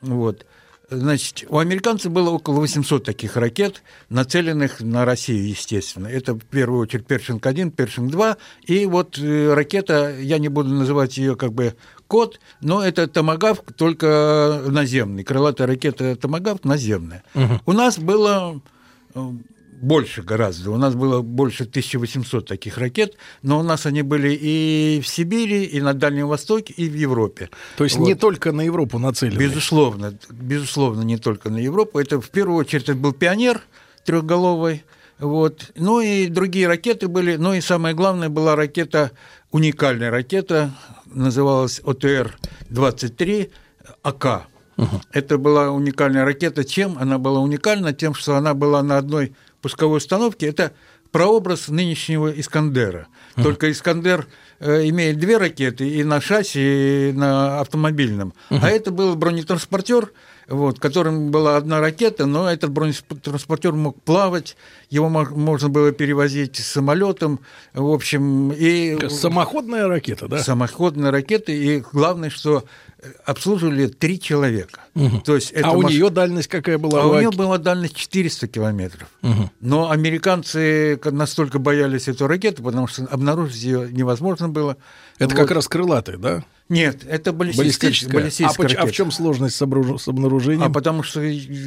Вот. 0.00 0.46
Значит, 0.90 1.44
у 1.48 1.58
американцев 1.58 2.10
было 2.10 2.30
около 2.30 2.60
800 2.60 3.04
таких 3.04 3.36
ракет, 3.36 3.82
нацеленных 4.08 4.80
на 4.80 5.04
Россию, 5.04 5.48
естественно. 5.48 6.08
Это, 6.08 6.34
в 6.34 6.40
первую 6.40 6.80
очередь, 6.80 7.06
Першинг-1, 7.06 7.70
Першинг-2. 7.70 8.36
И 8.64 8.86
вот 8.86 9.16
э, 9.18 9.54
ракета, 9.54 10.16
я 10.18 10.38
не 10.38 10.48
буду 10.48 10.70
называть 10.70 11.16
ее 11.16 11.36
как 11.36 11.52
бы 11.52 11.76
код, 12.08 12.40
но 12.60 12.82
это 12.84 13.06
томагавк, 13.06 13.72
только 13.74 14.64
наземный. 14.66 15.22
Крылатая 15.22 15.68
ракета 15.68 16.16
томагавк 16.16 16.64
наземная. 16.64 17.22
Угу. 17.36 17.60
У 17.66 17.72
нас 17.72 17.96
было 17.96 18.60
э, 19.14 19.20
больше 19.80 20.22
гораздо. 20.22 20.70
У 20.70 20.76
нас 20.76 20.94
было 20.94 21.22
больше 21.22 21.64
1800 21.64 22.46
таких 22.46 22.78
ракет, 22.78 23.14
но 23.42 23.58
у 23.58 23.62
нас 23.62 23.86
они 23.86 24.02
были 24.02 24.38
и 24.40 25.00
в 25.02 25.08
Сибири, 25.08 25.64
и 25.64 25.80
на 25.80 25.94
Дальнем 25.94 26.28
Востоке, 26.28 26.74
и 26.76 26.88
в 26.88 26.94
Европе. 26.94 27.48
То 27.76 27.84
есть 27.84 27.96
вот. 27.96 28.06
не 28.06 28.14
только 28.14 28.52
на 28.52 28.60
Европу 28.60 28.98
нацелены? 28.98 29.38
Безусловно, 29.38 30.14
безусловно, 30.30 31.02
не 31.02 31.16
только 31.16 31.50
на 31.50 31.58
Европу. 31.58 31.98
Это 31.98 32.20
в 32.20 32.28
первую 32.30 32.58
очередь 32.58 32.84
это 32.84 32.94
был 32.94 33.12
пионер 33.12 33.62
трехголовый, 34.04 34.84
вот. 35.18 35.70
Ну 35.76 36.00
и 36.00 36.26
другие 36.28 36.66
ракеты 36.66 37.08
были. 37.08 37.36
Ну 37.36 37.52
и 37.54 37.60
самое 37.60 37.94
главное 37.94 38.28
была 38.28 38.56
ракета, 38.56 39.12
уникальная 39.50 40.10
ракета, 40.10 40.72
называлась 41.06 41.80
ОТР-23 41.84 43.50
АК. 44.02 44.46
Угу. 44.76 45.00
Это 45.12 45.36
была 45.36 45.70
уникальная 45.70 46.24
ракета. 46.24 46.64
Чем 46.64 46.96
она 46.98 47.18
была 47.18 47.40
уникальна? 47.40 47.92
Тем, 47.92 48.14
что 48.14 48.36
она 48.36 48.54
была 48.54 48.82
на 48.82 48.96
одной 48.96 49.34
пусковой 49.60 49.98
установки, 49.98 50.44
это 50.44 50.72
прообраз 51.12 51.68
нынешнего 51.68 52.30
Искандера. 52.30 53.08
Uh-huh. 53.36 53.42
Только 53.42 53.70
Искандер 53.70 54.26
э, 54.60 54.88
имеет 54.88 55.18
две 55.18 55.38
ракеты 55.38 55.88
и 55.88 56.04
на 56.04 56.20
шасси, 56.20 57.10
и 57.10 57.12
на 57.12 57.60
автомобильном. 57.60 58.32
Uh-huh. 58.50 58.60
А 58.62 58.70
это 58.70 58.90
был 58.90 59.16
бронетранспортер, 59.16 60.12
вот, 60.48 60.78
которым 60.80 61.30
была 61.30 61.56
одна 61.56 61.80
ракета, 61.80 62.26
но 62.26 62.50
этот 62.50 62.70
бронетранспортер 62.70 63.72
мог 63.72 64.02
плавать, 64.02 64.56
его 64.88 65.08
можно 65.08 65.68
было 65.68 65.92
перевозить 65.92 66.56
самолетом, 66.56 67.40
в 67.72 67.90
общем, 67.90 68.52
и... 68.52 69.08
Самоходная 69.08 69.86
ракета, 69.86 70.28
да? 70.28 70.38
Самоходная 70.38 71.10
ракета, 71.10 71.52
и 71.52 71.80
главное, 71.92 72.30
что 72.30 72.64
обслуживали 73.24 73.86
три 73.86 74.20
человека. 74.20 74.80
Угу. 74.94 75.20
То 75.20 75.34
есть 75.34 75.52
это 75.52 75.68
а 75.68 75.72
у 75.72 75.82
маш... 75.82 75.92
нее 75.92 76.10
дальность 76.10 76.48
какая 76.48 76.78
была? 76.78 77.02
А 77.02 77.06
у 77.06 77.18
нее 77.18 77.30
была 77.30 77.58
дальность 77.58 77.96
400 77.96 78.48
километров. 78.48 79.08
Угу. 79.22 79.50
Но 79.60 79.90
американцы 79.90 81.00
настолько 81.04 81.58
боялись 81.58 82.08
эту 82.08 82.26
ракету, 82.26 82.62
потому 82.62 82.86
что 82.86 83.04
обнаружить 83.04 83.62
ее 83.62 83.88
невозможно 83.90 84.48
было. 84.48 84.76
Это 85.18 85.34
вот. 85.34 85.36
как 85.36 85.50
раз 85.50 85.68
крылатые, 85.68 86.18
да? 86.18 86.44
Нет, 86.70 86.98
это 87.06 87.32
баллистическая. 87.32 88.12
баллистическая. 88.12 88.78
а, 88.78 88.82
а 88.82 88.86
в 88.86 88.92
чем 88.92 89.10
сложность 89.10 89.56
с, 89.56 89.62
обруж... 89.62 90.00
с 90.00 90.06
обнаружением? 90.06 90.62
А 90.62 90.70
потому 90.70 91.02
что 91.02 91.20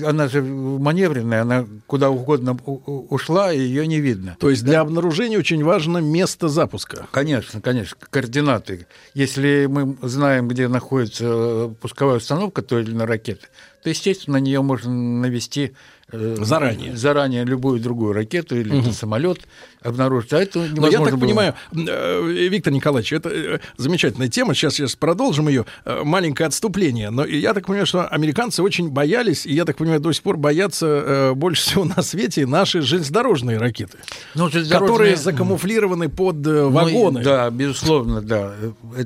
она 0.05 0.29
же 0.29 0.41
маневренная, 0.41 1.41
она 1.41 1.67
куда 1.87 2.09
угодно 2.09 2.53
ушла, 2.53 3.51
и 3.51 3.59
ее 3.59 3.85
не 3.85 3.99
видно. 3.99 4.37
То 4.39 4.49
есть 4.49 4.63
да? 4.63 4.69
для 4.69 4.79
обнаружения 4.79 5.37
очень 5.37 5.61
важно 5.61 5.97
место 5.97 6.47
запуска? 6.47 7.05
Конечно, 7.11 7.59
конечно, 7.59 7.97
координаты. 8.09 8.87
Если 9.13 9.67
мы 9.69 9.97
знаем, 10.01 10.47
где 10.47 10.69
находится 10.69 11.75
пусковая 11.81 12.17
установка 12.17 12.61
той 12.61 12.83
или 12.83 12.91
иной 12.91 13.05
ракеты, 13.05 13.47
то, 13.83 13.89
естественно, 13.89 14.37
на 14.37 14.41
нее 14.41 14.61
можно 14.61 14.89
навести 14.89 15.73
заранее. 16.13 16.95
Заранее 16.95 17.45
любую 17.45 17.79
другую 17.79 18.13
ракету 18.13 18.55
или 18.55 18.75
угу. 18.75 18.91
самолет 18.91 19.39
обнаружить. 19.81 20.33
А 20.33 20.39
это 20.39 20.59
Но 20.59 20.87
я 20.87 20.99
так 20.99 21.13
было. 21.13 21.19
понимаю, 21.19 21.55
э, 21.73 22.47
Виктор 22.49 22.71
Николаевич, 22.71 23.13
это 23.13 23.29
э, 23.29 23.59
замечательная 23.77 24.29
тема. 24.29 24.53
Сейчас, 24.53 24.75
сейчас 24.75 24.95
продолжим 24.95 25.47
ее. 25.47 25.65
Маленькое 25.85 26.47
отступление. 26.47 27.09
Но 27.09 27.25
я 27.25 27.53
так 27.53 27.65
понимаю, 27.65 27.85
что 27.85 28.07
американцы 28.07 28.61
очень 28.63 28.89
боялись, 28.89 29.45
и 29.45 29.53
я 29.53 29.65
так 29.65 29.77
понимаю, 29.77 29.99
до 29.99 30.11
сих 30.11 30.23
пор 30.23 30.37
боятся 30.37 31.33
больше 31.35 31.63
всего 31.63 31.85
на 31.97 32.01
свете 32.01 32.45
наши 32.45 32.81
железнодорожные 32.81 33.57
ракеты, 33.57 33.97
ну, 34.35 34.49
железнодорожные... 34.49 34.89
которые 34.89 35.15
закамуфлированы 35.17 36.09
под 36.09 36.45
вагоны. 36.45 37.19
Ну, 37.19 37.25
да, 37.25 37.49
безусловно, 37.49 38.21
да. 38.21 38.53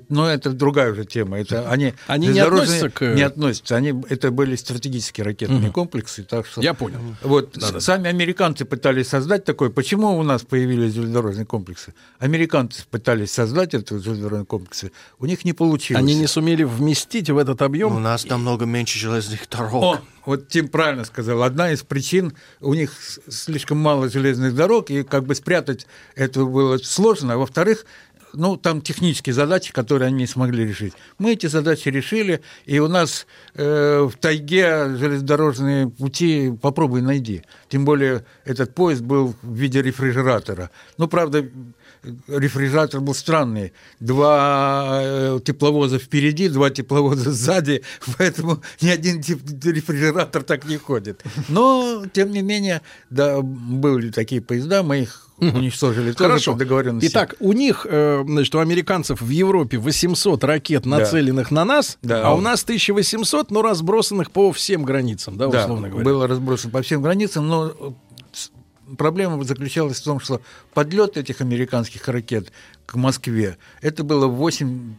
Но 0.10 0.30
это 0.30 0.52
другая 0.52 0.92
уже 0.92 1.06
тема. 1.06 1.40
Это 1.40 1.70
они, 1.70 1.94
они 2.08 2.28
не 2.28 2.40
относятся 2.40 2.90
к... 2.90 3.02
Не 3.16 3.22
относятся. 3.24 3.76
Они, 3.76 3.94
это 4.10 4.32
были 4.32 4.56
стратегические 4.56 5.26
ракетные 5.26 5.60
угу. 5.60 5.72
комплексы. 5.72 6.24
Так 6.24 6.46
что... 6.46 6.62
Я 6.62 6.74
понял. 6.74 6.97
Вот 7.22 7.54
да, 7.54 7.72
да. 7.72 7.80
сами 7.80 8.10
американцы 8.10 8.66
пытались 8.66 9.10
создать 9.10 9.46
такое. 9.46 9.70
Почему 9.70 10.18
у 10.18 10.24
нас 10.24 10.44
появились 10.44 10.94
железнодорожные 10.94 11.46
комплексы? 11.46 11.94
Американцы 12.20 12.84
пытались 12.90 13.32
создать 13.32 13.74
эти 13.74 13.94
железнодорожные 13.94 14.46
комплексы. 14.46 14.92
У 15.20 15.26
них 15.26 15.46
не 15.46 15.54
получилось. 15.54 16.02
Они 16.02 16.16
не 16.16 16.28
сумели 16.28 16.64
вместить 16.64 17.30
в 17.30 17.38
этот 17.38 17.62
объем. 17.62 17.96
У 17.96 18.00
нас 18.00 18.26
намного 18.26 18.66
меньше 18.66 19.00
железных 19.00 19.48
дорог. 19.50 19.84
О, 19.84 20.00
вот 20.26 20.50
Тим 20.50 20.68
правильно 20.68 21.06
сказал. 21.06 21.42
Одна 21.44 21.72
из 21.72 21.84
причин 21.84 22.34
у 22.60 22.74
них 22.74 22.92
слишком 23.30 23.78
мало 23.78 24.10
железных 24.10 24.56
дорог, 24.56 24.90
и 24.90 25.04
как 25.04 25.26
бы 25.26 25.36
спрятать 25.36 25.88
это 26.16 26.44
было 26.44 26.78
сложно. 26.78 27.36
А 27.36 27.38
во-вторых, 27.38 27.86
ну, 28.38 28.56
там 28.56 28.82
технические 28.82 29.34
задачи, 29.34 29.74
которые 29.74 30.08
они 30.08 30.18
не 30.18 30.28
смогли 30.28 30.66
решить. 30.66 30.94
Мы 31.18 31.34
эти 31.34 31.48
задачи 31.48 31.90
решили, 31.90 32.42
и 32.66 32.80
у 32.80 32.88
нас 32.88 33.26
э, 33.56 34.02
в 34.02 34.16
тайге 34.18 34.96
железнодорожные 34.96 35.90
пути 35.90 36.54
попробуй 36.62 37.02
найди. 37.02 37.44
Тем 37.68 37.84
более 37.84 38.24
этот 38.46 38.76
поезд 38.76 39.02
был 39.02 39.36
в 39.42 39.54
виде 39.54 39.82
рефрижератора. 39.82 40.70
Ну, 40.98 41.08
правда, 41.08 41.50
рефрижератор 42.28 43.02
был 43.02 43.14
странный. 43.14 43.74
Два 44.00 45.00
э, 45.02 45.40
тепловоза 45.44 46.00
впереди, 46.00 46.50
два 46.50 46.70
тепловоза 46.70 47.32
сзади, 47.32 47.84
поэтому 48.18 48.62
ни 48.82 48.90
один 48.90 49.22
рефрижератор 49.22 50.44
так 50.44 50.66
не 50.66 50.78
ходит. 50.78 51.24
Но, 51.50 52.04
тем 52.14 52.32
не 52.32 52.42
менее, 52.42 52.82
да, 53.10 53.42
были 53.42 54.12
такие 54.12 54.42
поезда, 54.42 54.84
мы 54.84 55.02
их 55.02 55.28
уничтожили 55.40 56.14
тоже 56.14 56.30
Хорошо. 56.30 56.54
по 56.54 56.60
договоренности. 56.60 57.10
Итак, 57.12 57.36
у 57.40 57.54
них, 57.54 57.86
э, 57.90 58.24
значит, 58.26 58.56
у 58.56 58.60
американцев 58.60 59.22
в 59.22 59.30
Европе 59.30 59.78
800 59.78 60.44
ракет, 60.44 60.86
нацеленных 60.86 61.50
да. 61.50 61.56
на 61.56 61.66
нас, 61.66 61.98
да. 62.02 62.28
а 62.28 62.34
у 62.34 62.42
нас 62.42 62.64
1800, 62.64 63.52
но 63.52 63.62
разбросанных 63.62 64.32
по 64.32 64.52
всем 64.52 64.84
границам, 64.84 65.38
да, 65.38 65.48
условно 65.48 65.84
да, 65.84 65.90
говоря. 65.90 66.06
было 66.06 66.28
разбросано 66.28 66.72
по 66.72 66.82
всем 66.82 67.02
границам, 67.02 67.48
но 67.48 67.96
проблема 68.98 69.44
заключалась 69.44 70.00
в 70.00 70.04
том, 70.04 70.20
что 70.20 70.42
подлет 70.74 71.18
этих 71.18 71.42
американских 71.42 72.08
ракет 72.08 72.52
к 72.86 72.96
Москве, 72.96 73.58
это 73.82 74.04
было 74.04 74.28
8-10 74.28 74.96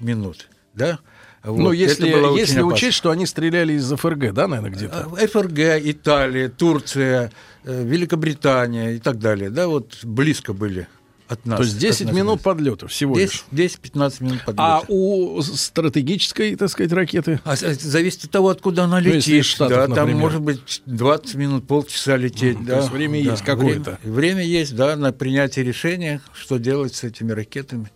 минут, 0.00 0.48
да, 0.74 0.98
вот. 1.42 1.58
Ну, 1.58 1.72
если, 1.72 2.08
если 2.38 2.62
учесть, 2.62 2.96
что 2.96 3.10
они 3.10 3.26
стреляли 3.26 3.74
из 3.74 3.92
ФРГ, 3.92 4.32
да, 4.32 4.48
наверное, 4.48 4.70
где-то? 4.70 5.10
Э, 5.18 5.26
ФРГ, 5.26 5.86
Италия, 5.86 6.48
Турция, 6.48 7.30
э, 7.64 7.84
Великобритания 7.84 8.92
и 8.92 8.98
так 8.98 9.18
далее, 9.18 9.50
да, 9.50 9.68
вот 9.68 9.98
близко 10.04 10.54
были 10.54 10.88
от 11.28 11.46
нас. 11.46 11.58
То 11.58 11.64
есть 11.64 11.78
10 11.78 12.12
минут 12.12 12.42
подлета 12.42 12.86
всего 12.88 13.16
10, 13.16 13.44
лишь? 13.50 13.76
10-15 13.76 14.22
минут 14.24 14.44
подлета. 14.44 14.76
А 14.76 14.82
у 14.88 15.40
стратегической, 15.42 16.56
так 16.56 16.70
сказать, 16.70 16.92
ракеты? 16.92 17.40
А, 17.44 17.56
зависит 17.56 18.24
от 18.24 18.30
того, 18.30 18.48
откуда 18.48 18.84
она 18.84 19.00
ну, 19.00 19.14
летит. 19.14 19.44
Штатах, 19.44 19.88
да, 19.88 19.94
там 19.94 20.12
может 20.12 20.40
быть 20.40 20.82
20 20.86 21.34
минут, 21.36 21.66
полчаса 21.66 22.16
лететь. 22.16 22.58
Mm, 22.58 22.64
да, 22.64 22.72
то 22.74 22.78
есть 22.80 22.90
время 22.90 23.24
да, 23.24 23.30
есть 23.30 23.42
какое-то? 23.42 23.98
Время, 24.02 24.14
время 24.14 24.44
есть, 24.44 24.76
да, 24.76 24.96
на 24.96 25.12
принятие 25.12 25.64
решения, 25.64 26.20
что 26.34 26.58
делать 26.58 26.94
с 26.94 27.04
этими 27.04 27.32
ракетами. 27.32 27.90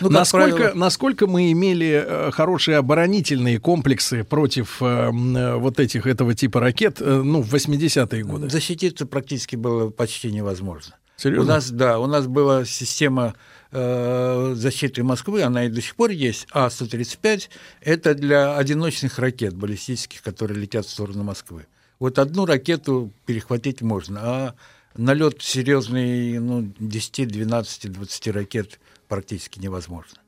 Ну, 0.00 0.08
насколько, 0.08 0.56
правило... 0.56 0.74
насколько 0.74 1.26
мы 1.26 1.52
имели 1.52 2.04
э, 2.06 2.30
хорошие 2.32 2.78
оборонительные 2.78 3.58
комплексы 3.58 4.24
против 4.24 4.78
э, 4.80 4.84
э, 4.84 5.56
вот 5.56 5.80
этих 5.80 6.06
этого 6.06 6.34
типа 6.34 6.60
ракет, 6.60 6.98
э, 7.00 7.22
ну, 7.22 7.42
в 7.42 7.54
80-е 7.54 8.24
годы? 8.24 8.48
Защититься 8.48 9.06
практически 9.06 9.56
было 9.56 9.90
почти 9.90 10.32
невозможно. 10.32 10.94
Серьезно? 11.22 11.44
У 11.44 11.54
нас, 11.54 11.70
да, 11.70 11.98
у 12.00 12.06
нас 12.06 12.26
была 12.26 12.64
система 12.64 13.34
э, 13.70 14.54
защиты 14.56 15.04
Москвы, 15.04 15.42
она 15.42 15.66
и 15.66 15.68
до 15.68 15.80
сих 15.80 15.94
пор 15.94 16.10
есть, 16.10 16.48
А-135, 16.50 17.48
это 17.80 18.14
для 18.14 18.56
одиночных 18.56 19.20
ракет 19.20 19.54
баллистических, 19.54 20.20
которые 20.22 20.60
летят 20.60 20.84
в 20.84 20.90
сторону 20.90 21.22
Москвы. 21.22 21.66
Вот 22.00 22.18
одну 22.18 22.44
ракету 22.44 23.12
перехватить 23.24 23.82
можно, 23.82 24.20
а 24.20 24.54
налет 24.96 25.42
серьезный, 25.42 26.40
ну, 26.40 26.72
10, 26.80 27.28
12, 27.28 27.92
20 27.92 28.26
ракет 28.28 28.80
практически 29.06 29.60
невозможно. 29.60 30.18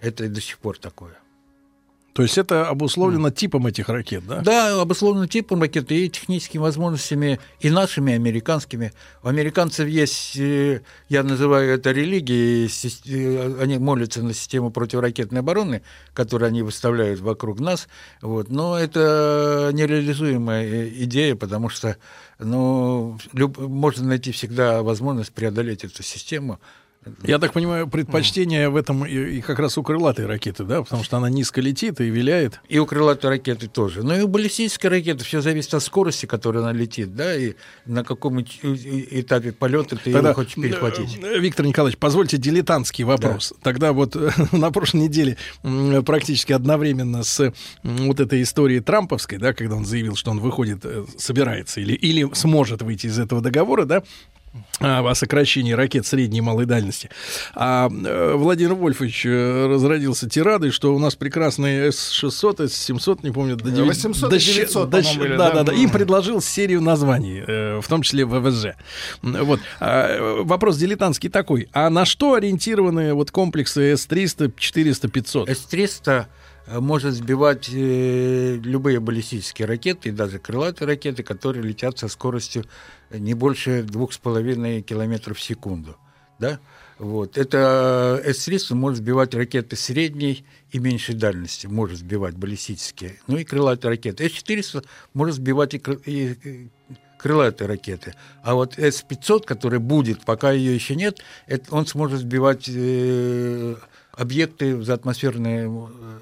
Это 0.00 0.24
и 0.24 0.28
до 0.28 0.40
сих 0.40 0.56
пор 0.58 0.78
такое. 0.78 1.18
То 2.12 2.22
есть 2.22 2.38
это 2.38 2.68
обусловлено 2.68 3.30
типом 3.30 3.66
этих 3.66 3.88
ракет, 3.88 4.26
да? 4.26 4.40
Да, 4.40 4.80
обусловлено 4.80 5.26
типом 5.26 5.62
ракет 5.62 5.92
и 5.92 6.10
техническими 6.10 6.60
возможностями 6.60 7.38
и 7.60 7.70
нашими, 7.70 8.12
и 8.12 8.14
американскими. 8.14 8.92
У 9.22 9.28
американцев 9.28 9.86
есть, 9.86 10.36
э, 10.36 10.82
я 11.08 11.22
называю 11.22 11.72
это 11.72 11.92
религией, 11.92 12.68
э, 13.06 13.62
они 13.62 13.78
молятся 13.78 14.22
на 14.22 14.34
систему 14.34 14.70
противоракетной 14.70 15.40
обороны, 15.40 15.82
которую 16.12 16.48
они 16.48 16.62
выставляют 16.62 17.20
вокруг 17.20 17.60
нас. 17.60 17.86
Вот. 18.22 18.50
Но 18.50 18.76
это 18.76 19.70
нереализуемая 19.72 20.64
э, 20.64 20.88
идея, 21.04 21.36
потому 21.36 21.68
что 21.68 21.96
ну, 22.40 23.18
люб, 23.32 23.58
можно 23.58 24.08
найти 24.08 24.32
всегда 24.32 24.82
возможность 24.82 25.32
преодолеть 25.32 25.84
эту 25.84 26.02
систему 26.02 26.58
я 27.22 27.38
так 27.38 27.54
понимаю, 27.54 27.88
предпочтение 27.88 28.68
в 28.68 28.76
этом 28.76 29.06
и, 29.06 29.38
и 29.38 29.40
как 29.40 29.58
раз 29.58 29.78
у 29.78 29.82
крылатой 29.82 30.26
ракеты, 30.26 30.64
да, 30.64 30.82
потому 30.82 31.02
что 31.02 31.16
она 31.16 31.30
низко 31.30 31.62
летит 31.62 31.98
и 32.00 32.10
виляет. 32.10 32.60
И 32.68 32.78
у 32.78 32.84
крылатой 32.84 33.30
ракеты 33.30 33.68
тоже. 33.68 34.02
Но 34.02 34.14
и 34.14 34.20
у 34.20 34.28
баллистической 34.28 34.90
ракеты 34.90 35.24
все 35.24 35.40
зависит 35.40 35.72
от 35.72 35.82
скорости, 35.82 36.26
которой 36.26 36.58
она 36.58 36.72
летит, 36.72 37.16
да, 37.16 37.34
и 37.34 37.54
на 37.86 38.04
каком 38.04 38.42
этапе 38.42 39.52
полета 39.52 39.96
ты 39.96 40.12
Тогда, 40.12 40.30
его 40.30 40.34
хочешь 40.34 40.54
перехватить. 40.56 41.18
Э, 41.22 41.38
Виктор 41.38 41.64
Николаевич, 41.64 41.98
позвольте 41.98 42.36
дилетантский 42.36 43.04
вопрос. 43.04 43.54
Да. 43.56 43.60
Тогда 43.62 43.92
вот 43.94 44.14
на 44.52 44.70
прошлой 44.70 45.02
неделе 45.02 45.38
практически 46.04 46.52
одновременно 46.52 47.22
с 47.22 47.52
вот 47.82 48.20
этой 48.20 48.42
историей 48.42 48.80
Трамповской, 48.80 49.38
да, 49.38 49.54
когда 49.54 49.76
он 49.76 49.86
заявил, 49.86 50.16
что 50.16 50.32
он 50.32 50.40
выходит, 50.40 50.80
э, 50.84 51.06
собирается 51.16 51.80
или, 51.80 51.94
или 51.94 52.28
сможет 52.34 52.82
выйти 52.82 53.06
из 53.06 53.18
этого 53.18 53.40
договора, 53.40 53.86
да, 53.86 54.02
о 54.80 55.14
сокращении 55.14 55.72
ракет 55.72 56.06
средней 56.06 56.38
и 56.38 56.40
малой 56.40 56.66
дальности. 56.66 57.10
А 57.54 57.88
э, 57.88 58.34
Владимир 58.34 58.74
Вольфович 58.74 59.26
э, 59.26 59.66
разродился 59.66 60.28
тирадой, 60.28 60.70
что 60.70 60.94
у 60.94 60.98
нас 60.98 61.14
прекрасные 61.14 61.92
С-600, 61.92 62.68
С-700, 62.68 63.20
не 63.22 63.30
помню, 63.30 63.56
до 63.56 63.70
900, 63.70 63.86
800 63.86 64.30
до, 64.30 64.38
900, 64.38 64.90
до, 64.90 65.02
были, 65.18 65.36
да, 65.36 65.50
да, 65.50 65.62
да, 65.64 65.72
Им 65.72 65.90
предложил 65.90 66.40
серию 66.40 66.80
названий, 66.80 67.44
э, 67.46 67.80
в 67.80 67.86
том 67.88 68.02
числе 68.02 68.24
ВВЖ. 68.24 68.74
Вот. 69.22 69.60
А, 69.78 70.42
вопрос 70.42 70.78
дилетантский 70.78 71.28
такой. 71.28 71.68
А 71.72 71.90
на 71.90 72.04
что 72.04 72.34
ориентированы 72.34 73.14
вот 73.14 73.30
комплексы 73.30 73.96
С-300, 73.96 74.52
400, 74.56 75.08
500? 75.08 75.48
С-300 75.48 76.26
может 76.78 77.14
сбивать 77.14 77.68
любые 77.68 79.00
баллистические 79.00 79.66
ракеты, 79.66 80.10
и 80.10 80.12
даже 80.12 80.38
крылатые 80.38 80.86
ракеты, 80.86 81.22
которые 81.22 81.64
летят 81.64 81.98
со 81.98 82.08
скоростью 82.08 82.64
не 83.10 83.34
больше 83.34 83.82
двух 83.82 84.12
с 84.12 84.18
половиной 84.18 84.82
километров 84.82 85.38
в 85.38 85.42
секунду. 85.42 85.96
Да? 86.38 86.60
Вот. 86.98 87.38
Это 87.38 88.20
С-300 88.24 88.74
может 88.74 88.98
сбивать 88.98 89.34
ракеты 89.34 89.74
средней 89.74 90.44
и 90.70 90.78
меньшей 90.78 91.14
дальности, 91.14 91.66
может 91.66 91.98
сбивать 91.98 92.36
баллистические. 92.36 93.18
Ну 93.26 93.38
и 93.38 93.44
крылатые 93.44 93.90
ракеты. 93.90 94.28
С-400 94.28 94.84
может 95.14 95.36
сбивать 95.36 95.74
и, 95.74 95.80
и 96.04 96.68
крылатые 97.18 97.68
ракеты. 97.68 98.14
А 98.42 98.54
вот 98.54 98.78
С-500, 98.78 99.44
который 99.44 99.78
будет, 99.78 100.24
пока 100.24 100.52
ее 100.52 100.74
еще 100.74 100.94
нет, 100.94 101.20
это, 101.46 101.74
он 101.74 101.86
сможет 101.86 102.20
сбивать 102.20 102.68
э, 102.68 103.76
объекты 104.12 104.76
в 104.76 104.84
заатмосферные 104.84 105.68
э, 105.68 106.18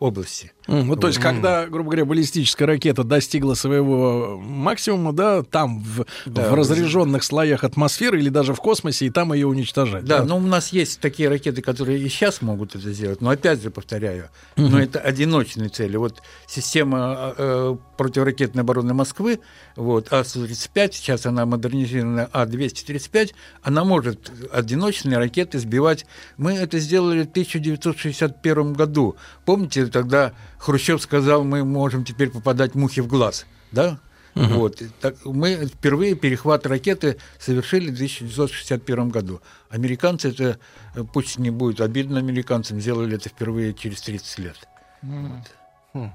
области. 0.00 0.52
Mm, 0.66 0.84
ну, 0.84 0.96
то 0.96 1.08
есть, 1.08 1.18
mm. 1.18 1.22
когда, 1.22 1.66
грубо 1.66 1.90
говоря, 1.90 2.06
баллистическая 2.06 2.66
ракета 2.66 3.04
достигла 3.04 3.54
своего 3.54 4.38
максимума, 4.40 5.12
да, 5.12 5.42
там, 5.42 5.80
в, 5.80 6.06
да, 6.24 6.48
в 6.48 6.54
разряженных 6.54 7.22
слоях 7.22 7.64
атмосферы 7.64 8.18
или 8.18 8.30
даже 8.30 8.54
в 8.54 8.60
космосе, 8.60 9.06
и 9.06 9.10
там 9.10 9.32
ее 9.34 9.46
уничтожать. 9.46 10.04
Да, 10.04 10.20
да, 10.20 10.24
но 10.24 10.38
у 10.38 10.40
нас 10.40 10.72
есть 10.72 11.00
такие 11.00 11.28
ракеты, 11.28 11.60
которые 11.60 12.00
и 12.00 12.08
сейчас 12.08 12.40
могут 12.40 12.74
это 12.74 12.90
сделать, 12.92 13.20
но 13.20 13.30
опять 13.30 13.62
же 13.62 13.70
повторяю, 13.70 14.30
mm-hmm. 14.56 14.68
но 14.68 14.80
это 14.80 15.00
одиночные 15.00 15.68
цели. 15.68 15.96
Вот 15.96 16.22
система 16.46 17.34
э, 17.36 17.76
противоракетной 17.98 18.62
обороны 18.62 18.94
Москвы, 18.94 19.40
вот, 19.76 20.12
А-135, 20.12 20.92
сейчас 20.92 21.26
она 21.26 21.44
модернизирована 21.44 22.30
А-235, 22.32 23.32
она 23.62 23.84
может 23.84 24.32
одиночные 24.50 25.18
ракеты 25.18 25.58
сбивать. 25.58 26.06
Мы 26.38 26.54
это 26.54 26.78
сделали 26.78 27.24
в 27.24 27.30
1961 27.30 28.72
году. 28.72 29.16
Помните, 29.44 29.86
тогда 29.86 30.32
Хрущев 30.64 31.02
сказал, 31.02 31.44
мы 31.44 31.62
можем 31.62 32.04
теперь 32.06 32.30
попадать 32.30 32.74
мухи 32.74 33.00
в 33.00 33.06
глаз, 33.06 33.44
да? 33.70 33.98
Угу. 34.34 34.44
Вот. 34.46 34.82
Так, 34.98 35.14
мы 35.26 35.66
впервые 35.66 36.14
перехват 36.14 36.66
ракеты 36.66 37.18
совершили 37.38 37.90
в 37.90 37.94
1961 37.94 39.10
году. 39.10 39.42
Американцы 39.68 40.30
это, 40.30 40.58
э, 40.94 41.04
пусть 41.12 41.38
не 41.38 41.50
будет 41.50 41.82
обидно 41.82 42.18
американцам, 42.18 42.80
сделали 42.80 43.16
это 43.16 43.28
впервые 43.28 43.74
через 43.74 44.00
30 44.00 44.38
лет. 44.38 44.56
Вот. 45.02 45.42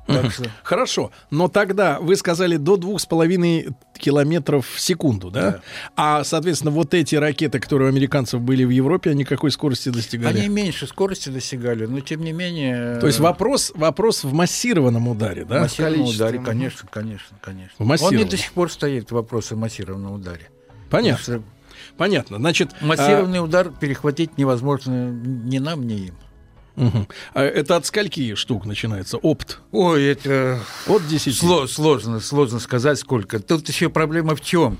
Так 0.07 0.31
что... 0.31 0.43
Хорошо, 0.63 1.11
но 1.31 1.47
тогда 1.47 1.99
вы 1.99 2.15
сказали 2.17 2.57
до 2.57 2.75
двух 2.75 2.99
с 2.99 3.05
половиной 3.05 3.69
километров 3.97 4.67
в 4.67 4.79
секунду, 4.79 5.31
да? 5.31 5.51
да? 5.51 5.61
А, 5.95 6.23
соответственно, 6.23 6.71
вот 6.71 6.93
эти 6.93 7.15
ракеты, 7.15 7.59
которые 7.59 7.87
у 7.87 7.91
американцев 7.91 8.41
были 8.41 8.65
в 8.65 8.69
Европе, 8.69 9.11
они 9.11 9.23
какой 9.23 9.51
скорости 9.51 9.89
достигали? 9.89 10.37
Они 10.37 10.49
меньше 10.49 10.85
скорости 10.85 11.29
достигали, 11.29 11.85
но 11.85 12.01
тем 12.01 12.23
не 12.23 12.33
менее... 12.33 12.97
То 12.99 13.07
есть 13.07 13.19
вопрос, 13.19 13.71
вопрос 13.73 14.23
в 14.23 14.33
массированном 14.33 15.07
ударе, 15.07 15.45
да? 15.45 15.59
В 15.59 15.61
массированном 15.61 16.07
ударе, 16.07 16.39
конечно, 16.39 16.89
конечно, 16.91 17.37
конечно. 17.41 17.75
В 17.77 17.85
массированном. 17.85 18.21
Он 18.21 18.27
и 18.27 18.31
до 18.31 18.37
сих 18.37 18.51
пор 18.51 18.71
стоит 18.71 19.11
вопрос 19.11 19.51
о 19.53 19.55
массированном 19.55 20.13
ударе. 20.13 20.49
Понятно. 20.89 21.23
Что... 21.23 21.43
Понятно. 21.97 22.37
Значит, 22.37 22.81
массированный 22.81 23.39
а... 23.39 23.43
удар 23.43 23.71
перехватить 23.71 24.37
невозможно 24.37 25.09
ни 25.11 25.57
нам, 25.57 25.87
ни 25.87 26.07
им. 26.07 26.15
Угу. 26.79 27.07
А 27.33 27.43
это 27.43 27.75
от 27.75 27.85
скольки 27.85 28.35
штук 28.35 28.65
начинается? 28.65 29.17
Опт? 29.17 29.59
Ой, 29.71 30.03
это 30.05 30.59
от 30.87 31.05
10. 31.07 31.33
Сло- 31.33 31.67
сложно, 31.67 32.19
сложно 32.21 32.59
сказать 32.59 32.97
сколько. 32.97 33.39
Тут 33.39 33.67
еще 33.67 33.89
проблема 33.89 34.35
в 34.35 34.41
чем? 34.41 34.79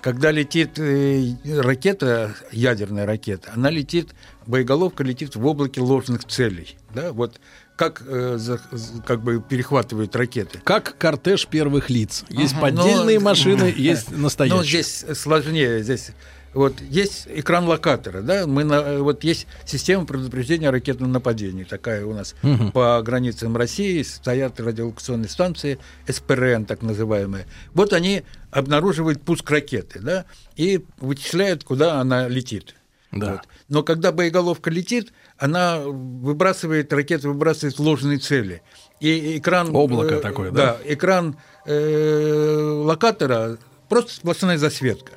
Когда 0.00 0.30
летит 0.30 0.78
э, 0.78 1.34
ракета, 1.44 2.34
ядерная 2.52 3.06
ракета, 3.06 3.52
она 3.54 3.70
летит, 3.70 4.10
боеголовка 4.46 5.02
летит 5.02 5.36
в 5.36 5.46
облаке 5.46 5.80
ложных 5.80 6.24
целей. 6.24 6.76
Да? 6.94 7.12
Вот 7.12 7.40
как, 7.76 8.02
э, 8.06 8.36
за, 8.38 8.60
как 9.06 9.22
бы 9.22 9.40
перехватывают 9.40 10.14
ракеты. 10.16 10.60
Как 10.64 10.96
кортеж 10.98 11.46
первых 11.46 11.90
лиц. 11.90 12.24
Есть 12.28 12.54
ага, 12.54 12.62
поддельные 12.62 13.18
но, 13.18 13.24
машины, 13.24 13.72
есть 13.76 14.10
настоящие. 14.16 14.58
Ну, 14.58 14.64
здесь 14.64 15.04
сложнее. 15.14 15.82
Здесь 15.82 16.10
вот 16.56 16.80
есть 16.80 17.28
экран 17.28 17.66
локатора, 17.68 18.22
да, 18.22 18.46
мы 18.46 18.64
на, 18.64 19.02
вот 19.02 19.24
есть 19.24 19.46
система 19.66 20.06
предупреждения 20.06 20.70
ракетного 20.70 21.10
нападения, 21.10 21.66
такая 21.66 22.06
у 22.06 22.14
нас 22.14 22.34
угу. 22.42 22.72
по 22.72 23.02
границам 23.02 23.54
России 23.58 24.02
стоят 24.02 24.58
радиолокационные 24.58 25.28
станции 25.28 25.78
СПРН, 26.08 26.64
так 26.64 26.80
называемые. 26.80 27.46
Вот 27.74 27.92
они 27.92 28.22
обнаруживают 28.50 29.20
пуск 29.20 29.50
ракеты, 29.50 30.00
да, 30.00 30.24
и 30.56 30.82
вычисляют, 30.98 31.62
куда 31.62 32.00
она 32.00 32.26
летит. 32.26 32.74
Да. 33.12 33.32
Вот. 33.32 33.40
Но 33.68 33.82
когда 33.82 34.10
боеголовка 34.10 34.70
летит, 34.70 35.12
она 35.36 35.80
выбрасывает, 35.80 36.90
ракета 36.90 37.28
выбрасывает 37.28 37.78
ложные 37.78 38.16
цели. 38.16 38.62
И 39.00 39.36
экран... 39.36 39.76
Облако 39.76 40.14
э, 40.14 40.20
такое, 40.20 40.50
да? 40.50 40.78
Да, 40.78 40.78
экран 40.90 41.36
э, 41.66 42.82
локатора 42.82 43.58
просто 43.90 44.14
сплошная 44.14 44.56
засветка 44.56 45.12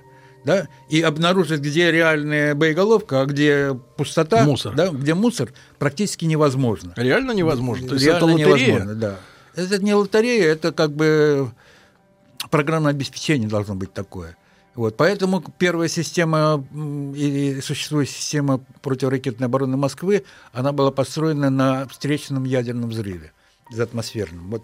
да, 0.50 0.68
и 0.90 1.02
обнаружить, 1.02 1.62
где 1.62 1.92
реальная 1.92 2.56
боеголовка, 2.56 3.22
а 3.22 3.26
где 3.26 3.80
пустота, 3.98 4.44
мусор. 4.44 4.74
Да, 4.74 4.90
где 4.90 5.14
мусор, 5.14 5.54
практически 5.78 6.26
невозможно. 6.26 6.94
Реально 6.96 7.32
невозможно? 7.34 7.88
То 7.88 7.94
есть 7.94 8.06
Реально 8.06 8.18
это 8.18 8.26
лотерея? 8.26 8.68
невозможно, 8.68 8.96
да. 8.96 9.20
Это 9.56 9.84
не 9.84 9.94
лотерея, 9.94 10.52
это 10.52 10.72
как 10.72 10.92
бы 10.92 11.52
программное 12.50 12.92
обеспечение 12.92 13.48
должно 13.48 13.76
быть 13.76 13.94
такое. 13.94 14.36
Вот, 14.74 14.98
поэтому 14.98 15.44
первая 15.58 15.88
система 15.88 16.66
и 17.16 17.60
существует 17.62 18.10
система 18.10 18.60
противоракетной 18.82 19.48
обороны 19.48 19.78
Москвы, 19.78 20.24
она 20.54 20.72
была 20.72 20.92
построена 20.92 21.50
на 21.50 21.88
встречном 21.88 22.46
ядерном 22.46 22.90
взрыве, 22.90 23.34
атмосферном. 23.78 24.50
Вот 24.50 24.64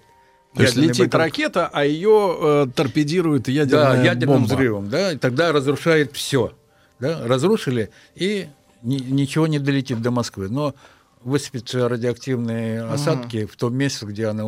то 0.55 0.63
есть 0.63 0.75
летит 0.75 1.07
батон... 1.07 1.21
ракета, 1.21 1.69
а 1.71 1.85
ее 1.85 2.37
э, 2.39 2.67
торпедирует 2.73 3.47
ядерная 3.47 3.97
да, 3.97 4.03
ядерным 4.03 4.39
бомба. 4.39 4.47
взрывом, 4.47 4.89
да, 4.89 5.11
и 5.11 5.17
тогда 5.17 5.51
разрушает 5.51 6.13
все. 6.13 6.53
Да, 6.99 7.27
разрушили, 7.27 7.89
и 8.15 8.47
ни, 8.81 8.97
ничего 8.97 9.47
не 9.47 9.59
долетит 9.59 10.01
до 10.01 10.11
Москвы. 10.11 10.47
Но 10.47 10.75
высыпятся 11.21 11.89
радиоактивные 11.89 12.83
осадки 12.83 13.37
mm. 13.37 13.47
в 13.47 13.55
том 13.57 13.75
месте, 13.75 14.05
где, 14.05 14.27
она, 14.27 14.45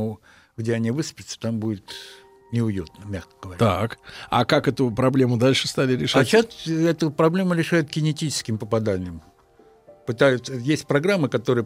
где 0.56 0.74
они 0.74 0.92
высыпятся, 0.92 1.40
там 1.40 1.60
будет 1.60 1.84
неуютно, 2.52 3.04
мягко 3.06 3.34
говоря. 3.42 3.60
Так. 3.60 3.98
А 4.30 4.46
как 4.46 4.68
эту 4.68 4.92
проблему 4.92 5.38
дальше 5.38 5.68
стали 5.68 5.98
решать? 5.98 6.22
А 6.22 6.26
сейчас 6.26 6.68
эту 6.68 7.12
проблему 7.12 7.54
решают 7.54 7.90
кинетическим 7.90 8.58
попаданием. 8.58 9.22
Пытаются, 10.06 10.54
есть 10.54 10.88
программы, 10.88 11.28
которые 11.28 11.66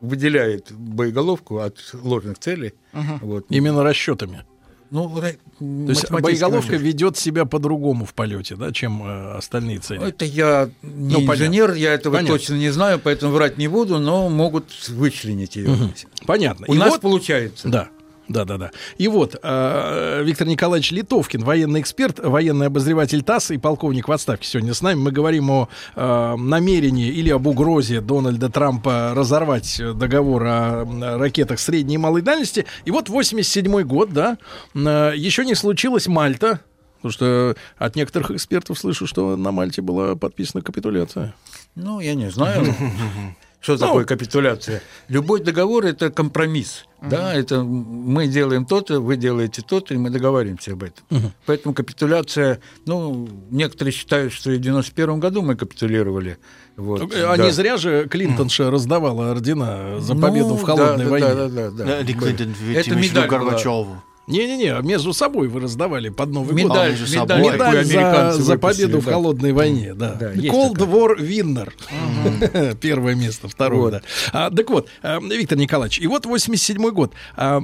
выделяют 0.00 0.72
боеголовку 0.72 1.58
от 1.58 1.78
ложных 1.92 2.38
целей. 2.38 2.74
Угу. 2.92 3.18
Вот. 3.22 3.46
Именно 3.48 3.82
расчетами. 3.82 4.44
Ну, 4.90 5.08
То 5.08 5.26
есть 5.60 6.10
боеголовка 6.10 6.72
расчет. 6.72 6.82
ведет 6.82 7.16
себя 7.16 7.44
по-другому 7.44 8.04
в 8.04 8.12
полете, 8.12 8.56
да, 8.56 8.72
чем 8.72 9.04
э, 9.04 9.36
остальные 9.36 9.78
цели. 9.78 10.02
Это 10.02 10.24
я 10.24 10.68
не 10.82 11.14
ну, 11.14 11.32
инженер, 11.32 11.68
понятно. 11.68 11.80
я 11.80 11.94
этого 11.94 12.16
понятно. 12.16 12.38
точно 12.38 12.54
не 12.54 12.70
знаю, 12.70 12.98
поэтому 12.98 13.32
врать 13.32 13.56
не 13.56 13.68
буду, 13.68 14.00
но 14.00 14.28
могут 14.28 14.88
вычленить 14.88 15.54
ее. 15.54 15.70
Угу. 15.70 15.90
Понятно. 16.26 16.66
У 16.68 16.74
И 16.74 16.78
нас 16.78 16.90
вот, 16.94 17.02
получается. 17.02 17.68
Да. 17.68 17.88
Да, 18.30 18.44
да, 18.44 18.58
да. 18.58 18.70
И 18.96 19.08
вот 19.08 19.34
э, 19.42 20.22
Виктор 20.22 20.46
Николаевич 20.46 20.92
Литовкин, 20.92 21.42
военный 21.42 21.80
эксперт, 21.80 22.20
военный 22.20 22.68
обозреватель 22.68 23.24
ТАСС 23.24 23.50
и 23.50 23.58
полковник 23.58 24.06
в 24.06 24.12
отставке 24.12 24.46
сегодня 24.46 24.72
с 24.72 24.82
нами. 24.82 25.00
Мы 25.00 25.10
говорим 25.10 25.50
о 25.50 25.68
э, 25.96 26.36
намерении 26.36 27.08
или 27.08 27.30
об 27.30 27.48
угрозе 27.48 28.00
Дональда 28.00 28.48
Трампа 28.48 29.14
разорвать 29.16 29.82
договор 29.96 30.44
о 30.44 31.18
ракетах 31.18 31.58
средней 31.58 31.96
и 31.96 31.98
малой 31.98 32.22
дальности. 32.22 32.66
И 32.84 32.92
вот 32.92 33.08
87 33.08 33.82
год, 33.82 34.12
да, 34.12 34.38
э, 34.76 35.12
еще 35.16 35.44
не 35.44 35.56
случилось 35.56 36.06
Мальта, 36.06 36.60
Потому 36.98 37.12
что 37.12 37.56
от 37.78 37.96
некоторых 37.96 38.30
экспертов 38.30 38.78
слышу, 38.78 39.06
что 39.06 39.34
на 39.34 39.50
Мальте 39.52 39.80
была 39.80 40.14
подписана 40.16 40.62
капитуляция. 40.62 41.34
Ну, 41.74 41.98
я 41.98 42.14
не 42.14 42.30
знаю. 42.30 42.62
Что 43.60 43.72
ну, 43.72 43.78
такое 43.78 44.04
капитуляция? 44.06 44.82
Любой 45.08 45.40
договор 45.42 45.84
это 45.84 46.10
компромисс. 46.10 46.86
Угу. 47.02 47.10
Да, 47.10 47.34
это 47.34 47.62
мы 47.62 48.26
делаем 48.26 48.64
то-то, 48.64 49.00
вы 49.00 49.16
делаете 49.16 49.62
то-то, 49.62 49.92
и 49.92 49.98
мы 49.98 50.08
договариваемся 50.08 50.72
об 50.72 50.82
этом. 50.82 51.04
Угу. 51.10 51.32
Поэтому 51.46 51.74
капитуляция, 51.74 52.60
ну, 52.86 53.28
некоторые 53.50 53.92
считают, 53.92 54.32
что 54.32 54.50
и 54.50 54.56
в 54.56 54.60
91 54.60 55.20
году 55.20 55.42
мы 55.42 55.56
капитулировали. 55.56 56.38
Вот, 56.76 57.02
а 57.14 57.36
да. 57.36 57.44
не 57.44 57.50
зря 57.50 57.76
же 57.76 58.08
Клинтонша 58.08 58.70
раздавала 58.70 59.30
ордена 59.30 60.00
за 60.00 60.14
победу 60.14 60.48
ну, 60.48 60.56
в 60.56 60.62
холодной 60.62 61.04
да, 61.04 61.10
войне. 61.10 61.28
Да, 61.28 61.48
да, 61.48 61.70
да, 61.70 61.84
да. 61.84 62.00
это 62.00 62.94
медаль 62.94 63.28
Горбачеву. 63.28 64.02
Не-не-не, 64.30 64.80
между 64.82 65.12
собой 65.12 65.48
вы 65.48 65.60
раздавали 65.60 66.08
под 66.08 66.30
Новый 66.30 66.54
медаль, 66.54 66.92
год. 66.92 67.10
Медаль, 67.10 67.42
медаль 67.42 67.84
за, 67.84 68.32
за 68.42 68.58
победу 68.58 68.98
да. 68.98 69.00
в 69.00 69.04
холодной 69.04 69.52
войне, 69.52 69.94
да. 69.94 70.14
да 70.14 70.32
Cold 70.34 70.76
War 70.76 71.18
Winner. 71.18 71.70
Угу. 71.70 72.76
Первое 72.80 73.14
место, 73.14 73.48
второе, 73.48 73.80
вот. 73.80 73.90
да. 73.92 74.02
А, 74.32 74.50
так 74.50 74.70
вот, 74.70 74.88
э, 75.02 75.18
Виктор 75.20 75.58
Николаевич, 75.58 75.98
и 76.00 76.06
вот 76.06 76.26
87 76.26 76.90
год. 76.90 77.12
А, 77.36 77.60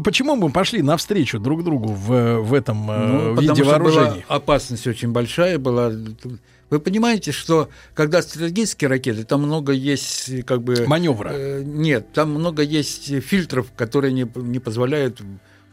почему 0.00 0.36
мы 0.36 0.50
пошли 0.50 0.82
навстречу 0.82 1.38
друг 1.38 1.64
другу 1.64 1.88
в, 1.88 2.40
в 2.40 2.54
этом 2.54 2.90
э, 2.90 3.06
ну, 3.06 3.40
виде 3.40 3.62
вооружений? 3.62 4.24
опасность 4.28 4.86
очень 4.86 5.10
большая 5.10 5.58
была. 5.58 5.92
Вы 6.70 6.80
понимаете, 6.80 7.30
что 7.32 7.68
когда 7.94 8.22
стратегические 8.22 8.88
ракеты, 8.88 9.24
там 9.24 9.42
много 9.42 9.72
есть 9.72 10.44
как 10.44 10.62
бы... 10.62 10.86
Маневра. 10.86 11.30
Э, 11.32 11.62
нет, 11.64 12.12
там 12.12 12.30
много 12.30 12.62
есть 12.62 13.22
фильтров, 13.22 13.68
которые 13.76 14.12
не, 14.12 14.26
не 14.34 14.58
позволяют 14.58 15.20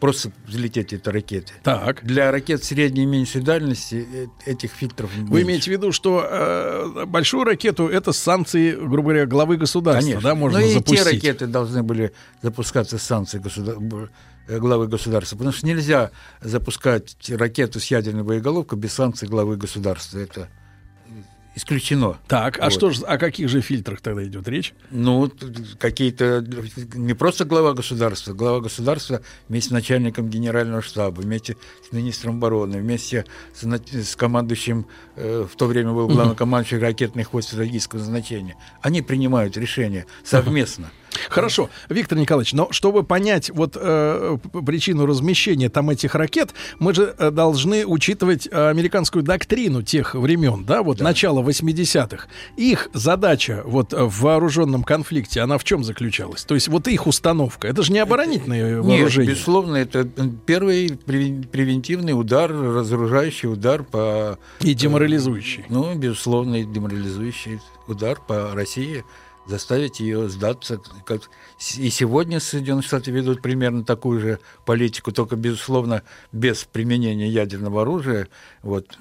просто 0.02 0.32
взлететь 0.46 0.92
эти 0.92 1.08
ракеты. 1.08 1.54
Так. 1.64 2.04
Для 2.04 2.32
ракет 2.32 2.64
средней 2.64 3.04
и 3.04 3.06
меньшей 3.06 3.42
дальности 3.42 4.06
э, 4.46 4.52
этих 4.52 4.72
фильтров 4.72 5.10
Вы 5.16 5.22
меньше. 5.22 5.44
имеете 5.44 5.64
в 5.66 5.74
виду, 5.74 5.92
что 5.94 6.28
э, 6.30 7.06
большую 7.06 7.46
ракету 7.46 7.88
это 7.88 8.12
санкции, 8.12 8.72
грубо 8.72 9.12
говоря, 9.12 9.26
главы 9.28 9.58
государства, 9.58 10.02
Конечно. 10.02 10.30
да, 10.30 10.36
можно 10.36 10.60
Но 10.60 10.68
запустить? 10.68 11.00
и 11.00 11.04
те 11.04 11.10
ракеты 11.12 11.48
должны 11.48 11.84
были 11.84 12.12
запускаться 12.42 12.98
с 12.98 13.04
санкций 13.04 13.40
государ... 13.40 13.78
Э, 14.48 14.58
главы 14.58 14.88
государства, 14.88 15.38
потому 15.38 15.54
что 15.54 15.68
нельзя 15.68 16.10
запускать 16.42 17.16
ракету 17.30 17.80
с 17.80 17.86
ядерной 17.86 18.24
боеголовкой 18.24 18.80
без 18.80 18.92
санкций 18.94 19.28
главы 19.28 19.56
государства. 19.56 20.18
Это 20.18 20.50
исключено. 21.56 22.18
Так, 22.28 22.58
а 22.60 22.66
вот. 22.66 22.74
что 22.74 22.90
же, 22.92 23.04
о 23.04 23.18
каких 23.18 23.50
же 23.50 23.62
фильтрах 23.62 24.02
тогда 24.02 24.24
идет 24.24 24.48
речь? 24.48 24.74
Ну, 24.90 25.32
какие-то 25.80 26.46
не 26.94 27.14
просто 27.14 27.46
глава 27.46 27.74
государства, 27.74 28.34
глава 28.34 28.62
государства 28.62 29.22
вместе 29.50 29.70
с 29.70 29.72
начальником 29.72 30.30
генерального 30.30 30.82
штаба, 30.82 31.22
вместе 31.22 31.58
с 31.88 31.92
министром 31.92 32.38
обороны, 32.38 32.80
вместе 32.80 33.26
с, 33.54 33.64
с 33.64 34.16
командующим, 34.16 34.86
в 35.22 35.56
то 35.56 35.66
время 35.66 35.92
был 35.92 36.08
главнокомандующий 36.08 36.80
ракетных 36.80 37.34
войск 37.34 37.50
стратегического 37.50 38.02
значения. 38.02 38.56
Они 38.82 39.02
принимают 39.02 39.58
решения 39.58 40.06
совместно. 40.24 40.92
Хорошо, 41.30 41.70
Виктор 41.90 42.18
Николаевич, 42.18 42.54
но 42.54 42.72
чтобы 42.72 43.04
понять 43.04 43.50
вот 43.50 43.78
э, 43.80 44.38
причину 44.66 45.06
размещения 45.06 45.70
там 45.70 45.90
этих 45.90 46.16
ракет, 46.16 46.52
мы 46.80 46.94
же 46.94 47.14
э, 47.18 47.32
должны 47.32 47.86
учитывать 47.86 48.48
э, 48.50 48.70
американскую 48.70 49.24
доктрину 49.24 49.82
тех 49.82 50.16
времен, 50.16 50.66
да, 50.66 50.84
вот 50.84 50.98
да. 50.98 51.04
начала 51.04 51.42
80-х. 51.42 52.28
Их 52.58 52.90
задача 52.94 53.62
вот 53.66 53.94
в 53.94 54.22
вооруженном 54.22 54.84
конфликте, 54.84 55.42
она 55.42 55.58
в 55.58 55.64
чем 55.64 55.84
заключалась? 55.84 56.44
То 56.44 56.56
есть 56.56 56.68
вот 56.70 56.88
их 56.88 57.08
установка, 57.08 57.68
это 57.68 57.84
же 57.84 57.92
не 57.92 58.00
оборонительное 58.00 58.80
это, 58.80 58.82
вооружение. 58.82 59.28
Нет, 59.28 59.36
безусловно, 59.36 59.76
это 59.76 60.06
первый 60.46 60.98
превентивный 61.06 62.18
удар, 62.18 62.52
разоружающий 62.52 63.50
удар 63.50 63.84
по... 63.84 64.38
И 64.62 64.76
деморализующий. 65.12 65.66
Ну, 65.70 65.96
безусловно, 65.96 66.64
деморализующий 66.64 67.60
удар 67.88 68.20
по 68.20 68.54
России 68.54 69.04
заставить 69.48 70.00
ее 70.00 70.30
сдаться. 70.30 70.80
Как... 71.06 71.22
И 71.78 71.90
сегодня 71.90 72.40
Соединенные 72.40 72.84
Штаты 72.84 73.12
ведут 73.12 73.42
примерно 73.42 73.84
такую 73.84 74.20
же 74.20 74.40
политику, 74.66 75.12
только, 75.12 75.36
безусловно, 75.36 76.04
без 76.32 76.64
применения 76.64 77.28
ядерного 77.28 77.82
оружия. 77.82 78.28
Вот. 78.62 78.98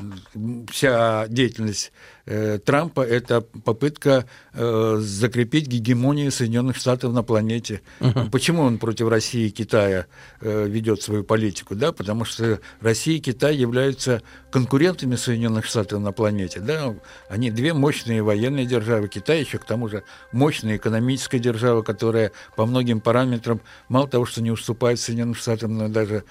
Вся 0.70 1.26
деятельность 1.28 1.92
э, 2.30 2.58
Трампа– 2.58 3.00
это 3.00 3.40
попытка 3.40 4.24
э, 4.54 4.96
закрепить 5.00 5.66
гегемонию 5.66 6.30
Соединенных 6.30 6.76
Штатов 6.76 7.12
на 7.12 7.22
планете. 7.22 7.82
Uh-huh. 8.00 8.30
Почему 8.30 8.62
он 8.62 8.78
против 8.78 9.08
России 9.08 9.48
и 9.48 9.50
Китая 9.50 10.06
э, 10.40 10.66
ведет 10.68 11.02
свою 11.02 11.24
политику? 11.24 11.74
Да? 11.74 11.92
Потому 11.92 12.24
что 12.24 12.60
Россия 12.80 13.16
и 13.16 13.20
Китай 13.20 13.56
являются 13.56 14.22
конкурентами 14.50 15.16
Соединенных 15.16 15.66
Штатов 15.66 16.00
на 16.00 16.12
планете. 16.12 16.60
Да? 16.60 16.94
Они 17.28 17.50
две 17.50 17.74
мощные 17.74 18.22
военные 18.22 18.66
державы. 18.66 19.08
Китай 19.08 19.40
еще, 19.40 19.58
к 19.58 19.64
тому 19.64 19.88
же, 19.88 20.04
мощная 20.32 20.76
экономическая 20.76 21.40
держава, 21.40 21.82
которая 21.82 22.30
по 22.56 22.64
многим 22.64 23.00
параметрам 23.00 23.60
мало 23.88 24.08
того, 24.08 24.24
что 24.24 24.40
не 24.40 24.52
уступает 24.52 25.00
Соединенным 25.00 25.34
Штатам, 25.34 25.76
но 25.76 25.88
даже 25.88 26.24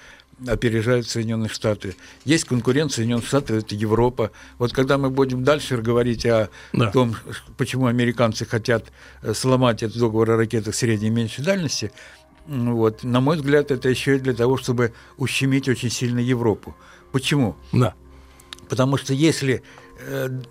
опережают 0.46 1.08
Соединенные 1.08 1.48
Штаты. 1.48 1.96
Есть 2.24 2.44
конкуренция 2.44 2.96
Соединенных 2.96 3.26
Штатов, 3.26 3.56
это 3.56 3.74
Европа. 3.74 4.30
Вот 4.58 4.72
когда 4.72 4.98
мы 4.98 5.10
будем 5.10 5.44
дальше 5.44 5.76
говорить 5.78 6.24
о 6.26 6.48
да. 6.72 6.90
том, 6.90 7.16
почему 7.56 7.86
американцы 7.86 8.44
хотят 8.44 8.86
э, 9.22 9.34
сломать 9.34 9.82
этот 9.82 9.98
договор 9.98 10.30
о 10.30 10.36
ракетах 10.36 10.74
средней 10.74 11.08
и 11.08 11.10
меньшей 11.10 11.44
дальности, 11.44 11.92
вот, 12.46 13.04
на 13.04 13.20
мой 13.20 13.36
взгляд, 13.36 13.70
это 13.70 13.88
еще 13.88 14.16
и 14.16 14.18
для 14.18 14.32
того, 14.32 14.56
чтобы 14.56 14.92
ущемить 15.18 15.68
очень 15.68 15.90
сильно 15.90 16.18
Европу. 16.18 16.74
Почему? 17.12 17.56
Да. 17.72 17.94
Потому 18.68 18.96
что 18.96 19.12
если 19.12 19.62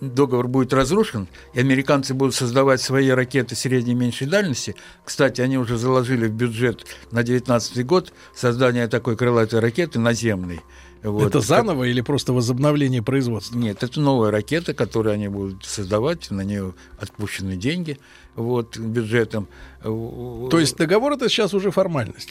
договор 0.02 0.48
будет 0.48 0.74
разрушен, 0.74 1.28
и 1.54 1.60
американцы 1.60 2.14
будут 2.14 2.36
создавать 2.36 2.82
свои 2.82 3.10
ракеты 3.10 3.56
средней 3.56 3.94
и 3.94 3.96
меньшей 3.96 4.28
дальности. 4.28 4.76
Кстати, 5.04 5.42
они 5.42 5.58
уже 5.58 5.78
заложили 5.78 6.28
в 6.28 6.34
бюджет 6.34 6.86
на 7.12 7.24
2019 7.24 7.86
год 7.86 8.14
создание 8.36 8.88
такой 8.88 9.16
крылатой 9.16 9.60
ракеты 9.60 10.00
наземной. 10.00 10.62
Вот. 11.02 11.28
Это 11.28 11.40
заново 11.40 11.86
или 11.86 12.02
просто 12.02 12.34
возобновление 12.34 13.02
производства? 13.02 13.58
Нет, 13.58 13.84
это 13.84 14.02
новая 14.02 14.32
ракета, 14.32 14.74
которую 14.74 15.14
они 15.14 15.30
будут 15.30 15.64
создавать, 15.64 16.30
на 16.30 16.42
нее 16.42 16.74
отпущены 17.00 17.56
деньги 17.56 17.98
вот, 18.36 18.78
бюджетом. 18.78 19.48
То 19.82 20.60
есть 20.60 20.76
договор 20.76 21.14
это 21.14 21.30
сейчас 21.30 21.54
уже 21.54 21.72
формальность? 21.72 22.30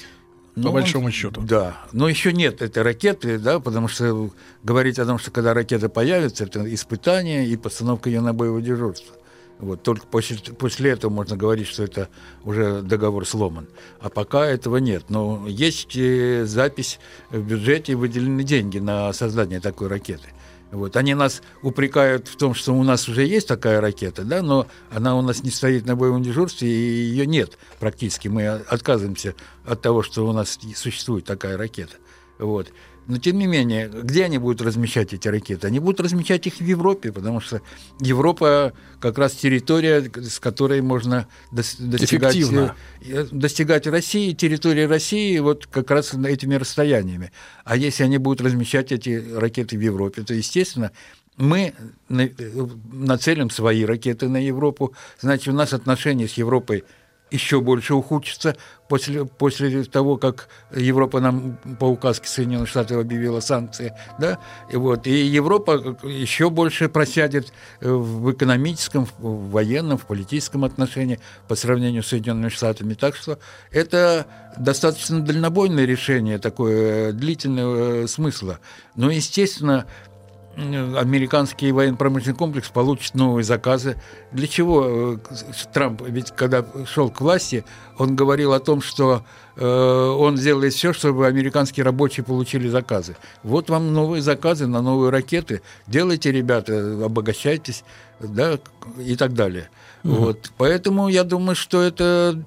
По 0.63 0.69
ну, 0.69 0.73
большому 0.73 1.11
счету. 1.11 1.41
Да, 1.41 1.79
но 1.93 2.09
еще 2.09 2.33
нет 2.33 2.63
этой 2.63 2.83
ракеты, 2.83 3.39
да, 3.39 3.61
потому 3.61 3.89
что 3.89 4.31
говорить 4.63 4.99
о 4.99 5.07
том, 5.07 5.19
что 5.19 5.31
когда 5.31 5.55
ракета 5.55 5.89
появится, 5.89 6.45
это 6.45 6.73
испытание 6.75 7.47
и 7.47 7.57
постановка 7.57 8.11
ее 8.11 8.21
на 8.21 8.33
боевое 8.35 8.63
дежурство. 8.63 9.15
Вот, 9.59 9.83
только 9.83 10.07
после, 10.07 10.37
после 10.55 10.93
этого 10.93 11.11
можно 11.11 11.37
говорить, 11.37 11.67
что 11.67 11.83
это 11.83 12.09
уже 12.45 12.83
договор 12.83 13.27
сломан. 13.27 13.67
А 14.01 14.09
пока 14.09 14.47
этого 14.47 14.77
нет. 14.77 15.05
Но 15.09 15.47
есть 15.49 15.97
э, 15.97 16.45
запись 16.45 17.01
в 17.31 17.41
бюджете, 17.41 17.97
выделены 17.97 18.45
деньги 18.45 18.79
на 18.79 19.13
создание 19.13 19.59
такой 19.61 19.89
ракеты. 19.89 20.29
Вот. 20.71 20.97
Они 20.97 21.15
нас 21.15 21.43
упрекают 21.63 22.29
в 22.29 22.37
том, 22.37 22.55
что 22.55 22.73
у 22.75 22.83
нас 22.83 23.09
уже 23.09 23.25
есть 23.25 23.49
такая 23.49 23.81
ракета, 23.81 24.23
да, 24.23 24.43
но 24.43 24.67
она 24.91 25.17
у 25.17 25.23
нас 25.23 25.43
не 25.43 25.51
стоит 25.51 25.87
на 25.87 25.97
боевом 25.97 26.23
дежурстве, 26.23 26.69
и 26.69 27.05
ее 27.07 27.27
нет 27.27 27.59
практически. 27.79 28.29
Мы 28.29 28.47
отказываемся 28.47 29.35
от 29.65 29.81
того, 29.81 30.03
что 30.03 30.27
у 30.27 30.33
нас 30.33 30.59
существует 30.75 31.25
такая 31.25 31.57
ракета. 31.57 31.97
Вот. 32.39 32.69
Но 33.09 33.17
тем 33.17 33.39
не 33.39 33.47
менее, 33.47 33.89
где 33.89 34.27
они 34.27 34.37
будут 34.37 34.61
размещать 34.61 35.15
эти 35.15 35.29
ракеты? 35.29 35.67
Они 35.67 35.81
будут 35.81 35.99
размещать 36.01 36.47
их 36.47 36.57
в 36.57 36.61
Европе, 36.61 37.11
потому 37.11 37.41
что 37.41 37.63
Европа 38.01 38.75
как 39.01 39.17
раз 39.17 39.33
территория, 39.33 40.11
с 40.15 40.39
которой 40.39 40.83
можно 40.83 41.27
достигать, 41.51 42.37
э, 42.37 43.27
достигать 43.33 43.87
России, 43.87 44.35
территории 44.35 44.83
России 44.83 45.39
вот 45.39 45.67
как 45.67 45.91
раз 45.91 46.13
этими 46.13 46.57
расстояниями. 46.57 47.33
А 47.65 47.77
если 47.77 48.05
они 48.05 48.19
будут 48.19 48.43
размещать 48.43 48.93
эти 48.93 49.25
ракеты 49.35 49.79
в 49.79 49.81
Европе, 49.81 50.23
то, 50.23 50.35
естественно, 50.35 50.93
мы 51.39 51.73
нацелим 52.11 53.49
свои 53.49 53.87
ракеты 53.87 54.29
на 54.29 54.37
Европу, 54.37 54.93
значит, 55.19 55.49
у 55.49 55.57
нас 55.57 55.73
отношения 55.73 56.29
с 56.29 56.35
Европой 56.35 56.85
еще 57.31 57.61
больше 57.61 57.95
ухудшится 57.95 58.57
после, 58.89 59.25
после 59.25 59.85
того, 59.85 60.17
как 60.17 60.49
Европа 60.75 61.21
нам 61.21 61.59
по 61.79 61.85
указке 61.85 62.29
Соединенных 62.29 62.69
Штатов 62.69 62.99
объявила 62.99 63.41
санкции. 63.41 63.93
Да? 64.19 64.39
И, 64.71 64.77
вот, 64.77 65.07
и 65.07 65.27
Европа 65.27 65.97
еще 66.03 66.51
больше 66.51 66.89
просядет 66.89 67.53
в 67.81 68.33
экономическом, 68.33 69.07
в 69.19 69.51
военном, 69.51 69.99
в 69.99 70.07
политическом 70.07 70.65
отношении 70.65 71.21
по 71.47 71.55
сравнению 71.55 72.03
с 72.03 72.09
Соединенными 72.09 72.49
Штатами. 72.49 72.95
Так 72.95 73.15
что 73.15 73.39
это 73.71 74.27
достаточно 74.57 75.21
дальнобойное 75.21 75.85
решение, 75.85 76.39
такое 76.39 77.13
длительного 77.13 78.07
смысла. 78.07 78.59
Но, 78.97 79.11
естественно, 79.11 79.87
американский 80.59 81.71
военно-промышленный 81.71 82.37
комплекс 82.37 82.69
получит 82.69 83.15
новые 83.15 83.45
заказы. 83.45 83.97
Для 84.33 84.49
чего 84.49 84.85
э, 84.87 85.17
Трамп, 85.73 86.03
ведь 86.07 86.33
когда 86.33 86.65
шел 86.85 87.11
к 87.11 87.21
власти, 87.21 87.65
он 87.97 88.17
говорил 88.17 88.53
о 88.53 88.61
том, 88.61 88.83
что 88.83 89.25
э, 89.57 89.65
он 89.65 90.37
сделает 90.37 90.75
все, 90.75 90.93
чтобы 90.93 91.27
американские 91.27 91.85
рабочие 91.85 92.25
получили 92.25 92.69
заказы. 92.69 93.17
Вот 93.45 93.71
вам 93.71 93.93
новые 93.93 94.21
заказы 94.21 94.67
на 94.67 94.83
новые 94.83 95.11
ракеты. 95.11 95.63
Делайте, 95.87 96.33
ребята, 96.33 97.05
обогащайтесь, 97.05 97.85
да, 98.19 98.59
и 98.99 99.15
так 99.17 99.35
далее. 99.35 99.71
Угу. 100.05 100.15
Вот. 100.15 100.53
Поэтому 100.57 101.09
я 101.09 101.25
думаю, 101.25 101.57
что 101.57 101.83
эта 101.83 102.41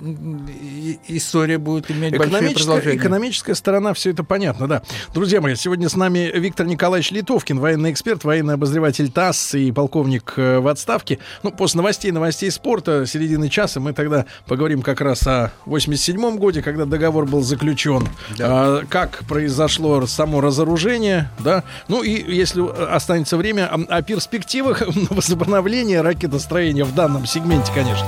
история 1.08 1.58
будет 1.58 1.92
иметь 1.92 2.18
большое 2.18 2.52
продолжение. 2.52 2.98
Экономическая 2.98 3.56
сторона, 3.56 3.94
все 3.94 4.12
это 4.12 4.24
понятно, 4.24 4.68
да. 4.68 4.84
Друзья 5.14 5.42
мои, 5.42 5.56
сегодня 5.56 5.90
с 5.90 5.96
нами 5.96 6.32
Виктор 6.34 6.66
Николаевич 6.66 7.12
Литовкин, 7.12 7.60
военный 7.60 7.92
эксперт, 7.92 8.24
военный 8.24 8.54
обозреватель 8.54 9.12
ТАСС 9.12 9.56
и 9.56 9.72
полковник 9.72 10.34
э, 10.38 10.60
в 10.60 10.68
отставке. 10.68 11.20
Ну, 11.44 11.52
после 11.52 11.78
новостей, 11.80 12.12
новостей 12.12 12.50
спорта, 12.52 13.06
середины 13.06 13.50
часа, 13.50 13.80
мы 13.80 13.94
тогда 13.94 14.26
поговорим 14.48 14.82
как 14.82 15.02
раз 15.02 15.28
о 15.28 15.52
87-м 15.66 16.38
годе, 16.38 16.62
когда 16.62 16.86
договор 16.86 17.26
был 17.26 17.42
заключен, 17.42 18.08
да. 18.38 18.48
а, 18.48 18.84
как 18.90 19.24
произошло 19.28 20.06
само 20.06 20.42
разоружение, 20.42 21.30
да. 21.40 21.64
Ну 21.88 22.02
и 22.02 22.34
если 22.34 22.62
останется 22.94 23.36
время, 23.38 23.68
о, 23.68 23.98
о 23.98 24.02
перспективах 24.02 24.84
возобновления 25.10 26.02
ракетостроения 26.02 26.86
в 26.86 26.96
данном 26.96 27.26
сегменте 27.26 27.41
сегменте, 27.42 27.72
конечно. 27.74 28.08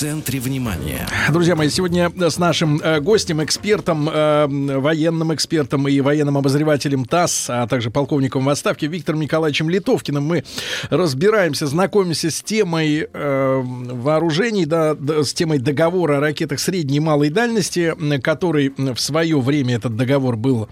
Центре 0.00 0.40
внимания. 0.40 1.06
Друзья 1.30 1.54
мои, 1.54 1.68
сегодня 1.68 2.10
с 2.18 2.38
нашим 2.38 2.80
э, 2.80 3.00
гостем, 3.00 3.44
экспертом, 3.44 4.08
э, 4.08 4.46
военным 4.48 5.34
экспертом 5.34 5.86
и 5.88 6.00
военным 6.00 6.38
обозревателем 6.38 7.04
ТАСС, 7.04 7.50
а 7.50 7.66
также 7.66 7.90
полковником 7.90 8.46
в 8.46 8.48
отставке 8.48 8.86
Виктором 8.86 9.20
Николаевичем 9.20 9.68
Литовкиным 9.68 10.24
мы 10.24 10.44
разбираемся, 10.88 11.66
знакомимся 11.66 12.30
с 12.30 12.40
темой 12.40 13.08
э, 13.12 13.60
вооружений, 13.62 14.64
да, 14.64 14.96
с 14.96 15.34
темой 15.34 15.58
договора 15.58 16.16
о 16.16 16.20
ракетах 16.20 16.60
средней 16.60 16.96
и 16.96 17.00
малой 17.00 17.28
дальности, 17.28 17.94
который 18.22 18.72
в 18.78 18.98
свое 18.98 19.38
время 19.38 19.76
этот 19.76 19.96
договор 19.96 20.38
был 20.38 20.70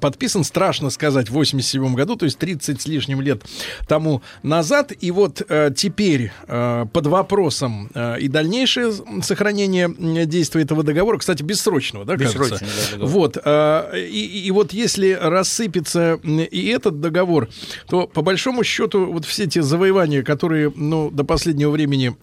подписан, 0.00 0.42
страшно 0.42 0.90
сказать, 0.90 1.28
в 1.28 1.34
87 1.34 1.94
году, 1.94 2.16
то 2.16 2.24
есть 2.24 2.38
30 2.38 2.82
с 2.82 2.86
лишним 2.88 3.20
лет 3.20 3.42
тому 3.86 4.22
назад. 4.42 4.92
И 5.00 5.12
вот 5.12 5.42
теперь 5.76 6.32
под 6.48 7.06
вопросом 7.06 7.88
и 8.18 8.26
дальнейшее 8.26 8.63
дальнейшее 8.64 9.22
сохранение 9.22 10.26
действия 10.26 10.62
этого 10.62 10.82
договора, 10.82 11.18
кстати, 11.18 11.42
бессрочного, 11.42 12.04
да, 12.04 12.16
Бессрочный, 12.16 12.58
кажется? 12.58 12.98
Да, 12.98 13.04
вот. 13.04 13.38
А, 13.44 13.92
и, 13.94 14.46
и 14.46 14.50
вот 14.50 14.72
если 14.72 15.12
рассыпется 15.20 16.14
и 16.24 16.66
этот 16.68 17.00
договор, 17.00 17.48
то 17.88 18.06
по 18.06 18.22
большому 18.22 18.64
счету 18.64 19.06
вот 19.06 19.24
все 19.24 19.46
те 19.46 19.62
завоевания, 19.62 20.22
которые, 20.22 20.72
ну, 20.74 21.10
до 21.10 21.24
последнего 21.24 21.70
времени 21.70 22.16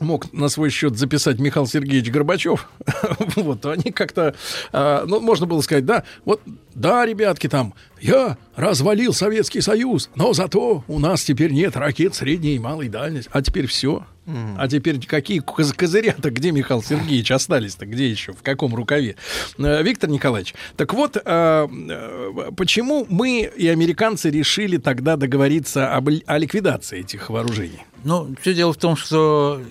мог 0.00 0.32
на 0.32 0.48
свой 0.48 0.70
счет 0.70 0.96
записать 0.96 1.38
Михаил 1.38 1.66
Сергеевич 1.66 2.10
Горбачев, 2.10 2.68
вот, 3.36 3.64
они 3.66 3.92
как-то, 3.92 4.34
а, 4.72 5.04
ну, 5.06 5.20
можно 5.20 5.46
было 5.46 5.60
сказать, 5.60 5.84
да, 5.84 6.04
вот, 6.24 6.40
да, 6.76 7.06
ребятки, 7.06 7.48
там, 7.48 7.72
я 8.02 8.36
развалил 8.54 9.14
Советский 9.14 9.62
Союз, 9.62 10.10
но 10.14 10.34
зато 10.34 10.84
у 10.86 10.98
нас 10.98 11.24
теперь 11.24 11.50
нет 11.50 11.74
ракет 11.74 12.14
средней 12.14 12.56
и 12.56 12.58
малой 12.58 12.88
дальности, 12.88 13.30
а 13.32 13.40
теперь 13.40 13.66
все. 13.66 14.04
Mm. 14.26 14.56
А 14.58 14.68
теперь 14.68 15.00
какие 15.06 15.38
козыря-то, 15.38 16.30
где 16.30 16.50
Михаил 16.50 16.82
Сергеевич 16.82 17.30
остались-то, 17.30 17.86
где 17.86 18.10
еще, 18.10 18.32
в 18.34 18.42
каком 18.42 18.74
рукаве? 18.74 19.16
Э, 19.56 19.82
Виктор 19.82 20.10
Николаевич, 20.10 20.54
так 20.76 20.92
вот, 20.92 21.16
а, 21.24 21.66
э, 21.66 22.50
почему 22.54 23.06
мы 23.08 23.50
и 23.56 23.68
американцы 23.68 24.28
решили 24.28 24.76
тогда 24.76 25.16
договориться 25.16 25.94
об, 25.94 26.10
о 26.26 26.38
ликвидации 26.38 27.00
этих 27.00 27.30
вооружений? 27.30 27.84
Ну, 28.04 28.34
все 28.42 28.52
дело 28.52 28.74
в 28.74 28.76
том, 28.76 28.96
что 28.96 29.62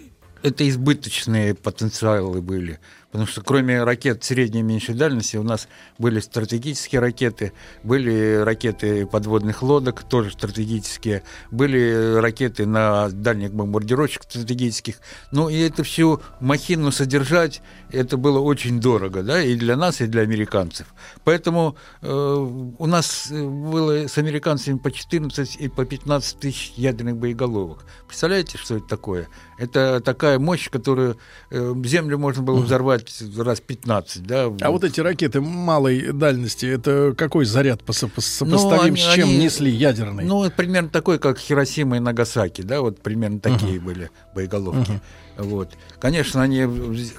это 0.41 0.67
избыточные 0.67 1.53
потенциалы 1.53 2.41
были. 2.41 2.79
Потому 3.15 3.27
что 3.27 3.43
кроме 3.43 3.81
ракет 3.81 4.25
средней 4.25 4.59
и 4.59 4.63
меньшей 4.63 4.93
дальности 4.93 5.37
у 5.37 5.43
нас 5.43 5.69
были 5.97 6.19
стратегические 6.19 6.99
ракеты, 6.99 7.53
были 7.81 8.41
ракеты 8.43 9.05
подводных 9.05 9.63
лодок, 9.63 10.03
тоже 10.03 10.31
стратегические, 10.31 11.23
были 11.49 12.15
ракеты 12.15 12.65
на 12.65 13.07
дальних 13.07 13.53
бомбардировщиках 13.53 14.29
стратегических. 14.29 14.97
Ну 15.31 15.47
и 15.47 15.57
это 15.59 15.85
всю 15.85 16.21
махину 16.41 16.91
содержать, 16.91 17.61
это 17.89 18.17
было 18.17 18.39
очень 18.39 18.81
дорого, 18.81 19.23
да, 19.23 19.41
и 19.41 19.55
для 19.55 19.77
нас, 19.77 20.01
и 20.01 20.07
для 20.07 20.23
американцев. 20.23 20.87
Поэтому 21.23 21.77
э, 22.01 22.11
у 22.11 22.85
нас 22.85 23.31
было 23.31 24.09
с 24.09 24.17
американцами 24.17 24.77
по 24.77 24.91
14 24.91 25.55
и 25.55 25.69
по 25.69 25.85
15 25.85 26.37
тысяч 26.37 26.73
ядерных 26.75 27.15
боеголовок. 27.15 27.85
Представляете, 28.07 28.57
что 28.57 28.75
это 28.75 28.87
такое? 28.87 29.29
Это 29.57 30.01
такая 30.01 30.37
мощь, 30.37 30.69
которую 30.69 31.17
э, 31.49 31.73
Землю 31.85 32.17
можно 32.17 32.43
было 32.43 32.59
взорвать 32.59 33.05
раз 33.37 33.61
15, 33.61 34.23
да. 34.23 34.51
А 34.61 34.71
вот 34.71 34.83
эти 34.83 34.99
ракеты 34.99 35.39
малой 35.39 36.11
дальности, 36.11 36.65
это 36.65 37.13
какой 37.17 37.45
заряд 37.45 37.81
сопоставим 37.89 38.51
ну, 38.51 38.81
они, 38.81 38.97
с 38.97 39.13
чем 39.13 39.29
они, 39.29 39.37
несли 39.37 39.71
ядерный? 39.71 40.25
Ну, 40.25 40.49
примерно 40.49 40.89
такой, 40.89 41.19
как 41.19 41.37
Хиросима 41.37 41.97
и 41.97 41.99
Нагасаки, 41.99 42.61
да, 42.61 42.81
вот 42.81 43.01
примерно 43.01 43.39
такие 43.39 43.77
uh-huh. 43.77 43.81
были 43.81 44.11
боеголовки. 44.33 44.91
Uh-huh. 45.37 45.43
Вот. 45.43 45.73
Конечно, 45.99 46.41
они 46.41 46.61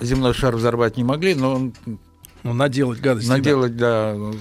земной 0.01 0.35
шар 0.35 0.57
взорвать 0.57 0.97
не 0.97 1.05
могли, 1.05 1.35
но... 1.35 1.73
Ну, 2.43 2.53
наделать 2.53 3.01
гадости. 3.01 3.29
Наделать, 3.29 3.77
да, 3.77 4.15
да 4.15 4.39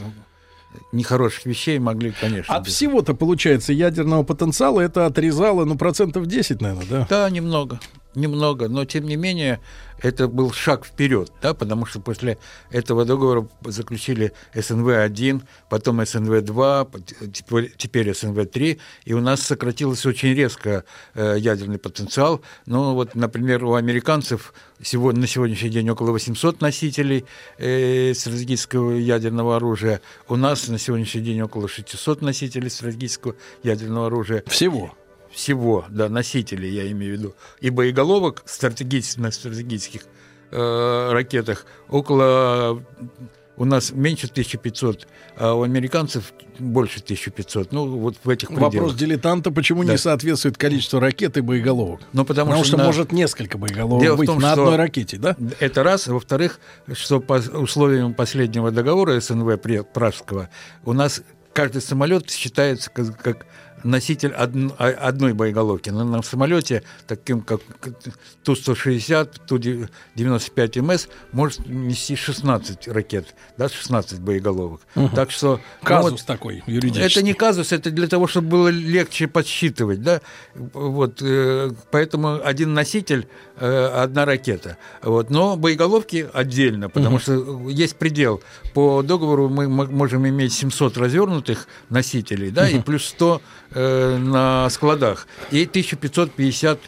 нехороших 0.91 1.45
вещей 1.45 1.79
могли, 1.79 2.11
конечно. 2.19 2.55
От 2.55 2.67
всего-то, 2.67 3.13
получается, 3.13 3.73
ядерного 3.73 4.23
потенциала 4.23 4.81
это 4.81 5.05
отрезало, 5.05 5.65
ну, 5.65 5.77
процентов 5.77 6.25
10, 6.25 6.61
наверное, 6.61 6.85
да? 6.89 7.07
Да, 7.09 7.29
немного 7.29 7.79
немного, 8.15 8.67
но 8.67 8.85
тем 8.85 9.05
не 9.05 9.15
менее 9.15 9.59
это 10.01 10.27
был 10.27 10.51
шаг 10.51 10.85
вперед, 10.85 11.31
да, 11.41 11.53
потому 11.53 11.85
что 11.85 11.99
после 11.99 12.37
этого 12.69 13.05
договора 13.05 13.47
заключили 13.63 14.33
СНВ-1, 14.53 15.43
потом 15.69 16.01
СНВ-2, 16.01 17.71
теперь 17.77 18.09
СНВ-3, 18.09 18.79
и 19.05 19.13
у 19.13 19.21
нас 19.21 19.41
сократился 19.41 20.09
очень 20.09 20.33
резко 20.33 20.83
э, 21.13 21.35
ядерный 21.39 21.77
потенциал. 21.77 22.41
Ну 22.65 22.93
вот, 22.93 23.15
например, 23.15 23.63
у 23.63 23.75
американцев 23.75 24.53
сегодня, 24.81 25.21
на 25.21 25.27
сегодняшний 25.27 25.69
день 25.69 25.89
около 25.89 26.11
800 26.11 26.61
носителей 26.61 27.25
э, 27.57 28.13
стратегического 28.13 28.91
ядерного 28.91 29.55
оружия, 29.55 30.01
у 30.27 30.35
нас 30.35 30.67
на 30.67 30.77
сегодняшний 30.77 31.21
день 31.21 31.41
около 31.41 31.67
600 31.67 32.21
носителей 32.21 32.69
стратегического 32.69 33.35
ядерного 33.63 34.07
оружия. 34.07 34.43
Всего? 34.47 34.93
Всего, 35.35 35.85
да, 35.89 36.07
носителей, 36.09 36.69
я 36.69 36.89
имею 36.91 37.15
в 37.15 37.19
виду, 37.19 37.35
и 37.59 37.69
боеголовок 37.69 38.43
стратегических, 38.45 39.21
на 39.21 39.31
стратегических 39.31 40.01
э, 40.51 41.09
ракетах 41.11 41.65
около 41.89 42.81
у 43.57 43.65
нас 43.65 43.91
меньше 43.91 44.27
1500, 44.27 45.07
а 45.37 45.53
у 45.53 45.63
американцев 45.63 46.33
больше 46.59 46.99
1500. 46.99 47.71
Ну, 47.71 47.97
вот 47.97 48.15
в 48.23 48.29
этих 48.29 48.49
пределах. 48.49 48.73
Вопрос 48.73 48.95
дилетанта, 48.95 49.51
почему 49.51 49.83
да. 49.83 49.93
не 49.93 49.97
соответствует 49.97 50.57
количество 50.57 50.99
ракет 50.99 51.37
и 51.37 51.41
боеголовок? 51.41 52.01
Ну, 52.13 52.25
потому, 52.25 52.51
потому 52.51 52.63
что, 52.63 52.77
что 52.77 52.77
на... 52.77 52.85
может 52.85 53.11
несколько 53.11 53.57
боеголовок 53.57 54.03
Дело 54.03 54.15
быть 54.15 54.27
том, 54.27 54.39
на 54.39 54.53
одной 54.53 54.75
ракете, 54.75 55.17
да? 55.17 55.35
Это 55.59 55.83
раз. 55.83 56.07
Во-вторых, 56.07 56.59
что 56.93 57.19
по 57.19 57.35
условиям 57.35 58.13
последнего 58.13 58.71
договора 58.71 59.19
СНВ 59.19 59.59
Пражского 59.93 60.49
у 60.83 60.93
нас 60.93 61.21
каждый 61.53 61.81
самолет 61.81 62.29
считается 62.29 62.89
как, 62.89 63.17
как 63.21 63.45
носитель 63.85 64.31
одной 64.31 65.33
боеголовки. 65.33 65.89
Но 65.89 66.03
на 66.03 66.21
самолете, 66.23 66.83
таким 67.07 67.41
как 67.41 67.61
Ту-160, 68.43 69.41
Ту-95МС, 69.47 71.07
может 71.31 71.65
нести 71.67 72.15
16 72.15 72.87
ракет, 72.87 73.35
да, 73.57 73.69
16 73.69 74.19
боеголовок. 74.19 74.81
Угу. 74.95 75.09
Так 75.15 75.31
что... 75.31 75.61
Казус 75.83 76.11
вот, 76.11 76.25
такой 76.25 76.63
юридический. 76.65 77.05
Это 77.05 77.21
не 77.21 77.33
казус, 77.33 77.71
это 77.71 77.91
для 77.91 78.07
того, 78.07 78.27
чтобы 78.27 78.49
было 78.49 78.67
легче 78.69 79.27
подсчитывать, 79.27 80.01
да. 80.01 80.21
Вот, 80.55 81.21
э, 81.21 81.71
поэтому 81.91 82.41
один 82.43 82.73
носитель, 82.73 83.27
э, 83.57 83.85
одна 83.85 84.25
ракета. 84.25 84.77
Вот, 85.03 85.29
но 85.29 85.55
боеголовки 85.55 86.27
отдельно, 86.33 86.89
потому 86.89 87.17
угу. 87.17 87.21
что 87.21 87.69
есть 87.69 87.97
предел. 87.97 88.41
По 88.73 89.03
договору 89.03 89.49
мы 89.49 89.67
можем 89.67 90.27
иметь 90.27 90.53
700 90.53 90.97
развернутых 90.97 91.67
носителей, 91.89 92.49
да, 92.49 92.63
угу. 92.63 92.77
и 92.77 92.79
плюс 92.81 93.05
100 93.05 93.41
Э, 93.77 94.17
на 94.17 94.69
складах 94.69 95.27
и 95.51 95.63
1550 95.65 96.79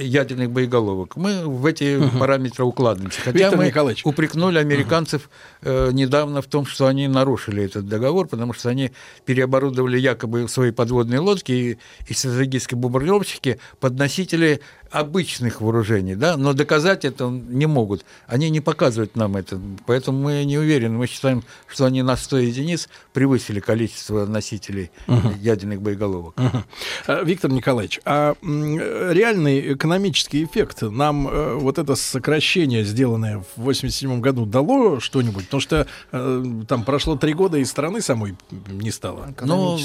ядерных 0.00 0.50
боеголовок. 0.50 1.14
Мы 1.14 1.46
в 1.46 1.64
эти 1.64 1.96
угу. 1.96 2.18
параметры 2.18 2.64
укладываемся. 2.64 3.20
Хотя 3.20 3.38
Виктор 3.38 3.58
мы 3.58 3.66
Николаевич. 3.66 4.04
упрекнули 4.04 4.58
американцев 4.58 5.22
угу. 5.62 5.70
э, 5.70 5.90
недавно 5.92 6.42
в 6.42 6.46
том, 6.46 6.66
что 6.66 6.88
они 6.88 7.06
нарушили 7.06 7.62
этот 7.62 7.86
договор, 7.86 8.26
потому 8.26 8.52
что 8.52 8.68
они 8.68 8.90
переоборудовали 9.24 9.96
якобы 9.96 10.48
свои 10.48 10.72
подводные 10.72 11.20
лодки 11.20 11.52
и, 11.52 11.78
и 12.08 12.14
стратегические 12.14 12.78
бомбардировщики 12.78 13.60
под 13.78 13.96
носители 13.96 14.60
обычных 14.94 15.60
вооружений, 15.60 16.14
да, 16.14 16.36
но 16.36 16.52
доказать 16.52 17.04
это 17.04 17.28
не 17.28 17.66
могут. 17.66 18.04
Они 18.28 18.48
не 18.48 18.60
показывают 18.60 19.16
нам 19.16 19.36
это, 19.36 19.60
поэтому 19.86 20.20
мы 20.20 20.44
не 20.44 20.56
уверены. 20.56 20.96
Мы 20.96 21.08
считаем, 21.08 21.42
что 21.66 21.84
они 21.84 22.02
на 22.02 22.16
100 22.16 22.38
единиц 22.38 22.88
превысили 23.12 23.58
количество 23.58 24.24
носителей 24.24 24.92
угу. 25.08 25.32
ядерных 25.40 25.82
боеголовок. 25.82 26.36
Угу. 26.38 27.24
Виктор 27.24 27.50
Николаевич, 27.50 28.00
а 28.04 28.36
реальный 28.42 29.74
экономический 29.74 30.44
эффект 30.44 30.82
нам 30.82 31.26
э, 31.26 31.54
вот 31.54 31.78
это 31.78 31.96
сокращение, 31.96 32.84
сделанное 32.84 33.38
в 33.56 33.62
87 33.62 34.20
году, 34.20 34.46
дало 34.46 35.00
что-нибудь? 35.00 35.46
Потому 35.46 35.60
что 35.60 35.88
э, 36.12 36.44
там 36.68 36.84
прошло 36.84 37.16
три 37.16 37.32
года, 37.32 37.58
и 37.58 37.64
страны 37.64 38.00
самой 38.00 38.36
не 38.70 38.92
стало. 38.92 39.34
Ну, 39.40 39.76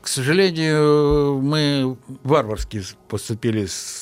к 0.00 0.06
сожалению, 0.06 1.40
мы 1.42 1.96
варварски 2.22 2.84
поступили 3.08 3.66
с 3.66 4.01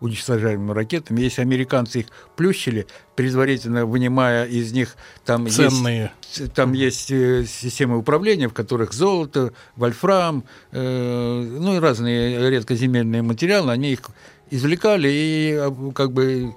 уничтожаемыми 0.00 0.72
ракетами. 0.72 1.20
Если 1.20 1.42
американцы 1.42 2.00
их 2.00 2.06
плющили, 2.36 2.86
предварительно 3.16 3.86
вынимая 3.86 4.46
из 4.46 4.72
них 4.72 4.96
там 5.24 5.48
ценные, 5.48 6.12
есть, 6.34 6.52
там 6.54 6.72
есть 6.72 7.10
э, 7.10 7.44
системы 7.46 7.98
управления, 7.98 8.48
в 8.48 8.54
которых 8.54 8.92
золото, 8.92 9.52
вольфрам, 9.76 10.44
э, 10.72 11.58
ну 11.60 11.76
и 11.76 11.78
разные 11.78 12.50
редкоземельные 12.50 13.22
материалы, 13.22 13.72
они 13.72 13.92
их 13.92 14.02
извлекали 14.50 15.08
и 15.10 15.54
а, 15.54 15.92
как 15.92 16.12
бы 16.12 16.54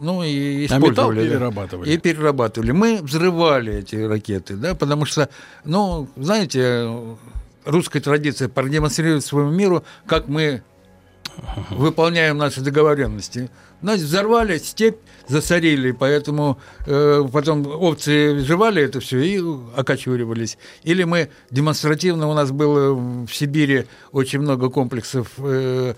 ну 0.00 0.22
и 0.22 0.66
использовали. 0.66 0.88
А 0.88 0.90
металл 0.90 1.12
перерабатывали. 1.12 1.90
И 1.90 1.98
перерабатывали. 1.98 2.70
Мы 2.70 3.00
взрывали 3.02 3.74
эти 3.74 3.96
ракеты, 3.96 4.54
да, 4.54 4.74
потому 4.74 5.04
что, 5.04 5.28
ну, 5.64 6.08
знаете, 6.16 6.88
русская 7.64 8.00
традиция 8.00 8.48
продемонстрировать 8.48 9.24
своему 9.24 9.50
миру, 9.50 9.84
как 10.06 10.28
мы 10.28 10.62
выполняем 11.70 12.38
наши 12.38 12.60
договоренности. 12.60 13.50
Нас 13.80 14.00
взорвали, 14.00 14.58
степь 14.58 14.96
засорили, 15.28 15.92
поэтому 15.92 16.58
э, 16.86 17.24
потом 17.32 17.66
овцы 17.66 18.40
жевали 18.40 18.82
это 18.82 19.00
все 19.00 19.20
и 19.20 19.40
окачивались. 19.76 20.58
Или 20.82 21.04
мы 21.04 21.30
демонстративно, 21.50 22.28
у 22.28 22.34
нас 22.34 22.50
было 22.50 22.94
в 22.94 23.28
Сибири 23.30 23.86
очень 24.10 24.40
много 24.40 24.68
комплексов 24.68 25.28
э, 25.38 25.94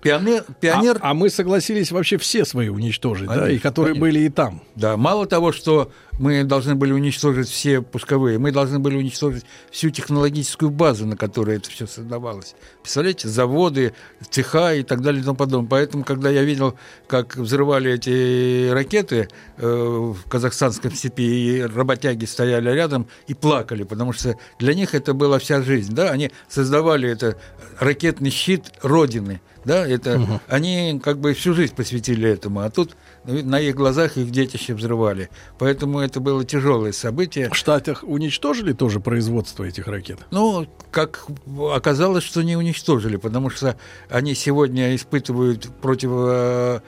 Пионер, 0.00 0.44
пионер... 0.60 0.98
А, 1.00 1.10
а 1.10 1.14
мы 1.14 1.28
согласились 1.28 1.90
вообще 1.90 2.18
все 2.18 2.44
свои 2.44 2.68
уничтожить, 2.68 3.26
конечно, 3.26 3.46
да, 3.46 3.52
и 3.52 3.58
которые 3.58 3.94
конечно. 3.94 4.00
были 4.00 4.20
и 4.20 4.28
там. 4.28 4.62
Да, 4.76 4.96
мало 4.96 5.26
того, 5.26 5.52
что 5.52 5.90
мы 6.18 6.44
должны 6.44 6.74
были 6.74 6.92
уничтожить 6.92 7.48
все 7.48 7.80
пусковые, 7.80 8.38
мы 8.38 8.52
должны 8.52 8.78
были 8.78 8.96
уничтожить 8.96 9.44
всю 9.70 9.90
технологическую 9.90 10.70
базу, 10.70 11.06
на 11.06 11.16
которой 11.16 11.56
это 11.56 11.70
все 11.70 11.86
создавалось. 11.86 12.54
Представляете, 12.82 13.28
заводы, 13.28 13.94
цеха 14.30 14.74
и 14.74 14.82
так 14.82 15.00
далее 15.00 15.22
и 15.22 15.24
тому 15.24 15.36
подобное. 15.36 15.68
Поэтому, 15.68 16.04
когда 16.04 16.30
я 16.30 16.42
видел, 16.42 16.76
как 17.06 17.36
взрывали 17.36 17.92
эти 17.92 18.70
ракеты 18.70 19.28
э, 19.56 19.66
в 19.66 20.28
казахстанском 20.28 20.92
степи, 20.92 21.22
и 21.22 21.62
работяги 21.62 22.24
стояли 22.24 22.70
рядом 22.70 23.06
и 23.26 23.34
плакали, 23.34 23.84
потому 23.84 24.12
что 24.12 24.36
для 24.58 24.74
них 24.74 24.94
это 24.94 25.14
была 25.14 25.38
вся 25.38 25.62
жизнь. 25.62 25.94
Да? 25.94 26.10
Они 26.10 26.30
создавали 26.48 27.08
это 27.08 27.36
ракетный 27.78 28.30
щит 28.30 28.72
Родины. 28.82 29.40
Да, 29.64 29.86
это 29.86 30.18
угу. 30.18 30.40
они 30.48 31.00
как 31.04 31.18
бы 31.18 31.34
всю 31.34 31.52
жизнь 31.52 31.74
посвятили 31.74 32.28
этому, 32.28 32.60
а 32.60 32.70
тут 32.70 32.96
на 33.28 33.60
их 33.60 33.74
глазах 33.74 34.16
их 34.16 34.30
детище 34.30 34.74
взрывали. 34.74 35.28
Поэтому 35.58 36.00
это 36.00 36.18
было 36.18 36.44
тяжелое 36.44 36.92
событие. 36.92 37.50
В 37.50 37.54
Штатах 37.54 38.02
уничтожили 38.02 38.72
тоже 38.72 39.00
производство 39.00 39.64
этих 39.64 39.86
ракет? 39.86 40.20
Ну, 40.30 40.66
как 40.90 41.26
оказалось, 41.74 42.24
что 42.24 42.42
не 42.42 42.56
уничтожили, 42.56 43.16
потому 43.16 43.50
что 43.50 43.78
они 44.08 44.34
сегодня 44.34 44.96
испытывают 44.96 45.68
против 45.82 46.10
э, 46.12 46.80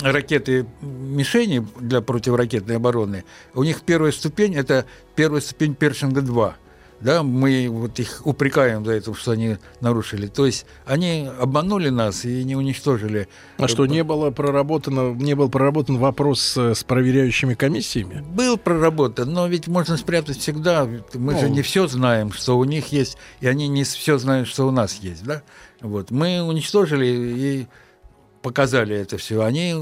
ракеты 0.00 0.66
мишени 0.80 1.66
для 1.78 2.00
противоракетной 2.00 2.76
обороны. 2.76 3.24
У 3.54 3.62
них 3.62 3.82
первая 3.82 4.10
ступень 4.10 4.56
это 4.56 4.86
первая 5.14 5.40
ступень 5.40 5.74
Першинга 5.74 6.20
2 6.20 6.56
да, 7.00 7.22
мы 7.22 7.68
вот 7.68 7.98
их 7.98 8.22
упрекаем 8.24 8.84
за 8.84 8.92
это, 8.92 9.12
что 9.14 9.32
они 9.32 9.58
нарушили. 9.80 10.28
То 10.28 10.46
есть 10.46 10.66
они 10.86 11.28
обманули 11.38 11.90
нас 11.90 12.24
и 12.24 12.42
не 12.44 12.56
уничтожили. 12.56 13.28
А 13.58 13.68
что, 13.68 13.86
не 13.86 14.02
было 14.02 14.30
проработано, 14.30 15.12
не 15.12 15.34
был 15.34 15.50
проработан 15.50 15.98
вопрос 15.98 16.40
с, 16.40 16.74
с 16.74 16.84
проверяющими 16.84 17.54
комиссиями? 17.54 18.24
Был 18.32 18.56
проработан, 18.56 19.30
но 19.30 19.46
ведь 19.46 19.68
можно 19.68 19.96
спрятать 19.96 20.38
всегда. 20.38 20.86
Мы 20.86 21.34
ну, 21.34 21.38
же 21.38 21.50
не 21.50 21.62
все 21.62 21.86
знаем, 21.86 22.32
что 22.32 22.58
у 22.58 22.64
них 22.64 22.92
есть, 22.92 23.18
и 23.40 23.46
они 23.46 23.68
не 23.68 23.84
все 23.84 24.16
знают, 24.16 24.48
что 24.48 24.66
у 24.66 24.70
нас 24.70 24.94
есть, 24.96 25.22
да? 25.22 25.42
Вот. 25.82 26.10
Мы 26.10 26.40
уничтожили 26.42 27.06
и 27.06 27.66
показали 28.40 28.96
это 28.96 29.18
все. 29.18 29.42
Они, 29.42 29.74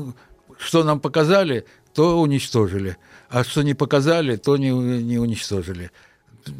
что 0.59 0.83
нам 0.83 0.99
показали, 0.99 1.65
то 1.95 2.21
уничтожили. 2.21 2.97
А 3.29 3.45
что 3.45 3.63
не 3.63 3.75
показали, 3.75 4.35
то 4.35 4.57
не, 4.57 4.71
не 4.71 5.19
уничтожили 5.19 5.93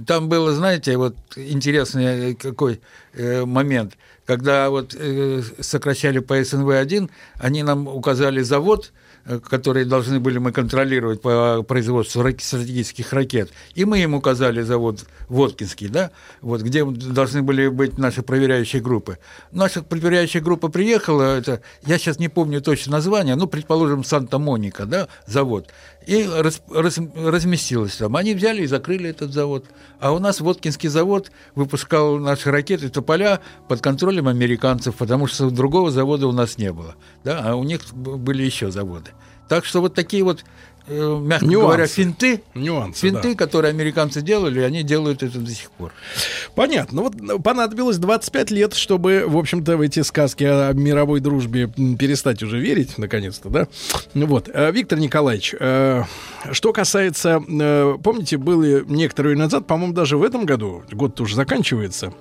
там 0.07 0.29
было, 0.29 0.53
знаете, 0.53 0.97
вот 0.97 1.17
интересный 1.37 2.35
какой 2.35 2.81
э, 3.13 3.45
момент, 3.45 3.97
когда 4.27 4.71
вот 4.71 4.95
э, 4.99 5.43
сокращали 5.61 6.19
по 6.21 6.41
СНВ-1, 6.41 7.11
они 7.39 7.63
нам 7.63 7.89
указали 7.89 8.41
завод, 8.43 8.93
Э, 8.93 9.04
которые 9.49 9.87
должны 9.87 10.21
были 10.21 10.39
мы 10.39 10.53
контролировать 10.53 11.21
по 11.21 11.63
производству 11.63 12.23
стратегических 12.39 13.13
ракет. 13.13 13.51
И 13.75 13.85
мы 13.85 14.01
им 14.01 14.15
указали 14.15 14.63
завод 14.63 15.05
Воткинский, 15.29 15.89
да, 15.89 16.11
вот, 16.41 16.61
где 16.61 16.85
должны 16.85 17.43
были 17.43 17.69
быть 17.69 17.99
наши 17.99 18.23
проверяющие 18.23 18.83
группы. 18.83 19.19
Наша 19.51 19.83
проверяющая 19.83 20.41
группа 20.41 20.69
приехала, 20.69 21.37
это, 21.39 21.63
я 21.87 21.99
сейчас 21.99 22.19
не 22.19 22.29
помню 22.29 22.61
точно 22.61 22.93
название, 22.93 23.35
ну, 23.35 23.47
предположим, 23.47 24.05
Санта-Моника, 24.05 24.85
да, 24.87 25.09
завод, 25.27 25.71
и 26.07 26.29
раз, 26.29 26.61
раз, 26.71 26.99
разместилась 27.15 27.97
там. 27.97 28.17
Они 28.17 28.35
взяли 28.35 28.63
и 28.63 28.67
закрыли 28.67 29.11
этот 29.11 29.33
завод. 29.33 29.65
А 30.01 30.13
у 30.13 30.19
нас 30.19 30.41
Воткинский 30.41 30.89
завод 30.89 31.31
выпускал 31.55 32.19
наши 32.19 32.51
ракеты 32.51 32.91
Тополя 32.91 33.41
под 33.69 33.81
контролем 33.81 34.29
американцев, 34.29 34.97
потому 34.97 35.27
что 35.27 35.51
другого 35.51 35.91
завода 35.91 36.27
у 36.27 36.33
нас 36.33 36.59
не 36.59 36.73
было. 36.73 36.95
Да? 37.25 37.41
А 37.43 37.55
у 37.55 37.65
них 37.65 37.81
были 37.95 38.43
еще 38.43 38.71
заводы. 38.71 39.13
Так 39.49 39.65
что 39.65 39.81
вот 39.81 39.95
такие 39.95 40.25
вот 40.25 40.45
э, 40.87 41.19
мягко 41.21 41.47
Нюансы. 41.47 41.67
говоря, 41.67 41.87
финты, 41.87 42.43
Нюансы, 42.55 43.01
финты, 43.01 43.31
да. 43.33 43.35
которые 43.37 43.71
американцы 43.71 44.23
делали, 44.23 44.61
они 44.61 44.83
делают 44.83 45.23
это 45.23 45.39
до 45.39 45.51
сих 45.51 45.71
пор. 45.71 45.93
Понятно. 46.55 47.03
Вот 47.03 47.15
ну, 47.21 47.39
понадобилось 47.41 47.99
25 47.99 48.51
лет, 48.51 48.75
чтобы, 48.75 49.25
в 49.27 49.37
общем-то, 49.37 49.77
в 49.77 49.81
эти 49.81 50.01
сказки 50.01 50.45
о 50.45 50.73
мировой 50.73 51.21
дружбе 51.21 51.69
перестать 51.69 52.43
уже 52.43 52.59
верить, 52.59 52.99
наконец-то, 52.99 53.49
да? 53.49 53.69
Вот. 54.15 54.49
Э, 54.53 54.71
Виктор 54.73 54.99
Николаевич, 54.99 55.55
э, 55.59 56.05
что 56.53 56.73
касается, 56.73 57.41
помните, 58.03 58.37
было 58.37 58.83
некоторые 58.85 59.37
назад, 59.37 59.67
по-моему, 59.67 59.93
даже 59.95 60.17
в 60.17 60.23
этом 60.23 60.45
году, 60.47 60.83
год 60.91 61.21
уже 61.21 61.37
заканчивается, 61.37 62.13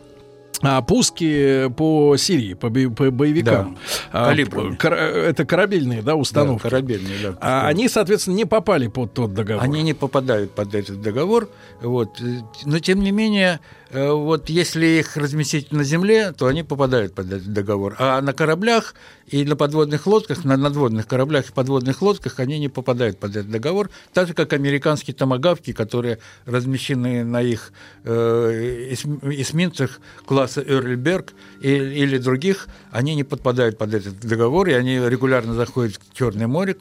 а, 0.64 0.82
пуски 0.82 1.70
по 1.76 2.16
Сирии, 2.18 2.54
по, 2.54 2.70
по 2.70 3.12
боевикам. 3.12 3.78
Да. 4.12 4.32
А, 4.32 4.76
кор, 4.80 4.94
это 4.94 5.46
корабельные, 5.46 6.02
да, 6.02 6.16
установки. 6.16 6.64
Да, 6.64 6.70
корабельные, 6.70 7.18
да. 7.22 7.38
А 7.42 7.68
они, 7.68 7.88
соответственно, 7.90 8.36
не 8.36 8.46
попали 8.46 8.88
под 8.88 9.14
тот 9.14 9.34
договор. 9.34 9.64
Они 9.64 9.84
не 9.84 9.94
попадают 9.94 10.52
под 10.52 10.74
этот 10.74 11.02
договор. 11.02 11.50
Вот. 11.82 12.22
Но, 12.66 12.80
тем 12.80 13.02
не 13.02 13.12
менее, 13.12 13.60
Э, 13.83 13.83
вот 13.94 14.50
если 14.50 14.86
их 14.86 15.18
разместить 15.18 15.72
на 15.72 15.84
земле, 15.84 16.32
то 16.32 16.48
они 16.48 16.64
попадают 16.64 17.14
под 17.14 17.32
этот 17.32 17.54
договор. 17.54 17.96
А 18.00 18.22
на 18.22 18.34
кораблях 18.34 18.96
и 19.28 19.46
на 19.46 19.56
подводных 19.56 20.08
лодках, 20.08 20.44
на 20.44 20.58
надводных 20.58 21.08
кораблях 21.08 21.50
и 21.50 21.54
подводных 21.54 22.02
лодках 22.02 22.40
они 22.40 22.58
не 22.58 22.70
попадают 22.70 23.20
под 23.20 23.36
этот 23.36 23.52
договор, 23.52 23.92
так 24.12 24.28
же, 24.28 24.34
как 24.34 24.54
американские 24.54 25.14
томогавки, 25.14 25.74
которые 25.74 26.18
размещены 26.46 27.24
на 27.24 27.42
их 27.44 27.72
э, 28.04 28.94
эсминцах 28.94 30.00
класса 30.26 30.62
Эрльберг 30.62 31.34
или 31.62 32.18
других, 32.18 32.68
они 32.92 33.14
не 33.14 33.24
подпадают 33.24 33.78
под 33.78 33.94
этот 33.94 34.20
договор, 34.20 34.70
и 34.70 34.74
они 34.74 34.98
регулярно 34.98 35.54
заходят 35.54 36.00
в 36.10 36.18
Черное 36.18 36.48
море, 36.48 36.76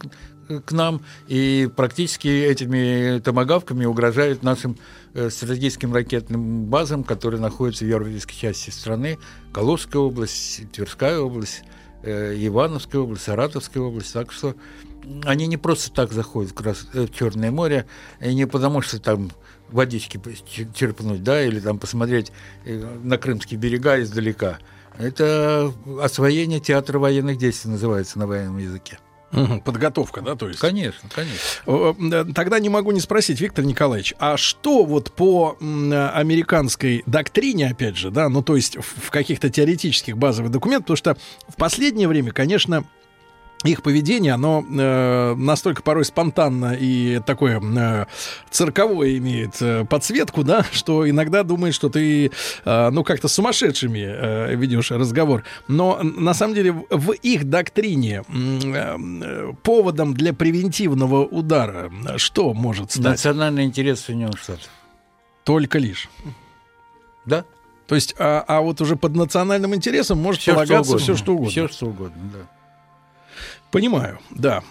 к 0.60 0.72
нам 0.72 1.02
и 1.28 1.68
практически 1.74 2.28
этими 2.28 3.20
томогавками 3.20 3.84
угрожают 3.84 4.42
нашим 4.42 4.72
э, 4.72 4.76
стратегическим 5.14 5.92
ракетным 5.92 6.64
базам, 6.64 7.04
которые 7.04 7.40
находятся 7.40 7.84
в 7.84 7.88
европейской 7.88 8.34
части 8.34 8.70
страны, 8.70 9.18
Калужская 9.52 10.00
область, 10.00 10.70
Тверская 10.72 11.18
область, 11.18 11.62
э, 12.02 12.34
Ивановская 12.38 13.00
область, 13.00 13.24
Саратовская 13.24 13.82
область. 13.82 14.12
Так 14.12 14.32
что 14.32 14.54
они 15.24 15.46
не 15.46 15.56
просто 15.56 15.92
так 15.92 16.12
заходят 16.12 16.52
в, 16.52 17.06
в 17.06 17.14
Черное 17.14 17.50
море, 17.50 17.86
и 18.20 18.34
не 18.34 18.46
потому 18.46 18.80
что 18.80 19.00
там 19.00 19.30
водички 19.70 20.20
черпнуть, 20.74 21.22
да, 21.22 21.42
или 21.42 21.60
там 21.60 21.78
посмотреть 21.78 22.32
э, 22.64 22.98
на 23.02 23.18
крымские 23.18 23.58
берега 23.58 24.00
издалека. 24.00 24.58
Это 24.98 25.72
освоение 26.00 26.60
театра 26.60 26.98
военных 26.98 27.38
действий 27.38 27.70
называется 27.70 28.18
на 28.18 28.26
военном 28.26 28.58
языке. 28.58 28.98
Подготовка, 29.64 30.20
да, 30.20 30.36
то 30.36 30.48
есть? 30.48 30.60
Конечно, 30.60 31.08
конечно. 31.08 32.34
Тогда 32.34 32.58
не 32.58 32.68
могу 32.68 32.92
не 32.92 33.00
спросить, 33.00 33.40
Виктор 33.40 33.64
Николаевич, 33.64 34.14
а 34.18 34.36
что 34.36 34.84
вот 34.84 35.12
по 35.12 35.56
американской 35.60 37.02
доктрине, 37.06 37.68
опять 37.70 37.96
же, 37.96 38.10
да, 38.10 38.28
ну 38.28 38.42
то 38.42 38.56
есть 38.56 38.76
в 38.76 39.10
каких-то 39.10 39.48
теоретических 39.48 40.16
базовых 40.18 40.50
документах, 40.50 40.84
потому 40.84 40.96
что 40.96 41.16
в 41.48 41.56
последнее 41.56 42.08
время, 42.08 42.32
конечно, 42.32 42.84
их 43.64 43.82
поведение, 43.82 44.34
оно 44.34 44.64
э, 44.68 45.34
настолько 45.36 45.82
порой 45.82 46.04
спонтанно 46.04 46.76
и 46.78 47.20
такое 47.24 47.60
э, 47.60 48.06
цирковое 48.50 49.18
имеет 49.18 49.60
э, 49.60 49.84
подсветку, 49.84 50.42
да, 50.42 50.64
что 50.72 51.08
иногда 51.08 51.42
думаешь, 51.42 51.74
что 51.74 51.88
ты, 51.88 52.30
э, 52.64 52.90
ну, 52.90 53.04
как-то 53.04 53.28
сумасшедшими 53.28 54.00
э, 54.00 54.54
ведешь 54.56 54.90
разговор. 54.90 55.44
Но 55.68 56.00
на 56.02 56.34
самом 56.34 56.54
деле 56.54 56.72
в 56.72 57.12
их 57.12 57.44
доктрине 57.48 58.24
э, 58.28 59.52
поводом 59.62 60.14
для 60.14 60.32
превентивного 60.32 61.24
удара 61.24 61.90
что 62.16 62.52
может 62.54 62.92
стать? 62.92 63.04
Национальный 63.04 63.64
интерес 63.64 64.00
Соединенных 64.00 64.38
Штатов. 64.38 64.68
Только 65.44 65.78
лишь. 65.78 66.08
Да. 67.24 67.44
То 67.86 67.94
есть, 67.94 68.14
а, 68.18 68.44
а 68.46 68.60
вот 68.60 68.80
уже 68.80 68.96
под 68.96 69.14
национальным 69.14 69.74
интересом 69.74 70.18
может 70.18 70.40
все, 70.40 70.54
полагаться 70.54 70.98
все, 70.98 71.16
что 71.16 71.34
угодно. 71.34 71.50
Все, 71.50 71.68
что 71.68 71.86
угодно, 71.86 72.22
да. 72.32 72.61
Понимаю, 73.72 74.18
да. 74.28 74.62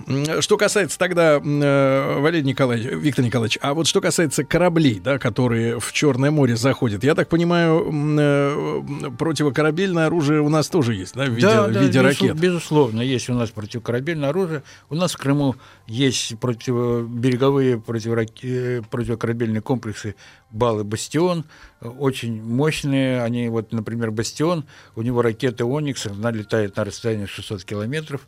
Что 0.41 0.57
касается 0.57 0.99
тогда, 0.99 1.41
э, 1.43 2.19
Валерий 2.19 2.45
Николаевич, 2.45 2.87
Виктор 2.91 3.25
Николаевич, 3.25 3.57
а 3.59 3.73
вот 3.73 3.87
что 3.87 3.99
касается 3.99 4.43
кораблей, 4.43 4.99
да, 4.99 5.17
которые 5.17 5.79
в 5.79 5.91
Черное 5.91 6.29
море 6.29 6.55
заходят, 6.55 7.03
я 7.03 7.15
так 7.15 7.27
понимаю, 7.27 7.89
э, 7.91 8.83
противокорабельное 9.17 10.05
оружие 10.05 10.41
у 10.41 10.49
нас 10.49 10.69
тоже 10.69 10.93
есть, 10.93 11.15
да, 11.15 11.25
в 11.25 11.29
виде, 11.29 11.47
да, 11.47 11.63
в 11.63 11.71
виде 11.71 11.99
да, 11.99 12.03
ракет? 12.03 12.39
Безусловно, 12.39 13.01
есть 13.01 13.27
у 13.27 13.33
нас 13.33 13.49
противокорабельное 13.49 14.29
оружие. 14.29 14.61
У 14.91 14.93
нас 14.93 15.13
в 15.13 15.17
Крыму 15.17 15.55
есть 15.87 16.37
противобереговые 16.39 17.79
противораке... 17.79 18.83
противокорабельные 18.91 19.61
комплексы 19.61 20.13
Бал 20.51 20.81
и 20.81 20.83
Бастион, 20.83 21.45
очень 21.81 22.43
мощные. 22.43 23.23
Они, 23.23 23.49
вот, 23.49 23.71
например, 23.71 24.11
Бастион, 24.11 24.65
у 24.95 25.01
него 25.01 25.23
ракеты 25.23 25.63
Оникс, 25.63 26.05
она 26.05 26.29
летает 26.29 26.75
на 26.75 26.83
расстоянии 26.83 27.25
600 27.25 27.63
километров, 27.63 28.21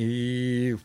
и 0.00 0.76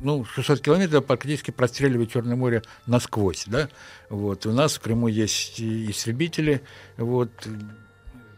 ну, 0.00 0.24
600 0.24 0.60
километров 0.60 1.04
практически 1.04 1.50
простреливает 1.50 2.12
Черное 2.12 2.36
море 2.36 2.62
насквозь, 2.86 3.44
да, 3.46 3.68
вот, 4.08 4.46
у 4.46 4.52
нас 4.52 4.74
в 4.74 4.80
Крыму 4.80 5.08
есть 5.08 5.60
и 5.60 5.90
истребители, 5.90 6.62
вот, 6.96 7.30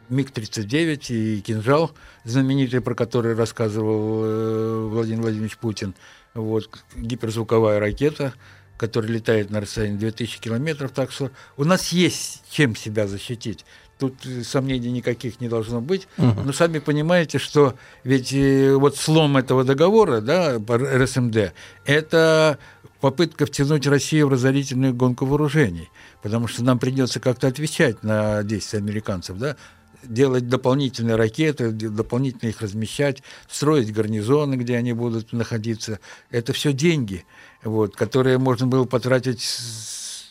МиГ-39 0.09 1.07
и 1.09 1.41
«Кинжал», 1.41 1.93
знаменитый, 2.25 2.81
про 2.81 2.95
который 2.95 3.35
рассказывал 3.35 4.25
э, 4.25 4.89
Владимир 4.91 5.23
Владимирович 5.23 5.57
Путин, 5.57 5.95
вот, 6.35 6.69
гиперзвуковая 6.97 7.81
ракета, 7.81 8.35
которая 8.77 9.13
летает 9.13 9.51
на 9.51 9.61
расстоянии 9.61 9.97
2000 9.97 10.41
километров, 10.41 10.91
так 10.93 11.11
что 11.11 11.31
у 11.57 11.65
нас 11.65 11.89
есть 11.93 12.43
чем 12.51 12.77
себя 12.77 13.07
защитить 13.07 13.65
тут 13.99 14.15
сомнений 14.45 14.91
никаких 14.91 15.41
не 15.41 15.49
должно 15.49 15.81
быть. 15.81 16.09
Угу. 16.19 16.43
Но 16.45 16.53
сами 16.53 16.79
понимаете, 16.79 17.39
что 17.39 17.75
ведь 18.03 18.33
э, 18.33 18.75
вот 18.75 18.97
слом 18.97 19.37
этого 19.37 19.65
договора, 19.65 20.21
да, 20.21 20.59
РСМД, 20.59 21.53
это 21.85 22.59
попытка 23.01 23.47
втянуть 23.47 23.87
Россию 23.87 24.29
в 24.29 24.33
разорительную 24.33 24.95
гонку 24.95 25.27
вооружений, 25.27 25.91
потому 26.23 26.49
что 26.49 26.65
нам 26.65 26.79
придется 26.79 27.21
как-то 27.21 27.49
отвечать 27.49 28.03
на 28.03 28.43
действия 28.43 28.79
американцев, 28.79 29.37
да, 29.37 29.57
делать 30.03 30.49
дополнительные 30.49 31.17
ракеты, 31.17 31.71
дополнительно 31.71 32.49
их 32.49 32.61
размещать, 32.61 33.23
строить 33.49 33.93
гарнизоны, 33.93 34.55
где 34.55 34.77
они 34.77 34.93
будут 34.93 35.33
находиться. 35.33 35.99
Это 36.31 36.53
все 36.53 36.73
деньги, 36.73 37.25
вот, 37.63 37.97
которые 37.97 38.39
можно 38.39 38.67
было 38.67 38.85
потратить 38.85 39.45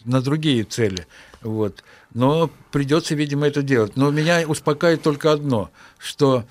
на 0.06 0.22
другие 0.22 0.64
цели. 0.64 1.08
Вот. 1.42 1.84
Но 2.14 2.50
придется, 2.72 3.16
видимо, 3.16 3.48
это 3.48 3.62
делать. 3.62 3.96
Но 3.96 4.12
меня 4.12 4.48
успокаивает 4.48 5.02
только 5.02 5.32
одно, 5.32 5.72
что 5.98 6.46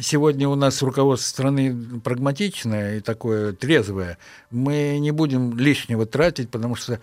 сегодня 0.00 0.48
у 0.48 0.54
нас 0.54 0.82
руководство 0.82 1.28
страны 1.28 2.00
прагматичное 2.00 2.98
и 2.98 3.00
такое 3.00 3.52
трезвое. 3.52 4.18
Мы 4.50 4.98
не 4.98 5.10
будем 5.12 5.56
лишнего 5.56 6.06
тратить, 6.06 6.50
потому 6.50 6.74
что 6.74 7.00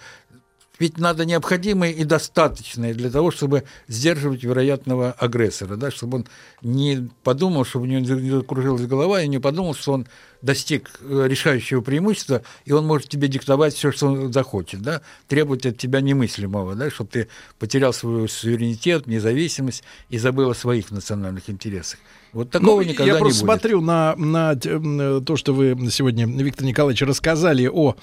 ведь 0.80 0.98
надо 0.98 1.24
необходимое 1.24 1.92
и 1.92 2.04
достаточное 2.04 2.94
для 2.94 3.10
того, 3.10 3.32
чтобы 3.32 3.64
сдерживать 3.88 4.44
вероятного 4.44 5.12
агрессора, 5.12 5.76
да, 5.76 5.92
чтобы 5.92 6.18
он 6.18 6.28
не 6.62 7.10
подумал, 7.24 7.64
чтобы 7.64 7.86
у 7.86 7.88
него 7.88 8.02
не 8.02 8.32
закружилась 8.32 8.86
голова, 8.86 9.22
и 9.22 9.28
не 9.28 9.40
подумал, 9.40 9.76
что 9.76 9.94
он 9.94 10.08
достиг 10.44 10.92
э, 11.00 11.26
решающего 11.28 11.82
преимущества, 11.82 12.44
и 12.66 12.74
он 12.74 12.86
может 12.86 13.10
тебе 13.10 13.28
диктовать 13.28 13.74
все, 13.74 13.92
что 13.92 14.08
он 14.08 14.32
захочет, 14.32 14.82
да, 14.82 15.02
требовать 15.28 15.66
от 15.66 15.78
тебя 15.78 16.02
немыслимого, 16.02 16.76
да, 16.76 16.92
чтобы 16.92 17.10
ты 17.10 17.28
потерял 17.58 17.94
свой 17.94 18.28
суверенитет, 18.30 19.08
независимость 19.08 19.84
и 20.10 20.18
забыл 20.18 20.52
о 20.52 20.56
своих 20.56 20.92
национальных 20.92 21.50
интересах. 21.50 21.98
Вот 22.34 22.50
такого 22.50 22.82
ну, 22.82 22.88
никогда 22.90 23.14
я 23.14 23.20
просто 23.20 23.44
не 23.44 23.48
будет. 23.48 23.62
смотрю 23.62 23.82
на, 23.82 24.16
на 24.16 24.56
то, 25.22 25.36
что 25.38 25.54
вы 25.54 25.78
сегодня, 25.92 26.26
Виктор 26.26 26.66
Николаевич, 26.66 27.04
рассказали 27.04 27.70
о 27.72 27.96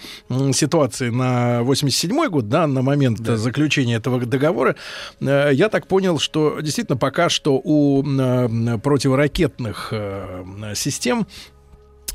ситуации 0.52 1.10
на 1.10 1.60
87-й 1.62 2.28
год, 2.28 2.48
да, 2.48 2.66
на 2.66 2.80
момент 2.82 3.18
да. 3.20 3.36
заключения 3.36 3.96
этого 3.96 4.24
договора. 4.24 4.76
Э, 5.20 5.50
я 5.52 5.68
так 5.68 5.88
понял, 5.88 6.18
что 6.18 6.60
действительно 6.60 6.96
пока 6.96 7.28
что 7.28 7.60
у 7.62 8.02
противоракетных 8.02 9.88
э, 9.90 10.72
систем 10.74 11.26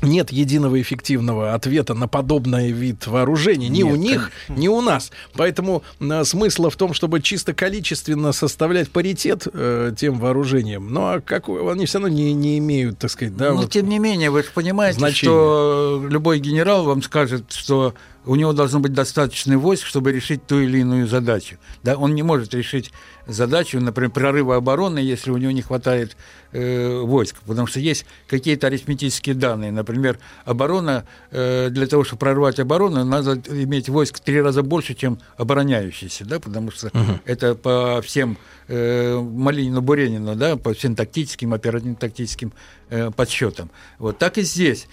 нет 0.02 0.32
единого 0.32 0.80
эффективного 0.80 1.54
ответа 1.54 1.94
на 1.94 2.08
подобный 2.08 2.72
вид 2.72 3.06
вооружений 3.06 3.68
ни 3.68 3.82
нет, 3.82 3.92
у 3.92 3.96
них, 3.96 4.30
конечно. 4.46 4.62
ни 4.62 4.68
у 4.68 4.80
нас. 4.80 5.10
Поэтому 5.34 5.82
э, 6.00 6.24
смысла 6.24 6.70
в 6.70 6.76
том, 6.76 6.94
чтобы 6.94 7.20
чисто 7.20 7.54
количественно 7.54 8.32
составлять 8.32 8.90
паритет 8.90 9.46
э, 9.52 9.92
тем 9.96 10.18
вооружением. 10.18 10.92
Ну, 10.92 11.00
а 11.02 11.20
как 11.20 11.48
они 11.48 11.86
все 11.86 11.98
равно 11.98 12.14
не, 12.14 12.32
не 12.32 12.58
имеют, 12.58 12.98
так 12.98 13.10
сказать, 13.10 13.36
да. 13.36 13.50
Но 13.50 13.62
вот, 13.62 13.70
тем 13.70 13.88
не 13.88 13.98
менее, 13.98 14.30
вы 14.30 14.42
же 14.42 14.48
понимаете, 14.52 14.98
значения. 14.98 15.30
что 15.30 16.04
любой 16.08 16.38
генерал 16.38 16.84
вам 16.84 17.02
скажет, 17.02 17.52
что 17.52 17.94
у 18.26 18.34
него 18.34 18.52
должно 18.52 18.80
быть 18.80 18.92
достаточно 18.92 19.56
войск, 19.56 19.86
чтобы 19.86 20.12
решить 20.12 20.46
ту 20.46 20.60
или 20.60 20.78
иную 20.78 21.06
задачу. 21.06 21.56
Да, 21.84 21.96
он 21.96 22.14
не 22.14 22.22
может 22.22 22.52
решить 22.54 22.92
задачу, 23.26 23.80
например, 23.80 24.10
прорыва 24.10 24.56
обороны, 24.56 24.98
если 24.98 25.30
у 25.30 25.36
него 25.36 25.52
не 25.52 25.62
хватает 25.62 26.16
э, 26.56 27.00
войск, 27.00 27.36
потому 27.46 27.66
что 27.66 27.80
есть 27.80 28.06
какие-то 28.26 28.66
арифметические 28.66 29.34
данные. 29.34 29.70
Например, 29.72 30.18
оборона, 30.44 31.04
э, 31.30 31.68
для 31.70 31.86
того, 31.86 32.04
чтобы 32.04 32.20
прорвать 32.20 32.58
оборону, 32.58 33.04
надо 33.04 33.40
иметь 33.48 33.88
войск 33.88 34.16
в 34.16 34.20
три 34.20 34.40
раза 34.40 34.62
больше, 34.62 34.94
чем 34.94 35.18
обороняющиеся, 35.36 36.24
да, 36.24 36.40
потому 36.40 36.70
что 36.70 36.88
угу. 36.88 37.20
это 37.24 37.54
по 37.54 38.00
всем 38.02 38.38
э, 38.68 39.18
Малинину, 39.20 39.80
Буренину, 39.82 40.34
да, 40.34 40.56
по 40.56 40.72
всем 40.72 40.94
тактическим, 40.94 41.52
оперативно-тактическим 41.52 42.52
э, 42.90 43.10
подсчетам. 43.10 43.70
Вот 43.98 44.18
так 44.18 44.38
и 44.38 44.42
здесь. 44.42 44.88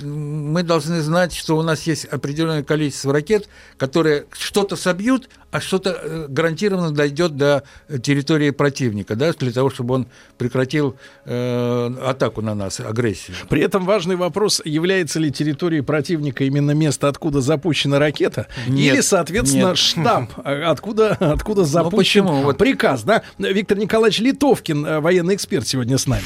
Мы 0.00 0.62
должны 0.62 1.00
знать, 1.00 1.32
что 1.32 1.56
у 1.56 1.62
нас 1.62 1.82
есть 1.82 2.04
определенное 2.04 2.62
количество 2.62 3.12
ракет, 3.12 3.48
которые 3.78 4.26
что-то 4.32 4.76
собьют, 4.76 5.28
а 5.50 5.60
что-то 5.60 5.98
э, 6.02 6.26
гарантированно 6.28 6.90
дойдет 6.90 7.36
до 7.36 7.64
территории 8.02 8.50
противника, 8.50 9.16
да, 9.16 9.32
для 9.32 9.52
того, 9.52 9.70
чтобы 9.70 9.94
он 9.94 10.06
прекратил 10.38 10.96
э, 11.24 11.90
атаку 12.04 12.42
на 12.42 12.54
нас, 12.54 12.80
агрессию. 12.80 13.36
При 13.48 13.62
этом 13.62 13.84
важный 13.84 14.16
вопрос, 14.16 14.62
является 14.64 15.18
ли 15.18 15.30
территорией 15.30 15.82
противника 15.82 16.44
именно 16.44 16.72
место, 16.72 17.08
откуда 17.08 17.40
запущена 17.40 17.98
ракета, 17.98 18.46
нет, 18.66 18.94
или, 18.94 19.00
соответственно, 19.00 19.68
нет. 19.68 19.78
штаб, 19.78 20.32
а 20.44 20.70
откуда, 20.70 21.16
откуда 21.20 21.62
ну, 21.62 21.66
запущен 21.66 22.54
приказ, 22.56 23.02
да? 23.02 23.22
Виктор 23.38 23.78
Николаевич 23.78 24.20
Литовкин, 24.20 24.86
э, 24.86 25.00
военный 25.00 25.34
эксперт, 25.34 25.66
сегодня 25.66 25.98
с 25.98 26.06
нами. 26.06 26.24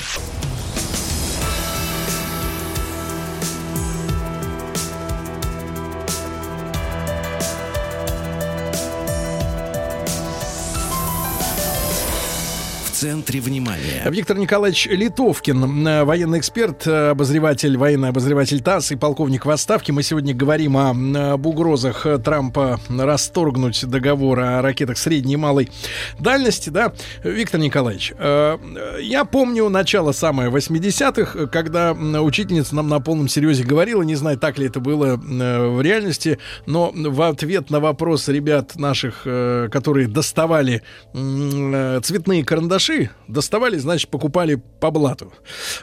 Центре 13.00 13.40
внимания. 13.40 14.06
Виктор 14.10 14.36
Николаевич 14.36 14.84
Литовкин, 14.84 15.88
э, 15.88 16.04
военный 16.04 16.38
эксперт, 16.38 16.86
э, 16.86 17.12
обозреватель, 17.12 17.78
военный 17.78 18.10
обозреватель 18.10 18.60
ТАСС 18.60 18.92
и 18.92 18.96
полковник 18.96 19.46
в 19.46 19.50
отставке. 19.50 19.90
Мы 19.90 20.02
сегодня 20.02 20.34
говорим 20.34 20.76
о, 20.76 20.90
об 21.32 21.46
угрозах 21.46 22.06
Трампа 22.22 22.78
расторгнуть 22.90 23.86
договор 23.86 24.40
о 24.40 24.60
ракетах 24.60 24.98
средней 24.98 25.32
и 25.32 25.36
малой 25.38 25.70
дальности. 26.18 26.68
Да? 26.68 26.92
Виктор 27.24 27.58
Николаевич, 27.58 28.12
э, 28.18 28.58
я 29.00 29.24
помню 29.24 29.70
начало 29.70 30.12
самое 30.12 30.50
80-х, 30.50 31.46
когда 31.46 31.92
учительница 31.92 32.74
нам 32.74 32.88
на 32.88 33.00
полном 33.00 33.28
серьезе 33.28 33.64
говорила, 33.64 34.02
не 34.02 34.14
знаю, 34.14 34.36
так 34.36 34.58
ли 34.58 34.66
это 34.66 34.78
было 34.78 35.16
в 35.16 35.80
реальности, 35.80 36.38
но 36.66 36.92
в 36.94 37.22
ответ 37.22 37.70
на 37.70 37.80
вопрос 37.80 38.28
ребят 38.28 38.76
наших, 38.76 39.22
которые 39.22 40.06
доставали 40.06 40.82
цветные 41.14 42.44
карандаши, 42.44 42.89
карандаши 42.90 43.10
доставали, 43.28 43.76
значит, 43.78 44.08
покупали 44.10 44.60
по 44.80 44.90
блату, 44.90 45.32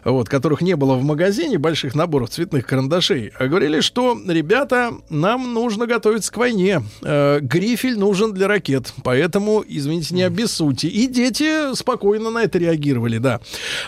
вот, 0.03 0.27
которых 0.27 0.61
не 0.61 0.75
было 0.75 0.95
в 0.95 1.03
магазине, 1.03 1.57
больших 1.57 1.95
наборов 1.95 2.29
цветных 2.29 2.65
карандашей. 2.65 3.31
А 3.39 3.47
говорили, 3.47 3.79
что, 3.79 4.17
ребята, 4.27 4.91
нам 5.09 5.53
нужно 5.53 5.87
готовиться 5.87 6.31
к 6.31 6.37
войне. 6.37 6.81
Э, 7.03 7.39
грифель 7.41 7.97
нужен 7.97 8.33
для 8.33 8.47
ракет, 8.47 8.93
поэтому, 9.03 9.63
извините, 9.65 10.15
не 10.15 10.23
обессудьте. 10.23 10.87
И 10.87 11.07
дети 11.07 11.73
спокойно 11.75 12.31
на 12.31 12.43
это 12.43 12.57
реагировали, 12.57 13.17
да. 13.17 13.39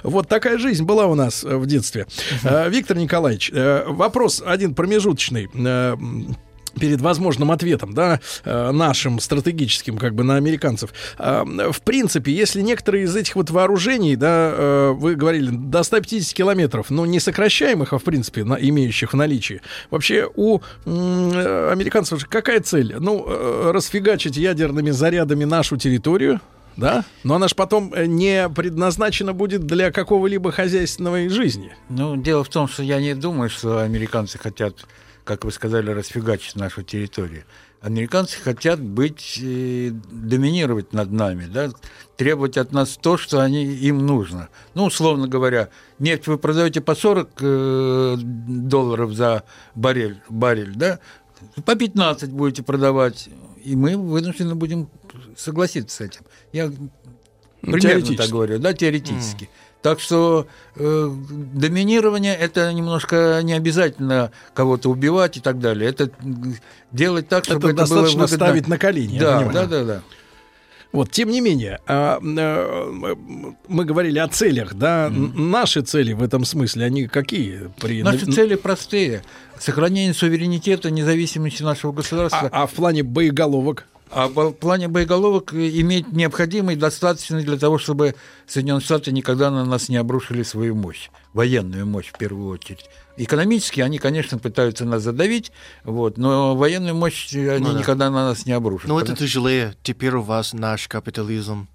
Вот 0.03 0.27
такая 0.27 0.57
жизнь 0.57 0.85
была 0.85 1.07
у 1.07 1.15
нас 1.15 1.43
в 1.43 1.65
детстве. 1.65 2.07
Э, 2.43 2.69
Виктор 2.69 2.97
Николаевич, 2.97 3.51
э, 3.53 3.83
вопрос 3.87 4.41
один 4.45 4.73
промежуточный. 4.73 5.49
Э, 5.53 5.95
перед 6.79 7.01
возможным 7.01 7.51
ответом, 7.51 7.93
да, 7.93 8.19
э, 8.43 8.71
нашим 8.71 9.19
стратегическим, 9.19 9.97
как 9.97 10.13
бы 10.13 10.23
на 10.23 10.35
американцев. 10.35 10.93
Э, 11.17 11.43
в 11.71 11.81
принципе, 11.81 12.31
если 12.31 12.61
некоторые 12.61 13.05
из 13.05 13.15
этих 13.15 13.35
вот 13.35 13.49
вооружений, 13.49 14.15
да, 14.15 14.51
э, 14.53 14.91
вы 14.91 15.15
говорили, 15.15 15.49
до 15.51 15.83
150 15.83 16.33
километров, 16.33 16.89
но 16.89 17.05
не 17.05 17.19
сокращаемых, 17.19 17.93
а 17.93 17.97
в 17.97 18.03
принципе 18.03 18.43
на, 18.43 18.55
имеющих 18.55 19.13
в 19.13 19.15
наличии, 19.15 19.61
вообще 19.91 20.27
у 20.35 20.59
американцев 20.85 22.25
какая 22.27 22.59
цель? 22.59 22.95
Ну, 22.99 23.25
расфигачить 23.71 24.37
ядерными 24.37 24.91
зарядами 24.91 25.45
нашу 25.45 25.77
территорию, 25.77 26.39
да? 26.77 27.03
Но 27.23 27.35
она 27.35 27.47
же 27.47 27.55
потом 27.55 27.93
не 27.95 28.49
предназначена 28.49 29.33
будет 29.33 29.65
для 29.65 29.91
какого-либо 29.91 30.51
хозяйственной 30.51 31.29
жизни. 31.29 31.75
Ну, 31.89 32.15
дело 32.17 32.43
в 32.43 32.49
том, 32.49 32.67
что 32.67 32.83
я 32.83 32.99
не 32.99 33.15
думаю, 33.15 33.49
что 33.49 33.79
американцы 33.79 34.37
хотят 34.37 34.75
как 35.29 35.45
вы 35.45 35.51
сказали, 35.51 35.91
расфигачить 35.91 36.55
нашу 36.55 36.81
территорию. 36.81 37.43
Американцы 37.81 38.39
хотят 38.39 38.81
быть, 38.81 39.39
э, 39.39 39.91
доминировать 39.91 40.91
над 40.91 41.11
нами, 41.11 41.45
да, 41.45 41.69
требовать 42.17 42.57
от 42.57 42.71
нас 42.71 42.97
то, 42.99 43.15
что 43.15 43.39
они, 43.39 43.63
им 43.63 44.07
нужно. 44.07 44.49
Ну, 44.73 44.85
условно 44.85 45.27
говоря, 45.27 45.69
нефть 45.99 46.25
вы 46.25 46.39
продаете 46.39 46.81
по 46.81 46.95
40 46.95 47.29
э, 47.41 48.15
долларов 48.17 49.13
за 49.13 49.43
баррель, 49.75 50.19
баррель, 50.29 50.73
да, 50.73 50.99
по 51.63 51.75
15 51.75 52.31
будете 52.31 52.63
продавать, 52.63 53.29
и 53.63 53.75
мы 53.75 53.97
вынуждены 53.97 54.55
будем 54.55 54.89
согласиться 55.37 55.97
с 55.97 56.01
этим. 56.01 56.21
Я 56.53 56.71
примерно 57.61 58.15
так 58.15 58.29
говорю, 58.31 58.57
да, 58.57 58.73
теоретически. 58.73 59.43
Mm. 59.43 59.68
Так 59.81 60.01
что 60.01 60.45
э, 60.75 61.09
доминирование 61.53 62.35
это 62.35 62.73
немножко 62.73 63.39
не 63.43 63.53
обязательно 63.53 64.31
кого-то 64.53 64.89
убивать 64.89 65.37
и 65.37 65.39
так 65.39 65.59
далее. 65.59 65.89
Это 65.89 66.11
делать 66.91 67.29
так, 67.29 67.45
чтобы 67.45 67.59
это, 67.59 67.67
это 67.69 67.77
достаточно 67.77 68.17
было 68.17 68.27
выгодно. 68.27 68.45
ставить 68.45 68.67
на 68.67 68.77
колени. 68.77 69.19
Да, 69.19 69.43
да, 69.43 69.65
да, 69.65 69.83
да. 69.83 70.01
Вот, 70.91 71.11
тем 71.11 71.29
не 71.29 71.39
менее, 71.39 71.79
а, 71.85 72.19
а, 72.19 73.55
мы 73.67 73.85
говорили 73.85 74.17
о 74.17 74.27
целях, 74.27 74.73
да, 74.73 75.07
mm. 75.07 75.39
наши 75.39 75.81
цели 75.81 76.13
в 76.13 76.23
этом 76.23 76.45
смысле, 76.45 76.85
они 76.85 77.07
какие? 77.07 77.69
При... 77.79 78.01
Наши 78.01 78.25
цели 78.25 78.55
простые: 78.55 79.21
сохранение 79.59 80.15
суверенитета, 80.15 80.89
независимости 80.89 81.61
нашего 81.61 81.91
государства. 81.91 82.49
А, 82.51 82.63
а 82.63 82.67
в 82.67 82.71
плане 82.71 83.03
боеголовок? 83.03 83.85
А 84.11 84.27
в 84.27 84.53
плане 84.53 84.87
боеголовок 84.87 85.53
иметь 85.53 86.11
необходимый, 86.11 86.75
достаточно 86.75 87.41
для 87.41 87.57
того, 87.57 87.77
чтобы 87.77 88.15
Соединенные 88.47 88.81
Штаты 88.81 89.11
никогда 89.11 89.51
на 89.51 89.65
нас 89.65 89.87
не 89.87 89.97
обрушили 89.97 90.41
свою 90.41 90.75
мощь, 90.75 91.09
военную 91.33 91.85
мощь 91.85 92.07
в 92.07 92.17
первую 92.17 92.49
очередь. 92.49 92.89
Экономически 93.17 93.81
они, 93.81 93.99
конечно, 93.99 94.39
пытаются 94.39 94.85
нас 94.85 95.03
задавить, 95.03 95.51
вот, 95.83 96.17
но 96.17 96.55
военную 96.55 96.95
мощь 96.95 97.31
они 97.33 97.59
ну, 97.59 97.73
да. 97.73 97.79
никогда 97.79 98.09
на 98.09 98.29
нас 98.29 98.45
не 98.45 98.53
обрушат. 98.53 98.87
Но 98.87 98.99
это 98.99 99.15
тяжелее. 99.15 99.75
Теперь 99.83 100.15
у 100.15 100.21
вас 100.21 100.53
наш 100.53 100.87
капитализм. 100.87 101.67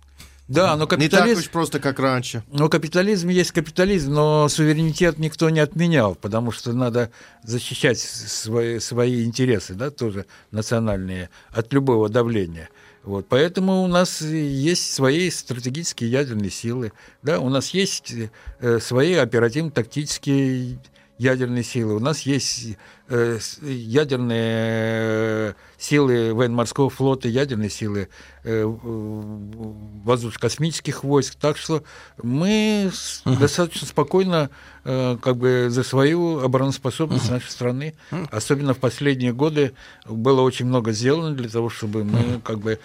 Да, 0.47 0.77
но 0.77 0.87
капитализм... 0.87 1.27
Не 1.27 1.35
так 1.35 1.45
уж 1.45 1.51
просто, 1.51 1.81
как 1.81 1.99
раньше. 1.99 2.43
Но 2.53 2.69
капитализм 2.69 3.29
есть 3.29 3.53
капитализм, 3.53 4.12
но 4.12 4.49
суверенитет 4.49 5.19
никто 5.19 5.49
не 5.49 5.61
отменял, 5.61 6.15
потому 6.15 6.53
что 6.53 6.73
надо 6.75 7.11
защищать 7.43 7.99
свои, 7.99 8.79
свои 8.79 9.25
интересы, 9.25 9.75
да, 9.75 9.91
тоже 9.91 10.27
национальные, 10.51 11.31
от 11.51 11.73
любого 11.73 12.11
давления. 12.11 12.69
Вот, 13.05 13.27
поэтому 13.29 13.83
у 13.83 13.87
нас 13.87 14.21
есть 14.21 14.93
свои 14.93 15.31
стратегические 15.31 16.11
ядерные 16.11 16.51
силы, 16.51 16.93
да, 17.23 17.39
у 17.39 17.49
нас 17.49 17.71
есть 17.71 18.15
э, 18.61 18.81
свои 18.81 19.15
оперативно-тактические 19.15 20.79
ядерные 21.19 21.62
силы, 21.62 21.95
у 21.95 22.01
нас 22.01 22.20
есть 22.20 22.77
э, 23.09 23.39
ядерные 23.62 25.55
силы 25.78 26.35
военно-морского 26.35 26.91
флота, 26.91 27.28
ядерные 27.28 27.70
силы 27.70 28.09
э, 28.43 28.65
воздушно-космических 28.65 31.05
войск. 31.05 31.36
Так 31.36 31.57
что 31.57 31.85
мы 32.23 32.91
uh-huh. 32.91 33.39
достаточно 33.39 33.86
спокойно 33.86 34.51
э, 34.85 35.16
как 35.23 35.36
бы 35.36 35.69
за 35.70 35.85
свою 35.85 36.41
обороноспособность 36.41 37.27
uh-huh. 37.27 37.35
нашей 37.35 37.51
страны, 37.51 37.95
особенно 38.31 38.74
в 38.74 38.78
последние 38.78 39.32
годы, 39.32 39.74
было 40.07 40.41
очень 40.41 40.66
много 40.66 40.91
сделано 40.93 41.35
для 41.35 41.49
того, 41.49 41.70
чтобы 41.70 42.05
мы 42.05 42.19
uh-huh. 42.19 42.43
как 42.43 42.59
бы 42.59 42.73
Э, 42.73 42.78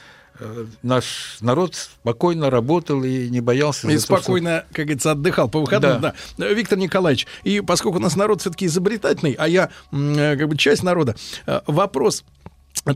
наш 0.83 1.37
народ 1.41 1.75
спокойно 1.75 2.49
работал 2.49 3.03
и 3.03 3.29
не 3.29 3.41
боялся. 3.41 3.89
И 3.89 3.97
спокойно, 3.97 4.59
то, 4.59 4.65
что... 4.65 4.75
как 4.75 4.85
говорится, 4.85 5.11
отдыхал 5.11 5.49
по 5.49 5.59
выходным. 5.59 6.01
Да. 6.01 6.13
да. 6.37 6.47
Виктор 6.49 6.77
Николаевич, 6.77 7.27
и 7.43 7.61
поскольку 7.61 7.97
у 7.97 8.01
нас 8.01 8.15
народ 8.15 8.41
все-таки 8.41 8.65
изобретательный, 8.65 9.33
а 9.33 9.47
я 9.47 9.69
э, 9.91 10.37
как 10.37 10.47
бы 10.47 10.57
часть 10.57 10.83
народа, 10.83 11.15
э, 11.45 11.61
вопрос 11.67 12.23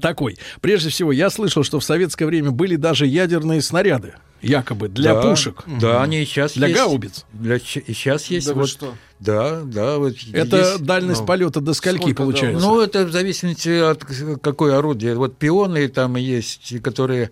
такой. 0.02 0.38
Прежде 0.62 0.90
всего, 0.90 1.12
я 1.12 1.30
слышал, 1.30 1.64
что 1.64 1.80
в 1.80 1.84
советское 1.84 2.26
время 2.26 2.52
были 2.52 2.76
даже 2.76 3.06
ядерные 3.06 3.62
снаряды 3.62 4.16
якобы 4.44 4.90
для 4.90 5.16
да, 5.16 5.22
пушек. 5.22 5.64
Да, 5.66 6.04
они 6.04 6.22
и 6.22 6.26
сейчас 6.26 6.54
для 6.54 6.68
есть. 6.68 6.80
гаубиц. 6.80 7.26
Для, 7.34 7.60
сейчас 7.60 8.26
есть. 8.26 8.48
Да 8.48 8.54
вот, 8.54 8.70
что? 8.70 8.94
Да, 9.20 9.62
да. 9.62 9.98
Вот 9.98 10.16
это 10.34 10.58
есть, 10.58 10.84
дальность 10.84 11.22
ну, 11.22 11.26
полета 11.26 11.62
до 11.62 11.74
скольки 11.74 12.14
получается? 12.14 12.62
Ну, 12.62 12.82
это 12.82 13.06
в 13.06 13.12
зависимости 13.12 13.70
от 13.70 14.04
какой 14.42 14.78
орудие. 14.78 15.16
Вот 15.16 15.38
пионы 15.38 15.88
там 15.88 16.18
есть, 16.18 16.82
которые 16.82 17.32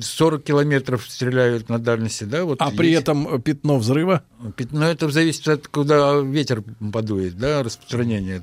40 0.00 0.44
километров 0.44 1.06
стреляют 1.08 1.68
на 1.68 1.78
дальности, 1.78 2.24
да? 2.24 2.44
Вот 2.44 2.62
а 2.62 2.66
есть. 2.66 2.76
при 2.76 2.92
этом 2.92 3.42
пятно 3.42 3.78
взрыва? 3.78 4.22
Пятно 4.56 4.86
это 4.86 5.10
зависит 5.10 5.48
от 5.48 5.68
куда 5.68 6.20
ветер 6.20 6.62
подует, 6.92 7.36
да, 7.36 7.62
распространение. 7.64 8.42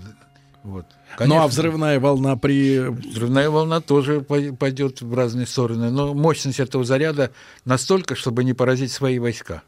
Вот. 0.66 0.88
Конечно. 1.16 1.36
Ну 1.36 1.44
а 1.44 1.48
взрывная 1.48 2.00
волна 2.00 2.36
при... 2.38 2.80
Взрывная 2.90 3.52
волна 3.52 3.82
тоже 3.82 4.22
пойдет 4.22 5.00
в 5.02 5.14
разные 5.14 5.46
стороны. 5.46 5.92
Но 5.92 6.16
мощность 6.16 6.60
этого 6.60 6.84
заряда 6.84 7.32
настолько, 7.66 8.16
чтобы 8.16 8.44
не 8.44 8.54
поразить 8.54 8.92
свои 8.92 9.20
войска. 9.20 9.62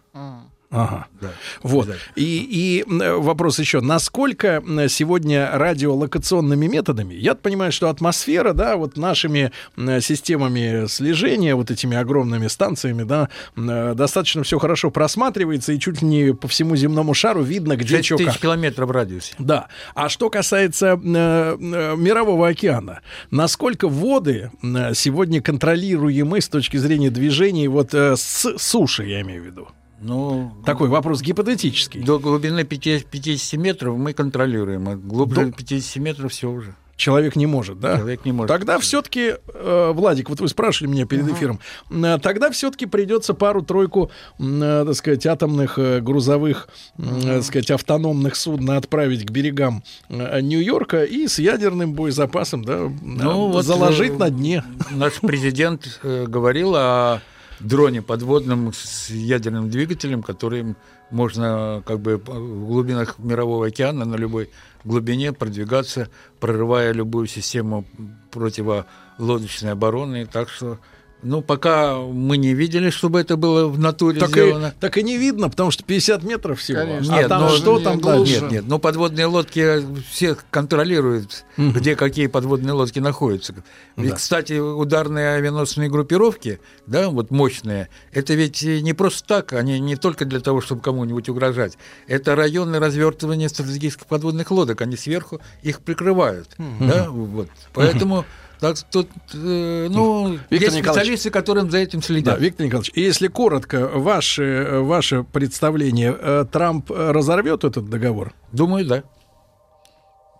Ага. 0.69 1.07
Да, 1.21 1.29
вот. 1.63 1.89
И, 2.15 2.45
и 2.49 2.85
вопрос 2.87 3.59
еще. 3.59 3.79
Насколько 3.79 4.61
сегодня 4.89 5.49
радиолокационными 5.53 6.67
методами, 6.67 7.13
я 7.13 7.35
понимаю, 7.35 7.71
что 7.71 7.89
атмосфера, 7.89 8.53
да, 8.53 8.75
вот 8.75 8.97
нашими 8.97 9.51
системами 9.77 10.87
слежения, 10.87 11.55
вот 11.55 11.71
этими 11.71 11.95
огромными 11.95 12.47
станциями, 12.47 13.03
да, 13.03 13.29
достаточно 13.55 14.43
все 14.43 14.59
хорошо 14.59 14.91
просматривается, 14.91 15.71
и 15.71 15.79
чуть 15.79 16.01
ли 16.01 16.07
не 16.07 16.33
по 16.33 16.47
всему 16.47 16.75
земному 16.75 17.13
шару 17.13 17.43
видно, 17.43 17.77
где 17.77 18.03
что 18.03 18.17
тысяч 18.17 18.39
километров 18.39 18.89
в 18.89 18.91
радиусе. 18.91 19.35
Да. 19.39 19.67
А 19.95 20.09
что 20.09 20.29
касается 20.29 20.87
э, 20.87 20.97
э, 21.01 21.95
мирового 21.95 22.47
океана, 22.47 23.01
насколько 23.31 23.87
воды 23.87 24.51
э, 24.61 24.93
сегодня 24.93 25.41
контролируемы 25.41 26.41
с 26.41 26.49
точки 26.49 26.77
зрения 26.77 27.09
движения 27.09 27.69
вот 27.69 27.93
э, 27.93 28.15
с 28.17 28.57
суши, 28.57 29.05
я 29.05 29.21
имею 29.21 29.43
в 29.43 29.45
виду? 29.45 29.67
Ну, 29.99 30.53
Такой 30.65 30.89
вопрос 30.89 31.21
гипотетический. 31.21 32.03
До 32.03 32.19
глубины 32.19 32.63
50, 32.63 33.05
50 33.05 33.59
метров 33.59 33.97
мы 33.97 34.13
контролируем, 34.13 34.87
а 34.89 34.95
глубже 34.95 35.47
до... 35.47 35.51
50 35.51 35.95
метров 36.03 36.31
все 36.31 36.49
уже. 36.49 36.75
Человек 36.97 37.35
не 37.35 37.45
может, 37.45 37.79
да? 37.79 37.97
Человек 37.97 38.25
не 38.25 38.31
может. 38.31 38.47
Тогда 38.47 38.79
все-таки, 38.79 39.35
э, 39.53 39.91
Владик, 39.93 40.31
вот 40.31 40.41
вы 40.41 40.47
спрашивали 40.47 40.91
меня 40.91 41.05
перед 41.05 41.27
эфиром, 41.29 41.59
э, 41.91 42.17
тогда 42.19 42.49
все-таки 42.49 42.87
придется 42.87 43.35
пару-тройку, 43.35 44.09
э, 44.39 44.83
так 44.87 44.95
сказать, 44.95 45.25
атомных 45.27 45.77
э, 45.77 46.01
грузовых, 46.01 46.69
э, 46.97 47.03
так 47.23 47.43
сказать, 47.43 47.69
автономных 47.69 48.35
судн 48.35 48.71
отправить 48.71 49.27
к 49.27 49.29
берегам 49.29 49.83
э, 50.09 50.41
Нью-Йорка 50.41 51.03
и 51.03 51.27
с 51.27 51.37
ядерным 51.37 51.93
боезапасом, 51.93 52.65
да, 52.65 52.91
ну, 53.03 53.49
вот, 53.49 53.63
заложить 53.63 54.13
э, 54.13 54.17
на 54.17 54.29
дне. 54.31 54.63
Наш 54.89 55.19
президент 55.21 55.99
э, 56.01 56.25
говорил 56.27 56.73
о 56.75 57.21
дроне 57.59 58.01
подводном 58.01 58.73
с 58.73 59.09
ядерным 59.09 59.69
двигателем, 59.69 60.23
который 60.23 60.75
можно 61.09 61.81
как 61.85 61.99
бы 61.99 62.17
в 62.17 62.67
глубинах 62.67 63.19
мирового 63.19 63.67
океана 63.67 64.05
на 64.05 64.15
любой 64.15 64.49
глубине 64.83 65.33
продвигаться, 65.33 66.09
прорывая 66.39 66.91
любую 66.91 67.27
систему 67.27 67.85
противолодочной 68.31 69.71
обороны. 69.71 70.25
Так 70.25 70.49
что 70.49 70.79
ну, 71.23 71.41
пока 71.41 71.95
мы 71.95 72.37
не 72.37 72.53
видели, 72.53 72.91
чтобы 72.91 73.19
это 73.19 73.37
было 73.37 73.67
в 73.67 73.79
натуре 73.79 74.19
так 74.19 74.29
сделано. 74.29 74.67
И, 74.67 74.79
так 74.79 74.97
и 74.97 75.03
не 75.03 75.17
видно, 75.17 75.49
потому 75.49 75.71
что 75.71 75.83
50 75.83 76.23
метров 76.23 76.59
всего. 76.59 76.79
Конечно. 76.79 77.15
А 77.15 77.17
нет, 77.17 77.29
там 77.29 77.41
но, 77.41 77.49
что 77.49 77.79
там 77.79 77.99
дальше? 77.99 78.41
Нет, 78.41 78.51
нет, 78.51 78.65
но 78.67 78.77
подводные 78.77 79.25
лодки 79.25 79.83
все 80.11 80.37
контролируют, 80.51 81.45
угу. 81.57 81.71
где 81.71 81.95
какие 81.95 82.27
подводные 82.27 82.73
лодки 82.73 82.99
находятся. 82.99 83.55
Ведь, 83.95 84.11
да. 84.11 84.15
кстати, 84.15 84.59
ударные 84.59 85.35
авианосные 85.35 85.89
группировки, 85.89 86.59
да, 86.85 87.09
вот 87.09 87.31
мощные, 87.31 87.89
это 88.11 88.35
ведь 88.35 88.61
не 88.61 88.93
просто 88.93 89.27
так, 89.27 89.53
они 89.53 89.79
не 89.79 89.95
только 89.95 90.25
для 90.25 90.39
того, 90.39 90.61
чтобы 90.61 90.81
кому-нибудь 90.81 91.29
угрожать. 91.29 91.77
Это 92.07 92.35
районы 92.35 92.79
развертывания 92.79 93.49
стратегических 93.49 94.05
подводных 94.05 94.51
лодок, 94.51 94.81
они 94.81 94.95
сверху 94.95 95.41
их 95.63 95.81
прикрывают. 95.81 96.49
Угу. 96.59 96.87
Да, 96.87 97.09
вот. 97.09 97.49
Поэтому... 97.73 98.19
Угу. 98.19 98.25
Так 98.59 98.77
тут, 98.91 99.09
э, 99.33 99.87
ну, 99.89 100.39
Виктор 100.49 100.71
есть 100.73 100.77
специалисты, 100.77 101.29
которым 101.29 101.69
за 101.69 101.77
этим 101.77 102.01
следят. 102.01 102.35
Да, 102.35 102.41
Виктор 102.41 102.65
Николаевич, 102.65 102.91
если 102.95 103.27
коротко, 103.27 103.87
ваше, 103.87 104.79
ваше 104.81 105.23
представление, 105.23 106.15
э, 106.19 106.45
Трамп 106.51 106.89
разорвет 106.89 107.63
этот 107.63 107.89
договор? 107.89 108.33
Думаю, 108.51 108.85
да. 108.85 109.03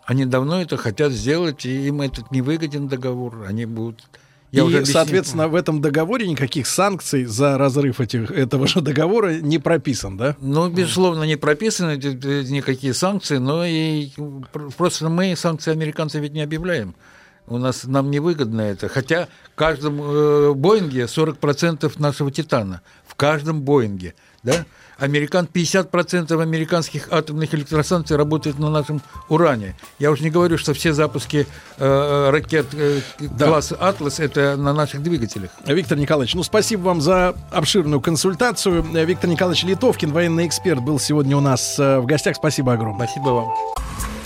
Они 0.05 0.25
давно 0.25 0.61
это 0.61 0.77
хотят 0.77 1.11
сделать, 1.11 1.65
и 1.65 1.87
им 1.87 2.01
этот 2.01 2.31
невыгоден 2.31 2.87
договор. 2.87 3.43
Они 3.47 3.65
будут 3.65 4.03
я 4.51 4.61
и, 4.61 4.65
уже 4.65 4.85
соответственно, 4.85 5.49
в 5.49 5.55
этом 5.55 5.81
договоре 5.81 6.27
никаких 6.27 6.67
санкций 6.67 7.25
за 7.25 7.57
разрыв 7.57 7.99
этих, 7.99 8.31
этого 8.31 8.65
же 8.65 8.79
договора 8.79 9.39
не 9.39 9.59
прописан, 9.59 10.15
да? 10.15 10.37
Ну, 10.39 10.69
безусловно, 10.69 11.23
не 11.23 11.35
прописаны 11.35 11.97
никакие 11.97 12.93
санкции, 12.93 13.37
но 13.37 13.65
и 13.65 14.09
просто 14.77 15.09
мы 15.09 15.35
санкции 15.35 15.71
американцев 15.71 16.21
ведь 16.21 16.31
не 16.31 16.41
объявляем. 16.41 16.95
У 17.47 17.57
нас 17.57 17.85
нам 17.85 18.11
невыгодно 18.11 18.61
это. 18.61 18.89
Хотя 18.89 19.27
в 19.53 19.55
каждом 19.55 20.01
э, 20.01 20.53
Боинге 20.53 21.03
40% 21.03 21.91
нашего 21.97 22.29
титана. 22.29 22.81
В 23.07 23.15
каждом 23.15 23.61
Боинге. 23.61 24.15
Да? 24.43 24.65
Американ, 24.97 25.47
50% 25.51 26.41
американских 26.41 27.07
атомных 27.11 27.53
электростанций 27.53 28.17
работает 28.17 28.59
на 28.59 28.69
нашем 28.69 29.01
уране. 29.29 29.75
Я 29.99 30.11
уже 30.11 30.23
не 30.23 30.29
говорю, 30.29 30.57
что 30.57 30.73
все 30.73 30.91
запуски 30.91 31.47
э, 31.77 32.29
ракет 32.31 32.67
э, 32.73 33.01
да. 33.19 33.47
класса 33.47 33.75
«Атлас»— 33.79 34.19
это 34.19 34.57
на 34.57 34.73
наших 34.73 35.03
двигателях. 35.03 35.51
Виктор 35.65 35.97
Николаевич, 35.97 36.33
ну 36.33 36.43
спасибо 36.43 36.81
вам 36.81 37.01
за 37.01 37.35
обширную 37.51 38.01
консультацию. 38.01 38.83
Виктор 38.83 39.29
Николаевич 39.29 39.63
Литовкин, 39.63 40.11
военный 40.11 40.47
эксперт, 40.47 40.81
был 40.81 40.99
сегодня 40.99 41.37
у 41.37 41.41
нас 41.41 41.77
э, 41.79 41.99
в 41.99 42.05
гостях. 42.05 42.35
Спасибо 42.35 42.73
огромное. 42.73 43.07
Спасибо 43.07 43.29
вам. 43.29 44.16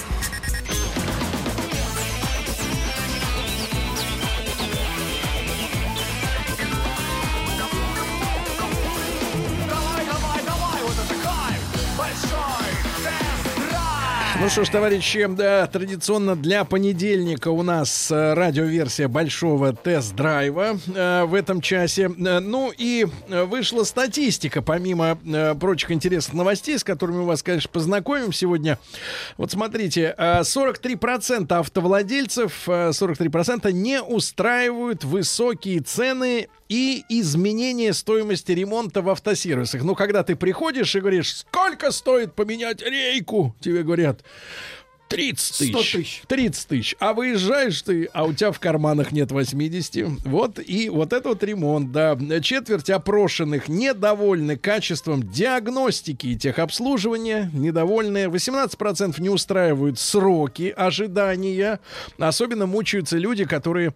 Ну 14.42 14.50
что 14.50 14.66
ж, 14.66 14.70
товарищи, 14.70 15.28
да, 15.30 15.68
традиционно 15.68 16.36
для 16.36 16.66
понедельника 16.66 17.50
у 17.50 17.62
нас 17.62 18.10
э, 18.10 18.34
радиоверсия 18.34 19.08
большого 19.08 19.72
тест-драйва 19.72 20.80
э, 20.96 21.26
в 21.26 21.36
этом 21.36 21.62
часе. 21.62 22.06
Э, 22.06 22.40
ну 22.40 22.74
и 22.76 23.06
э, 23.30 23.44
вышла 23.44 23.84
статистика, 23.84 24.64
помимо 24.64 25.20
э, 25.24 25.54
прочих 25.54 25.92
интересных 25.92 26.34
новостей, 26.34 26.80
с 26.80 26.84
которыми 26.84 27.18
мы 27.18 27.26
вас, 27.28 27.44
конечно, 27.44 27.70
познакомим 27.72 28.34
сегодня. 28.34 28.80
Вот 29.38 29.52
смотрите, 29.52 30.16
э, 30.18 30.40
43% 30.40 31.54
автовладельцев, 31.54 32.68
э, 32.68 32.94
43% 32.94 33.72
не 33.72 34.02
устраивают 34.02 35.04
высокие 35.04 35.82
цены 35.82 36.48
и 36.72 37.03
изменение 37.10 37.91
стоимости 37.91 38.53
ремонта 38.53 39.02
в 39.02 39.10
автосервисах. 39.10 39.84
Ну, 39.84 39.93
когда 39.93 40.23
ты 40.23 40.38
приходишь 40.38 40.95
и 40.95 41.02
говоришь, 41.02 41.35
сколько 41.35 41.91
стоит 41.91 42.34
поменять 42.34 42.81
рейку, 42.81 43.53
тебе 43.60 43.84
говорят, 43.84 44.23
30 45.10 45.57
тысяч. 45.57 45.91
тысяч. 45.91 46.23
30 46.30 46.68
тысяч. 46.69 46.95
А 46.99 47.11
выезжаешь 47.11 47.81
ты, 47.81 48.06
а 48.14 48.23
у 48.23 48.31
тебя 48.31 48.53
в 48.53 48.61
карманах 48.61 49.11
нет 49.11 49.34
80. 49.34 50.23
Вот 50.23 50.60
и 50.65 50.88
вот 50.88 51.11
этот 51.11 51.26
вот 51.26 51.43
ремонт, 51.43 51.91
да. 51.91 52.18
Четверть 52.39 52.89
опрошенных 52.89 53.68
недовольны 53.68 54.56
качеством 54.56 55.30
диагностики 55.30 56.27
и 56.27 56.38
техобслуживания. 56.38 57.52
Недовольные. 57.52 58.30
18% 58.30 59.19
не 59.19 59.27
устраивают 59.30 59.99
сроки 59.99 60.73
ожидания. 60.77 61.81
Особенно 62.18 62.65
мучаются 62.65 63.18
люди, 63.18 63.43
которые 63.43 63.93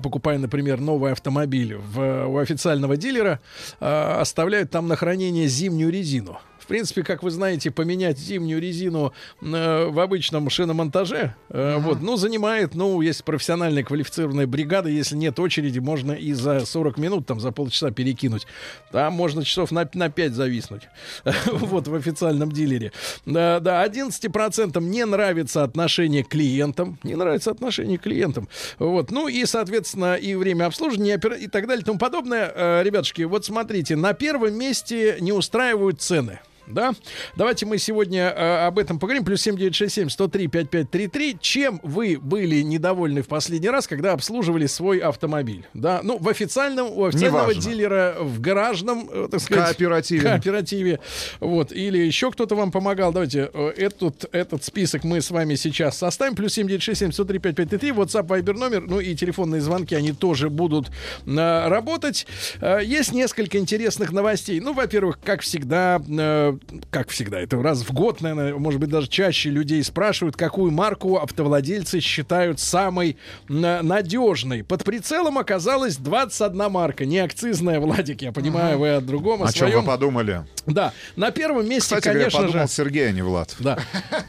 покупая, 0.00 0.38
например, 0.38 0.80
новый 0.80 1.12
автомобиль 1.12 1.76
в, 1.76 2.26
у 2.26 2.38
официального 2.38 2.96
дилера, 2.96 3.40
э, 3.80 4.20
оставляют 4.20 4.70
там 4.70 4.88
на 4.88 4.96
хранение 4.96 5.48
зимнюю 5.48 5.90
резину 5.90 6.38
принципе, 6.68 7.02
как 7.02 7.22
вы 7.22 7.30
знаете, 7.30 7.70
поменять 7.70 8.18
зимнюю 8.18 8.60
резину 8.60 9.12
э, 9.40 9.88
в 9.88 9.98
обычном 9.98 10.48
шиномонтаже, 10.50 11.34
э, 11.48 11.58
uh-huh. 11.58 11.78
вот, 11.80 12.00
ну, 12.00 12.16
занимает, 12.16 12.74
ну, 12.74 13.00
есть 13.00 13.24
профессиональная 13.24 13.82
квалифицированная 13.82 14.46
бригада, 14.46 14.88
если 14.88 15.16
нет 15.16 15.38
очереди, 15.40 15.78
можно 15.80 16.12
и 16.12 16.32
за 16.32 16.64
40 16.64 16.98
минут, 16.98 17.26
там, 17.26 17.40
за 17.40 17.50
полчаса 17.50 17.90
перекинуть. 17.90 18.46
Там 18.92 19.14
можно 19.14 19.44
часов 19.44 19.72
на, 19.72 19.88
на 19.94 20.10
5 20.10 20.32
зависнуть. 20.32 20.82
вот, 21.46 21.88
в 21.88 21.94
официальном 21.94 22.52
дилере. 22.52 22.92
Да, 23.26 23.60
да, 23.60 23.84
11% 23.86 24.80
не 24.80 25.04
нравится 25.04 25.64
отношение 25.64 26.22
к 26.22 26.28
клиентам. 26.28 26.98
Не 27.02 27.16
нравится 27.16 27.50
отношение 27.50 27.98
к 27.98 28.02
клиентам. 28.02 28.48
Вот, 28.78 29.10
ну, 29.10 29.28
и, 29.28 29.44
соответственно, 29.46 30.14
и 30.14 30.34
время 30.34 30.66
обслуживания, 30.66 31.14
и 31.14 31.48
так 31.48 31.66
далее, 31.66 31.82
и 31.82 31.84
тому 31.84 31.98
подобное. 31.98 32.52
Э, 32.54 32.82
ребятушки, 32.84 33.22
вот 33.22 33.44
смотрите, 33.44 33.96
на 33.96 34.12
первом 34.12 34.54
месте 34.54 35.16
не 35.20 35.32
устраивают 35.32 36.00
цены 36.00 36.40
да? 36.70 36.92
Давайте 37.36 37.66
мы 37.66 37.78
сегодня 37.78 38.32
э, 38.34 38.66
об 38.66 38.78
этом 38.78 38.98
поговорим. 38.98 39.24
Плюс 39.24 39.42
7967 39.42 40.10
103 40.10 40.46
5533. 40.48 41.38
Чем 41.40 41.80
вы 41.82 42.18
были 42.20 42.62
недовольны 42.62 43.22
в 43.22 43.28
последний 43.28 43.68
раз, 43.68 43.86
когда 43.86 44.12
обслуживали 44.12 44.66
свой 44.66 44.98
автомобиль? 44.98 45.66
Да, 45.74 46.00
ну, 46.02 46.18
в 46.18 46.28
официальном, 46.28 46.90
у 46.90 47.04
официального 47.04 47.50
Неважно. 47.50 47.62
дилера, 47.62 48.16
в 48.20 48.40
гаражном, 48.40 49.08
э, 49.10 49.28
так 49.30 49.40
сказать, 49.40 49.76
кооперативе. 49.76 50.22
кооперативе. 50.22 51.00
Вот, 51.40 51.72
или 51.72 51.98
еще 51.98 52.30
кто-то 52.30 52.54
вам 52.54 52.70
помогал. 52.70 53.12
Давайте 53.12 53.50
э, 53.52 53.72
этот, 53.76 54.26
этот 54.32 54.64
список 54.64 55.04
мы 55.04 55.20
с 55.20 55.30
вами 55.30 55.54
сейчас 55.54 55.98
составим. 55.98 56.34
Плюс 56.34 56.54
7967 56.54 57.12
103 57.12 57.38
5533. 57.38 57.90
WhatsApp, 57.90 58.26
Viber 58.26 58.54
номер, 58.54 58.82
ну 58.86 59.00
и 59.00 59.14
телефонные 59.14 59.60
звонки, 59.60 59.94
они 59.94 60.12
тоже 60.12 60.50
будут 60.50 60.88
э, 61.26 61.68
работать. 61.68 62.26
Э, 62.60 62.80
есть 62.82 63.12
несколько 63.12 63.58
интересных 63.58 64.12
новостей. 64.12 64.60
Ну, 64.60 64.72
во-первых, 64.72 65.18
как 65.22 65.42
всегда, 65.42 66.00
э, 66.08 66.57
как 66.90 67.10
всегда, 67.10 67.40
это 67.40 67.60
раз 67.62 67.82
в 67.82 67.92
год, 67.92 68.20
наверное, 68.20 68.54
может 68.56 68.80
быть, 68.80 68.90
даже 68.90 69.08
чаще 69.08 69.50
людей 69.50 69.82
спрашивают, 69.82 70.36
какую 70.36 70.72
марку 70.72 71.16
автовладельцы 71.16 72.00
считают 72.00 72.60
самой 72.60 73.16
надежной. 73.48 74.64
Под 74.64 74.84
прицелом 74.84 75.38
оказалась 75.38 75.96
21 75.96 76.70
марка, 76.70 77.04
не 77.04 77.18
акцизная, 77.18 77.80
Владик, 77.80 78.22
я 78.22 78.32
понимаю, 78.32 78.78
вы 78.78 78.90
о 78.90 79.00
другом, 79.00 79.42
о, 79.42 79.46
о 79.46 79.52
своем. 79.52 79.72
чем 79.72 79.80
вы 79.82 79.86
подумали? 79.86 80.44
Да, 80.66 80.92
на 81.16 81.30
первом 81.30 81.68
месте, 81.68 81.96
Кстати, 81.96 82.04
конечно 82.04 82.40
я 82.40 82.46
подумал 82.46 82.66
же... 82.66 82.72
Сергей, 82.72 83.08
а 83.08 83.12
не 83.12 83.22
Влад. 83.22 83.56
Да. 83.58 83.78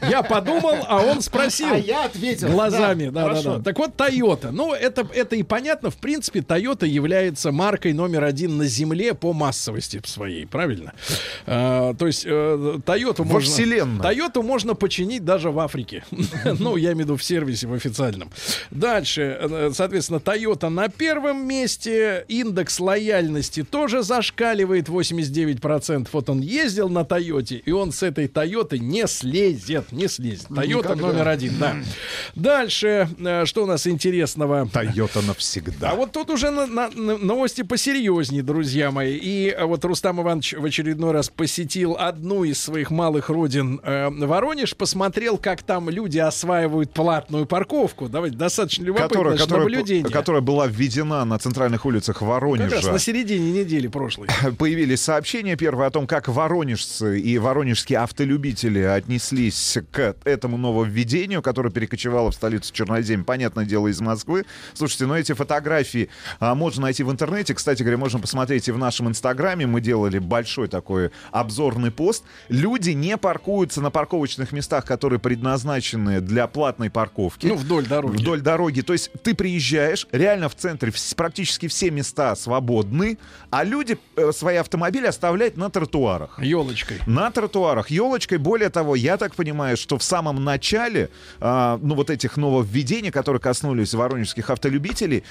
Я 0.08 0.22
подумал, 0.22 0.76
а 0.86 1.02
он 1.02 1.20
спросил. 1.22 1.68
А 1.72 1.76
я 1.76 2.04
ответил. 2.04 2.48
Глазами, 2.48 3.10
да, 3.10 3.28
да, 3.28 3.42
да. 3.42 3.60
Так 3.60 3.78
вот, 3.78 3.94
Toyota. 3.96 4.50
Ну, 4.50 4.72
это, 4.72 5.06
это 5.14 5.36
и 5.36 5.42
понятно. 5.42 5.90
В 5.90 5.96
принципе, 5.96 6.40
Toyota 6.40 6.86
является 6.86 7.52
маркой 7.52 7.92
номер 7.92 8.24
один 8.24 8.56
на 8.56 8.64
Земле 8.64 9.14
по 9.14 9.32
массовости 9.32 10.00
своей, 10.04 10.46
правильно? 10.46 10.92
А, 11.46 11.94
то 11.94 12.06
есть, 12.06 12.19
э, 12.24 12.78
Toyota 12.84 13.18
Во 13.18 13.24
можно... 13.24 13.50
вселенной. 13.50 14.04
Toyota 14.04 14.42
можно 14.42 14.74
починить 14.74 15.24
даже 15.24 15.50
в 15.50 15.58
Африке. 15.58 16.04
ну, 16.58 16.76
я 16.76 16.92
имею 16.92 16.96
в 16.96 17.00
виду 17.00 17.16
в 17.16 17.24
сервисе, 17.24 17.66
в 17.66 17.72
официальном. 17.72 18.30
Дальше, 18.70 19.38
э, 19.40 19.70
соответственно, 19.74 20.18
Toyota 20.18 20.68
на 20.68 20.88
первом 20.88 21.46
месте. 21.46 22.24
Индекс 22.28 22.80
лояльности 22.80 23.62
тоже 23.62 24.02
зашкаливает 24.02 24.88
89%. 24.88 26.08
Вот 26.12 26.30
он 26.30 26.40
ездил 26.40 26.88
на 26.88 27.04
Тойоте, 27.04 27.56
и 27.56 27.72
он 27.72 27.92
с 27.92 28.02
этой 28.02 28.28
Тойоты 28.28 28.78
не 28.78 29.06
слезет. 29.06 29.92
Не 29.92 30.08
слезет. 30.08 30.48
Тойота 30.54 30.94
номер 30.94 31.28
один, 31.28 31.54
да. 31.58 31.76
Дальше, 32.34 33.08
э, 33.18 33.44
что 33.44 33.64
у 33.64 33.66
нас 33.66 33.86
интересного? 33.86 34.68
Тойота 34.68 35.22
навсегда. 35.22 35.90
А 35.90 35.94
вот 35.94 36.12
тут 36.12 36.30
уже 36.30 36.50
на, 36.50 36.66
на, 36.66 36.88
на, 36.90 37.18
новости 37.18 37.62
посерьезнее, 37.62 38.42
друзья 38.42 38.90
мои. 38.90 39.16
И 39.16 39.48
э, 39.48 39.64
вот 39.64 39.84
Рустам 39.84 40.20
Иванович 40.20 40.54
в 40.54 40.64
очередной 40.64 41.12
раз 41.12 41.28
посетил 41.28 41.96
одну 42.10 42.44
из 42.44 42.60
своих 42.60 42.90
малых 42.90 43.30
родин 43.30 43.80
э, 43.82 44.10
Воронеж, 44.10 44.76
посмотрел, 44.76 45.38
как 45.38 45.62
там 45.62 45.88
люди 45.88 46.18
осваивают 46.18 46.92
платную 46.92 47.46
парковку. 47.46 48.08
Давайте 48.08 48.36
достаточно 48.36 48.84
любопытно 48.84 49.08
которая, 49.08 49.38
которая, 49.38 49.64
наблюдение. 49.64 50.10
которая 50.10 50.42
была 50.42 50.66
введена 50.66 51.24
на 51.24 51.38
центральных 51.38 51.86
улицах 51.86 52.20
Воронежа. 52.22 52.68
Как 52.68 52.84
раз 52.84 52.92
на 52.92 52.98
середине 52.98 53.52
недели 53.52 53.86
прошлой. 53.86 54.28
Появились 54.58 55.00
сообщения 55.00 55.56
первые 55.56 55.86
о 55.86 55.90
том, 55.90 56.06
как 56.06 56.28
воронежцы 56.28 57.20
и 57.20 57.38
воронежские 57.38 58.00
автолюбители 58.00 58.80
отнеслись 58.80 59.78
к 59.92 60.16
этому 60.24 60.56
нововведению, 60.56 61.42
которое 61.42 61.70
перекочевало 61.70 62.32
в 62.32 62.34
столицу 62.34 62.72
Чернозем, 62.72 63.24
понятное 63.24 63.64
дело, 63.64 63.86
из 63.86 64.00
Москвы. 64.00 64.44
Слушайте, 64.74 65.06
но 65.06 65.16
эти 65.16 65.32
фотографии 65.32 66.08
а, 66.40 66.54
можно 66.54 66.82
найти 66.82 67.04
в 67.04 67.10
интернете. 67.10 67.54
Кстати 67.54 67.82
говоря, 67.82 67.98
можно 67.98 68.18
посмотреть 68.18 68.68
и 68.68 68.72
в 68.72 68.78
нашем 68.78 69.08
инстаграме. 69.08 69.66
Мы 69.66 69.80
делали 69.80 70.18
большой 70.18 70.66
такой 70.66 71.12
обзорный 71.30 71.89
пост. 71.90 72.24
Люди 72.48 72.90
не 72.90 73.16
паркуются 73.16 73.80
на 73.80 73.90
парковочных 73.90 74.52
местах, 74.52 74.84
которые 74.84 75.18
предназначены 75.18 76.20
для 76.20 76.46
платной 76.46 76.90
парковки. 76.90 77.46
Ну, 77.46 77.54
вдоль 77.56 77.86
дороги. 77.86 78.16
Вдоль 78.16 78.40
дороги. 78.40 78.80
То 78.80 78.92
есть 78.92 79.10
ты 79.22 79.34
приезжаешь, 79.34 80.06
реально 80.12 80.48
в 80.48 80.54
центре 80.54 80.92
практически 81.16 81.68
все 81.68 81.90
места 81.90 82.34
свободны, 82.36 83.18
а 83.50 83.64
люди 83.64 83.98
э, 84.16 84.32
свои 84.32 84.56
автомобили 84.56 85.06
оставляют 85.06 85.56
на 85.56 85.70
тротуарах. 85.70 86.38
Елочкой. 86.42 86.98
На 87.06 87.30
тротуарах. 87.30 87.90
Елочкой. 87.90 88.38
Более 88.38 88.70
того, 88.70 88.96
я 88.96 89.16
так 89.16 89.34
понимаю, 89.34 89.76
что 89.76 89.98
в 89.98 90.02
самом 90.02 90.44
начале, 90.44 91.08
а, 91.40 91.78
ну, 91.82 91.94
вот 91.94 92.10
этих 92.10 92.36
нововведений, 92.36 93.10
которые 93.10 93.40
коснулись 93.40 93.94
воронежских 93.94 94.50
автолюбителей, 94.50 95.24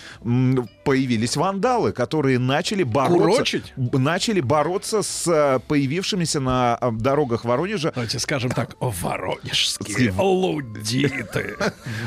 появились 0.84 1.36
вандалы, 1.38 1.92
которые 1.92 2.40
начали 2.40 2.84
бороться, 2.84 3.18
Курочить? 3.30 3.74
б- 3.76 3.98
начали 3.98 4.42
бороться 4.42 5.02
с 5.04 5.28
а, 5.28 5.60
появившимися 5.60 6.40
на 6.50 6.80
дорогах 6.92 7.46
Воронежа 7.46 7.92
Давайте 7.94 8.20
скажем 8.20 8.52
так, 8.52 8.76
воронежские 8.80 10.12
лудиты. 10.18 11.56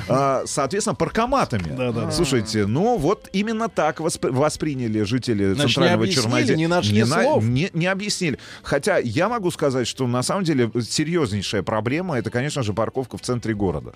а, 0.09 0.43
соответственно, 0.47 0.95
паркоматами. 0.95 2.11
Слушайте, 2.11 2.67
ну 2.67 2.97
вот 2.99 3.29
именно 3.33 3.69
так 3.69 4.01
восп- 4.01 4.31
восприняли 4.31 5.03
жители 5.03 5.53
Значит, 5.55 5.75
центрального 5.75 6.09
Черноземья. 6.09 6.57
не 6.57 6.67
нашли 6.67 7.05
на- 7.05 7.23
слов. 7.23 7.45
не, 7.45 7.71
не 7.73 7.87
объяснили. 7.87 8.39
Хотя 8.63 8.99
я 8.99 9.29
могу 9.29 9.51
сказать, 9.51 9.87
что 9.87 10.07
на 10.07 10.23
самом 10.23 10.45
деле 10.45 10.71
серьезнейшая 10.81 11.63
проблема 11.63 12.19
это, 12.19 12.31
конечно 12.31 12.63
же, 12.63 12.73
парковка 12.73 13.17
в 13.17 13.21
центре 13.21 13.55
города, 13.55 13.93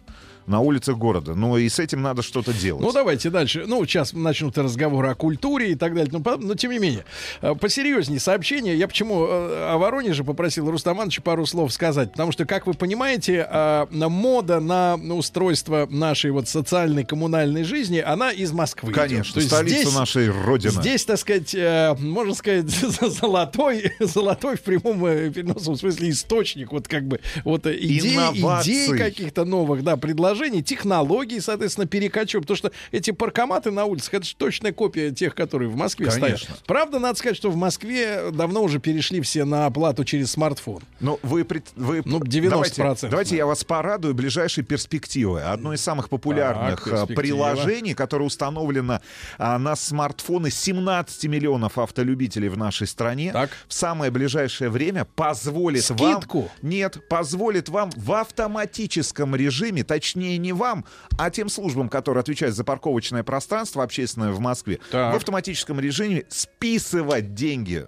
на 0.46 0.60
улицах 0.60 0.96
города. 0.96 1.34
Но 1.34 1.58
и 1.58 1.68
с 1.68 1.78
этим 1.78 2.02
надо 2.02 2.22
что-то 2.22 2.52
делать. 2.52 2.82
Ну, 2.82 2.92
давайте 2.92 3.30
дальше. 3.30 3.64
Ну, 3.66 3.84
сейчас 3.84 4.12
начнут 4.12 4.56
разговоры 4.58 5.08
о 5.08 5.14
культуре 5.14 5.72
и 5.72 5.74
так 5.74 5.94
далее. 5.94 6.12
Но, 6.12 6.36
но 6.36 6.54
тем 6.54 6.70
не 6.70 6.78
менее, 6.78 7.04
э, 7.42 7.54
посерьезнее 7.54 8.20
сообщение. 8.20 8.76
Я 8.78 8.86
почему 8.88 9.26
э, 9.26 9.72
о 9.72 9.78
Воронеже 9.78 10.24
попросил 10.36 10.70
Рустамановича 10.70 11.22
пару 11.22 11.46
слов 11.46 11.72
сказать. 11.72 12.12
Потому 12.12 12.30
что, 12.30 12.44
как 12.44 12.66
вы 12.66 12.74
понимаете, 12.74 13.48
э, 13.50 13.86
мода 13.90 14.60
на 14.60 14.96
устройство 15.14 15.86
нашей 15.90 16.30
вот 16.30 16.46
социальной 16.46 17.04
коммунальной 17.04 17.64
жизни, 17.64 17.98
она 17.98 18.30
из 18.32 18.52
Москвы. 18.52 18.92
Конечно, 18.92 19.32
То 19.32 19.40
есть 19.40 19.50
столица 19.50 19.80
здесь- 19.82 19.94
нашей 19.94 20.30
Родины. 20.30 20.72
Здесь, 20.72 21.04
так 21.06 21.18
сказать, 21.18 21.54
э, 21.54 21.94
можно 21.98 22.34
сказать, 22.34 22.66
золотой, 23.00 23.92
золотой 23.98 24.56
в 24.56 24.60
прямом 24.60 25.08
и 25.08 25.30
переносном 25.30 25.76
смысле 25.76 26.10
источник, 26.10 26.70
вот 26.70 26.86
как 26.86 27.04
бы, 27.08 27.20
вот 27.44 27.66
э, 27.66 27.74
идей, 27.78 28.14
Инноваций. 28.14 28.72
идей 28.74 28.98
каких-то 28.98 29.46
новых, 29.46 29.82
да, 29.82 29.96
предложений, 29.96 30.64
технологий, 30.64 31.40
соответственно, 31.40 31.86
перекачивают. 31.86 32.44
Потому 32.46 32.56
что 32.58 32.72
эти 32.92 33.10
паркоматы 33.10 33.70
на 33.70 33.86
улицах, 33.86 34.12
это 34.14 34.26
же 34.26 34.36
точная 34.36 34.72
копия 34.72 35.12
тех, 35.12 35.34
которые 35.34 35.70
в 35.70 35.76
Москве 35.76 36.10
Конечно. 36.10 36.36
стоят. 36.36 36.62
Правда, 36.66 36.98
надо 36.98 37.18
сказать, 37.18 37.38
что 37.38 37.50
в 37.50 37.56
Москве 37.56 38.30
давно 38.32 38.62
уже 38.62 38.80
перешли 38.80 39.22
все 39.22 39.44
на 39.46 39.64
оплату 39.64 40.04
через 40.04 40.25
смартфон. 40.26 40.82
Ну, 41.00 41.18
вы, 41.22 41.46
вы 41.76 42.02
Ну, 42.04 42.18
90%, 42.20 42.48
Давайте, 42.50 43.08
давайте 43.08 43.30
да. 43.30 43.36
я 43.36 43.46
вас 43.46 43.64
порадую 43.64 44.14
ближайшей 44.14 44.64
перспективой. 44.64 45.44
Одно 45.44 45.72
из 45.72 45.80
самых 45.80 46.08
популярных 46.08 46.84
Так, 46.84 46.92
а, 46.92 47.06
приложений, 47.06 47.94
которое 47.94 48.24
установлено 48.24 49.00
а, 49.38 49.58
на 49.58 49.76
смартфоны 49.76 50.50
17 50.50 51.24
миллионов 51.24 51.78
автолюбителей 51.78 52.48
в 52.48 52.56
нашей 52.56 52.86
стране, 52.86 53.32
Так. 53.32 53.50
в 53.68 53.74
самое 53.74 54.10
ближайшее 54.10 54.70
время 54.70 55.04
позволит 55.04 55.84
Скидку? 55.84 56.40
вам... 56.42 56.50
Нет, 56.62 57.08
позволит 57.08 57.68
вам 57.68 57.90
в 57.96 58.12
автоматическом 58.12 59.36
режиме, 59.36 59.84
точнее 59.84 60.38
не 60.38 60.52
вам, 60.52 60.84
а 61.18 61.30
тем 61.30 61.48
службам, 61.48 61.88
которые 61.88 62.20
отвечают 62.20 62.54
за 62.56 62.64
парковочное 62.64 63.22
пространство 63.22 63.82
общественное 63.82 64.32
в 64.32 64.40
Москве, 64.40 64.78
Так. 64.90 65.12
в 65.12 65.16
автоматическом 65.16 65.80
режиме 65.80 66.24
списывать 66.28 67.34
деньги 67.34 67.86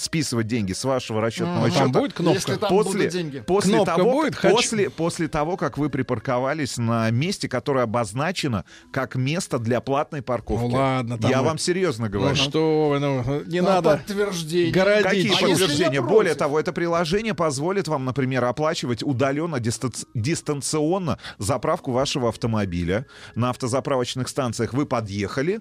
списывать 0.00 0.46
деньги 0.46 0.72
с 0.72 0.84
вашего 0.84 1.20
расчетного 1.20 1.66
М, 1.66 1.70
счета. 1.70 1.82
там 1.84 1.92
будет 1.92 2.12
кнопка? 2.12 2.34
Если 2.38 2.54
там 2.56 2.68
после, 2.70 2.92
будут 2.98 3.12
деньги. 3.12 3.40
После, 3.46 3.74
Кнопка 3.74 3.96
того, 3.96 4.10
будет? 4.12 4.34
Хочу. 4.34 4.56
после, 4.56 4.90
после 4.90 5.28
того, 5.28 5.56
как 5.56 5.78
вы 5.78 5.90
припарковались 5.90 6.76
на 6.78 7.10
месте, 7.10 7.48
которое 7.48 7.84
обозначено 7.84 8.64
как 8.92 9.14
место 9.14 9.58
для 9.58 9.80
платной 9.80 10.22
парковки. 10.22 10.62
Ну 10.70 10.76
ладно, 10.76 11.18
там 11.18 11.30
Я 11.30 11.38
мы- 11.38 11.48
вам 11.48 11.58
серьезно 11.58 12.08
говорю. 12.08 12.30
Ну 12.30 12.34
что 12.36 12.88
вы, 12.90 12.98
ну, 12.98 13.42
не 13.44 13.60
На 13.60 13.74
надо 13.74 13.96
подтверждение. 13.98 14.72
городить. 14.72 15.04
Какие 15.30 15.44
А 15.46 15.48
подтверждения? 15.48 16.00
Более 16.00 16.34
того, 16.34 16.58
это 16.58 16.72
приложение 16.72 17.34
позволит 17.34 17.88
вам, 17.88 18.04
например, 18.04 18.44
оплачивать 18.44 19.02
удаленно, 19.02 19.56
дистанц- 19.56 20.06
дистанционно 20.14 21.18
заправку 21.38 21.92
вашего 21.92 22.28
автомобиля. 22.28 23.06
На 23.34 23.50
автозаправочных 23.50 24.28
станциях 24.28 24.72
вы 24.72 24.86
подъехали, 24.86 25.60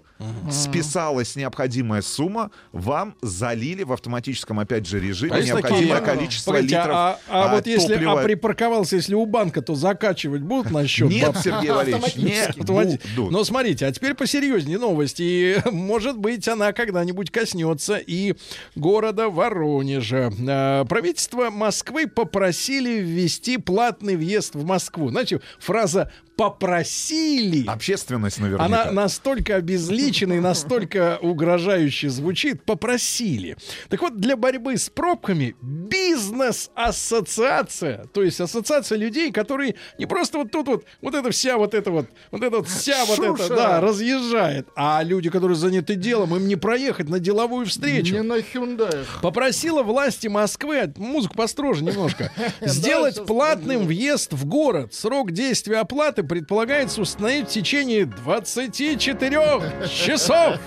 списалась 0.52 1.36
необходимая 1.36 2.02
сумма, 2.02 2.52
вам 2.72 3.16
залили 3.22 3.84
в 3.84 3.92
автоматическом, 4.30 4.60
опять 4.60 4.86
же, 4.88 5.00
режиме 5.00 5.34
А 5.34 5.42
необходимое 5.42 6.00
такие- 6.00 6.16
количество 6.16 6.52
Погодите, 6.52 6.76
литров 6.76 6.96
а, 6.96 7.20
а 7.28 7.44
а, 7.52 7.56
вот 7.56 7.68
если 7.68 7.94
топлива. 7.94 8.22
а 8.22 8.24
припарковался, 8.24 8.96
если 8.96 9.16
у 9.16 9.26
банка, 9.26 9.62
то 9.62 9.76
закачивать 9.76 10.42
будут 10.42 10.72
на 10.72 10.88
счет? 10.88 11.10
Нет, 11.10 11.28
бабки? 11.28 11.42
Сергей 11.44 11.72
Валерьевич, 11.72 12.16
не 12.16 12.32
Автомати- 12.48 13.00
будут. 13.16 13.32
Но 13.32 13.44
смотрите, 13.44 13.86
а 13.86 13.92
теперь 13.92 14.14
посерьезнее 14.14 14.78
новость. 14.78 15.18
И, 15.20 15.58
может 15.72 16.18
быть, 16.18 16.48
она 16.48 16.74
когда-нибудь 16.74 17.32
коснется 17.32 17.98
и 17.98 18.36
города 18.76 19.30
Воронежа. 19.30 20.32
А, 20.48 20.86
Правительство 20.86 21.50
Москвы 21.50 22.08
попросили 22.08 23.00
ввести 23.00 23.58
платный 23.58 24.16
въезд 24.16 24.56
в 24.56 24.66
Москву. 24.66 25.10
Знаете, 25.10 25.42
фраза 25.60 26.12
«попросили» 26.40 27.68
Общественность 27.68 28.40
наверняка. 28.40 28.64
она 28.64 28.92
настолько 28.92 29.58
обезличена 29.58 30.34
и 30.34 30.40
настолько 30.40 31.20
угрожающе 31.22 32.10
звучит. 32.10 32.64
Попросили. 32.64 33.58
Так 33.90 34.02
вот, 34.02 34.22
для 34.22 34.38
борьбы 34.38 34.78
с 34.78 34.90
пробками 34.90 35.58
бизнес-ассоциация, 35.62 38.06
то 38.14 38.24
есть 38.24 38.40
ассоциация 38.40 38.98
людей, 38.98 39.34
которые 39.34 39.76
не 39.98 40.06
просто 40.06 40.38
вот 40.38 40.52
тут 40.52 40.68
вот, 40.70 40.86
вот 41.02 41.14
это 41.14 41.30
вся 41.32 41.58
вот 41.58 41.74
это 41.74 41.92
вот, 41.92 42.06
вот 42.32 42.42
это 42.42 42.56
вот 42.58 42.70
вся 42.70 43.04
вот 43.04 43.20
это, 43.20 43.36
Шуша. 43.36 43.56
да, 43.56 43.82
разъезжает, 43.82 44.70
а 44.78 45.04
люди, 45.04 45.30
которые 45.30 45.58
заняты 45.58 45.96
делом, 45.96 46.38
им 46.38 46.48
не 46.48 46.56
проехать 46.56 47.10
на 47.10 47.20
деловую 47.20 47.66
встречу. 47.66 48.14
Не 48.14 48.24
на 48.24 48.38
Hyundai. 48.38 49.06
Попросила 49.22 49.84
власти 49.84 50.28
Москвы, 50.28 50.94
музыку 50.96 51.36
построже 51.36 51.84
немножко, 51.84 52.32
сделать 52.62 53.26
платным 53.26 53.88
въезд 53.88 54.32
в 54.32 54.46
город. 54.46 54.94
Срок 54.94 55.32
действия 55.32 55.80
оплаты 55.80 56.29
предполагается 56.30 57.02
установить 57.02 57.50
в 57.50 57.52
течение 57.52 58.06
24 58.06 59.88
часов. 59.90 60.58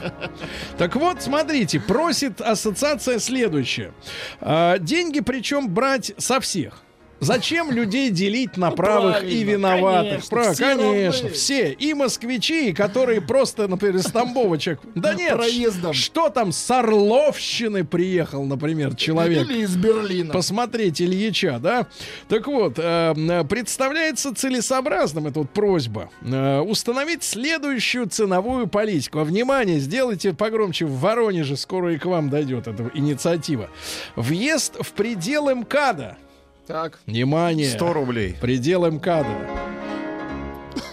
Так 0.77 0.97
вот, 0.97 1.23
смотрите, 1.23 1.81
просит 1.81 2.41
ассоциация 2.41 3.19
следующее. 3.19 3.95
А, 4.41 4.79
деньги 4.79 5.21
причем 5.21 5.71
брать 5.71 6.13
со 6.19 6.41
всех. 6.41 6.83
Зачем 7.23 7.70
людей 7.70 8.11
делить 8.11 8.57
на 8.57 8.73
правых 8.73 9.23
и 9.24 9.44
виноватых? 9.44 10.11
конечно, 10.11 10.28
Прав- 10.36 10.55
все 10.55 10.65
конечно, 10.77 11.23
равны. 11.23 11.31
все. 11.31 11.70
И 11.73 11.94
москвичи, 11.94 12.73
которые 12.73 13.20
просто, 13.20 13.69
например, 13.69 13.97
из 13.97 14.07
Тамбовочек. 14.07 14.81
Да 14.97 15.15
нет, 15.15 15.36
Проездом. 15.36 15.93
что 15.93 16.31
там 16.31 16.51
с 16.53 16.70
Орловщины 16.70 17.85
приехал, 17.85 18.44
например, 18.44 18.97
человек. 18.97 19.49
Или 19.49 19.62
из 19.62 19.77
Берлина. 19.77 20.32
Посмотреть 20.32 21.01
Ильича, 21.01 21.59
да? 21.62 21.86
Так 22.28 22.47
вот, 22.49 22.74
э, 22.78 23.44
представляется 23.49 24.35
целесообразным, 24.35 25.28
вот 25.32 25.51
просьба, 25.51 26.11
э, 26.23 26.59
установить 26.61 27.23
следующую 27.23 28.09
ценовую 28.09 28.66
политику. 28.66 29.20
А, 29.20 29.24
внимание, 29.24 29.78
сделайте 29.78 30.32
погромче 30.32 30.86
в 30.86 30.99
Воронеже, 30.99 31.57
скоро 31.57 31.94
и 31.94 31.99
к 31.99 32.05
вам 32.07 32.31
дойдет 32.31 32.66
эта 32.66 32.90
инициатива. 32.94 33.70
Въезд 34.16 34.77
в 34.81 34.90
предел 34.93 35.49
МКАДа. 35.55 36.16
Так. 36.67 37.01
Внимание. 37.07 37.71
100 37.71 37.93
рублей. 37.93 38.37
Предел 38.41 38.91
МКАДа. 38.91 39.37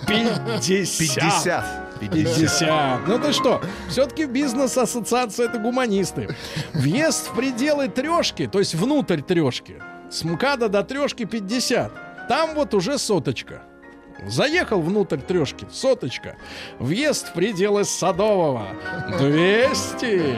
50. 0.07 0.97
50. 0.97 1.89
50. 1.99 3.07
Ну 3.07 3.19
ты 3.19 3.33
что, 3.33 3.61
все-таки 3.89 4.25
бизнес-ассоциация 4.25 5.47
это 5.47 5.59
гуманисты. 5.59 6.35
Въезд 6.73 7.29
в 7.29 7.35
пределы 7.35 7.87
трешки, 7.89 8.47
то 8.47 8.59
есть 8.59 8.73
внутрь 8.73 9.21
трешки, 9.21 9.75
с 10.09 10.23
МКАДа 10.23 10.69
до 10.69 10.83
трешки 10.83 11.25
50. 11.25 12.27
Там 12.27 12.55
вот 12.55 12.73
уже 12.73 12.97
соточка. 12.97 13.63
Заехал 14.27 14.81
внутрь 14.81 15.17
трешки, 15.17 15.65
соточка. 15.71 16.35
Въезд 16.77 17.29
в 17.29 17.33
пределы 17.33 17.85
Садового 17.85 18.67
200. 19.17 20.35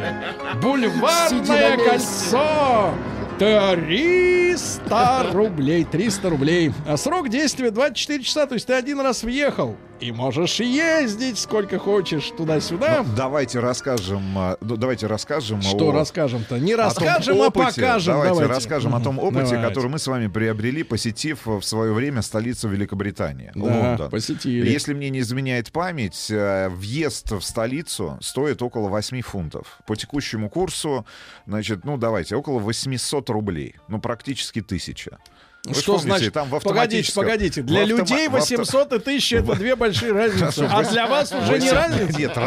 Бульварное 0.62 1.78
кольцо 1.78 2.94
300 3.42 5.32
рублей. 5.34 5.84
300 5.84 6.30
рублей. 6.30 6.72
А 6.86 6.96
срок 6.96 7.30
действия 7.30 7.72
24 7.72 8.24
часа. 8.24 8.46
То 8.46 8.54
есть 8.54 8.68
ты 8.68 8.74
один 8.74 9.00
раз 9.02 9.24
въехал. 9.24 9.76
И 10.00 10.12
можешь 10.12 10.60
ездить 10.60 11.38
сколько 11.38 11.78
хочешь 11.78 12.32
туда-сюда. 12.36 13.04
Ну, 13.06 13.14
давайте 13.16 13.60
расскажем, 13.60 14.24
а, 14.36 14.58
ну, 14.60 14.76
давайте 14.76 15.06
расскажем. 15.06 15.62
Что 15.62 15.90
о- 15.90 15.92
расскажем-то? 15.92 16.58
Не 16.58 16.74
о 16.74 16.78
расскажем, 16.78 17.40
а 17.40 17.48
опыте. 17.50 17.82
покажем. 17.82 18.14
Давайте, 18.16 18.34
Давайте. 18.34 18.54
расскажем 18.56 18.96
о 18.96 19.00
том 19.00 19.20
опыте, 19.20 19.44
Давайте. 19.52 19.68
который 19.70 19.92
мы 19.92 20.00
с 20.00 20.08
вами 20.08 20.26
приобрели, 20.26 20.82
посетив 20.82 21.46
в 21.46 21.62
свое 21.62 21.94
время 21.94 22.24
столицу 22.24 22.68
Великобритании, 22.70 23.52
Да, 23.54 23.62
Лондон. 23.64 24.10
посетили. 24.10 24.68
Если 24.68 24.96
мне 24.96 25.12
не 25.12 25.20
изменяет 25.20 25.72
память, 25.72 26.32
э, 26.32 26.70
въезд 26.70 27.30
в 27.34 27.42
столицу 27.42 28.18
стоит 28.22 28.64
около 28.64 28.90
8 28.90 29.22
фунтов. 29.22 29.78
По 29.86 29.96
текущему 29.96 30.50
курсу, 30.50 31.06
значит, 31.46 31.86
ну 31.86 31.98
давайте, 31.98 32.36
около 32.36 32.58
800 32.58 33.30
рублей. 33.32 33.76
Ну, 33.88 34.00
практически 34.00 34.60
1000. 34.60 35.20
Вы 35.64 35.76
Что 35.76 35.94
помните, 35.98 36.08
значит? 36.18 36.34
там 36.34 36.50
в 36.50 36.60
погодите, 36.60 37.14
погодите. 37.14 37.62
Для 37.62 37.82
в 37.82 37.84
автома- 37.84 37.98
людей 38.00 38.28
в 38.30 38.36
авто- 38.36 38.58
800 38.58 38.94
и 38.94 39.00
1000 39.00 39.36
это 39.38 39.54
две 39.56 39.76
большие 39.76 40.12
разницы. 40.12 40.68
А 40.68 40.84
для 40.84 41.06
вас 41.06 41.32
уже 41.32 41.60
не 41.60 41.70
разница? 41.72 42.18
Нет, 42.18 42.38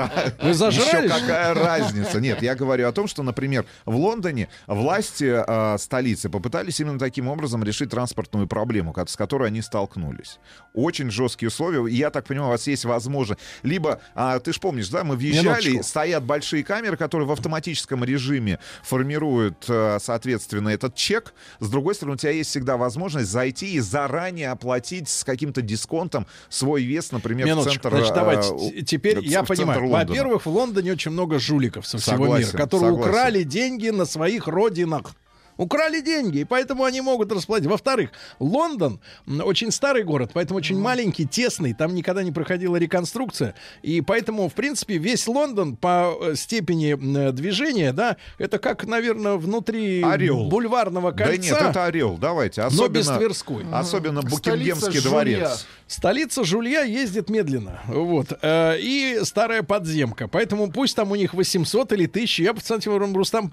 Вы 0.43 0.53
зажрались? 0.55 1.11
Еще 1.13 1.21
какая 1.21 1.55
разница? 1.55 2.21
Нет, 2.21 2.43
я 2.43 2.57
говорю 2.57 2.89
о 2.89 2.93
том, 2.93 3.07
что, 3.07 3.23
например, 3.23 3.67
в 3.87 3.95
Лондоне 3.97 4.49
власти 4.67 5.33
э, 5.47 5.79
столицы 5.79 6.29
попытались 6.29 6.81
именно 6.81 6.99
таким 6.99 7.29
образом 7.29 7.63
решить 7.63 7.91
транспортную 7.91 8.49
проблему, 8.49 8.93
с 9.07 9.17
которой 9.17 9.47
они 9.47 9.63
столкнулись. 9.63 10.39
Очень 10.73 11.09
жесткие 11.13 11.49
условия. 11.51 11.89
И 11.89 11.95
Я 11.95 12.11
так 12.11 12.25
понимаю, 12.27 12.49
у 12.49 12.53
вас 12.53 12.67
есть 12.67 12.85
возможность... 12.85 13.41
Либо, 13.63 14.01
а, 14.17 14.41
ты 14.41 14.53
ж 14.53 14.59
помнишь, 14.59 14.89
да, 14.89 15.05
мы 15.05 15.15
въезжали, 15.15 15.47
Минуточку. 15.69 15.83
стоят 15.85 16.25
большие 16.25 16.65
камеры, 16.65 16.97
которые 16.97 17.29
в 17.29 17.33
автоматическом 17.33 18.03
режиме 18.03 18.59
формируют, 18.83 19.67
э, 19.69 19.99
соответственно, 20.01 20.71
этот 20.71 20.97
чек. 20.97 21.33
С 21.61 21.69
другой 21.71 21.95
стороны, 21.95 22.15
у 22.15 22.19
тебя 22.19 22.33
есть 22.33 22.51
всегда 22.51 22.77
возможность 22.77 23.04
зайти 23.09 23.75
и 23.75 23.81
заранее 23.81 24.51
оплатить 24.51 25.09
с 25.09 25.25
каким-то 25.25 25.63
дисконтом 25.63 26.27
свой 26.49 26.83
вес, 26.83 27.13
например, 27.13 27.47
в 27.47 27.51
Минуточку. 27.51 27.83
центр... 27.83 27.91
Значит, 27.99 28.13
э, 28.13 28.15
давайте. 28.15 28.49
Т- 28.59 28.83
Теперь 28.83 29.19
в 29.21 29.23
я 29.23 29.45
центр 29.45 29.55
понимаю. 29.57 29.89
Во-первых, 29.89 30.47
в 30.47 30.51
Лондоне 30.51 30.93
очень 30.93 31.11
много 31.11 31.39
жуликов 31.39 31.87
со 31.87 31.99
всего 31.99 32.17
Согласен, 32.17 32.47
мира, 32.49 32.57
которые 32.59 32.91
согласен. 32.93 33.11
украли 33.11 33.43
деньги 33.43 33.89
на 33.91 34.05
своих 34.07 34.47
родинах. 34.49 35.15
Украли 35.57 36.01
деньги, 36.01 36.39
и 36.39 36.45
поэтому 36.45 36.85
они 36.85 37.01
могут 37.01 37.31
расплатить. 37.33 37.67
Во-вторых, 37.69 38.11
Лондон 38.41 39.01
очень 39.27 39.71
старый 39.71 40.03
город, 40.05 40.31
поэтому 40.35 40.59
очень 40.59 40.79
маленький, 40.79 41.27
тесный, 41.27 41.75
там 41.75 41.95
никогда 41.95 42.23
не 42.23 42.33
проходила 42.33 42.77
реконструкция, 42.77 43.55
и 43.83 44.01
поэтому, 44.01 44.49
в 44.49 44.55
принципе, 44.55 44.99
весь 44.99 45.27
Лондон 45.29 45.77
по 45.77 46.17
э, 46.21 46.35
степени 46.35 46.93
м, 46.95 47.35
движения, 47.35 47.93
да, 47.93 48.17
это 48.39 48.59
как, 48.59 48.85
наверное, 48.85 49.35
внутри 49.37 50.03
Орел. 50.03 50.49
бульварного 50.49 51.13
Да 51.13 51.25
кольца. 51.27 51.55
нет, 51.55 51.63
это 51.71 51.85
орел, 51.85 52.17
давайте. 52.17 52.61
но 52.63 52.67
Особенно, 52.69 52.93
без 52.99 53.07
Тверской. 53.09 53.65
Особенно 53.73 54.23
Букингемский 54.23 55.01
жулья. 55.01 55.09
дворец. 55.11 55.67
Столица 55.87 56.45
жулья 56.45 56.83
ездит 56.85 57.29
медленно. 57.31 57.81
Вот. 57.87 58.33
Э, 58.43 58.77
И 58.81 59.21
старая 59.23 59.63
подземка. 59.63 60.29
Поэтому 60.29 60.71
пусть 60.71 60.97
там 60.97 61.11
у 61.11 61.15
них 61.15 61.35
800 61.35 61.93
или 61.93 62.07
1000. 62.07 62.43
Я, 62.43 62.55
кстати, 62.55 62.89
Рустам 62.89 63.53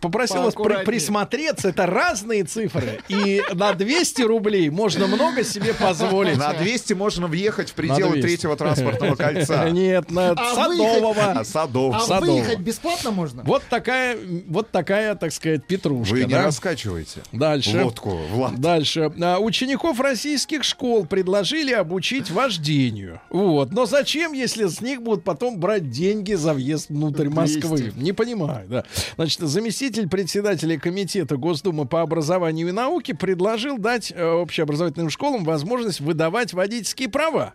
попросил 0.00 0.42
вас 0.42 0.54
при- 0.54 0.84
присмотреться. 0.84 1.68
Это 1.68 1.86
разные 1.86 2.44
цифры. 2.44 3.00
И 3.08 3.42
на 3.52 3.72
200 3.72 4.22
рублей 4.22 4.70
можно 4.70 5.06
много 5.06 5.44
себе 5.44 5.74
позволить. 5.74 6.36
На 6.36 6.52
200 6.52 6.92
можно 6.94 7.26
въехать 7.26 7.70
в 7.70 7.74
пределы 7.74 8.12
200. 8.12 8.20
третьего 8.26 8.56
транспортного 8.56 9.14
кольца. 9.16 9.68
Нет, 9.70 10.10
на 10.10 10.30
А 10.30 10.54
Садового. 10.54 11.32
А 11.32 11.44
Садов. 11.44 11.94
А 11.94 12.00
Садово. 12.00 12.32
выехать 12.32 12.58
бесплатно 12.60 13.10
можно? 13.10 13.42
Вот 13.44 13.62
такая, 13.68 14.16
вот 14.46 14.70
такая, 14.70 15.14
так 15.14 15.32
сказать, 15.32 15.66
петрушка. 15.66 16.12
Вы 16.12 16.20
не 16.24 16.32
да? 16.34 16.44
раскачиваете 16.44 17.20
Дальше. 17.32 17.82
лодку, 17.82 18.10
Влад. 18.32 18.56
Дальше. 18.60 19.12
А, 19.20 19.38
учеников 19.38 20.00
российских 20.00 20.64
школ 20.64 21.06
предложили 21.06 21.72
обучить 21.72 22.30
вождению. 22.30 23.20
Вот. 23.30 23.72
Но 23.72 23.86
зачем, 23.86 24.32
если 24.32 24.66
с 24.66 24.80
них 24.80 25.02
будут 25.02 25.24
потом 25.24 25.58
брать 25.58 25.90
деньги 25.90 26.34
за 26.34 26.54
въезд 26.54 26.88
внутрь 26.88 27.28
Москвы? 27.28 27.92
Не 27.96 28.12
понимаю, 28.12 28.66
да. 28.68 28.84
Значит, 29.16 29.40
заместитель 29.68 30.08
председателя 30.08 30.78
комитета 30.78 31.36
Госдумы 31.36 31.86
по 31.86 32.00
образованию 32.00 32.68
и 32.68 32.72
науке 32.72 33.14
предложил 33.14 33.76
дать 33.76 34.10
э, 34.10 34.24
общеобразовательным 34.24 35.10
школам 35.10 35.44
возможность 35.44 36.00
выдавать 36.00 36.54
водительские 36.54 37.10
права. 37.10 37.52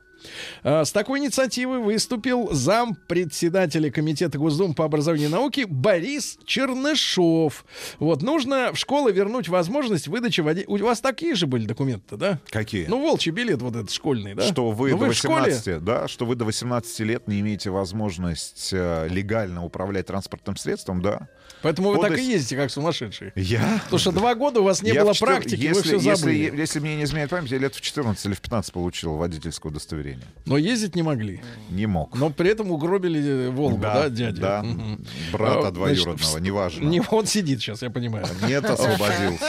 А, 0.64 0.85
С 0.85 0.91
такой 0.91 1.19
инициативой 1.19 1.80
выступил 1.80 2.53
зам 2.53 2.95
председателя 3.07 3.91
Комитета 3.91 4.38
Госдумы 4.38 4.76
по 4.76 4.85
образованию 4.85 5.30
и 5.30 5.31
науке 5.31 5.65
Борис 5.65 6.38
Чернышов. 6.45 7.65
Вот, 7.99 8.22
нужно 8.22 8.72
в 8.73 8.77
школы 8.77 9.11
вернуть 9.11 9.49
возможность 9.49 10.07
выдачи 10.07 10.41
води... 10.41 10.65
У 10.68 10.77
вас 10.77 11.02
такие 11.02 11.34
же 11.34 11.48
были 11.48 11.65
документы, 11.65 12.15
да? 12.15 12.40
Какие? 12.49 12.85
Ну, 12.85 13.02
волчий 13.02 13.31
билет 13.31 13.61
вот 13.61 13.76
этот 13.76 13.91
школьный, 13.91 14.35
да? 14.35 14.44
Что 14.44 14.69
вы 14.72 14.91
Ну, 14.91 14.99
до 14.99 15.06
в 15.07 15.14
школе? 15.14 15.52
18, 15.52 15.84
да, 15.84 16.07
что 16.07 16.26
вы 16.26 16.35
до 16.35 16.45
18 16.45 16.99
лет 17.02 17.27
не 17.27 17.40
имеете 17.40 17.72
возможность 17.72 18.69
э, 18.72 19.07
легально 19.10 19.65
управлять 19.65 20.06
транспортным 20.06 20.56
средством, 20.57 21.02
да. 21.02 21.27
Поэтому 21.64 21.91
вы 21.91 21.99
так 21.99 22.18
и 22.18 22.22
ездите, 22.22 22.57
как 22.57 22.69
сумасшедшие. 22.69 23.31
Я? 23.35 23.80
Потому 23.85 23.99
что 23.99 24.11
два 24.11 24.35
года 24.35 24.60
у 24.60 24.64
вас 24.64 24.81
не 24.81 24.94
было 24.94 25.14
практики, 25.14 25.61
если, 25.61 25.73
вы 25.95 25.99
все 25.99 26.15
забыли. 26.15 26.38
Если, 26.38 26.57
если 26.60 26.80
мне 26.80 26.98
не 26.98 27.03
изменяет 27.06 27.30
память, 27.30 27.49
я 27.52 27.57
лет 27.57 27.73
в 27.73 27.80
14 27.80 28.26
или 28.26 28.34
в 28.34 28.41
15 28.41 28.73
получил 28.73 29.15
водительское 29.15 29.72
удостоверение. 29.72 30.27
Но 30.45 30.57
ездить 30.57 30.95
не 30.95 31.03
могли. 31.03 31.41
Не 31.69 31.85
мог. 31.85 32.15
Но 32.15 32.30
при 32.30 32.49
этом 32.49 32.69
угробили 32.72 33.48
э, 33.48 33.49
Волгу, 33.49 33.77
да, 33.77 34.10
дядя? 34.10 34.41
Да, 34.41 34.65
брата 35.31 35.69
А, 35.69 35.72
двоюродного, 35.72 36.18
значит, 36.18 36.41
неважно. 36.41 36.85
Не, 36.85 37.02
он 37.10 37.26
сидит 37.26 37.61
сейчас, 37.61 37.81
я 37.81 37.90
понимаю. 37.90 38.26
Нет, 38.45 38.65
освободился. 38.65 39.45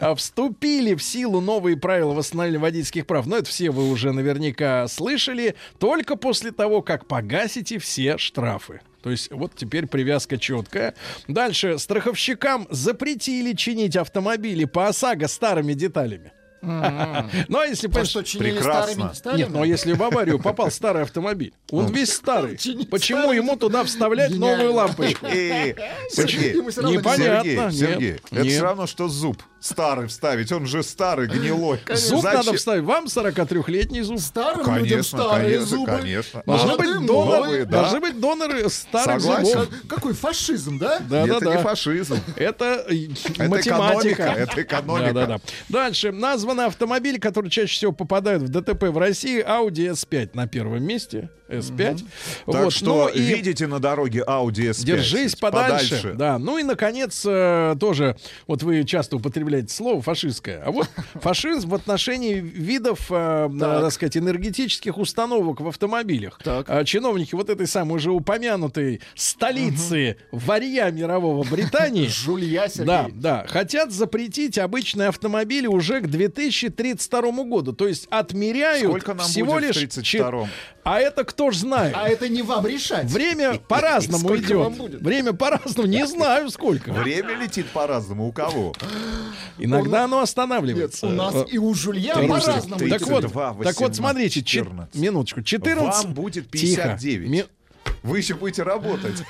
А 0.00 0.14
Вступили 0.16 0.94
в 0.94 1.02
силу 1.02 1.40
новые 1.40 1.76
правила 1.76 2.12
восстановления 2.12 2.58
водительских 2.58 3.06
прав. 3.06 3.26
Но 3.26 3.36
это 3.36 3.48
все 3.48 3.70
вы 3.70 3.88
уже 3.88 4.12
наверняка 4.12 4.88
слышали. 4.88 5.54
Только 5.78 6.16
после 6.16 6.50
того, 6.50 6.82
как 6.82 7.06
погасите 7.06 7.78
все 7.78 8.18
штрафы. 8.18 8.80
То 9.04 9.10
есть 9.10 9.30
вот 9.30 9.52
теперь 9.54 9.86
привязка 9.86 10.38
четкая. 10.38 10.94
Дальше. 11.28 11.78
Страховщикам 11.78 12.66
запретили 12.70 13.52
чинить 13.52 13.96
автомобили 13.96 14.64
по 14.64 14.88
ОСАГО 14.88 15.28
старыми 15.28 15.74
деталями. 15.74 16.32
Ну, 16.62 17.58
а 17.58 17.66
если... 17.66 17.90
А 17.94 18.04
что, 18.06 18.22
чинили 18.22 18.52
Прекрасно. 18.52 18.94
старыми 18.94 19.14
деталями? 19.14 19.38
Нет, 19.40 19.50
ну 19.50 19.60
а 19.60 19.66
если 19.66 19.92
в 19.92 20.02
аварию 20.02 20.38
попал 20.38 20.70
старый 20.70 21.02
автомобиль, 21.02 21.52
он 21.70 21.92
весь 21.92 22.14
старый. 22.14 22.58
Почему 22.90 23.32
ему 23.32 23.56
туда 23.56 23.84
вставлять 23.84 24.30
новую 24.30 24.72
лампочку? 24.72 25.26
Непонятно. 25.26 27.70
Сергей, 27.70 28.20
это 28.30 28.44
все 28.44 28.62
равно, 28.62 28.86
что 28.86 29.08
зуб 29.08 29.42
старый 29.64 30.08
вставить, 30.08 30.52
он 30.52 30.66
же 30.66 30.82
старый, 30.82 31.26
гнилой. 31.26 31.80
Зуб 31.94 32.22
надо 32.22 32.52
вставить. 32.54 32.84
Вам 32.84 33.06
43-летний 33.06 34.02
зуб. 34.02 34.20
Старым 34.20 34.64
Конечно, 34.64 34.84
людям 34.84 35.02
старые 35.04 35.54
конечно, 35.54 35.66
зубы. 35.76 35.86
конечно. 35.98 36.42
Должны 36.46 36.66
Молодым 36.68 36.98
быть 36.98 37.06
доноры, 37.06 37.40
новые, 37.46 37.64
да. 37.64 37.80
должны 37.80 38.00
быть 38.00 38.20
доноры 38.20 38.68
старых 38.68 39.22
Согласен. 39.22 39.46
зубов. 39.52 39.68
Как- 39.88 39.88
Какой 40.04 40.12
фашизм, 40.12 40.78
да? 40.78 40.98
Да, 41.00 41.26
да, 41.26 41.36
это 41.36 41.44
да. 41.46 41.56
не 41.56 41.62
фашизм. 41.62 42.16
Это, 42.36 42.84
э, 42.88 42.94
Это 43.38 43.48
математика. 43.48 44.12
экономика, 44.14 44.22
это 44.22 44.62
экономика. 44.62 45.12
Да, 45.14 45.26
да, 45.26 45.26
да. 45.38 45.40
Дальше. 45.68 46.12
Названы 46.12 46.62
автомобили, 46.62 47.18
которые 47.18 47.50
чаще 47.50 47.72
всего 47.74 47.92
попадают 47.92 48.42
в 48.42 48.48
ДТП 48.48 48.84
в 48.84 48.98
России. 48.98 49.42
Audi 49.42 49.90
S5 49.92 50.30
на 50.34 50.46
первом 50.46 50.82
месте. 50.84 51.30
S5. 51.58 51.96
Так 52.46 52.64
Вот. 52.64 52.72
что 52.72 52.84
Ну 52.86 53.08
и 53.08 53.20
видите 53.20 53.66
на 53.66 53.80
дороге 53.80 54.24
Audi 54.26 54.70
S5. 54.70 54.84
Держись 54.84 55.36
подальше. 55.36 56.14
Да. 56.14 56.38
Ну 56.38 56.58
и, 56.58 56.62
наконец, 56.62 57.22
э, 57.26 57.76
тоже, 57.78 58.16
вот 58.46 58.62
вы 58.62 58.84
часто 58.84 59.16
употребляете 59.16 59.72
слово 59.72 60.02
фашистское. 60.02 60.62
А 60.64 60.70
вот 60.70 60.88
фашизм 61.14 61.70
в 61.70 61.74
отношении 61.74 62.34
видов, 62.34 63.06
э, 63.10 63.48
э, 63.52 63.58
так 63.58 63.92
сказать, 63.92 64.16
энергетических 64.16 64.98
установок 64.98 65.60
в 65.60 65.68
автомобилях. 65.68 66.40
А 66.44 66.84
Чиновники 66.84 67.34
вот 67.34 67.50
этой 67.50 67.66
самой 67.66 67.96
уже 67.96 68.10
упомянутой 68.10 69.00
столицы 69.14 70.16
варья 70.30 70.90
мирового 70.90 71.44
Британии. 71.44 72.06
Жулья, 72.08 72.68
Сергей. 72.68 72.86
Да, 72.86 73.06
да. 73.12 73.46
Хотят 73.48 73.92
запретить 73.92 74.58
обычные 74.58 75.08
автомобили 75.08 75.66
уже 75.66 76.00
к 76.00 76.06
2032 76.08 77.44
году. 77.44 77.72
То 77.72 77.86
есть 77.86 78.06
отмеряют 78.10 78.88
Сколько 78.88 79.14
нам 79.14 79.26
всего 79.26 79.54
будет 79.54 79.76
лишь... 79.76 79.84
32-м? 79.84 80.48
А 80.84 81.00
это 81.00 81.24
кто 81.24 81.43
ж 81.50 81.58
знает? 81.58 81.94
А 81.96 82.08
это 82.08 82.28
не 82.28 82.42
вам 82.42 82.66
решать. 82.66 83.06
Время 83.10 83.58
по-разному 83.58 84.36
идет. 84.36 85.00
Время 85.00 85.32
по-разному. 85.32 85.88
Не 85.88 86.06
знаю 86.06 86.50
сколько. 86.50 86.92
Время 86.92 87.36
летит 87.36 87.66
по-разному. 87.66 88.28
У 88.28 88.32
кого? 88.32 88.74
Иногда 89.58 90.04
оно 90.04 90.20
останавливается. 90.20 91.06
У 91.06 91.10
нас 91.10 91.34
и 91.50 91.58
у 91.58 91.72
Жулья 91.74 92.14
Тридцать. 92.14 92.44
по-разному. 92.44 92.88
Так 92.88 93.02
вот, 93.02 93.20
32, 93.22 93.54
так 93.64 93.80
вот, 93.80 93.96
смотрите, 93.96 94.42
чет- 94.42 94.64
14. 94.64 94.94
минуточку, 94.96 95.42
14... 95.42 96.04
Вам 96.04 96.14
будет 96.14 96.50
Тихо. 96.50 96.82
59. 96.98 97.46
Вы 98.02 98.18
еще 98.18 98.34
будете 98.34 98.62
работать. 98.62 99.22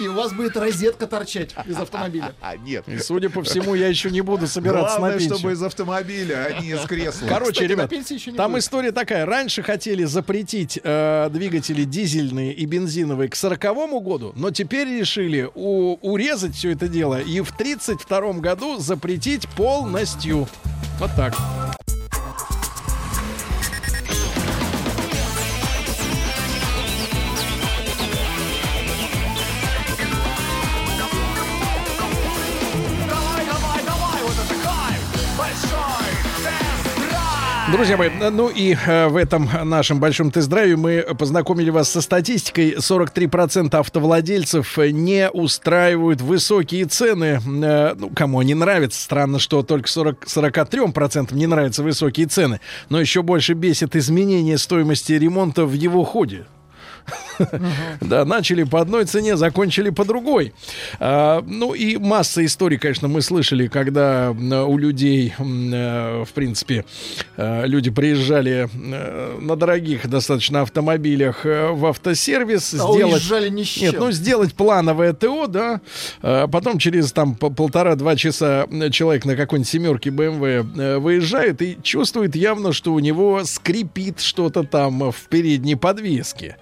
И 0.00 0.06
у 0.06 0.12
вас 0.14 0.32
будет 0.32 0.56
розетка 0.56 1.08
торчать 1.08 1.54
из 1.66 1.76
автомобиля. 1.76 2.34
А, 2.40 2.56
нет. 2.56 2.84
И, 2.86 2.98
судя 2.98 3.30
по 3.30 3.42
всему, 3.42 3.74
я 3.74 3.88
еще 3.88 4.12
не 4.12 4.20
буду 4.20 4.46
собираться 4.46 4.98
Главное, 4.98 5.12
на 5.14 5.18
пенсию. 5.18 5.38
чтобы 5.38 5.52
из 5.54 5.62
автомобиля, 5.62 6.46
а 6.56 6.60
не 6.60 6.70
из 6.70 6.80
кресла. 6.82 7.26
Короче, 7.26 7.52
Кстати, 7.52 7.68
ребят, 7.68 8.36
там 8.36 8.52
будет. 8.52 8.62
история 8.62 8.92
такая. 8.92 9.26
Раньше 9.26 9.64
хотели 9.64 10.04
запретить 10.04 10.78
э, 10.82 11.28
двигатели 11.32 11.82
дизельные 11.82 12.52
и 12.52 12.64
бензиновые 12.64 13.28
к 13.28 13.34
40 13.34 13.60
году, 14.02 14.32
но 14.36 14.52
теперь 14.52 14.86
решили 14.88 15.48
у- 15.54 15.94
урезать 16.00 16.54
все 16.54 16.70
это 16.70 16.86
дело 16.86 17.20
и 17.20 17.40
в 17.40 17.50
32 17.50 18.34
году 18.34 18.78
запретить 18.78 19.48
полностью. 19.48 20.46
Вот 21.00 21.10
так. 21.16 21.34
Друзья 37.72 37.96
мои, 37.96 38.10
ну 38.10 38.50
и 38.50 38.74
э, 38.74 39.08
в 39.08 39.16
этом 39.16 39.48
нашем 39.64 39.98
большом 39.98 40.30
тест-драйве 40.30 40.76
мы 40.76 41.06
познакомили 41.18 41.70
вас 41.70 41.90
со 41.90 42.02
статистикой. 42.02 42.74
43% 42.74 43.74
автовладельцев 43.74 44.76
не 44.76 45.30
устраивают 45.30 46.20
высокие 46.20 46.84
цены. 46.84 47.40
Э, 47.64 47.94
ну, 47.96 48.10
кому 48.10 48.40
они 48.40 48.52
нравятся. 48.52 49.00
Странно, 49.00 49.38
что 49.38 49.62
только 49.62 49.88
40, 49.88 50.26
43% 50.26 51.34
не 51.34 51.46
нравятся 51.46 51.82
высокие 51.82 52.26
цены. 52.26 52.60
Но 52.90 53.00
еще 53.00 53.22
больше 53.22 53.54
бесит 53.54 53.96
изменение 53.96 54.58
стоимости 54.58 55.14
ремонта 55.14 55.64
в 55.64 55.72
его 55.72 56.04
ходе. 56.04 56.44
Да, 58.00 58.24
начали 58.24 58.64
по 58.64 58.80
одной 58.80 59.04
цене, 59.04 59.36
закончили 59.36 59.90
по 59.90 60.04
другой. 60.04 60.52
А, 60.98 61.42
ну 61.46 61.74
и 61.74 61.96
масса 61.96 62.44
историй, 62.44 62.78
конечно, 62.78 63.08
мы 63.08 63.22
слышали, 63.22 63.68
когда 63.68 64.30
у 64.32 64.78
людей, 64.78 65.34
э, 65.38 66.24
в 66.24 66.32
принципе, 66.32 66.84
э, 67.36 67.66
люди 67.66 67.90
приезжали 67.90 68.68
э, 68.72 69.38
на 69.40 69.56
дорогих 69.56 70.08
достаточно 70.08 70.62
автомобилях 70.62 71.44
в 71.44 71.86
автосервис. 71.86 72.74
А 72.78 72.90
уезжали 72.90 73.48
ни 73.48 73.62
с 73.62 73.76
Нет, 73.80 73.96
ну 73.98 74.10
сделать 74.10 74.54
плановое 74.54 75.12
ТО, 75.12 75.46
да. 75.46 75.80
А 76.22 76.46
потом 76.48 76.78
через 76.78 77.12
там 77.12 77.34
по- 77.34 77.50
полтора-два 77.50 78.16
часа 78.16 78.66
человек 78.90 79.24
на 79.24 79.36
какой-нибудь 79.36 79.68
семерке 79.68 80.10
BMW 80.10 80.98
выезжает 80.98 81.62
и 81.62 81.78
чувствует 81.82 82.36
явно, 82.36 82.72
что 82.72 82.92
у 82.92 82.98
него 82.98 83.44
скрипит 83.44 84.20
что-то 84.20 84.62
там 84.64 85.10
в 85.10 85.28
передней 85.28 85.76
подвеске. 85.76 86.56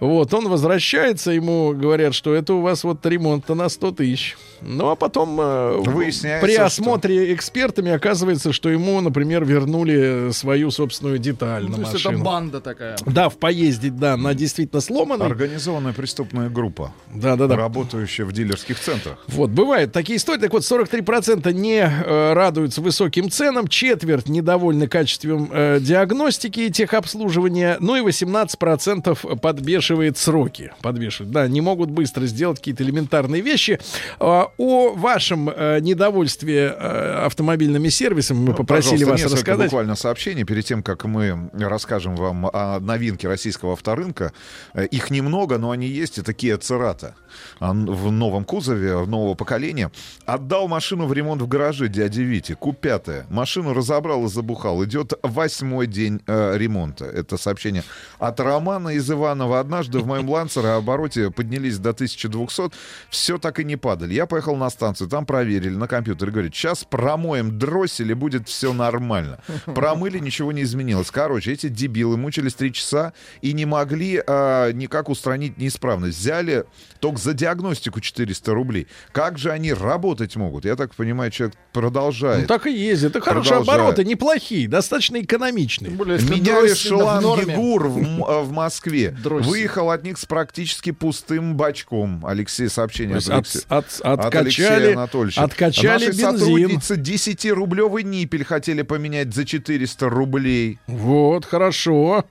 Вот, 0.00 0.25
он 0.34 0.48
возвращается, 0.48 1.30
ему 1.32 1.72
говорят, 1.74 2.14
что 2.14 2.34
это 2.34 2.54
у 2.54 2.60
вас 2.60 2.84
вот 2.84 3.04
ремонт 3.06 3.48
на 3.48 3.68
100 3.68 3.90
тысяч. 3.92 4.36
Ну, 4.62 4.88
а 4.88 4.96
потом 4.96 5.38
э, 5.40 5.76
Выясняется, 5.84 6.46
при 6.46 6.54
что- 6.54 6.64
осмотре 6.66 7.34
экспертами 7.34 7.90
оказывается, 7.92 8.52
что 8.52 8.70
ему, 8.70 9.00
например, 9.00 9.44
вернули 9.44 10.30
свою 10.32 10.70
собственную 10.70 11.18
деталь 11.18 11.64
Ну, 11.64 11.68
на 11.70 11.74
То 11.76 11.80
есть 11.82 11.94
это 12.00 12.08
машину. 12.10 12.24
банда 12.24 12.60
такая. 12.60 12.96
Да, 13.04 13.28
в 13.28 13.36
поезде, 13.36 13.90
да, 13.90 14.14
она 14.14 14.32
действительно 14.34 14.80
сломана. 14.80 15.26
Организованная 15.26 15.92
преступная 15.92 16.48
группа, 16.48 16.92
Да, 17.14 17.36
да, 17.36 17.46
да. 17.48 17.56
работающая 17.56 18.24
в 18.24 18.32
дилерских 18.32 18.78
центрах. 18.80 19.18
Вот, 19.28 19.50
бывают 19.50 19.92
такие 19.92 20.16
истории. 20.16 20.40
Так 20.40 20.52
вот, 20.52 20.62
43% 20.62 21.52
не 21.52 21.80
э, 21.80 22.32
радуются 22.32 22.80
высоким 22.80 23.30
ценам, 23.30 23.68
четверть 23.68 24.28
недовольны 24.28 24.88
качеством 24.88 25.50
э, 25.52 25.78
диагностики 25.80 26.60
и 26.60 26.70
техобслуживания, 26.70 27.76
ну 27.80 27.96
и 27.96 28.00
18% 28.00 29.38
подбешивает 29.40 30.05
сроки. 30.14 30.72
Подбешивает, 30.82 31.32
да, 31.32 31.48
не 31.48 31.60
могут 31.60 31.90
быстро 31.90 32.26
сделать 32.26 32.58
какие-то 32.58 32.82
элементарные 32.82 33.42
вещи. 33.42 33.78
А, 34.18 34.50
о 34.56 34.94
вашем 34.94 35.48
э, 35.48 35.80
недовольстве 35.80 36.74
э, 36.76 37.24
автомобильными 37.26 37.88
сервисами 37.88 38.38
мы 38.38 38.54
попросили 38.54 39.04
Ну, 39.04 39.10
Пожалуйста, 39.10 39.28
вас 39.28 39.32
рассказать. 39.32 39.66
буквально 39.66 39.96
сообщений 39.96 40.44
перед 40.44 40.64
тем, 40.64 40.82
как 40.82 41.04
мы 41.04 41.50
расскажем 41.54 42.16
вам 42.16 42.46
о 42.46 42.78
новинке 42.80 43.28
российского 43.28 43.72
авторынка. 43.72 44.32
Э, 44.74 44.86
Их 44.86 45.10
немного, 45.10 45.58
но 45.58 45.70
они 45.70 45.86
есть, 45.86 46.18
и 46.18 46.22
такие 46.22 46.56
Церата 46.56 47.14
в 47.60 48.10
новом 48.10 48.44
кузове, 48.44 48.96
в 48.96 49.08
нового 49.08 49.34
поколения. 49.34 49.90
Отдал 50.24 50.68
машину 50.68 51.06
в 51.06 51.12
ремонт 51.12 51.42
в 51.42 51.48
гараже 51.48 51.88
дяди 51.88 52.20
Вити. 52.22 52.56
Q5. 52.60 53.24
Машину 53.30 53.74
разобрал 53.74 54.24
и 54.24 54.28
забухал. 54.28 54.82
Идет 54.84 55.12
восьмой 55.22 55.86
день 55.86 56.20
э, 56.26 56.56
ремонта. 56.56 57.04
Это 57.04 57.36
сообщение 57.36 57.84
от 58.18 58.40
Романа 58.40 58.90
из 58.90 59.10
Иванова. 59.10 59.60
Однажды 59.60 59.95
в 60.00 60.06
моем 60.06 60.28
лансере 60.28 60.68
обороте 60.68 61.30
поднялись 61.30 61.78
до 61.78 61.90
1200. 61.90 62.70
Все 63.10 63.38
так 63.38 63.60
и 63.60 63.64
не 63.64 63.76
падали. 63.76 64.14
Я 64.14 64.26
поехал 64.26 64.56
на 64.56 64.70
станцию, 64.70 65.08
там 65.08 65.26
проверили 65.26 65.74
на 65.74 65.88
компьютере. 65.88 66.32
Говорит, 66.32 66.54
сейчас 66.54 66.84
промоем 66.84 67.58
дроссель 67.58 68.10
и 68.10 68.14
будет 68.14 68.48
все 68.48 68.72
нормально. 68.72 69.38
Промыли, 69.66 70.18
ничего 70.18 70.52
не 70.52 70.62
изменилось. 70.62 71.10
Короче, 71.10 71.52
эти 71.52 71.68
дебилы 71.68 72.16
мучились 72.16 72.54
три 72.54 72.72
часа 72.72 73.12
и 73.40 73.52
не 73.52 73.64
могли 73.66 74.22
а, 74.26 74.72
никак 74.72 75.08
устранить 75.08 75.58
неисправность. 75.58 76.18
Взяли 76.18 76.64
только 77.00 77.18
за 77.18 77.32
диагностику 77.34 78.00
400 78.00 78.52
рублей. 78.54 78.86
Как 79.12 79.38
же 79.38 79.50
они 79.50 79.72
работать 79.72 80.36
могут? 80.36 80.64
Я 80.64 80.76
так 80.76 80.94
понимаю, 80.94 81.30
человек 81.30 81.56
продолжает. 81.72 82.42
Ну, 82.42 82.46
так 82.46 82.66
и 82.66 82.72
есть. 82.72 83.02
Это 83.04 83.20
хорошие 83.20 83.56
Продолжает. 83.56 83.80
обороты, 83.80 84.04
неплохие, 84.04 84.68
достаточно 84.68 85.20
экономичные. 85.20 85.92
Меняли 85.92 86.74
шланги 86.74 87.54
ГУР 87.54 87.88
в, 87.88 88.44
в 88.44 88.52
Москве. 88.52 89.16
Выехал 89.22 89.85
от 89.90 90.02
них 90.04 90.18
с 90.18 90.26
практически 90.26 90.90
пустым 90.92 91.56
бачком. 91.56 92.24
Алексей, 92.26 92.68
сообщение 92.68 93.16
от, 93.18 93.28
Алексея. 93.28 93.62
от- 93.68 94.00
от- 94.00 94.00
От 94.24 94.34
Алексея 94.34 94.68
откачали- 94.68 94.92
Анатольевича. 94.94 95.42
откачали 95.42 95.86
Наши 95.86 96.06
бензин. 96.10 96.38
сотрудницы 96.38 96.94
10-рублевый 96.96 98.02
ниппель 98.02 98.44
хотели 98.44 98.82
поменять 98.82 99.34
за 99.34 99.44
400 99.44 100.08
рублей. 100.08 100.78
Вот, 100.86 101.44
хорошо. 101.44 102.24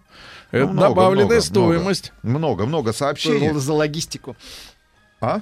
Это 0.52 0.68
Ну, 0.68 0.73
много, 0.73 0.88
добавленная 0.90 1.26
много, 1.26 1.41
стоимость. 1.41 2.14
Много, 2.23 2.65
много 2.65 2.94
сообщений. 2.94 3.52
За 3.60 3.73
логистику. 3.73 4.36
А? 5.22 5.41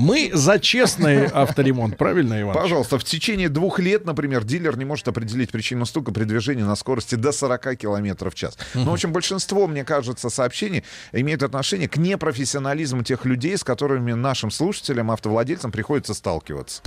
Мы 0.00 0.30
за 0.32 0.58
честный 0.58 1.26
авторемонт, 1.26 1.98
правильно, 1.98 2.40
Иван? 2.40 2.54
Пожалуйста, 2.54 2.98
в 2.98 3.04
течение 3.04 3.50
двух 3.50 3.78
лет, 3.78 4.06
например, 4.06 4.44
дилер 4.44 4.78
не 4.78 4.86
может 4.86 5.06
определить 5.08 5.50
причину 5.50 5.84
стука 5.84 6.10
при 6.10 6.24
движении 6.24 6.62
на 6.62 6.74
скорости 6.74 7.16
до 7.16 7.32
40 7.32 7.76
км 7.76 8.30
в 8.30 8.34
час. 8.34 8.56
Но, 8.72 8.92
в 8.92 8.94
общем, 8.94 9.12
большинство, 9.12 9.66
мне 9.66 9.84
кажется, 9.84 10.30
сообщений 10.30 10.84
имеют 11.12 11.42
отношение 11.42 11.86
к 11.86 11.98
непрофессионализму 11.98 13.02
тех 13.02 13.26
людей, 13.26 13.58
с 13.58 13.62
которыми 13.62 14.12
нашим 14.12 14.50
слушателям, 14.50 15.10
автовладельцам 15.10 15.70
приходится 15.70 16.14
сталкиваться. 16.14 16.80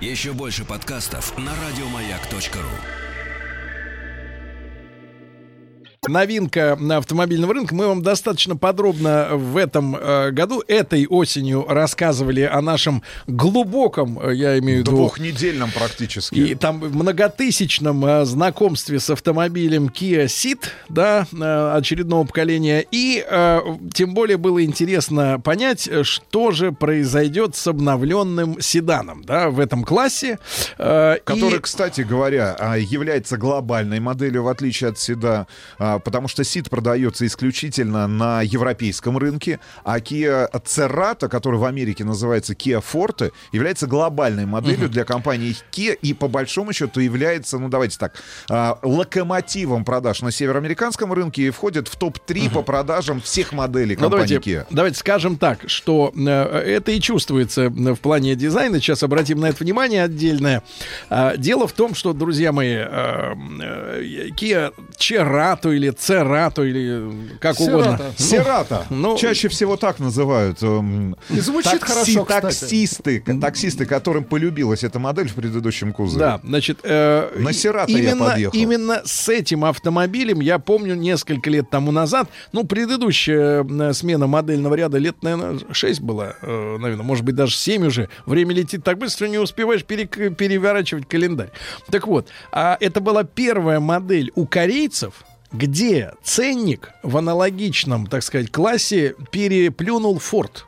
Еще 0.00 0.32
больше 0.32 0.64
подкастов 0.64 1.36
на 1.36 1.50
радиомаяк.ру. 1.50 3.05
новинка 6.08 6.76
на 6.78 6.98
автомобильного 6.98 7.54
рынка. 7.54 7.74
Мы 7.74 7.86
вам 7.86 8.02
достаточно 8.02 8.56
подробно 8.56 9.30
в 9.32 9.56
этом 9.56 9.96
э, 9.96 10.30
году, 10.30 10.62
этой 10.66 11.06
осенью 11.06 11.66
рассказывали 11.68 12.42
о 12.42 12.60
нашем 12.60 13.02
глубоком, 13.26 14.18
э, 14.20 14.34
я 14.34 14.58
имею 14.58 14.78
в 14.78 14.80
виду... 14.82 14.96
Двухнедельном 14.96 15.70
практически. 15.70 16.34
И 16.34 16.54
там 16.54 16.78
многотысячном 16.78 18.04
э, 18.04 18.24
знакомстве 18.24 19.00
с 19.00 19.10
автомобилем 19.10 19.86
Kia 19.86 20.26
Ceed, 20.26 20.64
да, 20.88 21.26
э, 21.32 21.76
очередного 21.76 22.24
поколения. 22.24 22.84
И 22.90 23.24
э, 23.28 23.60
тем 23.94 24.14
более 24.14 24.36
было 24.36 24.64
интересно 24.64 25.40
понять, 25.40 25.88
что 26.02 26.50
же 26.50 26.72
произойдет 26.72 27.56
с 27.56 27.66
обновленным 27.66 28.60
седаном, 28.60 29.24
да, 29.24 29.50
в 29.50 29.60
этом 29.60 29.84
классе. 29.84 30.38
Э, 30.78 31.16
Который, 31.24 31.58
и... 31.58 31.60
кстати 31.60 32.02
говоря, 32.02 32.56
а, 32.58 32.76
является 32.76 33.36
глобальной 33.36 34.00
моделью, 34.00 34.44
в 34.44 34.48
отличие 34.48 34.90
от 34.90 34.98
Седа, 34.98 35.46
а, 35.78 35.95
потому 35.98 36.28
что 36.28 36.44
Сид 36.44 36.70
продается 36.70 37.26
исключительно 37.26 38.06
на 38.06 38.42
европейском 38.42 39.18
рынке, 39.18 39.60
а 39.84 39.98
Kia 39.98 40.50
Cerato, 40.64 41.28
который 41.28 41.58
в 41.58 41.64
Америке 41.64 42.04
называется 42.04 42.52
Kia 42.54 42.82
Forte, 42.82 43.32
является 43.52 43.86
глобальной 43.86 44.46
моделью 44.46 44.84
Мгм. 44.84 44.90
для 44.90 45.04
компании 45.04 45.56
Kia 45.72 45.96
и 46.00 46.14
по 46.14 46.28
большому 46.28 46.72
счету 46.72 47.00
является, 47.00 47.58
ну 47.58 47.68
давайте 47.68 47.98
так, 47.98 48.14
а, 48.50 48.78
локомотивом 48.82 49.84
продаж 49.84 50.22
на 50.22 50.30
североамериканском 50.30 51.12
рынке 51.12 51.42
и 51.42 51.50
входит 51.50 51.88
в 51.88 51.96
топ-3 51.96 52.52
по 52.52 52.62
продажам 52.62 53.20
всех 53.20 53.52
моделей 53.52 53.96
Ну, 53.96 54.02
компании 54.02 54.26
давайте, 54.28 54.50
Kia. 54.50 54.66
давайте 54.70 54.98
скажем 54.98 55.36
так, 55.36 55.60
что 55.66 56.12
э, 56.16 56.30
это 56.30 56.92
и 56.92 57.00
чувствуется 57.00 57.62
э, 57.62 57.68
в 57.68 57.96
плане 58.00 58.34
дизайна. 58.34 58.80
Сейчас 58.80 59.02
обратим 59.02 59.40
на 59.40 59.46
это 59.46 59.62
внимание 59.64 60.02
отдельное. 60.04 60.62
А, 61.10 61.36
дело 61.36 61.66
в 61.66 61.72
том, 61.72 61.94
что, 61.94 62.12
друзья 62.12 62.52
мои, 62.52 62.74
э, 62.76 63.34
Kia 64.38 64.72
Cerato 64.98 65.75
или 65.76 65.90
Cerato 65.92 66.66
или 66.68 67.38
как 67.38 67.60
угодно. 67.60 68.00
Серата. 68.16 68.86
Ну, 68.90 69.16
Чаще 69.16 69.48
всего 69.48 69.76
так 69.76 69.98
называют. 69.98 70.62
эм, 70.62 71.16
И 71.30 71.40
звучит 71.40 71.82
хорошо, 71.82 72.24
кстати. 72.24 72.42
Таксисты, 72.46 73.24
таксисты, 73.40 73.86
которым 73.86 74.24
полюбилась 74.24 74.84
эта 74.84 74.98
модель 74.98 75.28
в 75.28 75.34
предыдущем 75.34 75.92
кузове. 75.92 76.18
Да, 76.24 76.40
значит, 76.42 76.80
э, 76.82 77.30
На 77.36 77.52
Сирата 77.52 77.92
я 77.92 78.16
подъехал. 78.16 78.58
именно 78.58 79.02
с 79.04 79.28
этим 79.28 79.64
автомобилем 79.64 80.40
я 80.40 80.58
помню 80.58 80.94
несколько 80.94 81.50
лет 81.50 81.70
тому 81.70 81.92
назад, 81.92 82.28
ну, 82.52 82.64
предыдущая 82.64 83.64
э, 83.64 83.92
смена 83.92 84.26
модельного 84.26 84.74
ряда 84.74 84.98
лет, 84.98 85.16
наверное, 85.22 85.58
6 85.72 86.00
была, 86.00 86.34
э, 86.42 86.76
наверное, 86.78 87.04
может 87.04 87.24
быть, 87.24 87.34
даже 87.34 87.54
7 87.54 87.86
уже. 87.86 88.08
Время 88.24 88.54
летит 88.54 88.82
так 88.84 88.98
быстро, 88.98 89.26
не 89.26 89.38
успеваешь 89.38 89.82
перек- 89.84 90.34
переворачивать 90.34 91.08
календарь. 91.08 91.50
Так 91.90 92.06
вот, 92.06 92.28
а 92.52 92.76
это 92.80 93.00
была 93.00 93.24
первая 93.24 93.80
модель 93.80 94.32
у 94.34 94.46
корейцев, 94.46 95.24
где 95.56 96.12
ценник 96.22 96.90
в 97.02 97.16
аналогичном, 97.16 98.06
так 98.06 98.22
сказать, 98.22 98.50
классе 98.50 99.14
переплюнул 99.30 100.18
Форд. 100.18 100.66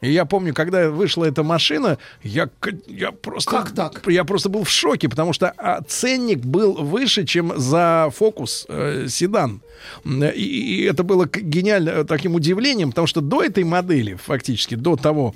И 0.00 0.10
я 0.10 0.24
помню, 0.24 0.54
когда 0.54 0.88
вышла 0.88 1.26
эта 1.26 1.42
машина, 1.42 1.98
я, 2.22 2.48
я 2.86 3.12
просто... 3.12 3.50
Как 3.50 3.72
так? 3.72 4.02
Я 4.06 4.24
просто 4.24 4.48
был 4.48 4.64
в 4.64 4.70
шоке, 4.70 5.10
потому 5.10 5.34
что 5.34 5.52
а, 5.58 5.82
ценник 5.82 6.38
был 6.38 6.72
выше, 6.72 7.26
чем 7.26 7.52
за 7.58 8.10
Фокус 8.16 8.64
э, 8.68 9.08
седан. 9.08 9.60
И, 10.04 10.80
и 10.80 10.84
это 10.84 11.02
было 11.04 11.26
гениально 11.26 11.90
э, 11.90 12.04
таким 12.04 12.34
удивлением, 12.34 12.90
потому 12.90 13.06
что 13.06 13.20
до 13.20 13.42
этой 13.42 13.64
модели, 13.64 14.14
фактически, 14.14 14.74
до 14.74 14.96
того 14.96 15.34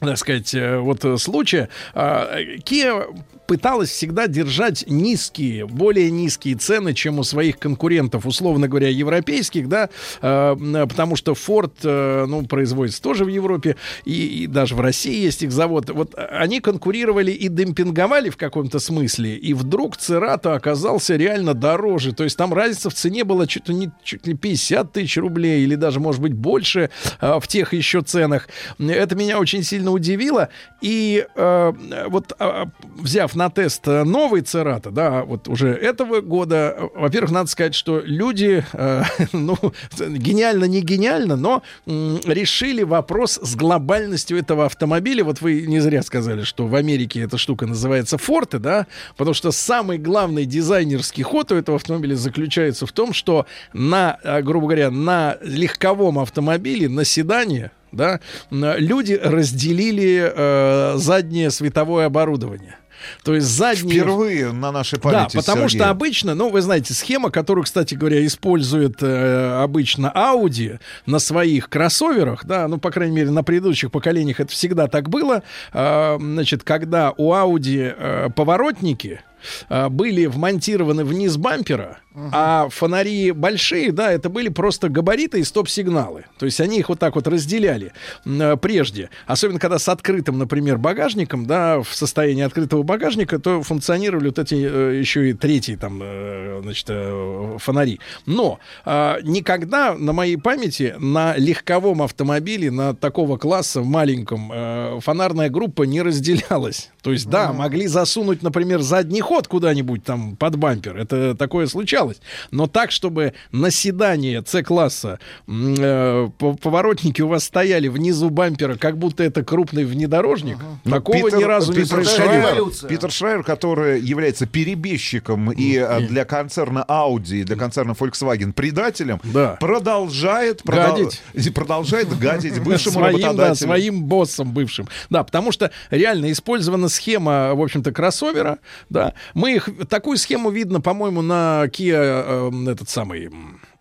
так 0.06 0.18
сказать, 0.18 0.54
э, 0.54 0.78
вот 0.78 1.04
э, 1.04 1.16
случая, 1.18 1.68
а, 1.94 2.40
Kia 2.64 3.06
пыталась 3.46 3.90
всегда 3.90 4.28
держать 4.28 4.84
низкие, 4.86 5.66
более 5.66 6.10
низкие 6.10 6.54
цены, 6.54 6.94
чем 6.94 7.18
у 7.18 7.24
своих 7.24 7.58
конкурентов, 7.58 8.24
условно 8.24 8.68
говоря, 8.68 8.88
европейских, 8.88 9.68
да, 9.68 9.90
э, 10.22 10.86
потому 10.88 11.16
что 11.16 11.32
Ford, 11.32 12.26
ну, 12.26 12.46
производится 12.46 13.02
тоже 13.02 13.24
в 13.24 13.28
Европе, 13.28 13.76
и, 14.04 14.44
и 14.44 14.46
даже 14.46 14.76
в 14.76 14.80
России 14.80 15.24
есть 15.24 15.42
их 15.42 15.50
завод. 15.50 15.90
Вот 15.90 16.14
они 16.16 16.60
конкурировали 16.60 17.32
и 17.32 17.48
демпинговали 17.48 18.30
в 18.30 18.36
каком-то 18.36 18.78
смысле, 18.78 19.36
и 19.36 19.52
вдруг 19.52 19.96
Церато 19.96 20.54
оказался 20.54 21.16
реально 21.16 21.54
дороже, 21.54 22.12
то 22.12 22.22
есть 22.22 22.36
там 22.36 22.54
разница 22.54 22.88
в 22.88 22.94
цене 22.94 23.24
была 23.24 23.48
чуть 23.48 23.68
ли, 23.68 23.74
не, 23.74 23.90
чуть 24.04 24.28
ли 24.28 24.34
50 24.34 24.92
тысяч 24.92 25.16
рублей, 25.16 25.64
или 25.64 25.74
даже, 25.74 25.98
может 25.98 26.22
быть, 26.22 26.34
больше 26.34 26.90
в 27.20 27.42
тех 27.48 27.72
еще 27.72 28.00
ценах. 28.02 28.48
Это 28.78 29.16
меня 29.16 29.40
очень 29.40 29.64
сильно 29.64 29.89
удивило, 29.90 30.48
и 30.80 31.26
э, 31.34 31.72
вот 32.08 32.32
э, 32.38 32.64
взяв 32.96 33.34
на 33.34 33.50
тест 33.50 33.86
э, 33.86 34.04
новый 34.04 34.42
Церато, 34.42 34.90
да, 34.90 35.24
вот 35.24 35.48
уже 35.48 35.68
этого 35.68 36.20
года, 36.20 36.74
э, 36.76 36.88
во-первых, 36.94 37.30
надо 37.30 37.48
сказать, 37.48 37.74
что 37.74 38.00
люди, 38.04 38.64
э, 38.72 39.02
ну, 39.32 39.56
гениально, 39.98 40.64
не 40.64 40.80
гениально, 40.80 41.36
но 41.36 41.62
м, 41.86 42.20
решили 42.24 42.82
вопрос 42.82 43.38
с 43.42 43.56
глобальностью 43.56 44.38
этого 44.38 44.66
автомобиля. 44.66 45.24
Вот 45.24 45.40
вы 45.40 45.62
не 45.62 45.80
зря 45.80 46.02
сказали, 46.02 46.42
что 46.42 46.66
в 46.66 46.74
Америке 46.74 47.20
эта 47.20 47.38
штука 47.38 47.66
называется 47.66 48.18
Форте, 48.18 48.58
да, 48.58 48.86
потому 49.16 49.34
что 49.34 49.50
самый 49.52 49.98
главный 49.98 50.44
дизайнерский 50.44 51.22
ход 51.22 51.52
у 51.52 51.56
этого 51.56 51.76
автомобиля 51.76 52.14
заключается 52.14 52.86
в 52.86 52.92
том, 52.92 53.12
что 53.12 53.46
на, 53.72 54.18
э, 54.22 54.42
грубо 54.42 54.66
говоря, 54.66 54.90
на 54.90 55.36
легковом 55.42 56.18
автомобиле, 56.18 56.88
на 56.88 57.04
седане, 57.04 57.70
да, 57.92 58.20
люди 58.50 59.14
разделили 59.22 60.32
э, 60.34 60.96
заднее 60.96 61.50
световое 61.50 62.06
оборудование. 62.06 62.76
То 63.24 63.34
есть 63.34 63.46
задние... 63.46 64.00
Впервые 64.00 64.52
на 64.52 64.70
нашей 64.72 64.96
Да, 64.96 65.00
памяти. 65.10 65.36
потому 65.38 65.62
Сергей. 65.68 65.78
что 65.78 65.90
обычно, 65.90 66.34
ну, 66.34 66.50
вы 66.50 66.60
знаете, 66.60 66.92
схема, 66.92 67.30
которую, 67.30 67.64
кстати 67.64 67.94
говоря, 67.94 68.24
использует 68.26 69.02
э, 69.02 69.62
обычно 69.62 70.12
Audi 70.14 70.78
на 71.06 71.18
своих 71.18 71.70
кроссоверах, 71.70 72.44
да, 72.44 72.68
ну, 72.68 72.76
по 72.78 72.90
крайней 72.90 73.16
мере, 73.16 73.30
на 73.30 73.42
предыдущих 73.42 73.90
поколениях 73.90 74.40
это 74.40 74.52
всегда 74.52 74.86
так 74.86 75.08
было. 75.08 75.42
Э, 75.72 76.18
значит, 76.20 76.62
когда 76.62 77.12
у 77.16 77.32
Audi 77.32 77.94
э, 77.96 78.28
поворотники 78.36 79.22
были 79.68 80.26
вмонтированы 80.26 81.04
вниз 81.04 81.36
бампера, 81.36 81.98
а 82.32 82.68
фонари 82.70 83.30
большие, 83.30 83.92
да, 83.92 84.10
это 84.10 84.28
были 84.28 84.48
просто 84.48 84.88
габариты 84.88 85.40
и 85.40 85.44
стоп-сигналы. 85.44 86.24
То 86.38 86.46
есть 86.46 86.60
они 86.60 86.80
их 86.80 86.88
вот 86.88 86.98
так 86.98 87.14
вот 87.14 87.28
разделяли 87.28 87.92
э, 88.24 88.56
прежде. 88.56 89.10
Особенно 89.26 89.60
когда 89.60 89.78
с 89.78 89.88
открытым, 89.88 90.36
например, 90.36 90.76
багажником, 90.76 91.46
да, 91.46 91.80
в 91.80 91.94
состоянии 91.94 92.42
открытого 92.42 92.82
багажника, 92.82 93.38
то 93.38 93.62
функционировали 93.62 94.26
вот 94.26 94.40
эти 94.40 94.56
э, 94.56 94.98
еще 94.98 95.30
и 95.30 95.34
третьи 95.34 95.76
там, 95.76 96.00
э, 96.02 96.60
значит, 96.62 96.86
э, 96.88 97.56
фонари. 97.60 98.00
Но 98.26 98.58
э, 98.84 99.18
никогда 99.22 99.94
на 99.94 100.12
моей 100.12 100.36
памяти 100.36 100.96
на 100.98 101.36
легковом 101.36 102.02
автомобиле, 102.02 102.72
на 102.72 102.92
такого 102.92 103.36
класса 103.36 103.82
маленьком, 103.82 104.50
э, 104.52 104.98
фонарная 105.00 105.48
группа 105.48 105.84
не 105.84 106.02
разделялась. 106.02 106.90
То 107.02 107.12
есть, 107.12 107.30
да, 107.30 107.52
могли 107.52 107.86
засунуть, 107.86 108.42
например, 108.42 108.80
задний 108.80 109.20
ход 109.30 109.46
куда-нибудь 109.46 110.02
там 110.02 110.34
под 110.34 110.56
бампер. 110.56 110.96
Это 110.96 111.36
такое 111.36 111.68
случалось. 111.68 112.20
Но 112.50 112.66
так, 112.66 112.90
чтобы 112.90 113.32
на 113.52 113.70
седане 113.70 114.42
С-класса 114.44 115.20
э, 115.46 116.28
по- 116.36 116.54
поворотники 116.54 117.22
у 117.22 117.28
вас 117.28 117.44
стояли 117.44 117.86
внизу 117.86 118.28
бампера, 118.28 118.74
как 118.74 118.98
будто 118.98 119.22
это 119.22 119.44
крупный 119.44 119.84
внедорожник, 119.84 120.56
Ну, 120.84 120.90
такого 120.90 121.16
Питер- 121.30 121.38
ни 121.38 121.44
разу 121.44 121.72
не 121.72 121.78
Питер 121.82 121.94
происходило. 121.94 122.42
Шрайер, 122.42 122.88
Питер 122.88 123.10
Шрайер, 123.12 123.42
который 123.44 124.00
является 124.00 124.46
перебежчиком 124.46 125.52
и 125.52 125.76
а, 125.76 126.00
для 126.00 126.24
концерна 126.24 126.84
Audi, 126.88 127.42
и 127.42 127.44
для 127.44 127.54
концерна 127.54 127.92
Volkswagen 127.92 128.52
предателем, 128.52 129.20
продолжает, 129.60 130.62
продол- 130.62 131.04
Гадить. 131.34 131.54
продолжает 131.54 132.18
гадить 132.18 132.58
бывшему 132.64 132.94
своим, 132.98 133.36
да, 133.36 133.54
своим 133.54 134.02
боссом 134.02 134.50
бывшим. 134.50 134.88
Да, 135.08 135.22
потому 135.22 135.52
что 135.52 135.70
реально 135.90 136.32
использована 136.32 136.88
схема, 136.88 137.54
в 137.54 137.62
общем-то, 137.62 137.92
кроссовера. 137.92 138.58
Да, 138.88 139.14
мы 139.34 139.54
их 139.54 139.68
такую 139.88 140.16
схему 140.16 140.50
видно, 140.50 140.80
по-моему, 140.80 141.22
на 141.22 141.64
Kia 141.66 142.50
э, 142.50 142.70
этот 142.70 142.88
самый. 142.88 143.30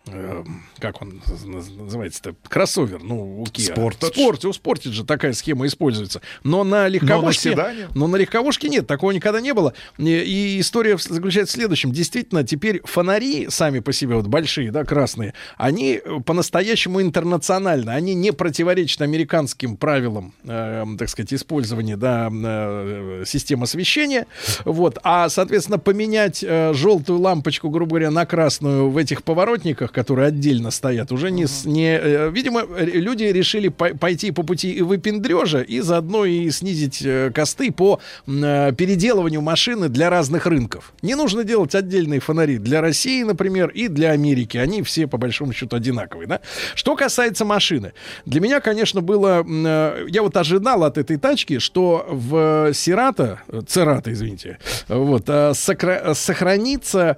М, 0.07 0.13
э, 0.13 0.43
как 0.81 1.01
он 1.01 1.21
наз- 1.27 1.77
называется-то? 1.77 2.35
Кроссовер, 2.47 3.01
ну, 3.03 3.41
у 3.41 3.45
Kia. 3.45 3.73
Sportage. 3.75 4.13
Спорте, 4.13 4.47
у 4.47 4.51
Sportage 4.51 4.91
же 4.91 5.03
такая 5.03 5.33
схема 5.33 5.65
используется. 5.67 6.21
Но 6.43 6.63
на 6.63 6.87
легковушке... 6.87 7.51
седане? 7.51 7.87
но 7.95 8.07
на 8.07 8.15
легковушке 8.15 8.69
нет, 8.69 8.87
такого 8.87 9.11
никогда 9.11 9.41
не 9.41 9.53
было. 9.53 9.73
И, 9.97 10.09
и 10.09 10.59
история 10.59 10.97
заключается 10.97 11.53
в 11.53 11.55
следующем. 11.55 11.91
Действительно, 11.91 12.43
теперь 12.43 12.81
фонари 12.83 13.47
сами 13.49 13.79
по 13.79 13.93
себе, 13.93 14.15
вот 14.15 14.27
большие, 14.27 14.71
да, 14.71 14.83
красные, 14.83 15.33
они 15.57 16.01
э, 16.03 16.19
по-настоящему 16.25 17.01
интернациональны. 17.01 17.91
Они 17.91 18.13
не 18.13 18.31
противоречат 18.31 19.01
американским 19.01 19.77
правилам, 19.77 20.33
э, 20.43 20.85
так 20.97 21.09
сказать, 21.09 21.33
использования, 21.33 21.97
да, 21.97 22.29
э, 22.31 23.23
систем 23.25 23.63
освещения. 23.63 24.27
Вот. 24.65 24.97
А, 25.03 25.29
соответственно, 25.29 25.77
поменять 25.79 26.43
э, 26.43 26.73
желтую 26.73 27.19
лампочку, 27.19 27.69
грубо 27.69 27.89
говоря, 27.91 28.11
на 28.11 28.25
красную 28.25 28.89
в 28.89 28.97
этих 28.97 29.23
поворотниках 29.23 29.88
машинах, 29.89 29.91
которые 29.93 30.27
отдельно 30.27 30.71
стоят, 30.71 31.11
уже 31.11 31.31
не... 31.31 31.45
с- 31.45 31.65
не 31.65 31.97
э, 31.97 32.29
видимо, 32.31 32.61
люди 32.79 33.23
решили 33.33 33.69
пой- 33.69 33.97
пойти 33.97 34.31
по 34.31 34.43
пути 34.43 34.81
выпендрежа, 34.81 35.61
и 35.61 35.81
заодно 35.81 36.25
и 36.25 36.49
снизить 36.51 37.01
э, 37.05 37.31
косты 37.33 37.71
по 37.71 37.99
э, 38.27 38.71
переделыванию 38.77 39.41
машины 39.41 39.89
для 39.89 40.09
разных 40.09 40.45
рынков. 40.45 40.93
Не 41.01 41.15
нужно 41.15 41.43
делать 41.43 41.75
отдельные 41.75 42.19
фонари 42.19 42.57
для 42.57 42.81
России, 42.81 43.23
например, 43.23 43.69
и 43.69 43.87
для 43.89 44.11
Америки. 44.11 44.57
Они 44.57 44.81
все, 44.81 45.07
по 45.07 45.17
большому 45.17 45.53
счету, 45.53 45.75
одинаковые. 45.75 46.27
Да? 46.27 46.39
Что 46.75 46.95
касается 46.95 47.45
машины. 47.45 47.91
Для 48.25 48.41
меня, 48.41 48.59
конечно, 48.59 49.01
было... 49.01 49.43
э, 49.47 50.05
Я 50.09 50.21
вот 50.21 50.37
ожидал 50.37 50.83
от 50.83 50.97
этой 50.97 51.17
тачки, 51.17 51.59
что 51.59 52.05
в 52.09 52.73
Сирата, 52.73 53.39
Церата, 53.67 54.11
извините, 54.11 54.57
вот, 54.87 55.23
э, 55.29 55.51
сокра- 55.53 56.13
сохранится 56.13 57.17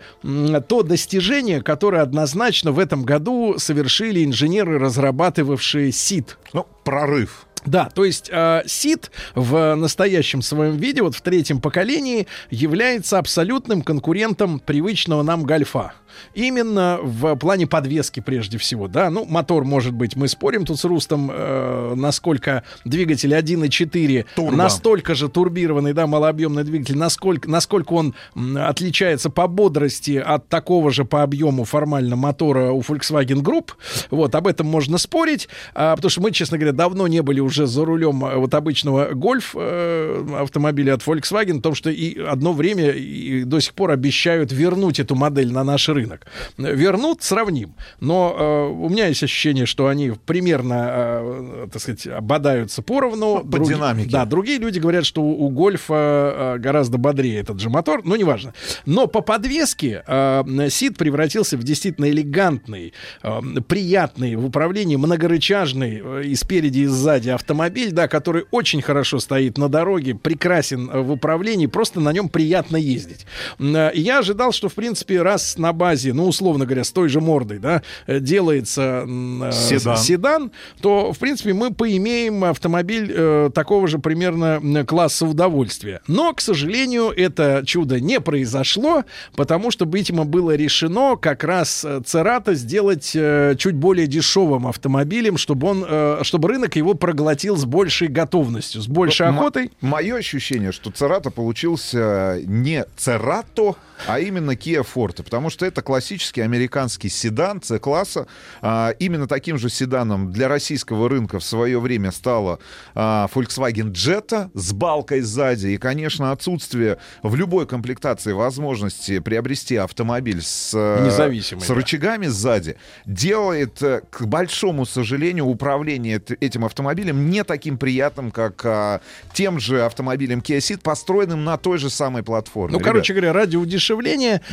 то 0.68 0.84
достижение, 0.84 1.62
которое 1.62 2.02
однозначно 2.02 2.61
в 2.64 2.80
этом 2.80 3.04
году 3.04 3.56
совершили 3.58 4.24
инженеры, 4.24 4.78
разрабатывавшие 4.78 5.92
СИД. 5.92 6.38
Ну, 6.54 6.68
прорыв. 6.84 7.48
Да, 7.66 7.90
то 7.94 8.06
есть 8.06 8.30
э, 8.32 8.64
СИД 8.66 9.12
в 9.36 9.76
настоящем 9.76 10.42
своем 10.42 10.78
виде, 10.78 11.02
вот 11.02 11.16
в 11.16 11.22
третьем 11.22 11.62
поколении, 11.62 12.28
является 12.50 13.20
абсолютным 13.20 13.84
конкурентом 13.84 14.60
привычного 14.60 15.22
нам 15.22 15.44
гольфа. 15.44 15.94
Именно 16.34 17.00
в 17.02 17.36
плане 17.36 17.68
подвески 17.68 18.20
прежде 18.20 18.58
всего, 18.58 18.88
да. 18.88 19.10
Ну, 19.10 19.26
мотор, 19.26 19.64
может 19.64 19.94
быть, 19.94 20.16
мы 20.16 20.28
спорим 20.28 20.66
тут 20.66 20.80
с 20.80 20.86
Рустом, 20.86 21.30
э, 21.32 21.94
насколько 21.96 22.64
двигатель 22.86 23.34
1.4 23.34 24.26
Турбо. 24.36 24.56
настолько 24.56 25.16
же 25.16 25.30
турбированный, 25.30 25.94
да, 25.94 26.08
малообъемный 26.08 26.64
двигатель, 26.64 26.98
насколько, 26.98 27.50
насколько 27.50 27.94
он 27.94 28.14
отличается 28.58 29.30
по 29.30 29.48
бодрости 29.48 30.18
от 30.18 30.48
такого 30.48 30.92
же 30.92 31.06
по 31.06 31.24
объему 31.24 31.64
формально 31.64 32.16
мотора 32.16 32.72
у 32.72 32.82
Volkswagen 32.82 33.42
Group. 33.42 33.72
Вот, 34.10 34.36
об 34.36 34.48
этом 34.48 34.68
можно 34.68 34.98
спорить, 34.98 35.50
а, 35.74 35.96
потому 35.96 36.10
что 36.10 36.22
мы, 36.22 36.32
честно 36.32 36.58
говоря, 36.58 36.74
давно 36.74 37.08
не 37.08 37.22
были 37.22 37.40
уже 37.40 37.68
за 37.68 37.86
рулем 37.86 38.26
э, 38.26 38.36
вот 38.36 38.54
обычного 38.54 39.10
гольф 39.14 39.56
э, 39.58 40.26
автомобиля 40.40 40.94
от 40.94 41.02
Volkswagen, 41.02 41.58
потому 41.58 41.76
что 41.76 41.90
и 41.90 42.20
одно 42.20 42.54
время 42.54 42.92
и 42.92 43.44
до 43.44 43.60
сих 43.60 43.74
пор 43.74 43.92
обещают 43.92 44.52
вернуть 44.52 45.00
эту 45.00 45.16
модель 45.16 45.52
на 45.52 45.64
наш 45.64 45.88
рынок. 45.90 46.11
Вернут, 46.58 47.24
сравним. 47.24 47.76
Но 48.00 48.36
э, 48.38 48.72
у 48.86 48.90
меня 48.90 49.08
есть 49.08 49.24
ощущение, 49.24 49.66
что 49.66 49.88
они 49.88 50.12
примерно, 50.26 50.90
э, 50.92 51.68
так 51.72 51.82
сказать, 51.82 52.08
бодаются 52.22 52.82
поровну. 52.82 53.40
по 53.40 53.58
Други- 53.58 53.70
динамике. 53.76 54.10
Да, 54.12 54.26
другие 54.26 54.60
люди 54.60 54.80
говорят, 54.80 55.06
что 55.06 55.22
у, 55.22 55.46
у 55.46 55.50
гольфа 55.50 56.56
э, 56.56 56.60
гораздо 56.60 56.98
бодрее 56.98 57.40
этот 57.40 57.60
же 57.60 57.70
мотор, 57.70 58.02
но 58.04 58.16
неважно. 58.16 58.54
Но 58.86 59.08
по 59.08 59.22
подвеске 59.22 60.04
э, 60.06 60.44
Сид 60.70 60.98
превратился 60.98 61.58
в 61.58 61.64
действительно 61.64 62.10
элегантный, 62.10 62.94
э, 63.24 63.40
приятный 63.68 64.36
в 64.36 64.46
управлении, 64.46 64.96
многорычажный 64.96 66.02
э, 66.04 66.24
и 66.26 66.36
спереди, 66.36 66.80
и 66.80 66.86
сзади 66.86 67.30
автомобиль, 67.30 67.92
да, 67.92 68.08
который 68.08 68.46
очень 68.52 68.82
хорошо 68.82 69.20
стоит 69.20 69.58
на 69.58 69.70
дороге, 69.70 70.16
прекрасен 70.16 70.90
э, 70.90 71.00
в 71.02 71.12
управлении, 71.12 71.68
просто 71.68 72.00
на 72.00 72.12
нем 72.14 72.30
приятно 72.30 72.78
ездить. 72.78 73.26
Э, 73.60 73.92
Я 73.94 74.20
ожидал, 74.20 74.52
что, 74.52 74.70
в 74.70 74.74
принципе, 74.74 75.22
раз 75.22 75.58
на 75.58 75.74
базе, 75.74 75.91
ну, 76.14 76.28
условно 76.28 76.66
говоря, 76.66 76.84
с 76.84 76.92
той 76.92 77.10
же 77.10 77.22
мордой, 77.22 77.60
да, 77.60 77.82
э, 78.08 78.20
делается 78.20 79.02
м, 79.04 79.44
э, 79.44 79.52
Седан. 79.52 79.98
седан, 79.98 80.52
то, 80.82 81.12
в 81.14 81.18
принципе, 81.20 81.54
мы 81.54 81.74
поимеем 81.74 82.44
автомобиль 82.44 83.12
э, 83.14 83.50
такого 83.54 83.88
же 83.88 84.00
примерно 84.00 84.60
м, 84.62 84.86
класса 84.86 85.26
удовольствия. 85.26 86.02
Но, 86.08 86.34
к 86.34 86.42
сожалению, 86.42 87.10
это 87.16 87.64
чудо 87.66 88.00
не 88.00 88.20
произошло, 88.20 89.04
потому 89.36 89.72
что, 89.72 89.86
видимо, 89.86 90.26
было 90.26 90.56
решено 90.56 91.16
как 91.16 91.44
раз 91.44 91.84
э, 91.86 92.02
Церата 92.06 92.54
сделать 92.56 93.12
э, 93.16 93.56
чуть 93.58 93.76
более 93.76 94.08
дешевым 94.08 94.68
автомобилем, 94.68 95.38
чтобы 95.38 95.68
он, 95.68 95.86
э, 95.88 96.20
чтобы 96.24 96.50
рынок 96.50 96.76
его 96.76 96.94
проглотил 96.94 97.58
с 97.58 97.66
большей 97.66 98.08
готовностью, 98.08 98.82
с 98.82 98.88
большей 98.88 99.28
М- 99.28 99.36
охотой. 99.38 99.72
Мое 99.82 100.16
ощущение, 100.18 100.72
что 100.72 100.92
Церата 100.92 101.32
получился 101.32 102.40
не 102.46 102.86
Церато, 102.98 103.76
а 104.08 104.20
именно 104.20 104.52
Kia 104.52 104.86
Forte, 104.86 105.24
потому 105.24 105.50
что 105.50 105.66
это 105.66 105.82
классический 105.82 106.42
американский 106.42 107.10
седан 107.10 107.62
C-класса. 107.62 108.28
А, 108.62 108.92
именно 109.00 109.28
таким 109.28 109.58
же 109.58 109.70
седаном 109.70 110.32
для 110.32 110.48
российского 110.48 111.10
рынка 111.10 111.40
в 111.40 111.44
свое 111.44 111.80
время 111.80 112.12
стала 112.12 112.60
а, 112.96 113.28
Volkswagen 113.34 113.92
Jetta 113.92 114.50
с 114.54 114.74
балкой 114.74 115.22
сзади. 115.22 115.68
И, 115.68 115.78
конечно, 115.78 116.32
отсутствие 116.32 116.98
в 117.24 117.36
любой 117.36 117.68
комплектации 117.68 118.34
возможности 118.34 119.20
приобрести 119.20 119.76
автомобиль 119.76 120.42
с, 120.42 120.72
э, 120.74 121.06
Независимый, 121.06 121.64
с 121.64 121.68
да. 121.68 121.74
рычагами 121.74 122.28
сзади 122.28 122.78
делает, 123.06 123.82
э, 123.82 124.02
к 124.10 124.26
большому 124.26 124.86
сожалению, 124.86 125.46
управление 125.46 126.18
эт- 126.18 126.38
этим 126.40 126.66
автомобилем 126.66 127.30
не 127.30 127.44
таким 127.44 127.78
приятным, 127.78 128.32
как 128.32 128.66
а, 128.66 129.02
тем 129.34 129.60
же 129.60 129.86
автомобилем 129.86 130.40
Kia 130.40 130.58
Ceed, 130.58 130.82
построенным 130.82 131.44
на 131.44 131.58
той 131.58 131.78
же 131.78 131.90
самой 131.90 132.24
платформе. 132.24 132.74
Ну, 132.74 132.80
Ребят, 132.80 132.92
короче 132.92 133.14
говоря, 133.14 133.34
ради 133.34 133.56
удешевления 133.56 133.91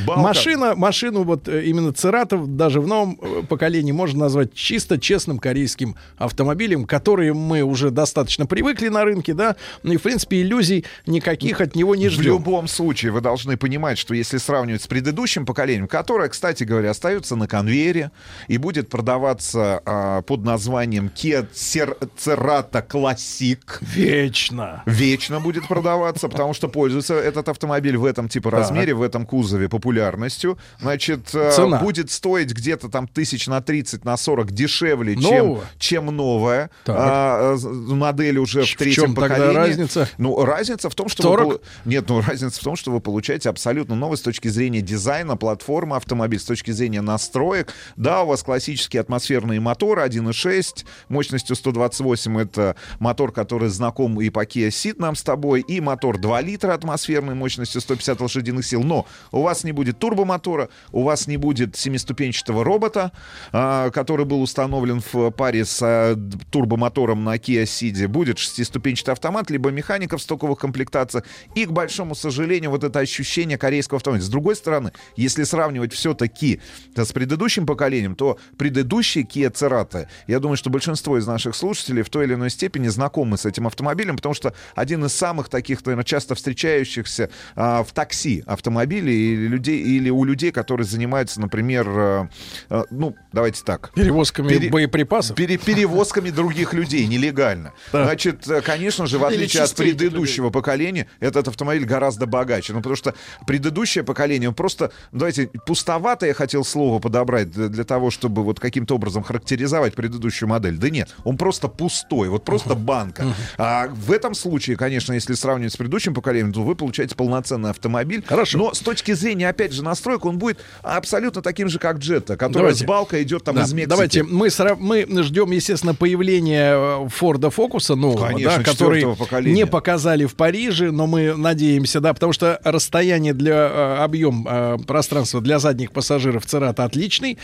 Балка. 0.07 0.23
машина, 0.23 0.75
машину 0.75 1.25
вот 1.25 1.49
э, 1.49 1.65
именно 1.65 1.93
Цератов 1.93 2.57
даже 2.57 2.81
в 2.81 2.87
новом 2.87 3.19
э, 3.21 3.43
поколении 3.49 3.93
можно 3.93 4.21
назвать 4.21 4.55
чисто 4.55 4.99
честным 4.99 5.39
корейским 5.39 5.97
автомобилем, 6.17 6.85
которые 6.87 7.33
мы 7.35 7.63
уже 7.63 7.91
достаточно 7.91 8.47
привыкли 8.47 8.89
на 8.89 9.05
рынке, 9.05 9.35
да, 9.35 9.57
ну 9.83 9.93
и, 9.93 9.97
в 9.97 10.03
принципе, 10.03 10.43
иллюзий 10.43 10.85
никаких 11.07 11.61
от 11.61 11.75
него 11.77 11.95
не 11.95 12.09
в 12.09 12.13
ждем. 12.13 12.25
любом 12.25 12.69
случае 12.69 13.13
вы 13.13 13.21
должны 13.21 13.57
понимать, 13.57 13.99
что 13.99 14.15
если 14.15 14.39
сравнивать 14.39 14.83
с 14.83 14.87
предыдущим 14.87 15.47
поколением, 15.47 15.89
которое, 15.89 16.29
кстати 16.29 16.65
говоря, 16.65 16.91
остается 16.91 17.37
на 17.37 17.47
конвейере 17.47 18.11
и 18.49 18.59
будет 18.59 18.89
продаваться 18.89 19.83
а, 19.85 20.23
под 20.23 20.45
названием 20.45 21.11
Kia 21.15 21.47
Cer- 21.53 21.97
Cerato 22.17 22.87
Classic, 22.87 23.59
Вечно. 23.81 24.83
вечно 24.87 25.41
будет 25.41 25.67
продаваться, 25.69 26.29
потому 26.29 26.55
что 26.55 26.69
пользуется 26.69 27.15
этот 27.15 27.49
автомобиль 27.49 27.97
в 27.97 28.05
этом 28.05 28.29
типа 28.29 28.51
размере, 28.51 28.95
в 28.95 29.03
этом 29.03 29.27
кузове 29.29 29.69
популярностью. 29.69 30.59
Значит, 30.81 31.35
э, 31.35 31.53
Цена. 31.55 31.79
будет 31.79 32.11
стоить 32.11 32.53
где-то 32.53 32.89
там 32.89 33.07
тысяч 33.07 33.47
на 33.47 33.61
30, 33.61 34.05
на 34.05 34.17
40 34.17 34.51
дешевле, 34.51 35.15
чем, 35.15 35.23
Нового? 35.47 35.65
чем 35.79 36.07
новая 36.07 36.71
Так. 36.85 36.97
а, 36.99 37.55
э, 37.55 37.69
модель 37.69 38.39
уже 38.39 38.63
в 38.63 38.67
в 38.71 38.77
третьем 38.77 39.05
чем 39.05 39.15
тогда 39.15 39.37
поколении. 39.37 39.57
разница? 39.57 40.09
Ну, 40.19 40.45
разница 40.45 40.89
в 40.91 40.95
том, 40.95 41.09
что... 41.09 41.23
вы 41.23 41.29
40? 41.29 41.45
полу- 41.47 41.61
Нет, 41.85 42.05
ну, 42.09 42.21
разница 42.27 42.61
в 42.61 42.65
том, 42.65 42.75
что 42.77 42.91
вы 42.91 43.01
получаете 43.01 43.51
абсолютно 43.51 43.95
новый 43.95 44.17
с 44.17 44.23
точки 44.23 44.49
зрения 44.49 44.81
дизайна, 44.81 45.37
платформы 45.37 45.97
автомобиль, 45.97 46.41
с 46.41 46.45
точки 46.45 46.71
зрения 46.71 47.03
настроек. 47.03 47.73
Да, 47.97 48.23
у 48.23 48.29
вас 48.29 48.43
классические 48.43 49.01
атмосферные 49.01 49.61
моторы 49.61 50.03
1.6, 50.03 50.85
мощностью 51.09 51.55
128 51.55 52.41
это 52.41 52.77
мотор, 52.99 53.33
который 53.33 53.69
знаком 53.69 54.21
и 54.21 54.31
по 54.31 54.45
Kia 54.45 54.69
Ceed 54.69 54.97
нам 54.99 55.15
с 55.17 55.23
тобой, 55.23 55.61
и 55.61 55.81
мотор 55.81 56.19
2 56.19 56.41
литра 56.41 56.73
атмосферной 56.73 57.35
мощностью 57.35 57.81
150 57.81 58.21
лошадиных 58.21 58.65
сил. 58.65 58.83
Но 58.83 59.07
у 59.33 59.43
вас 59.43 59.65
не 59.65 59.73
будет 59.73 59.99
турбомотора, 59.99 60.69
у 60.93 61.03
вас 61.03 61.27
не 61.27 61.37
будет 61.37 61.77
семиступенчатого 61.77 62.65
робота, 62.65 63.13
а, 63.53 63.91
который 63.91 64.25
был 64.25 64.43
установлен 64.43 65.03
в 65.13 65.31
паре 65.31 65.65
с 65.65 65.81
а, 65.83 66.17
турбомотором 66.51 67.25
на 67.25 67.37
Kia 67.37 67.65
Ceed. 67.65 68.09
Будет 68.09 68.39
шестиступенчатый 68.39 69.13
автомат, 69.13 69.51
либо 69.51 69.71
механика 69.71 70.19
в 70.19 70.23
стоковых 70.23 70.59
комплектациях. 70.59 71.25
И, 71.55 71.65
к 71.65 71.71
большому 71.71 72.15
сожалению, 72.15 72.71
вот 72.71 72.85
это 72.85 72.99
ощущение 72.99 73.59
корейского 73.59 73.97
автомобиля. 73.97 74.25
С 74.25 74.29
другой 74.29 74.57
стороны, 74.57 74.93
если 75.17 75.45
сравнивать 75.45 75.93
все-таки 75.93 76.61
с 76.95 77.13
предыдущим 77.13 77.67
поколением, 77.67 78.15
то 78.15 78.39
предыдущий 78.57 79.23
Kia 79.23 79.53
Cerato, 79.53 80.07
я 80.27 80.41
думаю, 80.41 80.57
что 80.57 80.71
большинство 80.71 81.19
из 81.19 81.27
наших 81.27 81.55
слушателей 81.55 82.03
в 82.03 82.11
той 82.11 82.25
или 82.25 82.35
иной 82.35 82.51
степени 82.51 82.89
знакомы 82.89 83.37
с 83.37 83.47
этим 83.47 83.67
автомобилем, 83.67 84.17
потому 84.17 84.35
что 84.35 84.55
один 84.75 85.05
из 85.05 85.13
самых 85.13 85.49
таких, 85.49 85.85
наверное, 85.85 86.05
часто 86.05 86.35
встречающихся 86.35 87.31
а, 87.57 87.83
в 87.83 87.93
такси 87.93 88.43
автомобилей 88.47 88.98
или, 88.99 89.47
людей, 89.47 89.81
или 89.83 90.11
у 90.11 90.25
людей, 90.25 90.51
которые 90.53 90.87
занимаются, 90.87 91.41
например, 91.41 91.87
а, 91.89 92.29
а, 92.71 92.85
ну, 92.91 93.15
давайте 93.33 93.63
так. 93.65 93.91
Перевозками 93.95 94.49
Пере- 94.49 94.71
боеприпасов. 94.71 95.37
Пере- 95.37 95.59
перевозками 95.59 96.31
других 96.31 96.73
людей 96.73 97.07
нелегально. 97.07 97.73
Да. 97.93 98.05
Значит, 98.05 98.47
э, 98.49 98.61
конечно 98.61 99.07
же, 99.07 99.19
в 99.19 99.25
отличие 99.25 99.63
от 99.63 99.75
предыдущего 99.75 100.51
поколения, 100.51 101.07
этот 101.21 101.49
автомобиль 101.49 101.85
гораздо 101.85 102.27
богаче. 102.27 102.73
Ну, 102.73 102.81
потому 102.81 102.97
что 102.97 103.15
предыдущее 103.47 104.05
поколение, 104.05 104.51
он 104.51 104.55
просто, 104.55 104.93
ну, 105.13 105.21
давайте, 105.21 105.49
пустовато 105.67 106.27
я 106.27 106.35
хотел 106.35 106.65
слово 106.65 106.99
подобрать 106.99 107.51
для, 107.51 107.69
для 107.69 107.85
того, 107.85 108.11
чтобы 108.11 108.43
вот 108.45 108.61
каким-то 108.61 108.95
образом 108.97 109.23
характеризовать 109.23 109.95
предыдущую 109.95 110.49
модель. 110.49 110.77
Да 110.77 110.91
нет, 110.91 111.15
он 111.25 111.37
просто 111.39 111.69
пустой, 111.69 112.29
вот 112.29 112.45
просто 112.45 112.75
банка. 112.75 113.25
А 113.57 113.89
в 113.89 114.13
этом 114.13 114.35
случае, 114.35 114.77
конечно, 114.77 115.13
если 115.15 115.35
сравнивать 115.35 115.73
с 115.73 115.77
предыдущим 115.77 116.15
поколением, 116.15 116.53
то 116.53 116.63
вы 116.63 116.75
получаете 116.75 117.15
полноценный 117.15 117.71
автомобиль. 117.71 118.23
Хорошо. 118.27 118.59
Но 118.59 118.75
с 118.75 118.81
точки 118.91 119.13
зрения, 119.13 119.49
опять 119.49 119.73
же, 119.73 119.83
настроек, 119.83 120.25
он 120.25 120.39
будет 120.39 120.59
абсолютно 120.83 121.43
таким 121.43 121.69
же, 121.69 121.79
как 121.79 121.99
Jetta, 121.99 122.37
которая 122.37 122.51
Давайте. 122.73 122.85
с 122.85 122.87
балкой 122.87 123.23
идет 123.23 123.45
там 123.45 123.55
Да, 123.57 123.63
из 123.63 123.73
Мексики. 123.73 123.89
Давайте 123.91 124.23
мы, 124.23 124.47
сра- 124.49 124.77
мы 124.79 125.07
ждем, 125.23 125.51
естественно, 125.51 125.95
появления 125.95 126.73
э, 126.75 127.09
Форда 127.09 127.51
Фокуса 127.51 127.95
нового, 127.95 128.27
Конечно, 128.29 128.57
да, 128.59 128.63
который 128.63 129.15
поколения. 129.17 129.55
не 129.55 129.67
показали 129.67 130.25
в 130.25 130.35
Париже, 130.37 130.91
но 130.91 131.07
мы 131.07 131.35
надеемся, 131.37 132.01
да, 132.01 132.15
потому 132.15 132.33
что 132.33 132.61
расстояние 132.65 133.35
для 133.35 133.55
э, 133.55 133.97
объем 134.05 134.47
э, 134.49 134.79
пространства 134.87 135.41
для 135.41 135.59
задних 135.59 135.93
пассажиров 135.93 136.47
Церата 136.47 136.85
отличный. 136.85 137.39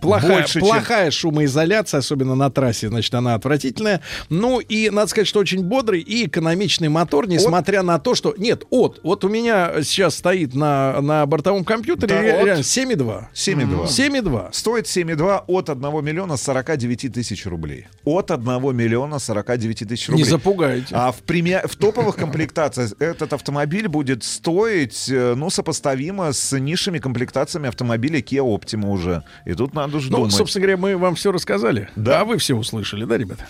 Плохая, 0.00 0.38
Больше, 0.38 0.52
чем- 0.54 0.62
плохая 0.62 1.10
шумоизоляция, 1.10 1.98
особенно 1.98 2.34
на 2.34 2.50
трассе, 2.50 2.88
значит, 2.88 3.14
она 3.14 3.34
отвратительная. 3.34 4.00
Ну 4.28 4.60
и 4.60 4.90
надо 4.90 5.08
сказать, 5.10 5.28
что 5.28 5.40
очень 5.40 5.62
бодрый 5.62 6.00
и 6.00 6.26
экономичный 6.26 6.88
мотор, 6.88 7.26
несмотря 7.28 7.82
на 7.82 7.98
то, 7.98 8.14
что... 8.14 8.34
Нет, 8.36 8.64
от. 8.70 9.00
Вот 9.02 9.24
у 9.24 9.28
меня 9.28 9.82
сейчас 9.82 10.16
стоит 10.16 10.54
на, 10.54 11.00
на 11.00 11.26
бортовом 11.26 11.64
компьютере 11.64 12.08
Да, 12.14 12.20
ре- 12.22 12.32
от. 12.38 12.44
реально 12.44 12.62
7,2. 12.62 13.24
7,2. 13.34 13.86
7,2. 13.86 14.48
Стоит 14.52 14.86
7,2 14.86 15.44
от 15.46 15.70
1 15.70 16.04
миллиона 16.04 16.36
49 16.36 17.12
тысяч 17.12 17.46
рублей. 17.46 17.86
От 18.04 18.30
1 18.30 18.44
миллиона 18.76 19.18
49 19.18 19.88
тысяч 19.88 20.08
Не 20.08 20.12
рублей. 20.12 20.24
запугаете. 20.30 20.88
А 20.92 21.12
в, 21.12 21.22
премия- 21.22 21.66
в 21.66 21.76
топовых 21.76 22.16
комплектациях 22.16 22.92
этот 22.98 23.32
автомобиль 23.32 23.88
будет 23.88 24.24
стоить, 24.24 25.08
э, 25.08 25.34
ну, 25.36 25.50
сопоставимо 25.50 26.32
с 26.32 26.58
низшими 26.58 26.98
комплектациями 26.98 27.68
автомобиля 27.68 28.20
Kia 28.20 28.42
Optima 28.44 28.86
уже. 28.88 29.22
И 29.46 29.54
тут 29.54 29.74
надо 29.90 30.00
же 30.00 30.10
Ну, 30.10 30.16
думать. 30.18 30.32
собственно 30.32 30.62
говоря, 30.62 30.76
мы 30.76 30.96
вам 30.96 31.14
все 31.14 31.32
рассказали. 31.32 31.88
Да. 31.96 32.20
А 32.20 32.24
вы 32.24 32.38
все 32.38 32.54
услышали, 32.54 33.04
да, 33.04 33.16
ребята? 33.18 33.46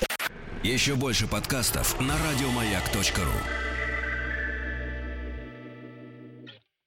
Еще 0.62 0.94
больше 0.94 1.26
подкастов 1.26 1.98
на 2.00 2.14
радиомаяк.ру. 2.14 3.69